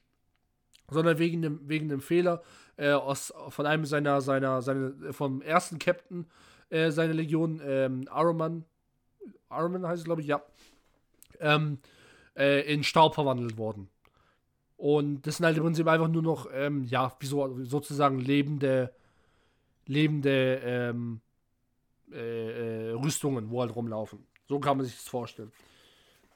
sondern 0.91 1.19
wegen 1.19 1.43
dem, 1.43 1.69
wegen 1.69 1.89
dem 1.89 2.01
Fehler 2.01 2.43
äh, 2.77 2.93
aus, 2.93 3.33
von 3.49 3.67
einem 3.67 3.85
seiner, 3.85 4.21
seiner, 4.21 4.63
seine, 4.63 5.13
vom 5.13 5.43
ersten 5.43 5.79
Captain, 5.79 6.27
äh, 6.71 6.91
seine 6.91 7.13
Legion, 7.13 7.61
ähm, 7.65 8.07
Aruman, 8.11 8.65
Aruman 9.49 9.87
heißt 9.87 10.01
es, 10.01 10.05
glaube 10.05 10.21
ich, 10.21 10.27
ja, 10.27 10.43
ähm, 11.41 11.79
äh, 12.37 12.73
in 12.73 12.83
Staub 12.83 13.15
verwandelt 13.15 13.57
worden. 13.57 13.89
Und 14.77 15.27
das 15.27 15.39
sind 15.39 15.47
halt 15.47 15.57
im 15.57 15.63
Prinzip 15.63 15.87
einfach 15.87 16.09
nur 16.09 16.23
noch, 16.23 16.49
ähm, 16.53 16.85
ja, 16.85 17.13
wie 17.19 17.27
so, 17.27 17.65
sozusagen 17.65 18.19
lebende, 18.19 18.93
lebende 19.87 20.61
ähm, 20.63 21.21
äh, 22.13 22.91
äh, 22.91 22.93
Rüstungen, 22.93 23.51
wo 23.51 23.63
halt 23.63 23.75
rumlaufen. 23.75 24.27
So 24.49 24.61
kann 24.61 24.77
man 24.77 24.85
sich 24.85 24.97
das 24.97 25.09
vorstellen. 25.09 25.51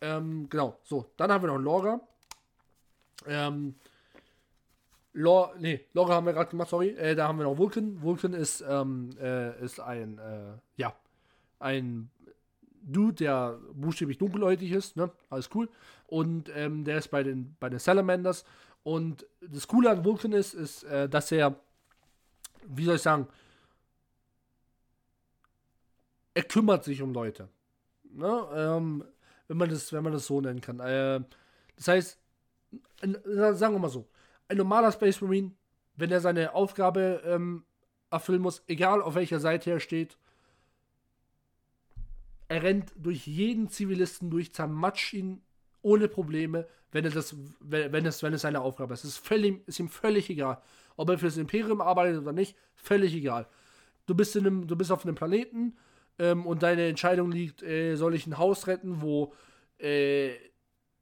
Ähm, 0.01 0.49
genau, 0.49 0.79
so, 0.83 1.11
dann 1.17 1.31
haben 1.31 1.43
wir 1.43 1.49
noch 1.49 1.59
Lora. 1.59 2.01
Ähm, 3.27 3.75
Lore, 5.13 5.55
nee, 5.59 5.87
Lore 5.93 6.15
haben 6.15 6.27
wir 6.27 6.33
gerade 6.33 6.51
gemacht, 6.51 6.69
sorry. 6.69 6.91
Äh, 6.91 7.15
da 7.15 7.27
haben 7.27 7.39
wir 7.39 7.45
noch 7.45 7.59
Vulcan. 7.59 8.01
Vulcan 8.01 8.33
ist, 8.33 8.65
ähm, 8.67 9.11
äh, 9.21 9.63
ist 9.65 9.81
ein, 9.81 10.19
äh, 10.19 10.53
ja, 10.77 10.95
ein 11.59 12.11
Dude, 12.83 13.15
der 13.15 13.59
buchstäblich 13.75 14.19
dunkelhäutig 14.19 14.73
ist, 14.73 14.97
ne? 14.97 15.11
Alles 15.29 15.51
cool. 15.55 15.69
Und 16.07 16.51
ähm, 16.55 16.85
der 16.85 16.99
ist 16.99 17.09
bei 17.09 17.23
den, 17.23 17.57
bei 17.61 17.69
den 17.69 17.79
Salamanders. 17.79 18.45
Und 18.83 19.27
das 19.41 19.69
Coole 19.69 19.91
an 19.91 20.05
Vulcan 20.05 20.33
ist, 20.33 20.55
ist, 20.55 20.85
äh, 20.85 21.09
dass 21.09 21.31
er, 21.33 21.57
wie 22.67 22.85
soll 22.85 22.97
ich 22.97 23.03
sagen, 23.03 23.29
er 26.35 26.45
kümmert 26.45 26.85
sich 26.85 27.03
um 27.03 27.13
Leute. 27.13 27.49
Ne? 28.05 28.47
Ähm, 28.55 29.05
wenn, 29.49 29.57
man 29.57 29.69
das, 29.69 29.93
wenn 29.93 30.03
man 30.03 30.13
das 30.13 30.27
so 30.27 30.41
nennen 30.41 30.61
kann. 30.61 30.81
Äh, 30.81 31.21
das 31.77 31.89
heißt, 31.89 32.19
sagen 33.01 33.75
wir 33.75 33.79
mal 33.79 33.89
so, 33.89 34.07
ein 34.51 34.57
normaler 34.57 34.93
Space 34.93 35.21
Marine, 35.21 35.53
wenn 35.97 36.11
er 36.11 36.21
seine 36.21 36.55
Aufgabe 36.55 37.23
ähm, 37.25 37.65
erfüllen 38.11 38.43
muss, 38.43 38.63
egal 38.67 39.01
auf 39.01 39.15
welcher 39.15 39.41
Seite 39.41 39.71
er 39.71 39.81
steht, 39.81 40.19
er 42.49 42.65
rennt 42.65 42.93
durch 42.97 43.27
jeden 43.27 43.69
Zivilisten 43.69 44.29
durch, 44.29 44.53
zermatscht 44.53 45.13
ihn 45.13 45.41
ohne 45.83 46.09
Probleme, 46.09 46.67
wenn 46.91 47.05
er 47.05 47.13
das, 47.13 47.37
wenn 47.61 48.05
es, 48.05 48.23
wenn 48.25 48.35
es 48.35 48.43
seine 48.43 48.61
Aufgabe 48.61 48.93
ist. 48.95 49.05
Es 49.05 49.11
ist, 49.11 49.27
völlig, 49.27 49.67
ist 49.69 49.79
ihm 49.79 49.89
völlig 49.89 50.29
egal. 50.29 50.61
Ob 50.97 51.09
er 51.09 51.19
für 51.19 51.27
das 51.27 51.37
Imperium 51.37 51.81
arbeitet 51.81 52.21
oder 52.21 52.33
nicht, 52.33 52.57
völlig 52.75 53.15
egal. 53.15 53.47
Du 54.07 54.17
bist, 54.17 54.35
in 54.35 54.47
einem, 54.47 54.67
du 54.67 54.75
bist 54.75 54.91
auf 54.91 55.05
einem 55.05 55.15
Planeten 55.15 55.77
ähm, 56.19 56.45
und 56.45 56.65
deine 56.65 56.89
Entscheidung 56.89 57.31
liegt, 57.31 57.63
äh, 57.63 57.95
soll 57.95 58.17
ich 58.17 58.27
ein 58.27 58.39
Haus 58.39 58.67
retten, 58.67 59.01
wo 59.01 59.33
äh, 59.79 60.33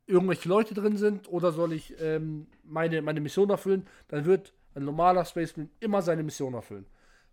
irgendwelche 0.09 0.49
Leute 0.49 0.75
drin 0.75 0.97
sind 0.97 1.29
oder 1.29 1.53
soll 1.53 1.73
ich 1.73 1.95
ähm, 2.01 2.47
meine, 2.65 3.03
meine 3.03 3.21
Mission 3.21 3.51
erfüllen, 3.51 3.87
dann 4.09 4.25
wird 4.25 4.53
ein 4.75 4.85
normaler 4.85 5.25
Spaceman 5.25 5.71
immer 5.81 6.03
seine 6.03 6.23
Mission 6.23 6.55
erfüllen. 6.55 6.87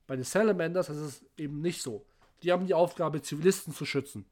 Bei 0.08 0.16
den 0.16 0.26
Salamanders 0.26 0.90
ist 0.90 0.98
es 0.98 1.26
eben 1.38 1.62
nicht 1.62 1.82
so. 1.82 2.06
Die 2.44 2.52
haben 2.52 2.68
die 2.68 2.74
Aufgabe, 2.74 3.22
Zivilisten 3.22 3.74
zu 3.74 3.86
schützen. 3.86 4.26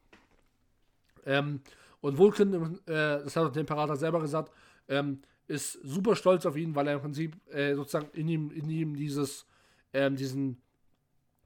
Ähm, 1.26 1.61
und 2.02 2.18
Vulcan, 2.18 2.80
äh, 2.86 3.24
das 3.24 3.36
hat 3.36 3.56
der 3.56 3.61
Imperator 3.61 3.95
selber 3.95 4.20
gesagt, 4.20 4.52
ähm, 4.90 5.22
ist 5.48 5.74
super 5.84 6.15
stolz 6.15 6.45
auf 6.45 6.57
ihn, 6.57 6.76
weil 6.76 6.88
er 6.88 6.95
im 6.95 7.02
Prinzip 7.02 7.36
äh, 7.52 7.76
sozusagen 7.76 8.10
in 8.14 8.28
ihm, 8.28 8.52
in 8.52 8.70
ihm 8.70 8.95
dieses, 8.95 9.45
ähm, 9.94 10.15
diesen 10.15 10.61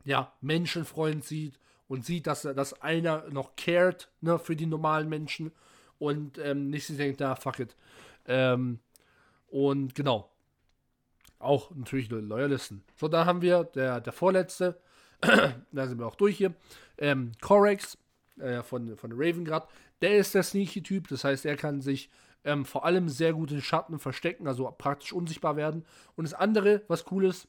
ja, 0.03 0.33
Menschenfreund 0.41 1.23
sieht 1.23 1.59
und 1.87 2.05
sieht, 2.05 2.25
dass, 2.25 2.41
dass 2.41 2.81
einer 2.81 3.29
noch 3.29 3.55
cared 3.55 4.09
ne, 4.21 4.39
für 4.39 4.55
die 4.55 4.65
normalen 4.65 5.09
Menschen 5.09 5.51
und 5.99 6.37
ähm, 6.37 6.69
nicht 6.69 6.85
sich 6.85 6.97
denkt, 6.97 7.19
na, 7.19 7.35
fuck 7.35 7.59
it. 7.59 7.75
Ähm, 8.25 8.79
und 9.47 9.95
genau. 9.95 10.29
Auch 11.39 11.71
natürlich 11.75 12.09
Loyalisten. 12.09 12.83
So, 12.95 13.07
da 13.07 13.25
haben 13.25 13.41
wir 13.41 13.63
der, 13.63 14.01
der 14.01 14.13
vorletzte. 14.13 14.79
da 15.71 15.87
sind 15.87 15.99
wir 15.99 16.07
auch 16.07 16.15
durch 16.15 16.37
hier. 16.37 16.53
Ähm, 16.97 17.31
Corex 17.41 17.97
äh, 18.39 18.63
von, 18.63 18.97
von 18.97 19.11
Ravengrad. 19.13 19.67
Der 20.01 20.17
ist 20.17 20.33
der 20.33 20.43
Sneaky-Typ. 20.43 21.07
Das 21.07 21.23
heißt, 21.23 21.45
er 21.45 21.55
kann 21.55 21.81
sich 21.81 22.09
ähm, 22.43 22.65
vor 22.65 22.85
allem 22.85 23.09
sehr 23.09 23.33
gut 23.33 23.51
in 23.51 23.61
Schatten 23.61 23.99
verstecken, 23.99 24.47
also 24.47 24.73
praktisch 24.77 25.13
unsichtbar 25.13 25.55
werden. 25.57 25.85
Und 26.15 26.25
das 26.25 26.33
andere, 26.33 26.81
was 26.87 27.05
cool 27.11 27.25
ist, 27.25 27.47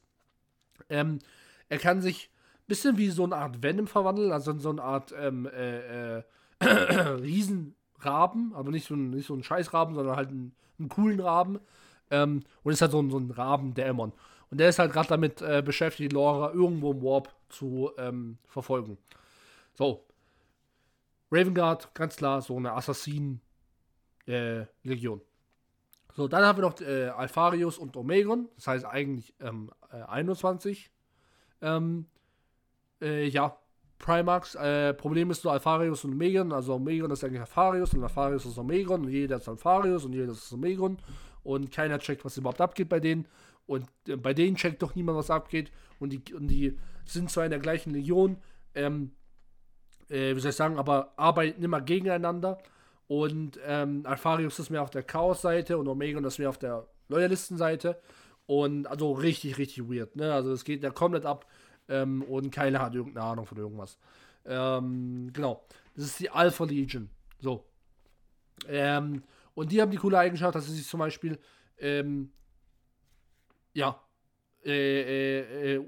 ähm, 0.89 1.19
er 1.69 1.77
kann 1.77 2.01
sich 2.01 2.29
ein 2.29 2.67
bisschen 2.67 2.97
wie 2.97 3.09
so 3.09 3.23
eine 3.23 3.37
Art 3.37 3.63
Venom 3.63 3.87
verwandeln, 3.87 4.31
also 4.31 4.57
so 4.57 4.69
eine 4.69 4.83
Art 4.83 5.13
ähm, 5.17 5.47
äh, 5.47 6.19
äh, 6.19 6.23
Riesen, 6.61 7.75
Raben, 7.99 8.53
aber 8.53 8.71
nicht 8.71 8.87
so 8.87 8.95
ein, 8.95 9.11
nicht 9.11 9.27
so 9.27 9.35
ein 9.35 9.43
Scheißraben, 9.43 9.95
sondern 9.95 10.15
halt 10.15 10.29
einen, 10.29 10.53
einen 10.77 10.89
coolen 10.89 11.19
Raben. 11.19 11.59
Ähm, 12.11 12.43
und 12.63 12.73
ist 12.73 12.81
halt 12.81 12.91
so 12.91 13.01
ein, 13.01 13.11
so 13.11 13.19
ein 13.19 13.31
Rabendämon. 13.31 14.13
Und 14.49 14.59
der 14.59 14.69
ist 14.69 14.79
halt 14.79 14.91
gerade 14.91 15.09
damit 15.09 15.41
äh, 15.41 15.61
beschäftigt, 15.63 16.13
Laura 16.13 16.51
irgendwo 16.53 16.91
im 16.91 17.03
Warp 17.03 17.33
zu 17.49 17.91
ähm, 17.97 18.37
verfolgen. 18.47 18.97
So. 19.73 20.05
Raven 21.31 21.53
Guard, 21.53 21.93
ganz 21.93 22.15
klar, 22.15 22.41
so 22.41 22.57
eine 22.57 22.73
Assassinen-Legion. 22.73 25.19
Äh, 25.19 25.23
so, 26.15 26.27
dann 26.27 26.43
haben 26.43 26.57
wir 26.57 26.67
noch 26.67 26.81
äh, 26.81 27.09
Alpharius 27.09 27.77
und 27.77 27.95
Omegon, 27.95 28.49
das 28.55 28.65
heißt 28.67 28.85
eigentlich 28.85 29.35
ähm, 29.39 29.69
äh, 29.91 30.01
21. 30.01 30.89
Ähm, 31.61 32.07
äh, 33.01 33.27
ja, 33.27 33.55
Primax. 33.99 34.55
Äh, 34.55 34.93
Problem 34.93 35.29
ist 35.29 35.43
nur 35.43 35.53
Alpharius 35.53 36.03
und 36.05 36.13
Omegon. 36.13 36.51
Also 36.51 36.75
Omegon 36.75 37.11
ist 37.11 37.23
eigentlich 37.23 37.41
Alpharius 37.41 37.93
und 37.93 38.01
Alpharius 38.01 38.45
ist 38.45 38.57
Omegon 38.57 39.05
und 39.05 39.11
jeder 39.11 39.37
ist 39.37 39.47
Alpharius 39.47 40.05
und 40.05 40.13
jeder 40.13 40.31
ist 40.31 40.51
Omegon. 40.51 40.97
Und 41.43 41.71
keiner 41.71 41.99
checkt, 41.99 42.25
was 42.25 42.37
überhaupt 42.37 42.61
abgeht 42.61 42.89
bei 42.89 42.99
denen. 42.99 43.27
Und 43.67 43.87
äh, 44.07 44.15
bei 44.15 44.33
denen 44.33 44.55
checkt 44.55 44.81
doch 44.81 44.95
niemand, 44.95 45.17
was 45.17 45.29
abgeht. 45.29 45.71
Und 45.99 46.11
die, 46.11 46.33
und 46.33 46.47
die 46.47 46.77
sind 47.05 47.29
zwar 47.29 47.45
in 47.45 47.51
der 47.51 47.59
gleichen 47.59 47.91
Legion, 47.91 48.37
ähm, 48.73 49.11
äh, 50.09 50.35
wie 50.35 50.39
soll 50.39 50.49
ich 50.49 50.55
sagen, 50.55 50.79
aber 50.79 51.13
arbeiten 51.17 51.61
immer 51.63 51.81
gegeneinander. 51.81 52.57
Und 53.07 53.59
ähm, 53.65 54.03
Alpharius 54.05 54.59
ist 54.59 54.69
mehr 54.69 54.81
auf 54.81 54.91
der 54.91 55.03
Chaos-Seite 55.03 55.77
und 55.77 55.87
Omegon 55.87 56.23
ist 56.23 56.39
mehr 56.39 56.49
auf 56.49 56.57
der 56.57 56.87
Loyalistenseite. 57.09 57.99
Und 58.45 58.87
also 58.87 59.11
richtig, 59.11 59.57
richtig 59.57 59.89
weird. 59.89 60.15
Ne? 60.15 60.33
Also 60.33 60.51
es 60.51 60.63
geht 60.63 60.83
ja 60.83 60.89
komplett 60.89 61.25
ab 61.25 61.45
ähm, 61.89 62.23
und 62.23 62.51
keiner 62.51 62.79
hat 62.79 62.95
irgendeine 62.95 63.25
Ahnung 63.25 63.45
von 63.45 63.57
irgendwas. 63.57 63.97
Ähm, 64.45 65.31
genau. 65.33 65.65
Das 65.95 66.05
ist 66.05 66.19
die 66.19 66.29
Alpha 66.29 66.63
Legion. 66.63 67.09
So. 67.39 67.65
Ähm, 68.67 69.23
und 69.53 69.71
die 69.71 69.81
haben 69.81 69.91
die 69.91 69.97
coole 69.97 70.17
Eigenschaft, 70.17 70.55
dass 70.55 70.67
sie 70.67 70.75
sich 70.75 70.87
zum 70.87 70.99
Beispiel 70.99 71.37
ähm, 71.79 72.31
ja 73.73 74.01
äh, 74.63 75.41
äh, 75.41 75.75
äh 75.75 75.85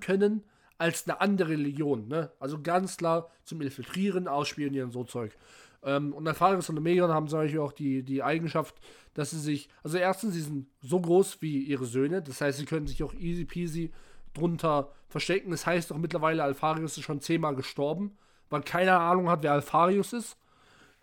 können 0.00 0.44
als 0.78 1.06
eine 1.06 1.20
andere 1.20 1.54
Legion. 1.54 2.08
Ne? 2.08 2.30
Also 2.38 2.60
ganz 2.60 2.96
klar 2.96 3.30
zum 3.44 3.60
Infiltrieren, 3.60 4.28
Ausspionieren, 4.28 4.90
so 4.90 5.04
Zeug. 5.04 5.36
Ähm, 5.84 6.12
und 6.12 6.26
Alpharius 6.26 6.68
und 6.68 6.78
Omegon 6.78 7.10
haben 7.10 7.28
zum 7.28 7.40
Beispiel 7.40 7.60
auch 7.60 7.72
die, 7.72 8.02
die 8.02 8.22
Eigenschaft, 8.22 8.74
dass 9.14 9.30
sie 9.30 9.38
sich, 9.38 9.68
also 9.82 9.98
erstens, 9.98 10.34
sie 10.34 10.42
sind 10.42 10.66
so 10.80 11.00
groß 11.00 11.40
wie 11.40 11.62
ihre 11.62 11.84
Söhne, 11.84 12.22
das 12.22 12.40
heißt, 12.40 12.58
sie 12.58 12.64
können 12.64 12.86
sich 12.86 13.02
auch 13.02 13.14
easy 13.14 13.44
peasy 13.44 13.92
drunter 14.34 14.90
verstecken. 15.08 15.50
Das 15.50 15.66
heißt 15.66 15.92
auch 15.92 15.98
mittlerweile, 15.98 16.42
Alpharius 16.42 16.96
ist 16.96 17.04
schon 17.04 17.20
zehnmal 17.20 17.54
gestorben, 17.54 18.16
weil 18.50 18.62
keiner 18.62 19.00
Ahnung 19.00 19.28
hat, 19.28 19.42
wer 19.42 19.52
Alpharius 19.52 20.12
ist. 20.12 20.36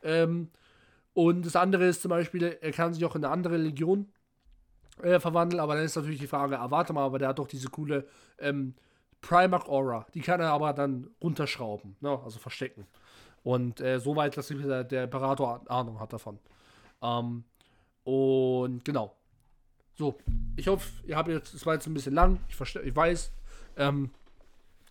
Ähm, 0.03 0.49
und 1.14 1.45
das 1.45 1.56
andere 1.56 1.85
ist 1.85 2.01
zum 2.01 2.10
Beispiel, 2.10 2.57
er 2.61 2.72
kann 2.72 2.93
sich 2.93 3.03
auch 3.06 3.15
in 3.15 3.23
eine 3.23 3.34
andere 3.34 3.57
Legion 3.57 4.11
äh, 5.01 5.19
verwandeln, 5.19 5.60
aber 5.60 5.76
dann 5.76 5.84
ist 5.84 5.95
natürlich 5.95 6.19
die 6.19 6.27
Frage, 6.27 6.60
ah, 6.60 6.72
warte 6.72 6.93
mal, 6.93 7.03
aber 7.06 7.19
der 7.19 7.30
hat 7.30 7.39
doch 7.39 7.47
diese 7.47 7.69
coole 7.69 8.07
ähm, 8.39 8.76
Primarch 9.22 9.68
Aura. 9.68 10.06
Die 10.14 10.22
kann 10.22 10.39
er 10.39 10.51
aber 10.51 10.73
dann 10.73 11.10
runterschrauben, 11.22 11.95
ne? 11.99 12.19
also 12.23 12.39
verstecken. 12.39 12.85
Und 13.43 13.81
äh, 13.81 13.99
soweit, 13.99 14.38
dass 14.38 14.47
der, 14.47 14.84
der 14.84 15.03
Imperator 15.06 15.61
Ahnung 15.69 15.99
hat 15.99 16.14
davon. 16.14 16.39
Ähm, 17.01 17.43
und 18.03 18.84
genau. 18.85 19.15
So, 19.99 20.17
ich 20.55 20.69
hoffe, 20.69 20.89
ihr 21.05 21.17
habt 21.17 21.27
jetzt, 21.27 21.53
es 21.53 21.65
war 21.65 21.73
jetzt 21.73 21.85
ein 21.85 21.93
bisschen 21.93 22.13
lang, 22.13 22.39
ich, 22.47 22.55
verstehe, 22.55 22.84
ich 22.84 22.95
weiß. 22.95 23.34
Ähm, 23.76 24.11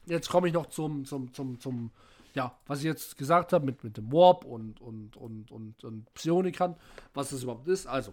jetzt 0.05 0.28
komme 0.28 0.48
ich 0.48 0.52
noch 0.52 0.66
zum, 0.66 1.06
zum, 1.06 1.32
zum, 1.32 1.59
zum, 1.59 1.90
ja, 2.35 2.55
was 2.66 2.80
ich 2.80 2.85
jetzt 2.85 3.16
gesagt 3.16 3.55
habe 3.55 3.64
mit, 3.64 3.82
mit 3.82 3.97
dem 3.97 4.12
Warp 4.12 4.44
und, 4.44 4.82
und, 4.82 5.16
und, 5.16 5.51
und, 5.51 5.82
und 5.82 6.12
Psionikern, 6.12 6.76
was 7.14 7.30
das 7.30 7.43
überhaupt 7.43 7.66
ist. 7.68 7.86
Also, 7.86 8.12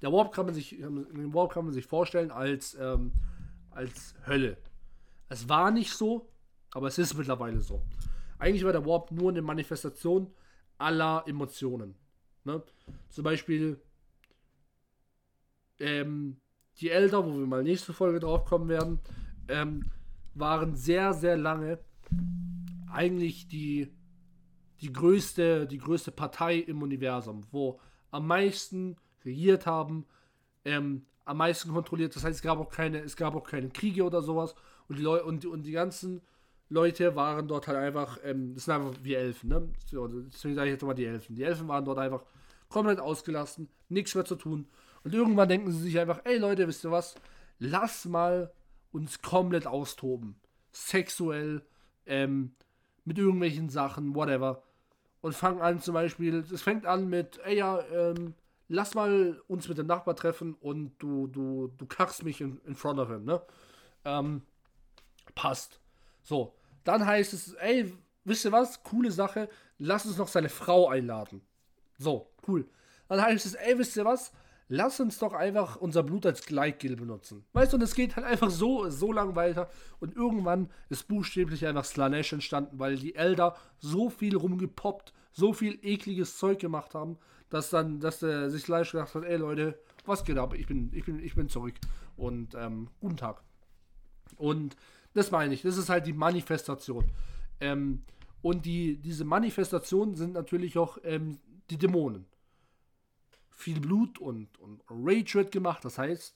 der 0.00 0.12
Warp 0.12 0.32
kann 0.32 0.46
man 0.46 0.56
sich, 0.56 0.70
den 0.70 1.32
Warp 1.32 1.52
kann 1.52 1.66
man 1.66 1.72
sich 1.72 1.86
vorstellen 1.86 2.32
als, 2.32 2.76
ähm, 2.80 3.12
als 3.70 4.16
Hölle. 4.26 4.56
Es 5.28 5.48
war 5.48 5.70
nicht 5.70 5.92
so, 5.92 6.28
aber 6.72 6.88
es 6.88 6.98
ist 6.98 7.14
mittlerweile 7.14 7.60
so. 7.60 7.80
Eigentlich 8.40 8.64
war 8.64 8.72
der 8.72 8.84
Warp 8.84 9.12
nur 9.12 9.30
eine 9.30 9.40
Manifestation 9.40 10.34
aller 10.78 11.22
Emotionen. 11.28 11.94
Ne? 12.42 12.60
Zum 13.08 13.22
Beispiel 13.22 13.80
ähm, 15.82 16.36
die 16.80 16.90
Elder, 16.90 17.26
wo 17.26 17.38
wir 17.38 17.46
mal 17.46 17.62
nächste 17.62 17.92
Folge 17.92 18.20
drauf 18.20 18.44
kommen 18.44 18.68
werden, 18.68 19.00
ähm, 19.48 19.84
waren 20.34 20.74
sehr, 20.76 21.12
sehr 21.12 21.36
lange 21.36 21.78
eigentlich 22.90 23.48
die, 23.48 23.92
die, 24.80 24.92
größte, 24.92 25.66
die 25.66 25.78
größte 25.78 26.12
Partei 26.12 26.58
im 26.58 26.82
Universum, 26.82 27.44
wo 27.50 27.80
am 28.10 28.26
meisten 28.26 28.96
regiert 29.24 29.66
haben, 29.66 30.06
ähm, 30.64 31.06
am 31.24 31.36
meisten 31.36 31.72
kontrolliert. 31.72 32.14
Das 32.14 32.24
heißt, 32.24 32.36
es 32.36 32.42
gab 32.42 32.58
auch 32.58 32.70
keine, 32.70 33.00
es 33.00 33.16
gab 33.16 33.34
auch 33.34 33.44
keine 33.44 33.68
Kriege 33.70 34.04
oder 34.04 34.22
sowas. 34.22 34.54
Und 34.88 34.98
die 34.98 35.02
Leute 35.02 35.24
und, 35.24 35.44
und 35.46 35.62
die 35.64 35.72
ganzen 35.72 36.20
Leute 36.68 37.14
waren 37.16 37.48
dort 37.48 37.66
halt 37.66 37.78
einfach, 37.78 38.18
ähm, 38.24 38.54
das 38.54 38.64
sind 38.64 38.74
einfach 38.74 38.94
wie 39.02 39.14
Elfen, 39.14 39.48
ne? 39.50 39.68
Deswegen 39.90 40.54
sage 40.54 40.68
ich 40.68 40.74
jetzt 40.74 40.82
mal 40.82 40.94
die 40.94 41.04
Elfen. 41.04 41.34
Die 41.34 41.42
Elfen 41.42 41.68
waren 41.68 41.84
dort 41.84 41.98
einfach 41.98 42.24
komplett 42.68 42.98
ausgelassen, 42.98 43.68
nichts 43.88 44.14
mehr 44.14 44.24
zu 44.24 44.36
tun. 44.36 44.66
Und 45.04 45.14
irgendwann 45.14 45.48
denken 45.48 45.70
sie 45.72 45.82
sich 45.82 45.98
einfach, 45.98 46.20
ey 46.24 46.38
Leute, 46.38 46.68
wisst 46.68 46.84
ihr 46.84 46.90
was? 46.90 47.14
Lass 47.58 48.04
mal 48.04 48.52
uns 48.92 49.22
komplett 49.22 49.66
austoben. 49.66 50.36
Sexuell, 50.72 51.62
ähm, 52.06 52.54
mit 53.04 53.18
irgendwelchen 53.18 53.68
Sachen, 53.68 54.14
whatever. 54.14 54.62
Und 55.20 55.34
fangen 55.34 55.60
an 55.60 55.80
zum 55.80 55.94
Beispiel, 55.94 56.44
es 56.52 56.62
fängt 56.62 56.86
an 56.86 57.08
mit, 57.08 57.38
ey 57.44 57.58
ja, 57.58 57.80
ähm, 57.92 58.34
lass 58.68 58.94
mal 58.94 59.40
uns 59.48 59.68
mit 59.68 59.78
dem 59.78 59.86
Nachbar 59.86 60.16
treffen 60.16 60.54
und 60.54 60.92
du, 60.98 61.26
du, 61.26 61.72
du 61.76 61.86
kackst 61.86 62.24
mich 62.24 62.40
in, 62.40 62.60
in 62.66 62.74
front 62.74 62.98
of 62.98 63.08
him, 63.08 63.24
ne? 63.24 63.40
Ähm, 64.04 64.42
passt. 65.34 65.80
So, 66.22 66.54
dann 66.84 67.06
heißt 67.06 67.32
es, 67.32 67.54
ey, 67.54 67.92
wisst 68.24 68.44
ihr 68.44 68.52
was? 68.52 68.82
Coole 68.82 69.10
Sache, 69.10 69.48
lass 69.78 70.06
uns 70.06 70.18
noch 70.18 70.28
seine 70.28 70.48
Frau 70.48 70.88
einladen. 70.88 71.42
So, 71.98 72.32
cool. 72.48 72.68
Dann 73.08 73.22
heißt 73.22 73.46
es, 73.46 73.54
ey, 73.54 73.78
wisst 73.78 73.96
ihr 73.96 74.04
was? 74.04 74.32
Lass 74.72 75.00
uns 75.00 75.18
doch 75.18 75.34
einfach 75.34 75.76
unser 75.76 76.02
Blut 76.02 76.24
als 76.24 76.46
Gleitgel 76.46 76.96
benutzen. 76.96 77.44
Weißt 77.52 77.72
du, 77.72 77.76
und 77.76 77.82
es 77.82 77.94
geht 77.94 78.16
halt 78.16 78.24
einfach 78.24 78.48
so, 78.48 78.88
so 78.88 79.12
lang 79.12 79.36
weiter. 79.36 79.68
Und 80.00 80.16
irgendwann 80.16 80.70
ist 80.88 81.08
buchstäblich 81.08 81.66
einfach 81.66 81.84
Slanesh 81.84 82.32
entstanden, 82.32 82.78
weil 82.78 82.96
die 82.96 83.14
Elder 83.14 83.54
so 83.78 84.08
viel 84.08 84.34
rumgepoppt, 84.34 85.12
so 85.30 85.52
viel 85.52 85.78
ekliges 85.82 86.38
Zeug 86.38 86.58
gemacht 86.58 86.94
haben, 86.94 87.18
dass 87.50 87.68
dann, 87.68 88.00
dass 88.00 88.20
der 88.20 88.48
sich 88.48 88.62
Slanesh 88.62 88.92
gedacht 88.92 89.14
hat, 89.14 89.24
ey 89.24 89.36
Leute, 89.36 89.78
was 90.06 90.24
geht 90.24 90.38
ab? 90.38 90.54
Ich 90.54 90.66
bin, 90.66 90.90
ich 90.94 91.04
bin, 91.04 91.22
ich 91.22 91.34
bin 91.34 91.50
zurück. 91.50 91.74
Und 92.16 92.54
ähm, 92.54 92.88
guten 92.98 93.18
Tag. 93.18 93.42
Und 94.36 94.74
das 95.12 95.30
meine 95.30 95.52
ich, 95.52 95.60
das 95.60 95.76
ist 95.76 95.90
halt 95.90 96.06
die 96.06 96.14
Manifestation. 96.14 97.10
Ähm, 97.60 98.04
und 98.40 98.64
die, 98.64 98.96
diese 98.96 99.26
Manifestationen 99.26 100.14
sind 100.14 100.32
natürlich 100.32 100.78
auch 100.78 100.96
ähm, 101.04 101.38
die 101.68 101.76
Dämonen 101.76 102.24
viel 103.54 103.80
Blut 103.80 104.18
und, 104.18 104.58
und 104.58 104.82
Rage 104.88 105.34
wird 105.34 105.52
gemacht. 105.52 105.84
Das 105.84 105.98
heißt, 105.98 106.34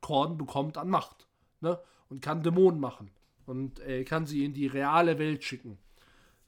Korn 0.00 0.38
bekommt 0.38 0.78
an 0.78 0.88
Macht 0.88 1.26
ne? 1.60 1.78
und 2.08 2.20
kann 2.20 2.42
Dämonen 2.42 2.80
machen 2.80 3.10
und 3.46 3.80
äh, 3.80 4.04
kann 4.04 4.26
sie 4.26 4.44
in 4.44 4.54
die 4.54 4.66
reale 4.66 5.18
Welt 5.18 5.44
schicken. 5.44 5.78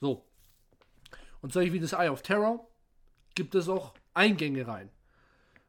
So. 0.00 0.24
Und 1.40 1.52
solche 1.52 1.72
wie 1.72 1.80
das 1.80 1.92
Eye 1.92 2.08
of 2.08 2.22
Terror 2.22 2.66
gibt 3.34 3.54
es 3.54 3.68
auch 3.68 3.94
Eingänge 4.14 4.66
rein. 4.66 4.90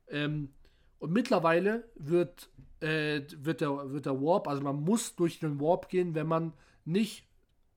Ähm, 0.07 0.53
und 0.99 1.11
mittlerweile 1.11 1.87
wird, 1.95 2.49
äh, 2.81 3.21
wird, 3.37 3.61
der, 3.61 3.91
wird 3.91 4.05
der 4.05 4.21
Warp, 4.21 4.47
also 4.47 4.61
man 4.61 4.81
muss 4.81 5.15
durch 5.15 5.39
den 5.39 5.59
Warp 5.59 5.89
gehen, 5.89 6.15
wenn 6.15 6.27
man 6.27 6.53
nicht 6.85 7.25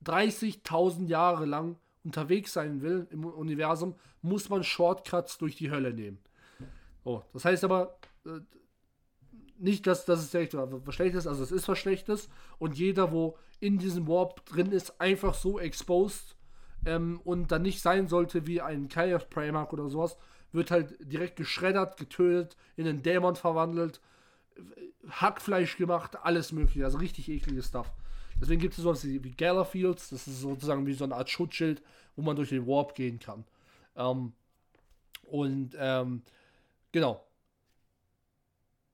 30.000 0.05 1.07
Jahre 1.07 1.45
lang 1.45 1.77
unterwegs 2.03 2.53
sein 2.53 2.81
will 2.81 3.07
im 3.11 3.25
Universum, 3.25 3.95
muss 4.21 4.49
man 4.49 4.63
Shortcuts 4.63 5.37
durch 5.37 5.55
die 5.55 5.71
Hölle 5.71 5.93
nehmen. 5.93 6.19
Oh, 7.03 7.21
das 7.33 7.45
heißt 7.45 7.63
aber 7.63 7.97
äh, 8.25 8.39
nicht, 9.57 9.87
dass, 9.87 10.05
dass 10.05 10.19
es 10.19 10.31
direkt 10.31 10.55
was 10.55 10.95
Schlechtes 10.95 11.27
also 11.27 11.43
es 11.43 11.51
ist 11.51 11.67
was 11.67 11.77
Schlechtes 11.77 12.29
und 12.59 12.77
jeder, 12.77 13.11
wo 13.11 13.37
in 13.59 13.77
diesem 13.77 14.07
Warp 14.07 14.45
drin 14.45 14.71
ist, 14.71 14.99
einfach 14.99 15.33
so 15.33 15.59
exposed 15.59 16.35
ähm, 16.85 17.21
und 17.23 17.51
dann 17.51 17.61
nicht 17.61 17.81
sein 17.81 18.07
sollte 18.07 18.47
wie 18.47 18.61
ein 18.61 18.89
Kayak 18.89 19.29
Primark 19.29 19.73
oder 19.73 19.89
sowas, 19.89 20.17
wird 20.51 20.71
halt 20.71 20.95
direkt 20.99 21.35
geschreddert, 21.35 21.97
getötet, 21.97 22.57
in 22.75 22.87
einen 22.87 23.03
Dämon 23.03 23.35
verwandelt, 23.35 24.01
Hackfleisch 25.09 25.77
gemacht, 25.77 26.17
alles 26.23 26.51
mögliche, 26.51 26.85
also 26.85 26.97
richtig 26.97 27.29
ekliges 27.29 27.67
Stuff. 27.67 27.91
Deswegen 28.39 28.61
gibt 28.61 28.73
es 28.73 28.83
sowas 28.83 29.03
wie 29.05 29.19
Galafields, 29.31 30.09
das 30.09 30.27
ist 30.27 30.41
sozusagen 30.41 30.85
wie 30.85 30.93
so 30.93 31.03
eine 31.03 31.15
Art 31.15 31.29
Schutzschild, 31.29 31.81
wo 32.15 32.21
man 32.21 32.35
durch 32.35 32.49
den 32.49 32.67
Warp 32.67 32.95
gehen 32.95 33.19
kann. 33.19 33.45
Ähm, 33.95 34.33
und 35.23 35.75
ähm, 35.79 36.23
Genau. 36.93 37.25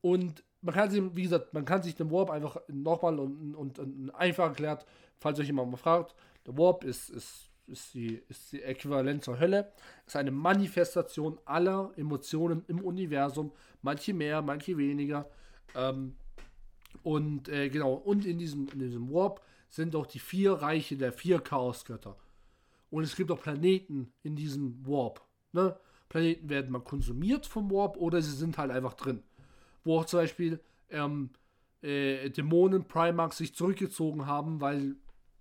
Und 0.02 0.44
man 0.62 0.74
kann 0.74 0.90
sich, 0.90 1.04
wie 1.14 1.24
gesagt, 1.24 1.54
man 1.54 1.66
kann 1.66 1.84
sich 1.84 1.96
den 1.96 2.10
Warp 2.10 2.32
einfach 2.32 2.58
nochmal 2.68 3.20
und, 3.20 3.54
und, 3.54 3.78
und, 3.78 4.10
einfach 4.16 4.48
erklärt, 4.48 4.86
falls 5.20 5.40
euch 5.40 5.48
jemand 5.48 5.70
mal 5.70 5.78
fragt, 5.78 6.16
der 6.48 6.58
Warp 6.58 6.84
ist, 6.86 7.10
ist, 7.10 7.50
ist, 7.68 7.94
die, 7.94 8.24
ist 8.30 8.54
die 8.54 8.64
Äquivalent 8.64 9.24
zur 9.24 9.40
Hölle, 9.40 9.72
ist 10.08 10.16
eine 10.16 10.32
Manifestation 10.32 11.38
aller 11.46 11.92
Emotionen 11.98 12.64
im 12.68 12.82
Universum, 12.82 13.52
manche 13.82 14.14
mehr, 14.14 14.42
manche 14.42 14.78
weniger. 14.78 15.30
Ähm, 15.76 16.16
und 17.04 17.50
äh, 17.50 17.70
genau, 17.70 17.94
und 17.94 18.26
in 18.26 18.38
diesem, 18.38 18.68
in 18.70 18.80
diesem 18.80 19.14
Warp 19.14 19.42
sind 19.68 19.96
auch 19.96 20.08
die 20.08 20.20
vier 20.20 20.54
Reiche 20.54 20.98
der 20.98 21.12
vier 21.12 21.40
Chaosgötter. 21.40 22.16
Und 22.90 23.04
es 23.04 23.16
gibt 23.16 23.30
auch 23.30 23.42
Planeten 23.42 24.12
in 24.24 24.36
diesem 24.36 24.86
Warp. 24.88 25.22
Ne? 25.52 25.78
Planeten 26.10 26.50
werden 26.50 26.72
mal 26.72 26.82
konsumiert 26.82 27.46
vom 27.46 27.72
Warp 27.72 27.98
oder 27.98 28.22
sie 28.22 28.36
sind 28.36 28.58
halt 28.58 28.72
einfach 28.72 28.96
drin. 28.96 29.24
Wo 29.84 30.00
auch 30.00 30.06
zum 30.06 30.20
Beispiel 30.20 30.60
ähm, 30.90 31.30
äh, 31.82 32.30
Dämonen 32.30 32.86
Primarchs 32.86 33.38
sich 33.38 33.56
zurückgezogen 33.56 34.26
haben, 34.26 34.60
weil, 34.60 34.96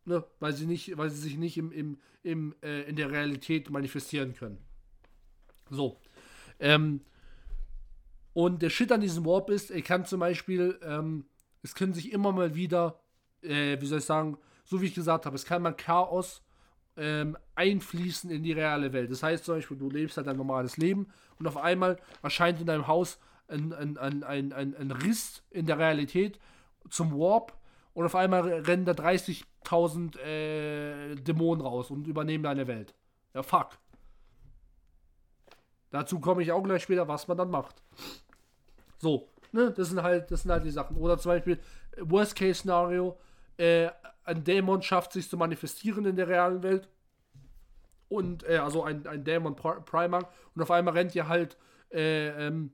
ne, 0.04 0.24
weil 0.40 0.52
sie 0.52 0.66
nicht, 0.66 0.96
weil 0.96 1.10
sie 1.10 1.20
sich 1.20 1.36
nicht 1.36 1.56
im, 1.56 1.72
im, 1.72 1.98
im, 2.22 2.54
äh, 2.62 2.82
in 2.82 2.96
der 2.96 3.10
Realität 3.10 3.70
manifestieren 3.70 4.34
können. 4.34 4.58
So. 5.70 5.98
Ähm, 6.60 7.00
und 8.34 8.62
der 8.62 8.70
Shit 8.70 8.92
an 8.92 9.00
diesem 9.00 9.24
Warp 9.24 9.50
ist, 9.50 9.70
er 9.70 9.82
kann 9.82 10.04
zum 10.04 10.20
Beispiel, 10.20 10.78
ähm, 10.82 11.24
es 11.62 11.74
können 11.74 11.92
sich 11.92 12.12
immer 12.12 12.30
mal 12.30 12.54
wieder, 12.54 13.00
äh, 13.42 13.80
wie 13.80 13.86
soll 13.86 13.98
ich 13.98 14.04
sagen, 14.04 14.38
so 14.64 14.80
wie 14.80 14.86
ich 14.86 14.94
gesagt 14.94 15.26
habe, 15.26 15.34
es 15.34 15.44
kann 15.44 15.62
mal 15.62 15.72
Chaos 15.72 16.42
ähm, 16.96 17.36
einfließen 17.58 18.30
in 18.30 18.42
die 18.44 18.52
reale 18.52 18.92
Welt. 18.92 19.10
Das 19.10 19.22
heißt 19.22 19.44
zum 19.44 19.56
Beispiel, 19.56 19.76
du 19.76 19.90
lebst 19.90 20.16
halt 20.16 20.28
ein 20.28 20.36
normales 20.36 20.76
Leben 20.76 21.08
und 21.38 21.46
auf 21.46 21.56
einmal 21.56 21.98
erscheint 22.22 22.60
in 22.60 22.66
deinem 22.66 22.86
Haus 22.86 23.18
ein, 23.48 23.72
ein, 23.72 23.98
ein, 23.98 24.22
ein, 24.22 24.52
ein, 24.52 24.76
ein 24.76 24.90
Riss 24.92 25.42
in 25.50 25.66
der 25.66 25.78
Realität 25.78 26.38
zum 26.88 27.12
Warp 27.18 27.56
und 27.94 28.04
auf 28.04 28.14
einmal 28.14 28.42
rennen 28.42 28.84
da 28.84 28.92
30.000 28.92 30.18
äh, 30.20 31.14
Dämonen 31.16 31.64
raus 31.64 31.90
und 31.90 32.06
übernehmen 32.06 32.44
deine 32.44 32.68
Welt. 32.68 32.94
Ja, 33.34 33.42
fuck. 33.42 33.70
Dazu 35.90 36.20
komme 36.20 36.42
ich 36.42 36.52
auch 36.52 36.62
gleich 36.62 36.82
später, 36.82 37.08
was 37.08 37.26
man 37.26 37.38
dann 37.38 37.50
macht. 37.50 37.82
So, 38.98 39.28
ne, 39.52 39.72
das 39.72 39.88
sind 39.88 40.02
halt, 40.02 40.30
das 40.30 40.42
sind 40.42 40.52
halt 40.52 40.64
die 40.64 40.70
Sachen. 40.70 40.96
Oder 40.96 41.18
zum 41.18 41.32
Beispiel, 41.32 41.58
Worst-Case-Szenario, 41.96 43.18
äh, 43.56 43.88
ein 44.24 44.44
Dämon 44.44 44.82
schafft 44.82 45.12
sich 45.12 45.28
zu 45.28 45.36
manifestieren 45.36 46.04
in 46.04 46.16
der 46.16 46.28
realen 46.28 46.62
Welt. 46.62 46.88
Und, 48.08 48.48
äh, 48.48 48.56
also 48.56 48.84
ein, 48.84 49.06
ein 49.06 49.24
Dämon 49.24 49.56
Primark. 49.56 50.28
Und 50.54 50.62
auf 50.62 50.70
einmal 50.70 50.94
rennt 50.94 51.14
ihr 51.14 51.28
halt, 51.28 51.56
äh, 51.90 52.46
ähm, 52.46 52.72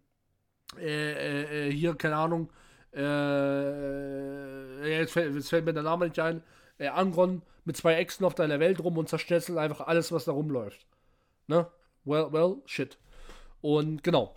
äh, 0.78 1.12
äh, 1.12 1.68
äh, 1.68 1.72
hier, 1.72 1.94
keine 1.94 2.16
Ahnung, 2.16 2.50
äh, 2.92 4.98
jetzt 4.98 5.12
fällt, 5.12 5.34
jetzt, 5.34 5.48
fällt, 5.48 5.64
mir 5.64 5.72
der 5.72 5.82
Name 5.82 6.06
nicht 6.06 6.18
ein, 6.18 6.42
Angron 6.78 7.42
mit 7.64 7.76
zwei 7.76 7.94
Echsen 7.94 8.24
auf 8.24 8.34
deiner 8.34 8.60
Welt 8.60 8.82
rum 8.82 8.98
und 8.98 9.08
zerschnetzelt 9.08 9.58
einfach 9.58 9.86
alles, 9.86 10.12
was 10.12 10.24
da 10.24 10.32
rumläuft. 10.32 10.86
Ne? 11.46 11.66
Well, 12.04 12.32
well, 12.32 12.56
shit. 12.66 12.98
Und 13.60 14.02
genau. 14.02 14.34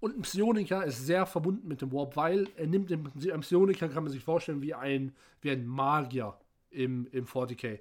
Und 0.00 0.16
ein 0.16 0.22
Psioniker 0.22 0.84
ist 0.84 1.06
sehr 1.06 1.26
verbunden 1.26 1.68
mit 1.68 1.82
dem 1.82 1.92
Warp, 1.92 2.16
weil 2.16 2.48
er 2.56 2.66
nimmt 2.66 2.90
ein 2.90 3.40
Psioniker 3.40 3.88
kann 3.88 4.02
man 4.02 4.12
sich 4.12 4.24
vorstellen 4.24 4.62
wie 4.62 4.74
ein, 4.74 5.14
wie 5.40 5.50
ein 5.50 5.66
Magier 5.66 6.36
im, 6.70 7.06
im 7.12 7.26
40k. 7.26 7.78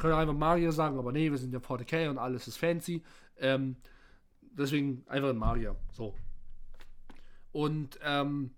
Könnte 0.00 0.16
einfach 0.16 0.34
Magier 0.34 0.72
sagen, 0.72 0.98
aber 0.98 1.12
nee, 1.12 1.30
wir 1.30 1.38
sind 1.38 1.52
ja 1.52 1.60
40k 1.60 2.10
und 2.10 2.18
alles 2.18 2.48
ist 2.48 2.56
fancy. 2.56 3.02
Ähm, 3.38 3.76
deswegen 4.40 5.04
einfach 5.06 5.30
ein 5.30 5.36
Magier. 5.36 5.76
So. 5.92 6.14
Und 7.52 7.98
ähm, 8.02 8.50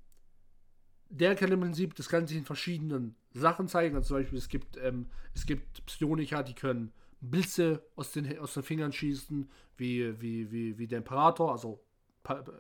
der 1.09 1.35
kann 1.35 1.53
im 1.53 1.61
Prinzip 1.61 1.95
das 1.95 2.09
Ganze 2.09 2.35
in 2.35 2.45
verschiedenen 2.45 3.15
Sachen 3.33 3.69
zeigen. 3.69 3.95
Also 3.97 4.09
zum 4.09 4.19
Beispiel, 4.19 4.39
es 4.39 4.49
gibt, 4.49 4.77
ähm, 4.77 5.07
es 5.35 5.47
gibt 5.47 5.85
Psioniker, 5.87 6.43
die 6.43 6.55
können 6.55 6.93
Blitze 7.21 7.83
aus 7.97 8.13
den, 8.13 8.39
aus 8.39 8.55
den 8.55 8.63
Fingern 8.63 8.93
schießen, 8.93 9.49
wie, 9.77 10.21
wie, 10.21 10.51
wie, 10.51 10.79
wie 10.79 10.87
der 10.87 10.99
Imperator, 10.99 11.53
also 11.53 11.81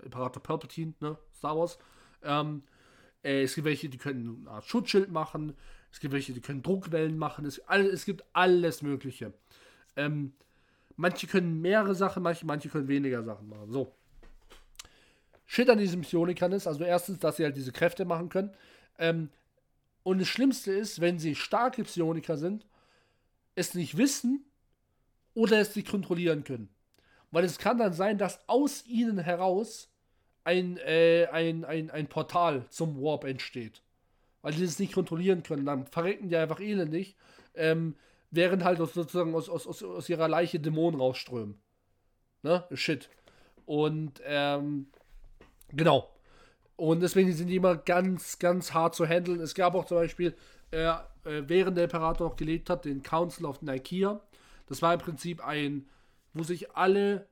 Imperator 0.04 0.42
Palpatine, 0.42 0.94
ne? 1.00 1.18
Star 1.34 1.56
Wars. 1.56 1.78
Ähm, 2.22 2.62
äh, 3.22 3.42
es 3.42 3.54
gibt 3.54 3.66
welche, 3.66 3.88
die 3.88 3.98
können 3.98 4.44
eine 4.46 4.50
Art 4.50 4.64
Schutzschild 4.64 5.10
machen. 5.10 5.54
Es 5.94 6.00
gibt 6.00 6.12
welche, 6.12 6.32
die 6.32 6.40
können 6.40 6.60
Druckwellen 6.60 7.16
machen. 7.16 7.46
Es, 7.46 7.60
all, 7.68 7.86
es 7.86 8.04
gibt 8.04 8.24
alles 8.32 8.82
Mögliche. 8.82 9.32
Ähm, 9.94 10.32
manche 10.96 11.28
können 11.28 11.62
mehrere 11.62 11.94
Sachen 11.94 12.24
machen, 12.24 12.48
manche 12.48 12.68
können 12.68 12.88
weniger 12.88 13.22
Sachen 13.22 13.48
machen. 13.48 13.70
So. 13.70 13.94
Shit 15.46 15.70
an 15.70 15.78
diesen 15.78 16.00
Psionikern 16.00 16.50
ist, 16.50 16.66
also 16.66 16.82
erstens, 16.82 17.20
dass 17.20 17.36
sie 17.36 17.44
halt 17.44 17.54
diese 17.54 17.70
Kräfte 17.70 18.04
machen 18.04 18.28
können. 18.28 18.50
Ähm, 18.98 19.30
und 20.02 20.18
das 20.18 20.26
Schlimmste 20.26 20.72
ist, 20.72 21.00
wenn 21.00 21.20
sie 21.20 21.36
starke 21.36 21.84
Psioniker 21.84 22.38
sind, 22.38 22.66
es 23.54 23.74
nicht 23.74 23.96
wissen 23.96 24.44
oder 25.32 25.60
es 25.60 25.76
nicht 25.76 25.88
kontrollieren 25.88 26.42
können. 26.42 26.70
Weil 27.30 27.44
es 27.44 27.56
kann 27.56 27.78
dann 27.78 27.92
sein, 27.92 28.18
dass 28.18 28.40
aus 28.48 28.84
ihnen 28.88 29.20
heraus 29.20 29.92
ein, 30.42 30.76
äh, 30.78 31.28
ein, 31.30 31.64
ein, 31.64 31.88
ein 31.92 32.08
Portal 32.08 32.66
zum 32.68 33.00
Warp 33.00 33.22
entsteht. 33.22 33.83
Weil 34.44 34.52
sie 34.52 34.64
es 34.64 34.78
nicht 34.78 34.92
kontrollieren 34.92 35.42
können. 35.42 35.66
Dann 35.66 35.86
verrecken 35.86 36.28
die 36.28 36.36
einfach 36.36 36.60
elendig, 36.60 37.16
ähm, 37.54 37.96
während 38.30 38.62
halt 38.62 38.78
sozusagen 38.78 39.34
aus, 39.34 39.48
aus, 39.48 39.66
aus, 39.66 39.82
aus 39.82 40.08
ihrer 40.08 40.28
Leiche 40.28 40.60
Dämonen 40.60 41.00
rausströmen. 41.00 41.60
Ne? 42.42 42.64
Shit. 42.74 43.10
Und 43.66 44.20
ähm, 44.24 44.86
Genau. 45.76 46.10
Und 46.76 47.00
deswegen 47.00 47.32
sind 47.32 47.48
die 47.48 47.56
immer 47.56 47.76
ganz, 47.76 48.38
ganz 48.38 48.72
hart 48.74 48.94
zu 48.94 49.06
handeln. 49.06 49.40
Es 49.40 49.54
gab 49.54 49.74
auch 49.74 49.86
zum 49.86 49.98
Beispiel, 49.98 50.34
äh, 50.70 50.86
äh, 50.86 51.42
während 51.46 51.76
der 51.76 51.84
Imperator 51.84 52.28
noch 52.28 52.36
gelebt 52.36 52.70
hat, 52.70 52.84
den 52.84 53.02
Council 53.02 53.46
of 53.46 53.62
Nicaea. 53.62 54.20
Das 54.66 54.82
war 54.82 54.94
im 54.94 55.00
Prinzip 55.00 55.44
ein, 55.44 55.88
wo 56.32 56.42
sich 56.42 56.72
alle 56.72 57.28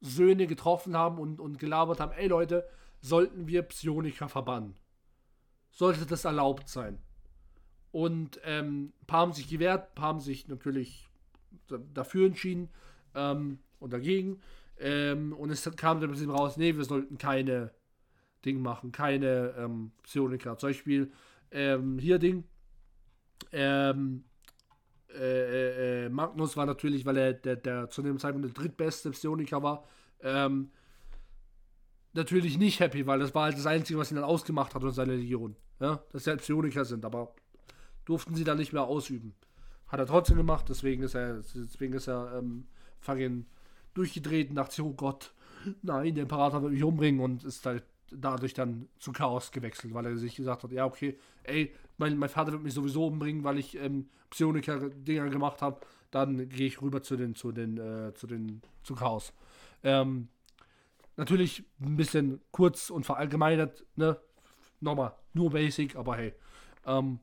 Söhne 0.00 0.46
getroffen 0.46 0.96
haben 0.96 1.18
und, 1.18 1.40
und 1.40 1.58
gelabert 1.58 2.00
haben, 2.00 2.12
ey 2.12 2.28
Leute, 2.28 2.66
sollten 3.00 3.46
wir 3.46 3.62
Psioniker 3.62 4.28
verbannen? 4.28 4.74
Sollte 5.72 6.06
das 6.06 6.24
erlaubt 6.24 6.68
sein? 6.68 6.98
Und 7.90 8.40
ähm, 8.44 8.92
ein 9.02 9.06
paar 9.06 9.20
haben 9.20 9.32
sich 9.32 9.48
gewehrt, 9.48 9.90
ein 9.90 9.94
paar 9.94 10.08
haben 10.08 10.20
sich 10.20 10.48
natürlich 10.48 11.08
dafür 11.92 12.26
entschieden 12.26 12.68
ähm, 13.14 13.58
und 13.80 13.92
dagegen. 13.92 14.40
Ähm, 14.78 15.32
und 15.32 15.50
es 15.50 15.68
kam 15.76 16.00
dann 16.00 16.10
ein 16.10 16.12
bisschen 16.12 16.30
raus, 16.30 16.56
nee, 16.56 16.76
wir 16.76 16.84
sollten 16.84 17.18
keine 17.18 17.72
Ding 18.44 18.60
machen, 18.60 18.92
keine 18.92 19.54
ähm, 19.58 19.92
Psioniker. 20.02 20.56
Zum 20.56 20.70
Beispiel 20.70 21.12
ähm, 21.50 21.98
hier 21.98 22.18
Ding. 22.18 22.44
Ähm, 23.52 24.24
äh, 25.14 26.04
äh, 26.04 26.08
Magnus 26.08 26.56
war 26.56 26.66
natürlich, 26.66 27.04
weil 27.04 27.16
er 27.16 27.32
der, 27.34 27.56
der 27.56 27.90
zu 27.90 28.02
dem 28.02 28.18
Zeitpunkt 28.18 28.46
der 28.46 28.54
drittbeste 28.54 29.10
Psioniker 29.10 29.62
war, 29.62 29.84
ähm, 30.22 30.70
natürlich 32.14 32.58
nicht 32.58 32.80
happy, 32.80 33.06
weil 33.06 33.18
das 33.18 33.34
war 33.34 33.44
halt 33.44 33.56
das 33.56 33.66
Einzige, 33.66 33.98
was 33.98 34.10
ihn 34.10 34.16
dann 34.16 34.24
ausgemacht 34.24 34.74
hat 34.74 34.82
und 34.82 34.92
seine 34.92 35.16
Legion. 35.16 35.56
Ja? 35.80 36.02
Dass 36.12 36.24
sie 36.24 36.30
halt 36.30 36.40
Psioniker 36.40 36.84
sind, 36.84 37.04
aber 37.04 37.34
durften 38.04 38.34
sie 38.34 38.44
dann 38.44 38.58
nicht 38.58 38.72
mehr 38.72 38.84
ausüben. 38.84 39.34
Hat 39.88 40.00
er 40.00 40.06
trotzdem 40.06 40.36
gemacht, 40.36 40.66
deswegen 40.68 41.02
ist 41.02 41.14
er, 41.14 41.42
deswegen 41.54 41.92
ist 41.94 42.08
er 42.08 42.38
ähm, 42.38 42.66
fucking 43.00 43.46
durchgedreht 43.94 44.50
und 44.50 44.56
dachte, 44.56 44.82
oh 44.84 44.94
Gott, 44.94 45.34
nein, 45.82 46.14
der 46.14 46.22
Imperator 46.22 46.62
wird 46.62 46.72
mich 46.72 46.82
umbringen 46.82 47.20
und 47.20 47.44
ist 47.44 47.66
halt 47.66 47.84
dadurch 48.10 48.54
dann 48.54 48.88
zu 48.98 49.12
Chaos 49.12 49.52
gewechselt, 49.52 49.94
weil 49.94 50.06
er 50.06 50.16
sich 50.16 50.36
gesagt 50.36 50.64
hat, 50.64 50.72
ja, 50.72 50.84
okay, 50.84 51.18
ey, 51.44 51.74
mein, 51.98 52.18
mein 52.18 52.28
Vater 52.28 52.52
wird 52.52 52.62
mich 52.62 52.74
sowieso 52.74 53.06
umbringen, 53.06 53.44
weil 53.44 53.58
ich 53.58 53.76
ähm, 53.76 54.08
Psioniker-Dinger 54.30 55.28
gemacht 55.28 55.62
habe, 55.62 55.80
dann 56.10 56.48
gehe 56.48 56.66
ich 56.66 56.80
rüber 56.82 57.02
zu 57.02 57.16
den, 57.16 57.34
zu 57.34 57.52
den, 57.52 57.78
äh, 57.78 58.12
zu 58.14 58.26
den, 58.26 58.62
zu 58.82 58.94
Chaos. 58.94 59.32
Ähm, 59.82 60.28
natürlich 61.16 61.64
ein 61.80 61.96
bisschen 61.96 62.40
kurz 62.50 62.90
und 62.90 63.04
verallgemeinert, 63.04 63.84
ne? 63.96 64.20
Nochmal, 64.80 65.14
nur 65.32 65.50
Basic, 65.50 65.96
aber 65.96 66.16
hey. 66.16 66.34
Ähm, 66.86 67.20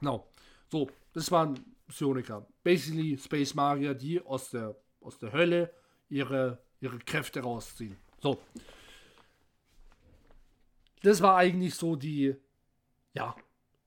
genau. 0.00 0.26
So, 0.68 0.90
das 1.12 1.30
waren 1.30 1.58
Psioniker. 1.88 2.46
Basically 2.62 3.16
Space 3.16 3.54
Magier, 3.54 3.94
die 3.94 4.20
aus 4.20 4.50
der, 4.50 4.76
aus 5.00 5.18
der 5.18 5.32
Hölle 5.32 5.72
ihre, 6.08 6.58
ihre 6.80 6.98
Kräfte 6.98 7.40
rausziehen. 7.40 7.96
So. 8.20 8.40
Das 11.02 11.22
war 11.22 11.36
eigentlich 11.36 11.74
so 11.74 11.96
die, 11.96 12.34
ja, 13.14 13.34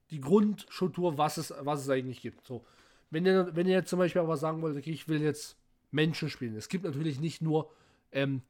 die 0.09 0.21
Grundstruktur, 0.21 1.17
was 1.17 1.37
es, 1.37 1.53
was 1.59 1.81
es 1.81 1.89
eigentlich 1.89 2.21
gibt. 2.21 2.45
So. 2.45 2.65
Wenn 3.09 3.25
ihr, 3.25 3.55
wenn 3.55 3.67
ihr 3.67 3.75
jetzt 3.75 3.89
zum 3.89 3.99
Beispiel 3.99 4.21
aber 4.21 4.37
sagen 4.37 4.61
wollt, 4.61 4.77
okay, 4.77 4.91
ich 4.91 5.07
will 5.07 5.21
jetzt 5.21 5.57
Menschen 5.91 6.29
spielen. 6.29 6.55
Es 6.55 6.69
gibt 6.69 6.85
natürlich 6.85 7.19
nicht 7.19 7.41
nur 7.41 7.71
ähm, 8.11 8.41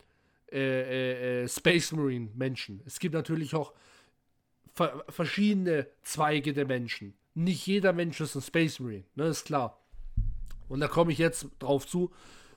äh, 0.54 1.42
äh, 1.42 1.44
äh 1.44 1.48
Space 1.48 1.92
Marine 1.92 2.30
Menschen. 2.36 2.82
Es 2.86 3.00
gibt 3.00 3.16
natürlich 3.16 3.56
auch 3.56 3.74
ver 4.74 5.04
verschiedene 5.10 5.88
Zweige 6.04 6.54
der 6.54 6.66
Menschen. 6.66 7.14
Nicht 7.36 7.66
jeder 7.66 7.94
Mensch 7.94 8.22
ist 8.22 8.36
ein 8.36 8.42
Space 8.42 8.80
Marine, 8.80 9.06
ne, 9.16 9.26
ist 9.26 9.46
klar. 9.46 9.80
Und 10.70 10.80
da 10.80 10.88
komme 10.88 11.12
ich 11.12 11.18
jetzt 11.18 11.48
drauf 11.60 11.88
zu. 11.88 12.12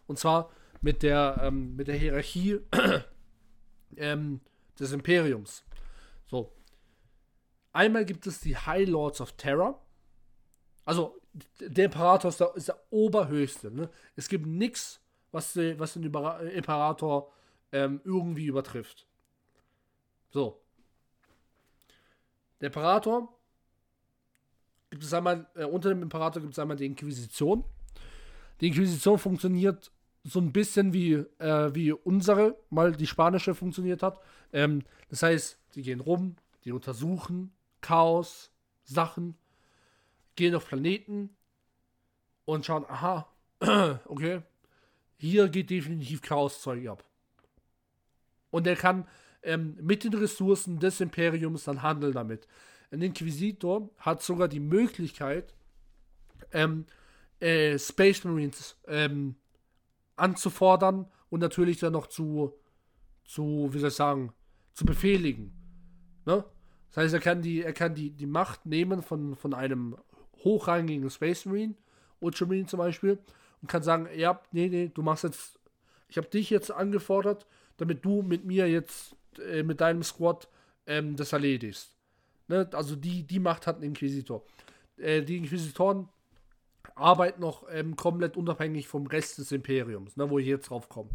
Und 0.06 0.18
zwar 0.18 0.51
mit 0.81 1.02
der, 1.02 1.40
ähm, 1.43 1.77
mit 1.77 1.89
der 1.89 1.97
Hierarchie 1.97 2.60
ähm, 3.97 4.40
des 4.78 4.93
Imperiums. 4.93 5.64
So. 6.27 6.52
Einmal 7.73 8.05
gibt 8.05 8.27
es 8.27 8.40
die 8.40 8.56
High 8.56 8.89
Lords 8.89 9.20
of 9.20 9.32
Terror. 9.32 9.82
Also, 10.85 11.20
der 11.60 11.86
Imperator 11.86 12.31
ist 12.31 12.40
der, 12.40 12.55
ist 12.55 12.68
der 12.68 12.81
Oberhöchste. 12.90 13.70
Ne? 13.70 13.90
Es 14.14 14.28
gibt 14.28 14.47
nichts, 14.47 15.01
was, 15.32 15.56
was 15.56 15.94
den 15.94 16.05
Imperator 16.05 17.32
ähm, 17.73 18.01
irgendwie 18.05 18.47
übertrifft. 18.47 19.07
So. 20.31 20.63
Der 22.61 22.69
Imperator 22.69 23.37
gibt 24.91 25.03
es 25.03 25.13
einmal, 25.13 25.47
äh, 25.55 25.65
unter 25.65 25.89
dem 25.91 26.03
Imperator 26.03 26.41
gibt 26.41 26.55
es 26.55 26.59
einmal 26.59 26.77
die 26.77 26.87
Inquisition. 26.87 27.65
Die 28.61 28.69
Inquisition 28.69 29.19
funktioniert 29.19 29.91
so 30.25 30.41
ein 30.41 30.53
bisschen 30.53 30.93
wie, 30.93 31.13
äh, 31.13 31.75
wie 31.75 31.93
unsere, 31.93 32.57
mal 32.71 32.93
die 32.93 33.07
spanische 33.07 33.55
funktioniert 33.55 34.03
hat. 34.03 34.21
Ähm, 34.53 34.83
das 35.09 35.23
heißt, 35.23 35.59
die 35.75 35.83
gehen 35.83 36.01
rum, 36.01 36.37
die 36.65 36.73
untersuchen 36.73 37.53
Chaos, 37.81 38.51
Sachen, 38.83 39.37
gehen 40.35 40.55
auf 40.55 40.67
Planeten 40.67 41.37
und 42.45 42.67
schauen, 42.67 42.85
aha, 42.89 43.31
okay, 44.07 44.43
hier 45.17 45.49
geht 45.49 45.71
definitiv 45.71 46.23
Chaoszeug 46.23 46.89
ab. 46.89 47.05
Und 48.57 48.66
er 48.66 48.74
kann 48.74 49.07
ähm, 49.43 49.77
mit 49.83 50.03
den 50.03 50.15
Ressourcen 50.15 50.78
des 50.78 51.03
Imperiums 51.03 51.65
dann 51.65 51.83
handeln 51.83 52.15
damit. 52.15 52.49
Ein 52.91 53.03
Inquisitor 53.03 53.91
hat 53.99 54.23
sogar 54.23 54.49
die 54.49 54.61
Möglichkeit, 54.61 55.53
ähm, 56.53 56.87
äh, 57.39 57.78
Space 57.78 58.24
Marines 58.24 58.78
ähm, 58.87 59.35
anzufordern 60.16 61.05
und 61.28 61.41
natürlich 61.41 61.81
dann 61.81 61.93
noch 61.93 62.07
zu, 62.07 62.55
zu, 63.27 63.69
wie 63.73 63.78
soll 63.78 63.91
ich 63.91 63.95
sagen, 63.95 64.33
zu 64.73 64.87
befehligen. 64.87 65.53
Ne? 66.24 66.43
Das 66.89 67.05
heißt, 67.05 67.12
er 67.12 67.20
kann 67.20 67.43
die, 67.43 67.61
er 67.61 67.74
kann 67.74 67.95
die, 67.95 68.12
die 68.12 68.24
Macht 68.24 68.65
nehmen 68.65 69.03
von, 69.03 69.37
von 69.37 69.53
einem 69.53 69.99
hochrangigen 70.45 71.11
Space 71.11 71.45
Marine, 71.45 71.74
Ultramarine 72.20 72.69
zum 72.69 72.78
Beispiel, 72.78 73.19
und 73.61 73.69
kann 73.69 73.83
sagen, 73.83 74.09
ja, 74.16 74.41
nee, 74.51 74.70
nee, 74.70 74.91
du 74.95 75.03
machst 75.03 75.24
jetzt, 75.24 75.59
ich 76.09 76.16
habe 76.16 76.28
dich 76.28 76.49
jetzt 76.49 76.70
angefordert, 76.70 77.47
damit 77.77 78.05
du 78.05 78.23
mit 78.23 78.44
mir 78.44 78.69
jetzt, 78.69 79.16
äh, 79.51 79.62
mit 79.62 79.81
deinem 79.81 80.03
Squad 80.03 80.48
ähm, 80.86 81.16
das 81.16 81.32
erledigst. 81.32 81.94
Ne? 82.48 82.69
Also 82.73 82.97
die, 82.97 83.23
die 83.23 83.40
Macht 83.40 83.66
hat 83.66 83.78
ein 83.78 83.82
Inquisitor. 83.82 84.44
Äh, 84.97 85.23
die 85.23 85.36
Inquisitoren 85.36 86.09
arbeiten 86.94 87.40
noch 87.40 87.65
ähm, 87.70 87.97
komplett 87.97 88.36
unabhängig 88.36 88.89
vom 88.89 89.07
Rest 89.07 89.39
des 89.39 89.53
Imperiums, 89.53 90.16
ne, 90.16 90.28
wo 90.31 90.39
ich 90.39 90.47
jetzt 90.47 90.70
drauf 90.70 90.89
komme. 90.89 91.11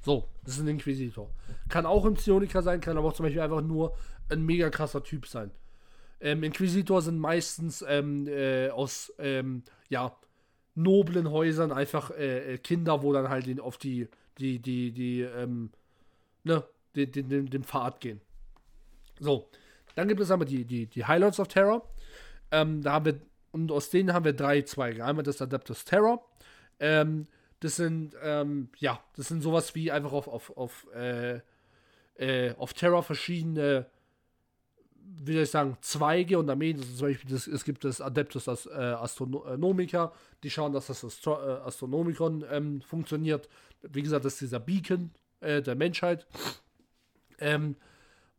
So, 0.00 0.28
das 0.44 0.56
ist 0.56 0.60
ein 0.60 0.68
Inquisitor. 0.68 1.30
Kann 1.68 1.86
auch 1.86 2.04
ein 2.04 2.14
Psioniker 2.14 2.62
sein, 2.62 2.80
kann 2.80 2.96
aber 2.96 3.08
auch 3.08 3.14
zum 3.14 3.24
Beispiel 3.24 3.40
einfach 3.40 3.62
nur 3.62 3.96
ein 4.28 4.44
mega 4.44 4.70
krasser 4.70 5.02
Typ 5.02 5.26
sein. 5.26 5.50
Ähm, 6.20 6.42
Inquisitor 6.42 7.02
sind 7.02 7.18
meistens 7.18 7.84
ähm, 7.86 8.26
äh, 8.28 8.68
aus 8.68 9.12
ähm, 9.18 9.62
ja, 9.88 10.14
noblen 10.74 11.30
Häusern 11.30 11.72
einfach 11.72 12.10
äh, 12.10 12.54
äh 12.54 12.58
Kinder, 12.58 13.02
wo 13.02 13.12
dann 13.12 13.28
halt 13.28 13.60
auf 13.60 13.78
die, 13.78 14.08
die, 14.38 14.60
die, 14.60 14.92
die, 14.92 15.22
ähm, 15.22 15.70
ne, 16.44 16.64
den, 16.94 17.28
den, 17.28 17.46
den, 17.50 17.64
Pfad 17.64 18.00
gehen. 18.00 18.20
So, 19.18 19.48
dann 19.94 20.08
gibt 20.08 20.20
es 20.20 20.30
aber 20.30 20.44
die, 20.44 20.64
die, 20.64 20.86
die 20.86 21.04
Highlights 21.04 21.40
of 21.40 21.48
Terror. 21.48 21.88
Ähm, 22.50 22.82
da 22.82 22.92
haben 22.92 23.04
wir, 23.06 23.20
und 23.52 23.72
aus 23.72 23.90
denen 23.90 24.12
haben 24.12 24.24
wir 24.24 24.32
drei 24.32 24.62
Zweige. 24.62 25.04
Einmal 25.04 25.24
das 25.24 25.42
Adeptus 25.42 25.84
Terror. 25.84 26.24
Ähm, 26.78 27.26
das 27.60 27.76
sind, 27.76 28.14
ähm, 28.22 28.68
ja, 28.78 29.02
das 29.16 29.28
sind 29.28 29.42
sowas 29.42 29.74
wie 29.74 29.90
einfach 29.90 30.12
auf, 30.12 30.28
auf, 30.28 30.56
auf, 30.56 30.86
äh, 30.94 31.40
äh, 32.16 32.54
auf 32.56 32.74
Terror 32.74 33.02
verschiedene, 33.02 33.86
wie 34.94 35.32
soll 35.32 35.42
ich 35.42 35.50
sagen, 35.50 35.76
Zweige 35.80 36.38
und 36.38 36.50
Armeen. 36.50 36.78
Also 36.78 36.92
zum 36.94 37.08
Beispiel, 37.08 37.30
das, 37.30 37.46
es 37.46 37.64
gibt 37.64 37.84
das 37.84 38.00
Adeptus 38.00 38.44
das, 38.44 38.66
äh, 38.66 38.70
Astronomica, 38.70 40.12
die 40.42 40.50
schauen, 40.50 40.72
dass 40.72 40.88
das 40.88 41.04
Astro 41.04 41.40
äh, 41.40 41.60
Astronomikon 41.60 42.44
ähm, 42.50 42.82
funktioniert. 42.82 43.48
Wie 43.82 44.02
gesagt, 44.02 44.24
das 44.24 44.34
ist 44.34 44.42
dieser 44.42 44.60
Beacon 44.60 45.10
äh, 45.44 45.62
der 45.62 45.74
Menschheit. 45.74 46.26
Ähm, 47.38 47.76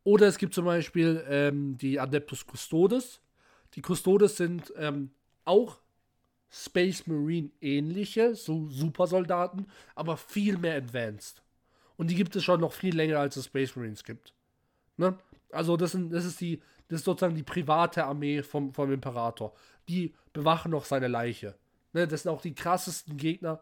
oder 0.04 0.26
es 0.26 0.38
gibt 0.38 0.54
zum 0.54 0.64
Beispiel 0.64 1.24
ähm, 1.28 1.76
die 1.78 1.98
Adeptus 1.98 2.44
Custodes. 2.44 3.20
Die 3.74 3.82
Custodes 3.82 4.36
sind 4.36 4.72
ähm, 4.76 5.10
auch 5.44 5.80
Space 6.48 7.06
Marine 7.06 7.50
ähnliche, 7.60 8.34
so 8.34 8.68
Supersoldaten, 8.68 9.66
aber 9.94 10.16
viel 10.16 10.58
mehr 10.58 10.76
advanced. 10.76 11.42
Und 11.96 12.08
die 12.08 12.14
gibt 12.14 12.36
es 12.36 12.44
schon 12.44 12.60
noch 12.60 12.72
viel 12.72 12.94
länger, 12.94 13.18
als 13.18 13.36
es 13.36 13.46
Space 13.46 13.74
Marines 13.74 14.04
gibt. 14.04 14.32
Ne? 14.96 15.18
Also 15.50 15.76
das, 15.76 15.92
sind, 15.92 16.12
das, 16.12 16.24
ist 16.24 16.40
die, 16.40 16.60
das 16.88 17.00
ist 17.00 17.04
sozusagen 17.04 17.34
die 17.34 17.42
private 17.42 18.04
Armee 18.04 18.42
vom, 18.42 18.72
vom 18.72 18.92
Imperator. 18.92 19.54
Die 19.88 20.14
bewachen 20.32 20.70
noch 20.70 20.84
seine 20.84 21.08
Leiche. 21.08 21.54
Ne? 21.92 22.06
Das 22.06 22.22
sind 22.22 22.30
auch 22.30 22.42
die 22.42 22.54
krassesten 22.54 23.16
Gegner, 23.16 23.60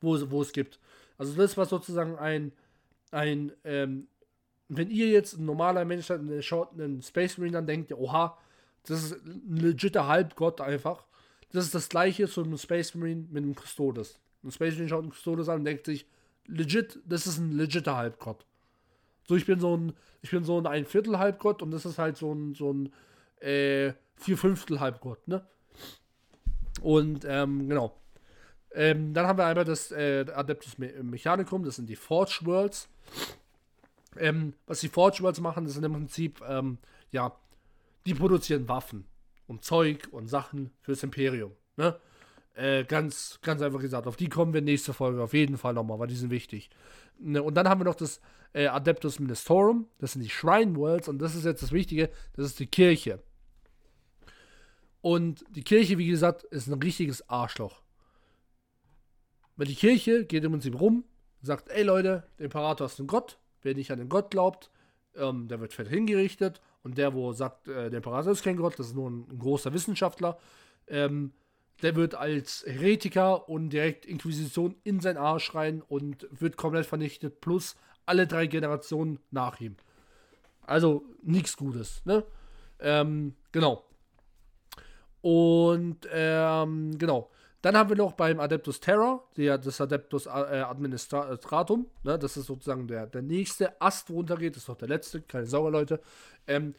wo, 0.00 0.18
wo 0.30 0.42
es 0.42 0.52
gibt. 0.52 0.78
Also 1.18 1.34
das 1.34 1.56
war 1.56 1.66
sozusagen 1.66 2.16
ein, 2.16 2.52
ein 3.10 3.52
ähm, 3.64 4.06
wenn 4.68 4.90
ihr 4.90 5.08
jetzt 5.08 5.34
ein 5.34 5.44
normaler 5.44 5.84
Mensch 5.84 6.10
schaut 6.40 6.72
einen 6.72 7.02
Space 7.02 7.38
Marine 7.38 7.58
an, 7.58 7.66
denkt 7.66 7.90
ihr, 7.90 7.98
oha, 7.98 8.38
das 8.86 9.04
ist 9.04 9.26
ein 9.26 9.56
legitter 9.56 10.06
Halbgott 10.06 10.60
einfach. 10.60 11.04
Das 11.52 11.64
ist 11.64 11.74
das 11.74 11.88
gleiche 11.88 12.28
zu 12.28 12.42
einem 12.42 12.58
Space 12.58 12.94
Marine 12.94 13.26
mit 13.30 13.42
einem 13.42 13.54
Custodes. 13.54 14.18
Ein 14.44 14.52
Space 14.52 14.74
Marine 14.74 14.88
schaut 14.88 15.02
einen 15.02 15.12
Custodes 15.12 15.48
an 15.48 15.60
und 15.60 15.64
denkt 15.64 15.86
sich, 15.86 16.06
legit, 16.46 17.00
das 17.06 17.26
ist 17.26 17.38
ein 17.38 17.52
legitter 17.52 17.96
Halbgott. 17.96 18.44
So, 19.26 19.36
ich 19.36 19.46
bin 19.46 19.58
so 19.60 19.76
ein, 19.76 19.92
ich 20.22 20.30
bin 20.30 20.44
so 20.44 20.58
ein 20.58 20.66
ein 20.66 20.86
Viertel 20.86 21.18
Halbgott 21.18 21.62
und 21.62 21.70
das 21.70 21.84
ist 21.84 21.98
halt 21.98 22.16
so 22.16 22.32
ein, 22.32 22.54
so 22.54 22.72
ein 22.72 22.92
äh, 23.40 23.92
vier 24.16 24.36
Fünftel 24.36 24.80
Halbgott, 24.80 25.26
ne? 25.28 25.46
Und, 26.80 27.24
ähm, 27.26 27.68
genau. 27.68 27.94
Ähm, 28.74 29.14
dann 29.14 29.26
haben 29.26 29.38
wir 29.38 29.46
einmal 29.46 29.64
das 29.64 29.90
äh, 29.92 30.26
Adeptus 30.34 30.76
Mechanicum, 30.78 31.64
das 31.64 31.76
sind 31.76 31.88
die 31.88 31.96
Forge 31.96 32.40
Worlds. 32.42 32.88
Ähm, 34.16 34.54
was 34.66 34.80
die 34.80 34.88
Forge 34.88 35.22
Worlds 35.22 35.40
machen, 35.40 35.64
das 35.64 35.74
sind 35.74 35.84
im 35.84 35.92
Prinzip, 35.92 36.40
ähm, 36.46 36.78
ja, 37.10 37.32
die 38.06 38.14
produzieren 38.14 38.68
Waffen 38.68 39.06
und 39.46 39.64
Zeug 39.64 40.08
und 40.10 40.28
Sachen 40.28 40.70
fürs 40.80 41.02
Imperium. 41.02 41.52
Ne? 41.76 41.98
Äh, 42.54 42.84
ganz, 42.84 43.38
ganz 43.42 43.62
einfach 43.62 43.80
gesagt, 43.80 44.06
auf 44.06 44.16
die 44.16 44.28
kommen 44.28 44.52
wir 44.52 44.60
nächste 44.60 44.92
Folge 44.92 45.22
auf 45.22 45.32
jeden 45.32 45.56
Fall 45.56 45.74
nochmal, 45.74 45.98
weil 45.98 46.08
die 46.08 46.16
sind 46.16 46.30
wichtig. 46.30 46.70
Ne? 47.18 47.42
Und 47.42 47.54
dann 47.54 47.68
haben 47.68 47.80
wir 47.80 47.84
noch 47.84 47.94
das 47.94 48.20
äh, 48.52 48.66
Adeptus 48.66 49.18
Ministorum, 49.18 49.86
das 49.98 50.12
sind 50.12 50.22
die 50.22 50.30
Shrine 50.30 50.74
Worlds 50.76 51.08
und 51.08 51.18
das 51.18 51.34
ist 51.34 51.44
jetzt 51.44 51.62
das 51.62 51.72
Wichtige, 51.72 52.10
das 52.34 52.46
ist 52.46 52.58
die 52.58 52.66
Kirche. 52.66 53.22
Und 55.00 55.44
die 55.50 55.62
Kirche, 55.62 55.98
wie 55.98 56.08
gesagt, 56.08 56.42
ist 56.44 56.66
ein 56.66 56.82
richtiges 56.82 57.28
Arschloch. 57.28 57.80
Weil 59.58 59.66
die 59.66 59.74
Kirche 59.74 60.24
geht 60.24 60.44
im 60.44 60.52
Prinzip 60.52 60.80
rum, 60.80 61.04
sagt, 61.42 61.68
ey 61.68 61.82
Leute, 61.82 62.24
der 62.38 62.46
Imperator 62.46 62.86
ist 62.86 62.98
ein 62.98 63.06
Gott, 63.06 63.38
Wer 63.62 63.74
nicht 63.74 63.90
an 63.90 63.98
den 63.98 64.08
Gott 64.08 64.30
glaubt, 64.30 64.70
ähm, 65.16 65.48
der 65.48 65.60
wird 65.60 65.72
fett 65.72 65.88
hingerichtet. 65.88 66.60
Und 66.84 66.96
der, 66.96 67.12
wo 67.12 67.32
sagt, 67.32 67.66
äh, 67.68 67.90
der 67.90 67.98
Imperator 67.98 68.32
ist 68.32 68.44
kein 68.44 68.56
Gott, 68.56 68.78
das 68.78 68.88
ist 68.88 68.94
nur 68.94 69.10
ein, 69.10 69.26
ein 69.30 69.38
großer 69.38 69.72
Wissenschaftler, 69.72 70.38
ähm, 70.86 71.32
der 71.82 71.96
wird 71.96 72.14
als 72.14 72.64
Heretiker 72.66 73.48
und 73.48 73.70
direkt 73.70 74.06
Inquisition 74.06 74.76
in 74.84 75.00
sein 75.00 75.16
Arsch 75.16 75.54
rein 75.54 75.82
und 75.82 76.26
wird 76.30 76.56
komplett 76.56 76.86
vernichtet, 76.86 77.40
plus 77.40 77.76
alle 78.06 78.26
drei 78.26 78.46
Generationen 78.46 79.18
nach 79.30 79.60
ihm. 79.60 79.76
Also 80.62 81.04
nichts 81.22 81.56
Gutes, 81.56 82.04
ne? 82.04 82.24
Ähm, 82.80 83.34
genau. 83.50 83.84
Und 85.20 86.08
ähm, 86.12 86.96
genau. 86.96 87.28
Dann 87.62 87.76
haben 87.76 87.88
wir 87.88 87.96
noch 87.96 88.12
beim 88.12 88.38
Adeptus 88.38 88.80
Terra, 88.80 89.22
der, 89.36 89.58
das 89.58 89.80
Adeptus 89.80 90.26
äh, 90.26 90.30
Administratum, 90.30 91.86
ne, 92.04 92.18
das 92.18 92.36
ist 92.36 92.46
sozusagen 92.46 92.86
der, 92.86 93.06
der 93.06 93.22
nächste 93.22 93.80
Ast, 93.80 94.10
wo 94.10 94.14
runtergeht, 94.14 94.54
das 94.54 94.62
ist 94.62 94.68
noch 94.68 94.76
der 94.76 94.88
letzte, 94.88 95.22
keine 95.22 95.46
Sorge, 95.46 95.70
Leute, 95.70 96.00
ähm, 96.46 96.74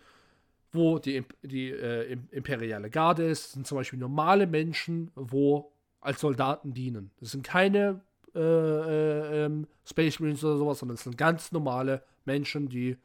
wo 0.71 0.99
die, 0.99 1.25
die 1.41 1.71
äh, 1.71 2.17
imperiale 2.31 2.89
Garde 2.89 3.25
ist, 3.25 3.45
das 3.45 3.51
sind 3.53 3.67
zum 3.67 3.77
Beispiel 3.77 3.99
normale 3.99 4.47
Menschen, 4.47 5.11
wo 5.15 5.73
als 5.99 6.21
Soldaten 6.21 6.73
dienen. 6.73 7.11
Das 7.19 7.31
sind 7.31 7.43
keine 7.43 8.01
äh, 8.35 8.39
äh, 8.39 9.45
ähm, 9.45 9.67
Space 9.85 10.19
Marines 10.19 10.43
oder 10.43 10.57
sowas, 10.57 10.79
sondern 10.79 10.95
das 10.95 11.03
sind 11.03 11.17
ganz 11.17 11.51
normale 11.51 12.03
Menschen, 12.25 12.69
die 12.69 12.97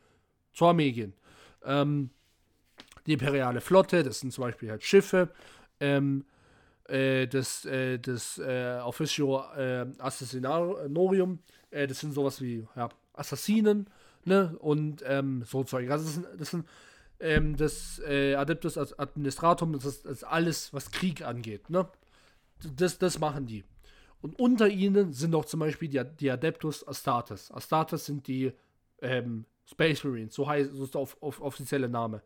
zur 0.53 0.69
Armee 0.69 0.93
gehen. 0.93 1.15
Ähm, 1.65 2.11
die 3.07 3.15
imperiale 3.15 3.61
Flotte, 3.61 4.03
das 4.03 4.21
sind 4.21 4.33
zum 4.33 4.45
Beispiel 4.45 4.71
halt 4.71 4.83
Schiffe, 4.83 5.31
ähm, 5.81 6.25
äh, 6.89 7.27
das, 7.27 7.65
äh, 7.65 7.99
das 7.99 8.39
äh, 8.39 8.79
Officio 8.83 9.43
äh, 9.57 9.87
Assassinarium, 9.99 11.39
äh, 11.71 11.87
das 11.87 12.01
sind 12.01 12.13
sowas 12.13 12.41
wie 12.41 12.67
ja, 12.77 12.89
Assassinen, 13.15 13.89
ne? 14.25 14.57
Und 14.59 15.03
ähm, 15.07 15.43
so 15.47 15.65
Zeug. 15.65 15.91
Also 15.91 16.05
das 16.05 16.15
sind, 16.15 16.27
das 16.39 16.51
sind 16.51 16.67
ähm, 17.21 17.57
das 17.57 18.01
äh, 18.07 18.35
Adeptus 18.35 18.77
Administratum, 18.77 19.73
das 19.73 19.85
ist, 19.85 20.05
das 20.05 20.13
ist, 20.13 20.25
alles, 20.25 20.73
was 20.73 20.91
Krieg 20.91 21.23
angeht, 21.23 21.71
ne? 21.71 21.89
Das, 22.77 22.99
das 22.99 23.19
machen 23.19 23.47
die. 23.47 23.65
Und 24.21 24.39
unter 24.39 24.69
ihnen 24.69 25.13
sind 25.13 25.35
auch 25.35 25.45
zum 25.45 25.61
Beispiel 25.61 25.89
die, 25.89 26.03
die 26.19 26.31
Adeptus 26.31 26.87
Astartes. 26.87 27.51
Astartes 27.51 28.07
sind 28.07 28.27
die 28.27 28.53
ähm, 29.01 29.45
Space 29.67 30.05
Marines, 30.05 30.35
so 30.35 30.47
heißt 30.47 30.73
so 30.73 30.85
ist 30.85 30.95
der 30.95 31.03
offizielle 31.21 31.89
Name. 31.89 32.23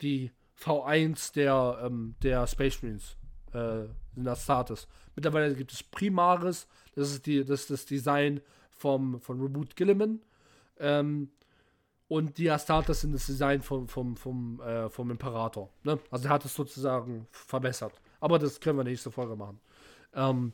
Die 0.00 0.30
V1 0.58 1.34
der, 1.34 1.80
ähm, 1.84 2.14
der 2.22 2.46
Space 2.46 2.82
Marines 2.82 3.16
äh, 3.54 3.86
sind 4.14 4.28
Astartes. 4.28 4.86
Mittlerweile 5.14 5.54
gibt 5.54 5.72
es 5.72 5.82
Primaris, 5.82 6.66
das 6.94 7.12
ist, 7.12 7.26
die, 7.26 7.44
das, 7.44 7.62
ist 7.62 7.70
das 7.70 7.86
Design 7.86 8.40
vom, 8.70 9.20
von 9.20 9.40
Reboot 9.40 9.76
Gilliman. 9.76 10.20
Ähm, 10.78 11.30
und 12.08 12.36
die 12.36 12.50
Astartes 12.50 13.00
sind 13.00 13.12
das 13.12 13.26
Design 13.26 13.62
vom, 13.62 13.88
vom, 13.88 14.16
vom, 14.16 14.60
äh, 14.60 14.88
vom 14.90 15.10
Imperator. 15.10 15.70
Ne? 15.84 15.98
Also 16.10 16.28
er 16.28 16.34
hat 16.34 16.44
es 16.44 16.54
sozusagen 16.54 17.26
verbessert. 17.30 18.00
Aber 18.20 18.38
das 18.38 18.60
können 18.60 18.78
wir 18.78 18.84
nächste 18.84 19.10
Folge 19.10 19.36
machen. 19.36 19.60
Ähm, 20.14 20.52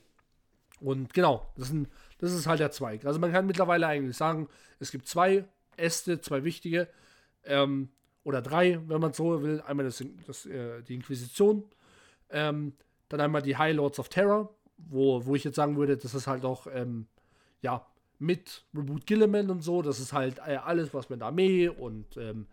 Und 0.80 1.12
genau, 1.12 1.52
das, 1.56 1.68
sind, 1.68 1.88
das 2.18 2.32
ist 2.32 2.46
halt 2.46 2.60
der 2.60 2.70
Zweig. 2.70 3.04
Also 3.04 3.18
man 3.20 3.32
kann 3.32 3.46
mittlerweile 3.46 3.86
eigentlich 3.86 4.16
sagen, 4.16 4.48
es 4.78 4.90
gibt 4.90 5.06
zwei 5.06 5.44
Äste, 5.76 6.20
zwei 6.20 6.44
wichtige, 6.44 6.88
ähm, 7.44 7.90
oder 8.24 8.42
drei, 8.42 8.80
wenn 8.86 9.00
man 9.00 9.12
so 9.12 9.42
will. 9.42 9.60
Einmal 9.66 9.86
das, 9.86 10.02
das 10.26 10.46
äh, 10.46 10.82
die 10.82 10.94
Inquisition, 10.94 11.64
ähm, 12.30 12.74
dann 13.10 13.20
einmal 13.20 13.42
die 13.42 13.56
High 13.56 13.76
Lords 13.76 13.98
of 13.98 14.08
Terror, 14.08 14.54
wo, 14.78 15.26
wo 15.26 15.34
ich 15.34 15.44
jetzt 15.44 15.56
sagen 15.56 15.76
würde, 15.76 15.98
das 15.98 16.14
ist 16.14 16.26
halt 16.26 16.44
auch, 16.44 16.66
ähm, 16.72 17.06
ja, 17.60 17.86
mit 18.18 18.64
Reboot 18.74 19.06
Gilliman 19.06 19.50
und 19.50 19.62
so, 19.62 19.82
das 19.82 19.98
ist 19.98 20.12
halt 20.12 20.38
äh, 20.38 20.56
alles, 20.56 20.94
was 20.94 21.10
mit 21.10 21.20
Armee 21.22 21.68
und 21.68 22.16
ähm, 22.16 22.46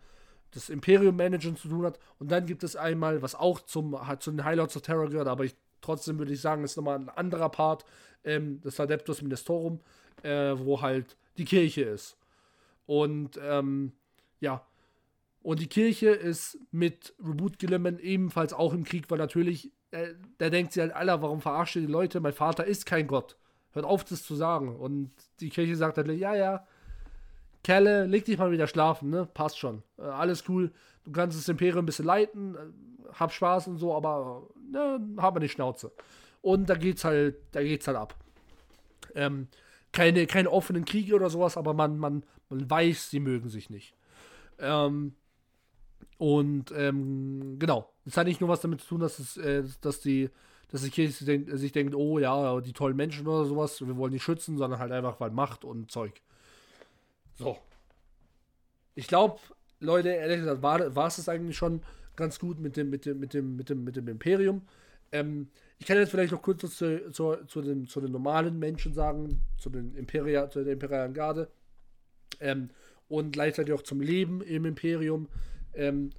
das 0.50 0.70
Imperium 0.70 1.16
Managen 1.16 1.56
zu 1.56 1.68
tun 1.68 1.84
hat. 1.84 1.98
Und 2.18 2.30
dann 2.30 2.46
gibt 2.46 2.64
es 2.64 2.74
einmal, 2.74 3.22
was 3.22 3.34
auch 3.34 3.60
zum, 3.60 4.06
hat 4.06 4.22
zu 4.22 4.30
den 4.30 4.44
High 4.44 4.56
Lords 4.56 4.76
of 4.76 4.82
Terror 4.82 5.08
gehört, 5.08 5.28
aber 5.28 5.44
ich, 5.44 5.54
trotzdem 5.80 6.18
würde 6.18 6.32
ich 6.32 6.40
sagen, 6.40 6.64
ist 6.64 6.76
nochmal 6.76 6.98
ein 6.98 7.08
anderer 7.08 7.50
Part, 7.50 7.84
ähm, 8.24 8.60
das 8.62 8.80
Adeptus 8.80 9.22
Ministerum, 9.22 9.80
äh, 10.22 10.54
wo 10.56 10.80
halt 10.82 11.16
die 11.36 11.44
Kirche 11.44 11.82
ist. 11.82 12.16
Und 12.86 13.38
ähm, 13.42 13.92
ja, 14.40 14.66
und 15.42 15.60
die 15.60 15.68
Kirche 15.68 16.10
ist 16.10 16.58
mit 16.72 17.14
Reboot 17.20 17.58
Gilliman 17.58 17.98
ebenfalls 18.00 18.52
auch 18.52 18.72
im 18.72 18.84
Krieg, 18.84 19.10
weil 19.10 19.18
natürlich, 19.18 19.70
äh, 19.90 20.14
da 20.38 20.50
denkt 20.50 20.72
sie 20.72 20.80
halt, 20.80 20.92
Alter, 20.92 21.22
warum 21.22 21.40
verarscht 21.40 21.76
ihr 21.76 21.82
die 21.82 21.92
Leute? 21.92 22.20
Mein 22.20 22.32
Vater 22.32 22.64
ist 22.64 22.86
kein 22.86 23.06
Gott. 23.06 23.36
Hört 23.72 23.86
auf, 23.86 24.04
das 24.04 24.22
zu 24.22 24.34
sagen. 24.34 24.76
Und 24.76 25.10
die 25.40 25.50
Kirche 25.50 25.76
sagt 25.76 25.98
halt, 25.98 26.08
ja, 26.08 26.34
ja, 26.34 26.66
Kerle, 27.64 28.06
leg 28.06 28.24
dich 28.24 28.38
mal 28.38 28.50
wieder 28.50 28.66
schlafen, 28.66 29.10
ne? 29.10 29.26
Passt 29.26 29.58
schon. 29.58 29.82
Äh, 29.98 30.02
alles 30.02 30.48
cool. 30.48 30.72
Du 31.04 31.12
kannst 31.12 31.38
das 31.38 31.48
Imperium 31.48 31.80
ein 31.82 31.86
bisschen 31.86 32.04
leiten, 32.04 32.54
äh, 32.54 33.12
hab 33.14 33.32
Spaß 33.32 33.68
und 33.68 33.78
so, 33.78 33.94
aber 33.94 34.48
ne, 34.70 35.00
hab 35.18 35.34
mal 35.34 35.40
die 35.40 35.48
Schnauze. 35.48 35.92
Und 36.40 36.70
da 36.70 36.74
geht's 36.74 37.04
halt, 37.04 37.36
da 37.52 37.62
geht's 37.62 37.86
halt 37.86 37.96
ab. 37.96 38.14
Ähm, 39.14 39.48
keine, 39.92 40.26
keine 40.26 40.50
offenen 40.50 40.84
Kriege 40.84 41.14
oder 41.14 41.30
sowas, 41.30 41.56
aber 41.56 41.74
man, 41.74 41.98
man, 41.98 42.22
man 42.48 42.70
weiß, 42.70 43.10
sie 43.10 43.20
mögen 43.20 43.48
sich 43.48 43.70
nicht. 43.70 43.94
Ähm, 44.58 45.14
und 46.18 46.72
ähm, 46.76 47.58
genau, 47.58 47.90
das 48.08 48.16
hat 48.16 48.26
nicht 48.26 48.40
nur 48.40 48.48
was 48.48 48.62
damit 48.62 48.80
zu 48.80 48.88
tun, 48.88 49.00
dass, 49.00 49.18
es, 49.18 49.36
äh, 49.36 49.62
dass, 49.82 50.00
die, 50.00 50.30
dass 50.70 50.82
die 50.82 50.88
Kirche 50.88 51.12
sich 51.12 51.26
denkt, 51.26 51.58
sich 51.58 51.72
denkt, 51.72 51.94
oh 51.94 52.18
ja, 52.18 52.58
die 52.62 52.72
tollen 52.72 52.96
Menschen 52.96 53.26
oder 53.26 53.44
sowas, 53.44 53.86
wir 53.86 53.96
wollen 53.98 54.12
die 54.12 54.18
schützen, 54.18 54.56
sondern 54.56 54.80
halt 54.80 54.92
einfach, 54.92 55.20
weil 55.20 55.30
Macht 55.30 55.62
und 55.62 55.90
Zeug. 55.90 56.14
So. 57.34 57.58
Ich 58.94 59.08
glaube, 59.08 59.38
Leute, 59.80 60.08
ehrlich 60.08 60.38
gesagt, 60.38 60.62
war, 60.62 61.06
es 61.06 61.16
das 61.16 61.28
eigentlich 61.28 61.56
schon 61.58 61.82
ganz 62.16 62.38
gut 62.38 62.58
mit 62.58 62.78
dem, 62.78 62.88
mit 62.88 63.04
dem, 63.04 63.20
mit 63.20 63.34
dem, 63.34 63.56
mit 63.56 63.68
dem, 63.68 63.84
mit 63.84 63.96
dem 63.96 64.08
Imperium. 64.08 64.62
Ähm, 65.12 65.48
ich 65.78 65.86
kann 65.86 65.98
jetzt 65.98 66.10
vielleicht 66.10 66.32
noch 66.32 66.42
kurz 66.42 66.60
zu, 66.60 67.10
zu, 67.12 67.36
zu, 67.46 67.62
den, 67.62 67.86
zu 67.86 68.00
den 68.00 68.10
normalen 68.10 68.58
Menschen 68.58 68.94
sagen, 68.94 69.42
zu, 69.58 69.68
den 69.68 69.94
Imperia, 69.94 70.48
zu 70.48 70.64
der 70.64 70.72
imperialen 70.72 71.12
Garde. 71.12 71.48
Ähm, 72.40 72.70
und 73.08 73.32
gleichzeitig 73.32 73.74
auch 73.74 73.82
zum 73.82 74.00
Leben 74.00 74.40
im 74.40 74.64
Imperium. 74.64 75.28
Ähm, 75.74 76.10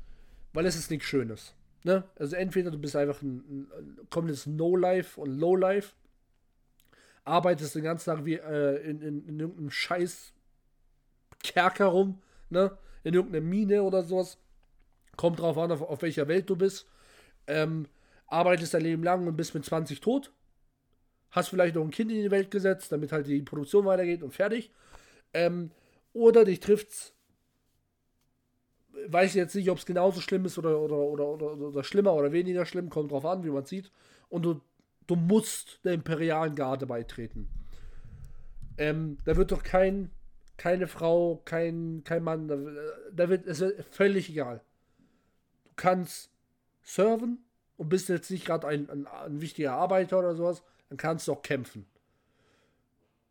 weil 0.53 0.67
es 0.67 0.75
ist 0.75 0.91
nichts 0.91 1.07
Schönes. 1.07 1.55
Ne? 1.83 2.03
Also 2.15 2.35
entweder 2.35 2.71
du 2.71 2.77
bist 2.77 2.95
einfach 2.95 3.21
ein, 3.21 3.69
ein 3.77 3.97
komplettes 4.09 4.45
No-Life 4.45 5.19
und 5.19 5.39
Low-Life, 5.39 5.93
arbeitest 7.23 7.75
den 7.75 7.83
ganzen 7.83 8.05
Tag 8.05 8.25
wie 8.25 8.35
äh, 8.35 8.77
in, 8.89 9.01
in, 9.01 9.25
in 9.27 9.39
irgendeinem 9.39 9.71
scheiß 9.71 10.33
Kerker 11.43 11.85
rum, 11.85 12.21
ne? 12.49 12.77
In 13.03 13.13
irgendeiner 13.13 13.45
Mine 13.45 13.83
oder 13.83 14.03
sowas. 14.03 14.37
Kommt 15.15 15.39
drauf 15.39 15.57
an, 15.57 15.71
auf, 15.71 15.81
auf 15.81 16.01
welcher 16.01 16.27
Welt 16.27 16.49
du 16.49 16.55
bist. 16.55 16.87
Ähm, 17.47 17.87
arbeitest 18.27 18.73
dein 18.73 18.81
Leben 18.81 19.03
lang 19.03 19.25
und 19.25 19.37
bist 19.37 19.53
mit 19.53 19.63
20 19.63 20.01
tot. 20.01 20.33
Hast 21.31 21.49
vielleicht 21.49 21.75
noch 21.75 21.83
ein 21.83 21.91
Kind 21.91 22.11
in 22.11 22.21
die 22.21 22.31
Welt 22.31 22.51
gesetzt, 22.51 22.91
damit 22.91 23.11
halt 23.11 23.27
die 23.27 23.41
Produktion 23.41 23.85
weitergeht 23.85 24.23
und 24.23 24.33
fertig. 24.33 24.71
Ähm, 25.33 25.71
oder 26.13 26.43
dich 26.43 26.59
trifft's. 26.59 27.13
Weiß 29.07 29.33
jetzt 29.33 29.55
nicht, 29.55 29.69
ob 29.69 29.77
es 29.77 29.85
genauso 29.85 30.21
schlimm 30.21 30.45
ist 30.45 30.57
oder, 30.57 30.79
oder, 30.79 30.97
oder, 30.97 31.27
oder, 31.27 31.57
oder 31.57 31.83
schlimmer 31.83 32.13
oder 32.13 32.31
weniger 32.31 32.65
schlimm, 32.65 32.89
kommt 32.89 33.11
drauf 33.11 33.25
an, 33.25 33.43
wie 33.43 33.49
man 33.49 33.65
sieht. 33.65 33.91
Und 34.29 34.43
du, 34.43 34.61
du 35.07 35.15
musst 35.15 35.79
der 35.83 35.93
imperialen 35.93 36.55
Garde 36.55 36.85
beitreten. 36.85 37.49
Ähm, 38.77 39.17
da 39.25 39.35
wird 39.35 39.51
doch 39.51 39.63
kein 39.63 40.11
keine 40.59 40.87
Frau, 40.87 41.41
kein, 41.45 42.03
kein 42.03 42.21
Mann, 42.21 42.47
da, 42.47 42.57
da 43.11 43.29
wird 43.29 43.47
es 43.47 43.63
völlig 43.91 44.29
egal. 44.29 44.61
Du 45.63 45.71
kannst 45.75 46.31
serven 46.83 47.39
und 47.77 47.89
bist 47.89 48.09
jetzt 48.09 48.29
nicht 48.29 48.45
gerade 48.45 48.67
ein, 48.67 48.89
ein, 48.89 49.07
ein, 49.07 49.41
wichtiger 49.41 49.73
Arbeiter 49.73 50.19
oder 50.19 50.35
sowas, 50.35 50.61
dann 50.89 50.97
kannst 50.97 51.27
du 51.27 51.31
auch 51.31 51.41
kämpfen. 51.41 51.87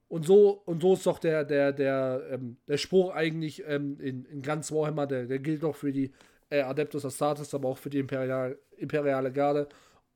Und 0.08 0.24
so, 0.24 0.62
und 0.64 0.80
so 0.80 0.94
ist 0.94 1.06
doch 1.06 1.18
der, 1.18 1.44
der, 1.44 1.72
der, 1.72 2.26
ähm, 2.30 2.56
der 2.66 2.78
Spruch 2.78 3.14
eigentlich 3.14 3.62
ähm, 3.66 4.00
in, 4.00 4.24
in 4.24 4.40
ganz 4.40 4.72
Warhammer, 4.72 5.06
der, 5.06 5.26
der 5.26 5.38
gilt 5.38 5.62
doch 5.62 5.76
für 5.76 5.92
die 5.92 6.12
äh, 6.48 6.62
Adeptus 6.62 7.04
Astartes, 7.04 7.52
aber 7.54 7.68
auch 7.68 7.78
für 7.78 7.90
die 7.90 7.98
Imperial, 7.98 8.58
imperiale 8.78 9.30
Garde. 9.30 9.68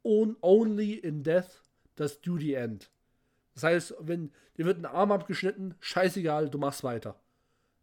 On, 0.02 0.36
only 0.40 0.94
in 0.94 1.22
death 1.22 1.62
does 1.96 2.20
duty 2.20 2.54
end. 2.54 2.90
Das 3.54 3.64
heißt, 3.64 3.94
wenn 4.00 4.32
dir 4.56 4.64
wird 4.64 4.78
ein 4.78 4.86
Arm 4.86 5.12
abgeschnitten, 5.12 5.74
scheißegal, 5.80 6.48
du 6.48 6.56
machst 6.56 6.84
weiter. 6.84 7.20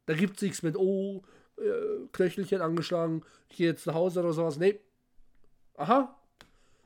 Da 0.07 0.15
gibt 0.15 0.37
es 0.37 0.41
nichts 0.41 0.63
mit, 0.63 0.75
oh, 0.75 1.21
äh, 1.57 2.07
Knöchelchen 2.11 2.61
angeschlagen, 2.61 3.23
ich 3.49 3.57
gehe 3.57 3.67
jetzt 3.67 3.85
nach 3.85 3.93
Hause 3.93 4.21
oder 4.21 4.33
sowas. 4.33 4.57
Nee. 4.57 4.79
Aha. 5.75 6.15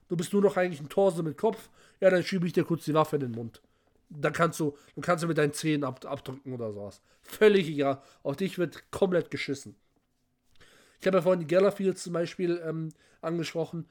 Du 0.10 0.18
bist 0.18 0.34
nur 0.34 0.42
noch 0.42 0.58
eigentlich 0.58 0.82
ein 0.82 0.90
Torso 0.90 1.24
mit 1.24 1.38
Kopf. 1.38 1.70
Ja, 2.02 2.10
dann 2.10 2.24
schiebe 2.24 2.46
ich 2.46 2.54
dir 2.54 2.66
kurz 2.66 2.84
die 2.84 2.94
Waffe 2.94 3.16
in 3.16 3.22
den 3.22 3.32
Mund. 3.32 3.62
Dann 4.10 4.34
kannst 4.34 4.60
du, 4.60 4.78
dann 4.96 5.04
kannst 5.04 5.24
du 5.24 5.28
mit 5.28 5.38
deinen 5.38 5.54
Zähnen 5.54 5.84
ab, 5.84 6.06
abdrücken 6.06 6.54
oder 6.54 6.72
sowas. 6.72 7.02
Völlig 7.22 7.68
egal. 7.68 8.02
Auf 8.22 8.36
dich 8.36 8.58
wird 8.58 8.92
komplett 8.92 9.32
geschissen. 9.32 9.76
Ich 11.00 11.08
habe 11.08 11.18
ja 11.18 11.22
vorhin 11.22 11.42
die 11.42 11.48
Gellerfields 11.48 12.04
zum 12.04 12.14
Beispiel 12.14 12.62
ähm, 12.66 12.90
angesprochen 13.22 13.88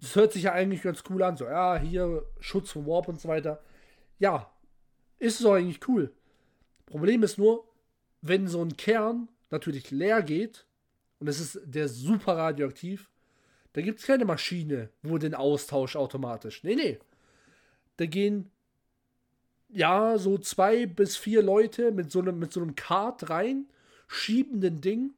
das 0.00 0.14
hört 0.14 0.32
sich 0.32 0.44
ja 0.44 0.52
eigentlich 0.52 0.82
ganz 0.82 1.02
cool 1.10 1.22
an. 1.22 1.36
So, 1.36 1.46
ja, 1.46 1.78
hier 1.78 2.24
Schutz 2.40 2.70
vom 2.70 2.86
Warp 2.86 3.08
und 3.08 3.20
so 3.20 3.28
weiter. 3.28 3.62
Ja, 4.18 4.50
ist 5.18 5.38
so 5.38 5.52
eigentlich 5.52 5.86
cool. 5.88 6.12
Problem 6.86 7.22
ist 7.22 7.38
nur, 7.38 7.66
wenn 8.22 8.48
so 8.48 8.62
ein 8.62 8.76
Kern 8.76 9.28
natürlich 9.50 9.90
leer 9.90 10.22
geht 10.22 10.66
und 11.18 11.28
es 11.28 11.40
ist 11.40 11.60
der 11.64 11.88
super 11.88 12.36
radioaktiv, 12.36 13.10
da 13.72 13.82
gibt 13.82 14.00
es 14.00 14.06
keine 14.06 14.24
Maschine, 14.24 14.90
wo 15.02 15.18
den 15.18 15.34
Austausch 15.34 15.96
automatisch. 15.96 16.62
Nee, 16.62 16.76
nee. 16.76 16.98
Da 17.96 18.06
gehen 18.06 18.50
ja 19.68 20.18
so 20.18 20.38
zwei 20.38 20.86
bis 20.86 21.16
vier 21.16 21.42
Leute 21.42 21.92
mit 21.92 22.10
so 22.10 22.20
einem, 22.20 22.38
mit 22.38 22.52
so 22.52 22.60
einem 22.60 22.74
Kart 22.74 23.30
rein, 23.30 23.66
schieben 24.08 24.60
den 24.60 24.80
Ding 24.80 25.14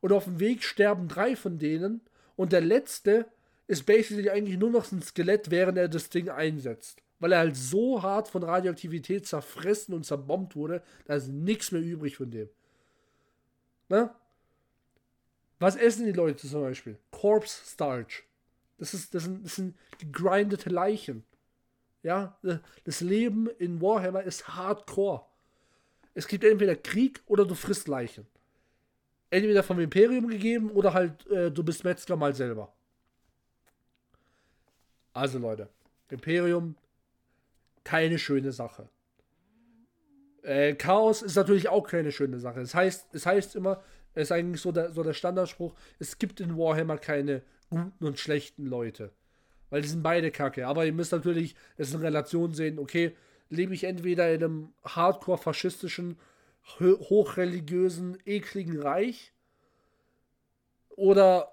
und 0.00 0.12
auf 0.12 0.24
dem 0.24 0.40
Weg 0.40 0.64
sterben 0.64 1.08
drei 1.08 1.36
von 1.36 1.58
denen 1.58 2.00
und 2.36 2.52
der 2.52 2.60
letzte 2.60 3.26
ist 3.66 3.86
basically 3.86 4.30
eigentlich 4.30 4.58
nur 4.58 4.70
noch 4.70 4.90
ein 4.92 5.02
Skelett, 5.02 5.50
während 5.50 5.78
er 5.78 5.88
das 5.88 6.08
Ding 6.08 6.28
einsetzt. 6.28 7.02
Weil 7.18 7.32
er 7.32 7.38
halt 7.38 7.56
so 7.56 8.02
hart 8.02 8.28
von 8.28 8.42
Radioaktivität 8.42 9.26
zerfressen 9.26 9.94
und 9.94 10.04
zerbombt 10.04 10.54
wurde, 10.54 10.82
da 11.06 11.14
ist 11.14 11.28
nichts 11.28 11.72
mehr 11.72 11.80
übrig 11.80 12.16
von 12.16 12.30
dem. 12.30 12.48
Na? 13.88 14.14
Was 15.58 15.76
essen 15.76 16.04
die 16.04 16.12
Leute 16.12 16.46
zum 16.46 16.60
Beispiel? 16.60 16.98
Corpse 17.10 17.62
Starch. 17.66 18.24
Das, 18.78 18.92
ist, 18.92 19.14
das, 19.14 19.24
sind, 19.24 19.44
das 19.44 19.56
sind 19.56 19.74
gegrindete 19.98 20.68
Leichen. 20.68 21.24
Ja, 22.02 22.38
das 22.84 23.00
Leben 23.00 23.48
in 23.58 23.80
Warhammer 23.80 24.22
ist 24.22 24.48
hardcore. 24.48 25.24
Es 26.14 26.28
gibt 26.28 26.44
entweder 26.44 26.76
Krieg 26.76 27.22
oder 27.26 27.44
du 27.44 27.54
frisst 27.54 27.88
Leichen. 27.88 28.26
Entweder 29.30 29.62
vom 29.62 29.80
Imperium 29.80 30.28
gegeben 30.28 30.70
oder 30.70 30.94
halt 30.94 31.26
äh, 31.26 31.50
du 31.50 31.64
bist 31.64 31.84
Metzger 31.84 32.16
mal 32.16 32.34
selber. 32.34 32.72
Also 35.12 35.38
Leute, 35.38 35.68
Imperium, 36.10 36.76
keine 37.84 38.18
schöne 38.18 38.52
Sache. 38.52 38.88
Äh, 40.42 40.74
Chaos 40.74 41.22
ist 41.22 41.34
natürlich 41.34 41.68
auch 41.68 41.88
keine 41.88 42.12
schöne 42.12 42.38
Sache. 42.38 42.60
Das 42.60 42.74
heißt, 42.74 43.14
es 43.14 43.26
heißt 43.26 43.56
immer, 43.56 43.82
es 44.14 44.24
ist 44.24 44.32
eigentlich 44.32 44.62
so 44.62 44.72
der, 44.72 44.92
so 44.92 45.02
der 45.02 45.12
Standardspruch, 45.12 45.74
es 45.98 46.18
gibt 46.18 46.40
in 46.40 46.56
Warhammer 46.56 46.98
keine 46.98 47.42
guten 47.68 48.04
und 48.04 48.18
schlechten 48.18 48.66
Leute. 48.66 49.10
Weil 49.70 49.82
die 49.82 49.88
sind 49.88 50.02
beide 50.02 50.30
kacke. 50.30 50.66
Aber 50.66 50.86
ihr 50.86 50.92
müsst 50.92 51.12
natürlich 51.12 51.56
es 51.76 51.92
in 51.92 52.00
Relation 52.00 52.54
sehen, 52.54 52.78
okay, 52.78 53.16
lebe 53.48 53.74
ich 53.74 53.84
entweder 53.84 54.32
in 54.32 54.42
einem 54.42 54.72
hardcore-faschistischen, 54.84 56.18
hochreligiösen, 56.80 58.18
ekligen 58.24 58.80
Reich 58.80 59.32
oder 60.90 61.52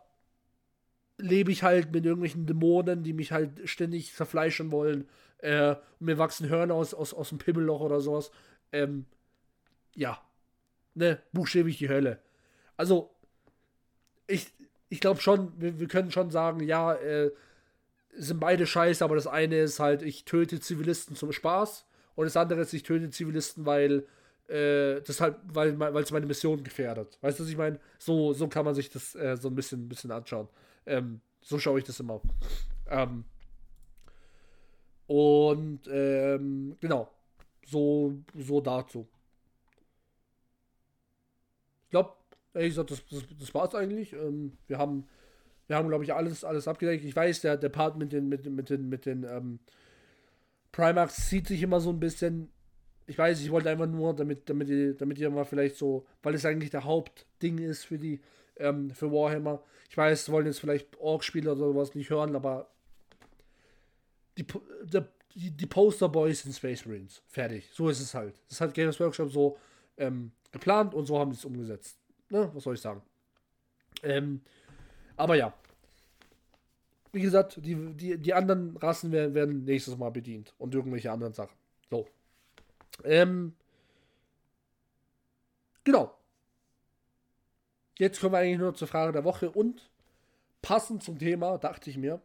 lebe 1.18 1.52
ich 1.52 1.64
halt 1.64 1.92
mit 1.92 2.06
irgendwelchen 2.06 2.46
Dämonen, 2.46 3.04
die 3.04 3.14
mich 3.14 3.32
halt 3.32 3.70
ständig 3.70 4.14
zerfleischen 4.14 4.72
wollen. 4.72 5.08
Äh, 5.38 5.76
mir 6.00 6.18
wachsen 6.18 6.50
Hörner 6.50 6.74
aus, 6.74 6.94
aus, 6.94 7.14
aus 7.14 7.30
dem 7.30 7.38
Pimmelloch 7.38 7.82
oder 7.82 8.02
sowas. 8.02 8.32
Ähm, 8.72 9.06
ja. 9.96 10.20
Ne, 10.96 11.22
buchstäblich 11.32 11.78
die 11.78 11.90
Hölle. 11.90 12.20
Also, 12.78 13.12
ich, 14.28 14.52
ich 14.90 15.00
glaube 15.00 15.22
schon, 15.22 15.54
wir, 15.60 15.80
wir, 15.80 15.88
können 15.88 16.12
schon 16.12 16.32
sagen, 16.32 16.62
ja, 16.62 16.94
äh, 16.94 17.32
sind 18.16 18.40
beide 18.40 18.66
scheiße, 18.66 19.04
aber 19.04 19.16
das 19.16 19.28
eine 19.28 19.60
ist 19.60 19.80
halt, 19.80 20.02
ich 20.02 20.26
töte 20.26 20.60
Zivilisten 20.60 21.16
zum 21.16 21.32
Spaß 21.32 21.86
und 22.16 22.26
das 22.26 22.38
andere 22.38 22.62
ist, 22.62 22.74
ich 22.74 22.84
töte 22.84 23.10
Zivilisten, 23.10 23.66
weil 23.66 24.06
äh, 24.48 25.02
deshalb, 25.02 25.40
weil 25.46 25.98
es 25.98 26.12
meine 26.12 26.26
Mission 26.26 26.64
gefährdet. 26.64 27.18
Weißt 27.22 27.40
du, 27.40 27.44
was 27.44 27.50
ich 27.50 27.58
meine? 27.58 27.80
So, 27.98 28.34
so 28.34 28.48
kann 28.48 28.66
man 28.66 28.76
sich 28.76 28.90
das 28.90 29.16
äh, 29.16 29.38
so 29.38 29.48
ein 29.48 29.56
bisschen, 29.56 29.88
bisschen 29.88 30.12
anschauen. 30.12 30.48
Ähm, 30.86 31.22
so 31.42 31.58
schaue 31.60 31.80
ich 31.80 31.86
das 31.86 32.00
immer. 32.00 32.22
Ähm, 32.88 33.24
und 35.08 35.82
ähm, 35.88 36.76
genau, 36.80 37.10
so, 37.66 38.14
so 38.36 38.62
dazu. 38.62 39.08
Ich 41.86 41.90
glaube, 41.90 42.14
ehrlich 42.54 42.72
gesagt, 42.72 42.92
das, 42.92 43.06
das, 43.10 43.24
das 43.40 43.54
war's 43.54 43.76
eigentlich. 43.76 44.14
Ähm, 44.14 44.58
wir 44.68 44.78
haben, 44.78 45.08
wir 45.68 45.76
haben, 45.76 45.88
glaube 45.88 46.04
ich, 46.04 46.14
alles, 46.14 46.44
alles 46.44 46.68
abgedeckt. 46.68 47.04
Ich 47.06 47.16
weiß, 47.16 47.42
der, 47.42 47.58
der 47.58 47.70
Part 47.70 47.98
mit 47.98 48.12
den, 48.12 48.30
mit, 48.30 48.46
mit 48.50 48.70
den, 48.70 48.90
mit 48.90 49.06
den 49.06 49.24
ähm, 49.24 49.60
Primax 50.72 51.30
zieht 51.30 51.48
sich 51.48 51.62
immer 51.62 51.80
so 51.80 51.90
ein 51.90 52.00
bisschen. 52.00 52.50
Ich 53.06 53.18
weiß, 53.18 53.42
ich 53.42 53.52
wollte 53.52 53.70
einfach 53.70 53.88
nur, 53.88 54.16
damit, 54.16 54.50
damit 54.50 54.70
ihr, 54.70 54.96
damit 54.96 55.20
ihr 55.20 55.30
mal 55.30 55.46
vielleicht 55.46 55.78
so, 55.78 56.06
weil 56.22 56.36
es 56.36 56.46
eigentlich 56.46 56.72
der 56.72 56.84
Hauptding 56.84 57.58
ist 57.58 57.86
für 57.86 57.98
die, 57.98 58.22
ähm, 58.58 58.90
für 58.92 59.12
Warhammer. 59.12 59.62
Ich 59.90 59.98
weiß, 59.98 60.30
wollen 60.32 60.46
jetzt 60.46 60.60
vielleicht 60.60 60.98
Ork-Spieler 60.98 61.52
oder 61.52 61.68
sowas 61.68 61.96
nicht 61.96 62.10
hören, 62.10 62.36
aber 62.36 62.70
die, 64.38 64.46
die, 65.36 65.52
die 65.52 65.66
Poster 65.66 66.10
Boys 66.10 66.44
sind 66.44 66.54
Space 66.54 66.86
Marines. 66.86 67.22
Fertig. 67.28 67.70
So 67.74 67.90
ist 67.90 68.00
es 68.00 68.14
halt. 68.14 68.40
Das 68.50 68.62
hat 68.62 68.74
Games 68.74 69.00
Workshop 69.00 69.32
so 69.32 69.58
ähm, 69.98 70.32
geplant 70.52 70.94
und 70.94 71.06
so 71.06 71.20
haben 71.20 71.32
sie 71.32 71.38
es 71.38 71.46
umgesetzt. 71.46 71.98
Ne? 72.30 72.50
Was 72.54 72.64
soll 72.64 72.76
ich 72.76 72.82
sagen? 72.82 73.02
Ähm, 74.02 74.42
aber 75.18 75.36
ja. 75.36 75.54
Wie 77.12 77.22
gesagt, 77.22 77.60
die, 77.64 77.94
die, 77.94 78.18
die 78.18 78.34
anderen 78.34 78.76
Rassen 78.78 79.12
werden, 79.12 79.36
werden 79.36 79.66
nächstes 79.66 79.98
Mal 79.98 80.10
bedient 80.10 80.54
und 80.58 80.74
irgendwelche 80.74 81.12
anderen 81.12 81.34
Sachen. 81.34 81.56
So. 81.90 82.08
Ähm, 83.04 83.56
genau. 85.84 86.18
Jetzt 88.00 88.20
kommen 88.20 88.34
wir 88.34 88.40
eigentlich 88.40 88.60
nur 88.60 88.74
zur 88.74 88.88
Frage 88.88 89.12
der 89.12 89.24
Woche 89.24 89.52
und 89.52 89.92
passend 90.64 91.04
zum 91.04 91.20
Thema 91.20 91.60
dachte 91.60 91.90
ich 91.92 91.98
mir, 91.98 92.20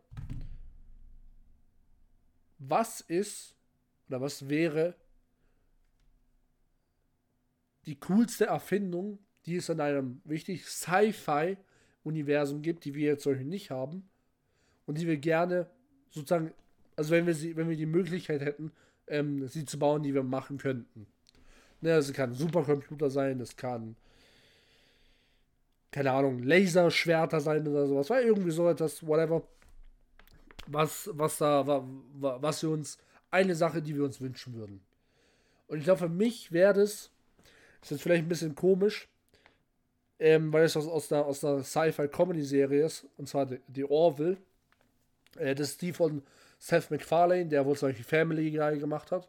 was 2.59 3.03
ist 3.03 3.55
oder 4.09 4.21
was 4.21 4.49
wäre 4.49 4.95
die 7.85 7.99
coolste 8.01 8.47
Erfindung, 8.47 9.19
die 9.47 9.57
es 9.57 9.69
in 9.69 9.81
einem 9.81 10.21
wichtig 10.25 10.69
Sci-Fi-Universum 12.09 12.63
gibt, 12.63 12.85
die 12.85 12.95
wir 12.95 13.07
jetzt 13.07 13.25
solche 13.25 13.45
nicht 13.45 13.71
haben 13.71 14.09
und 14.87 14.99
die 14.99 15.07
wir 15.07 15.17
gerne 15.17 15.67
sozusagen, 16.11 16.53
also 16.97 17.11
wenn 17.11 17.27
wir 17.27 17.35
sie, 17.35 17.57
wenn 17.57 17.69
wir 17.69 17.77
die 17.77 17.87
Möglichkeit 17.87 18.41
hätten, 18.41 18.73
ähm, 19.07 19.47
sie 19.49 19.65
zu 19.65 19.79
bauen, 19.79 20.03
die 20.03 20.15
wir 20.15 20.23
machen 20.23 20.59
könnten. 20.59 21.07
Ne, 21.81 21.91
das 21.91 22.13
kann 22.13 22.31
ein 22.31 22.35
Supercomputer 22.35 23.11
sein, 23.11 23.39
das 23.39 23.57
kann 23.57 23.97
keine 25.91 26.13
Ahnung, 26.13 26.43
Laserschwerter 26.43 27.41
sein 27.41 27.67
oder 27.67 27.87
sowas, 27.87 28.11
war 28.11 28.21
irgendwie 28.21 28.51
so 28.51 28.69
etwas, 28.69 29.07
whatever 29.07 29.43
was, 30.67 31.09
was 31.15 31.39
da, 31.39 31.67
was 31.67 32.63
wir 32.63 32.71
uns, 32.71 32.99
eine 33.31 33.55
Sache, 33.55 33.81
die 33.81 33.95
wir 33.95 34.05
uns 34.05 34.21
wünschen 34.21 34.55
würden. 34.55 34.81
Und 35.67 35.79
ich 35.79 35.85
glaube, 35.85 36.01
für 36.01 36.09
mich 36.09 36.53
wäre 36.53 36.75
das, 36.75 37.11
ist 37.83 37.91
jetzt 37.91 38.03
vielleicht 38.03 38.25
ein 38.25 38.29
bisschen 38.29 38.55
komisch, 38.55 39.09
ähm, 40.19 40.53
weil 40.53 40.65
es 40.65 40.77
aus, 40.77 40.87
aus 40.87 41.13
einer, 41.13 41.25
aus 41.25 41.45
einer 41.45 41.63
Sci-Fi-Comedy-Serie 41.63 42.85
ist, 42.85 43.07
und 43.17 43.29
zwar 43.29 43.47
die, 43.47 43.61
die 43.69 43.85
Orville. 43.85 44.37
Äh, 45.37 45.55
das 45.55 45.71
ist 45.71 45.83
die 45.83 45.93
von 45.93 46.23
Seth 46.59 46.91
MacFarlane, 46.91 47.47
der 47.47 47.65
wohl 47.65 47.77
solche 47.77 48.03
Family 48.03 48.51
Guy 48.51 48.79
gemacht 48.79 49.13
hat. 49.13 49.29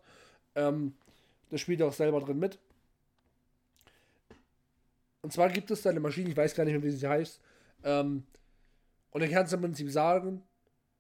Ähm, 0.56 0.96
das 1.50 1.62
spielt 1.62 1.82
auch 1.82 1.94
selber 1.94 2.20
drin 2.20 2.40
mit. 2.40 2.60
Und 5.22 5.34
zwar 5.34 5.50
gibt 5.50 5.70
es 5.70 5.82
da 5.82 5.90
eine 5.90 6.00
Maschine, 6.00 6.30
ich 6.30 6.38
weiß 6.38 6.56
gar 6.56 6.64
nicht 6.64 6.74
mehr, 6.74 6.84
wie 6.84 6.92
sie 6.92 7.08
heißt. 7.08 7.42
Ähm, 7.84 8.24
und 9.12 9.22
dann 9.22 9.30
kannst 9.30 9.52
du 9.52 9.58
im 9.58 9.64
Prinzip 9.64 9.90
sagen, 9.92 10.44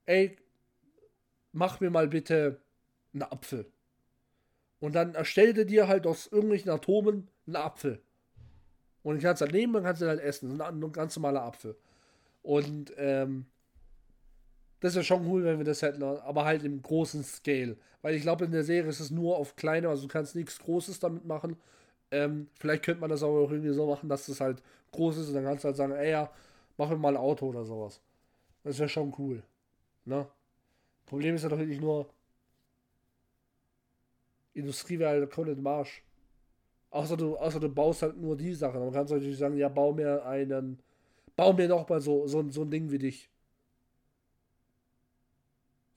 ey, 0.05 0.37
mach 1.51 1.79
mir 1.79 1.89
mal 1.89 2.07
bitte 2.07 2.59
einen 3.13 3.23
Apfel. 3.23 3.65
Und 4.79 4.93
dann 4.93 5.15
erstellte 5.15 5.65
dir 5.65 5.87
halt 5.87 6.07
aus 6.07 6.27
irgendwelchen 6.27 6.71
Atomen 6.71 7.27
einen 7.47 7.55
Apfel. 7.55 8.01
Und 9.03 9.15
den 9.15 9.21
kannst 9.21 9.41
du 9.41 9.45
dann 9.45 9.55
nehmen 9.55 9.75
und 9.75 9.83
kannst 9.83 10.01
du 10.01 10.07
halt 10.07 10.19
essen. 10.19 10.61
Ein, 10.61 10.83
ein 10.83 10.91
ganz 10.91 11.15
normaler 11.15 11.43
Apfel. 11.43 11.75
Und 12.43 12.93
ähm, 12.97 13.45
das 14.79 14.95
wäre 14.95 15.03
schon 15.03 15.27
cool, 15.27 15.43
wenn 15.43 15.57
wir 15.57 15.65
das 15.65 15.81
hätten, 15.81 16.03
aber 16.03 16.45
halt 16.45 16.63
im 16.63 16.81
großen 16.81 17.23
Scale. 17.23 17.77
Weil 18.01 18.15
ich 18.15 18.21
glaube, 18.21 18.45
in 18.45 18.51
der 18.51 18.63
Serie 18.63 18.89
ist 18.89 18.99
es 18.99 19.11
nur 19.11 19.37
auf 19.37 19.55
kleine, 19.55 19.89
also 19.89 20.03
du 20.03 20.07
kannst 20.07 20.35
nichts 20.35 20.59
Großes 20.59 20.99
damit 20.99 21.25
machen. 21.25 21.57
Ähm, 22.11 22.47
vielleicht 22.59 22.83
könnte 22.83 23.01
man 23.01 23.09
das 23.09 23.23
aber 23.23 23.33
auch 23.33 23.51
irgendwie 23.51 23.73
so 23.73 23.85
machen, 23.87 24.09
dass 24.09 24.25
das 24.27 24.39
halt 24.39 24.63
groß 24.91 25.17
ist 25.17 25.27
und 25.27 25.35
dann 25.35 25.43
kannst 25.43 25.63
du 25.63 25.67
halt 25.67 25.77
sagen, 25.77 25.93
ey 25.93 26.11
ja, 26.11 26.31
mach 26.77 26.89
mir 26.89 26.97
mal 26.97 27.09
ein 27.15 27.17
Auto 27.17 27.47
oder 27.47 27.65
sowas. 27.65 28.01
Das 28.63 28.79
wäre 28.79 28.89
schon 28.89 29.13
cool. 29.17 29.43
Ne? 30.05 30.27
Problem 31.05 31.35
ist 31.35 31.43
ja 31.43 31.49
doch 31.49 31.59
wirklich 31.59 31.81
nur, 31.81 32.09
Industrie 34.53 34.97
wäre 34.99 35.11
halt 35.11 35.31
komplett 35.31 35.61
Marsch. 35.61 36.03
Außer 36.91 37.17
du, 37.17 37.37
außer 37.37 37.59
du 37.59 37.69
baust 37.69 38.01
halt 38.01 38.17
nur 38.17 38.35
die 38.35 38.53
Sachen. 38.53 38.79
Man 38.79 38.91
kann 38.91 39.05
natürlich 39.05 39.37
sagen, 39.37 39.57
ja, 39.57 39.69
bau 39.69 39.93
mir 39.93 40.25
einen, 40.25 40.81
bau 41.35 41.53
mir 41.53 41.67
noch 41.67 41.87
mal 41.87 42.01
so, 42.01 42.27
so, 42.27 42.49
so 42.49 42.63
ein 42.63 42.71
Ding 42.71 42.89
wie 42.91 42.97
dich. 42.97 43.29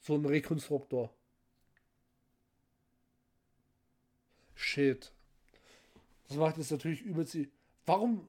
So 0.00 0.14
ein 0.14 0.24
Rekonstruktor. 0.24 1.10
Shit. 4.54 5.12
Das 6.28 6.36
macht 6.36 6.58
jetzt 6.58 6.70
natürlich 6.70 7.02
übelst. 7.02 7.36
Warum? 7.86 8.28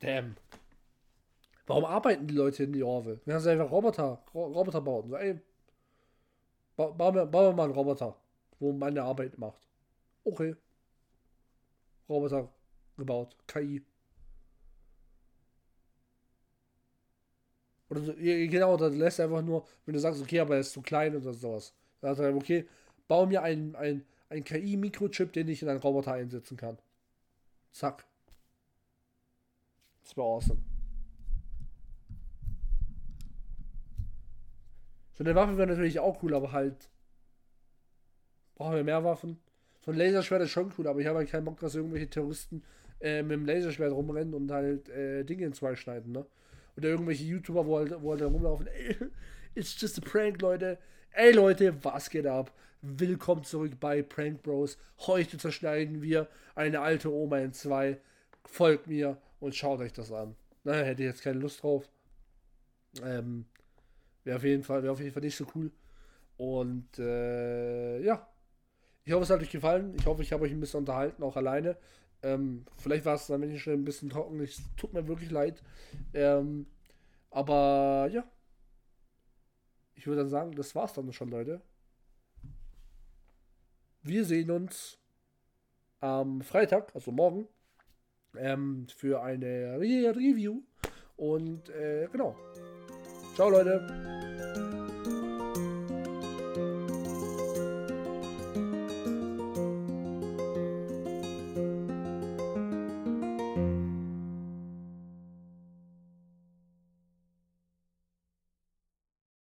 Damn. 0.00 0.36
Warum 1.66 1.84
arbeiten 1.84 2.26
die 2.26 2.34
Leute 2.34 2.64
in 2.64 2.72
die 2.72 2.82
Orville? 2.82 3.20
Wenn 3.24 3.40
sie 3.40 3.50
einfach 3.50 3.70
Roboter, 3.70 4.22
Roboter 4.34 4.80
bauen. 4.80 5.08
So, 5.08 5.16
ey, 5.16 5.40
ba 6.76 6.88
bauen 6.88 7.14
wir, 7.14 7.26
bauen 7.26 7.46
wir 7.46 7.52
mal 7.52 7.64
einen 7.64 7.72
Roboter, 7.72 8.16
wo 8.64 8.72
meine 8.72 9.02
Arbeit 9.02 9.38
macht. 9.38 9.68
Okay. 10.24 10.56
Roboter 12.08 12.48
gebaut. 12.96 13.36
KI. 13.46 13.82
Oder 17.90 18.00
so, 18.00 18.14
genau, 18.14 18.76
da 18.76 18.86
lässt 18.86 19.20
einfach 19.20 19.42
nur, 19.42 19.66
wenn 19.84 19.92
du 19.92 20.00
sagst, 20.00 20.22
okay, 20.22 20.40
aber 20.40 20.54
er 20.54 20.60
ist 20.60 20.72
zu 20.72 20.80
klein 20.80 21.14
oder 21.14 21.34
sowas. 21.34 21.74
Dann 22.00 22.14
sagt 22.14 22.26
er, 22.26 22.34
okay, 22.34 22.66
bau 23.06 23.26
mir 23.26 23.42
einen, 23.42 23.76
einen, 23.76 24.04
einen 24.30 24.44
KI-Mikrochip, 24.44 25.32
den 25.32 25.48
ich 25.48 25.62
in 25.62 25.68
einen 25.68 25.80
Roboter 25.80 26.12
einsetzen 26.12 26.56
kann. 26.56 26.78
Zack. 27.70 28.06
Das 30.02 30.16
wäre 30.16 30.26
awesome. 30.26 30.62
So 35.12 35.22
eine 35.22 35.34
Waffe 35.34 35.56
wäre 35.58 35.68
natürlich 35.68 36.00
auch 36.00 36.22
cool, 36.22 36.34
aber 36.34 36.52
halt. 36.52 36.88
Brauchen 38.54 38.76
wir 38.76 38.84
mehr 38.84 39.04
Waffen. 39.04 39.40
So 39.84 39.90
ein 39.90 39.98
Laserschwert 39.98 40.42
ist 40.42 40.50
schon 40.50 40.72
cool, 40.78 40.86
aber 40.86 41.00
ich 41.00 41.06
habe 41.06 41.18
halt 41.18 41.30
keinen 41.30 41.44
Bock, 41.44 41.60
dass 41.60 41.74
irgendwelche 41.74 42.08
Terroristen 42.08 42.62
äh, 43.00 43.22
mit 43.22 43.32
dem 43.32 43.46
Laserschwert 43.46 43.92
rumrennen 43.92 44.34
und 44.34 44.50
halt 44.50 44.88
äh, 44.88 45.24
Dinge 45.24 45.46
in 45.46 45.52
zwei 45.52 45.76
schneiden, 45.76 46.12
ne? 46.12 46.24
Oder 46.76 46.88
irgendwelche 46.88 47.24
YouTuber, 47.24 47.66
wo 47.66 47.78
halt, 47.78 47.94
wo 48.02 48.12
halt 48.12 48.22
rumlaufen, 48.22 48.66
ey, 48.66 48.96
it's 49.54 49.78
just 49.80 49.98
a 49.98 50.00
prank, 50.00 50.40
Leute. 50.40 50.78
Ey 51.12 51.32
Leute, 51.32 51.74
was 51.84 52.10
geht 52.10 52.26
ab? 52.26 52.52
Willkommen 52.82 53.44
zurück 53.44 53.72
bei 53.78 54.02
Prank 54.02 54.42
Bros. 54.42 54.76
Heute 55.00 55.38
zerschneiden 55.38 56.02
wir 56.02 56.28
eine 56.54 56.80
alte 56.80 57.12
Oma 57.12 57.38
in 57.38 57.52
zwei. 57.52 58.00
Folgt 58.44 58.88
mir 58.88 59.18
und 59.40 59.54
schaut 59.54 59.80
euch 59.80 59.92
das 59.92 60.10
an. 60.12 60.34
Na, 60.64 60.74
hätte 60.74 61.02
ich 61.02 61.08
jetzt 61.08 61.22
keine 61.22 61.38
Lust 61.38 61.62
drauf. 61.62 61.88
Ähm, 63.02 63.46
Wäre 64.24 64.36
auf 64.38 64.44
jeden 64.44 64.62
Fall, 64.62 64.82
wäre 64.82 64.92
auf 64.92 65.00
jeden 65.00 65.12
Fall 65.12 65.22
nicht 65.22 65.36
so 65.36 65.46
cool. 65.54 65.70
Und 66.36 66.98
äh, 66.98 68.00
ja. 68.00 68.26
Ich 69.04 69.12
hoffe, 69.12 69.24
es 69.24 69.30
hat 69.30 69.40
euch 69.40 69.50
gefallen. 69.50 69.94
Ich 69.98 70.06
hoffe, 70.06 70.22
ich 70.22 70.32
habe 70.32 70.44
euch 70.44 70.52
ein 70.52 70.60
bisschen 70.60 70.80
unterhalten, 70.80 71.22
auch 71.22 71.36
alleine. 71.36 71.76
Ähm, 72.22 72.64
vielleicht 72.78 73.04
war 73.04 73.16
es 73.16 73.26
dann 73.26 73.42
wenn 73.42 73.50
ich 73.50 73.62
schon 73.62 73.74
ein 73.74 73.84
bisschen 73.84 74.08
trocken. 74.08 74.40
Es 74.40 74.62
tut 74.76 74.94
mir 74.94 75.06
wirklich 75.06 75.30
leid. 75.30 75.62
Ähm, 76.14 76.66
aber 77.30 78.08
ja. 78.10 78.24
Ich 79.94 80.06
würde 80.06 80.22
dann 80.22 80.30
sagen, 80.30 80.52
das 80.52 80.74
war's 80.74 80.94
dann 80.94 81.12
schon, 81.12 81.28
Leute. 81.28 81.60
Wir 84.02 84.24
sehen 84.24 84.50
uns 84.50 84.98
am 86.00 86.42
Freitag, 86.42 86.94
also 86.94 87.10
morgen, 87.10 87.48
ähm, 88.36 88.86
für 88.94 89.22
eine 89.22 89.78
Re 89.78 90.14
Review. 90.14 90.62
Und 91.16 91.68
äh, 91.70 92.08
genau. 92.10 92.36
Ciao, 93.34 93.48
Leute. 93.48 94.23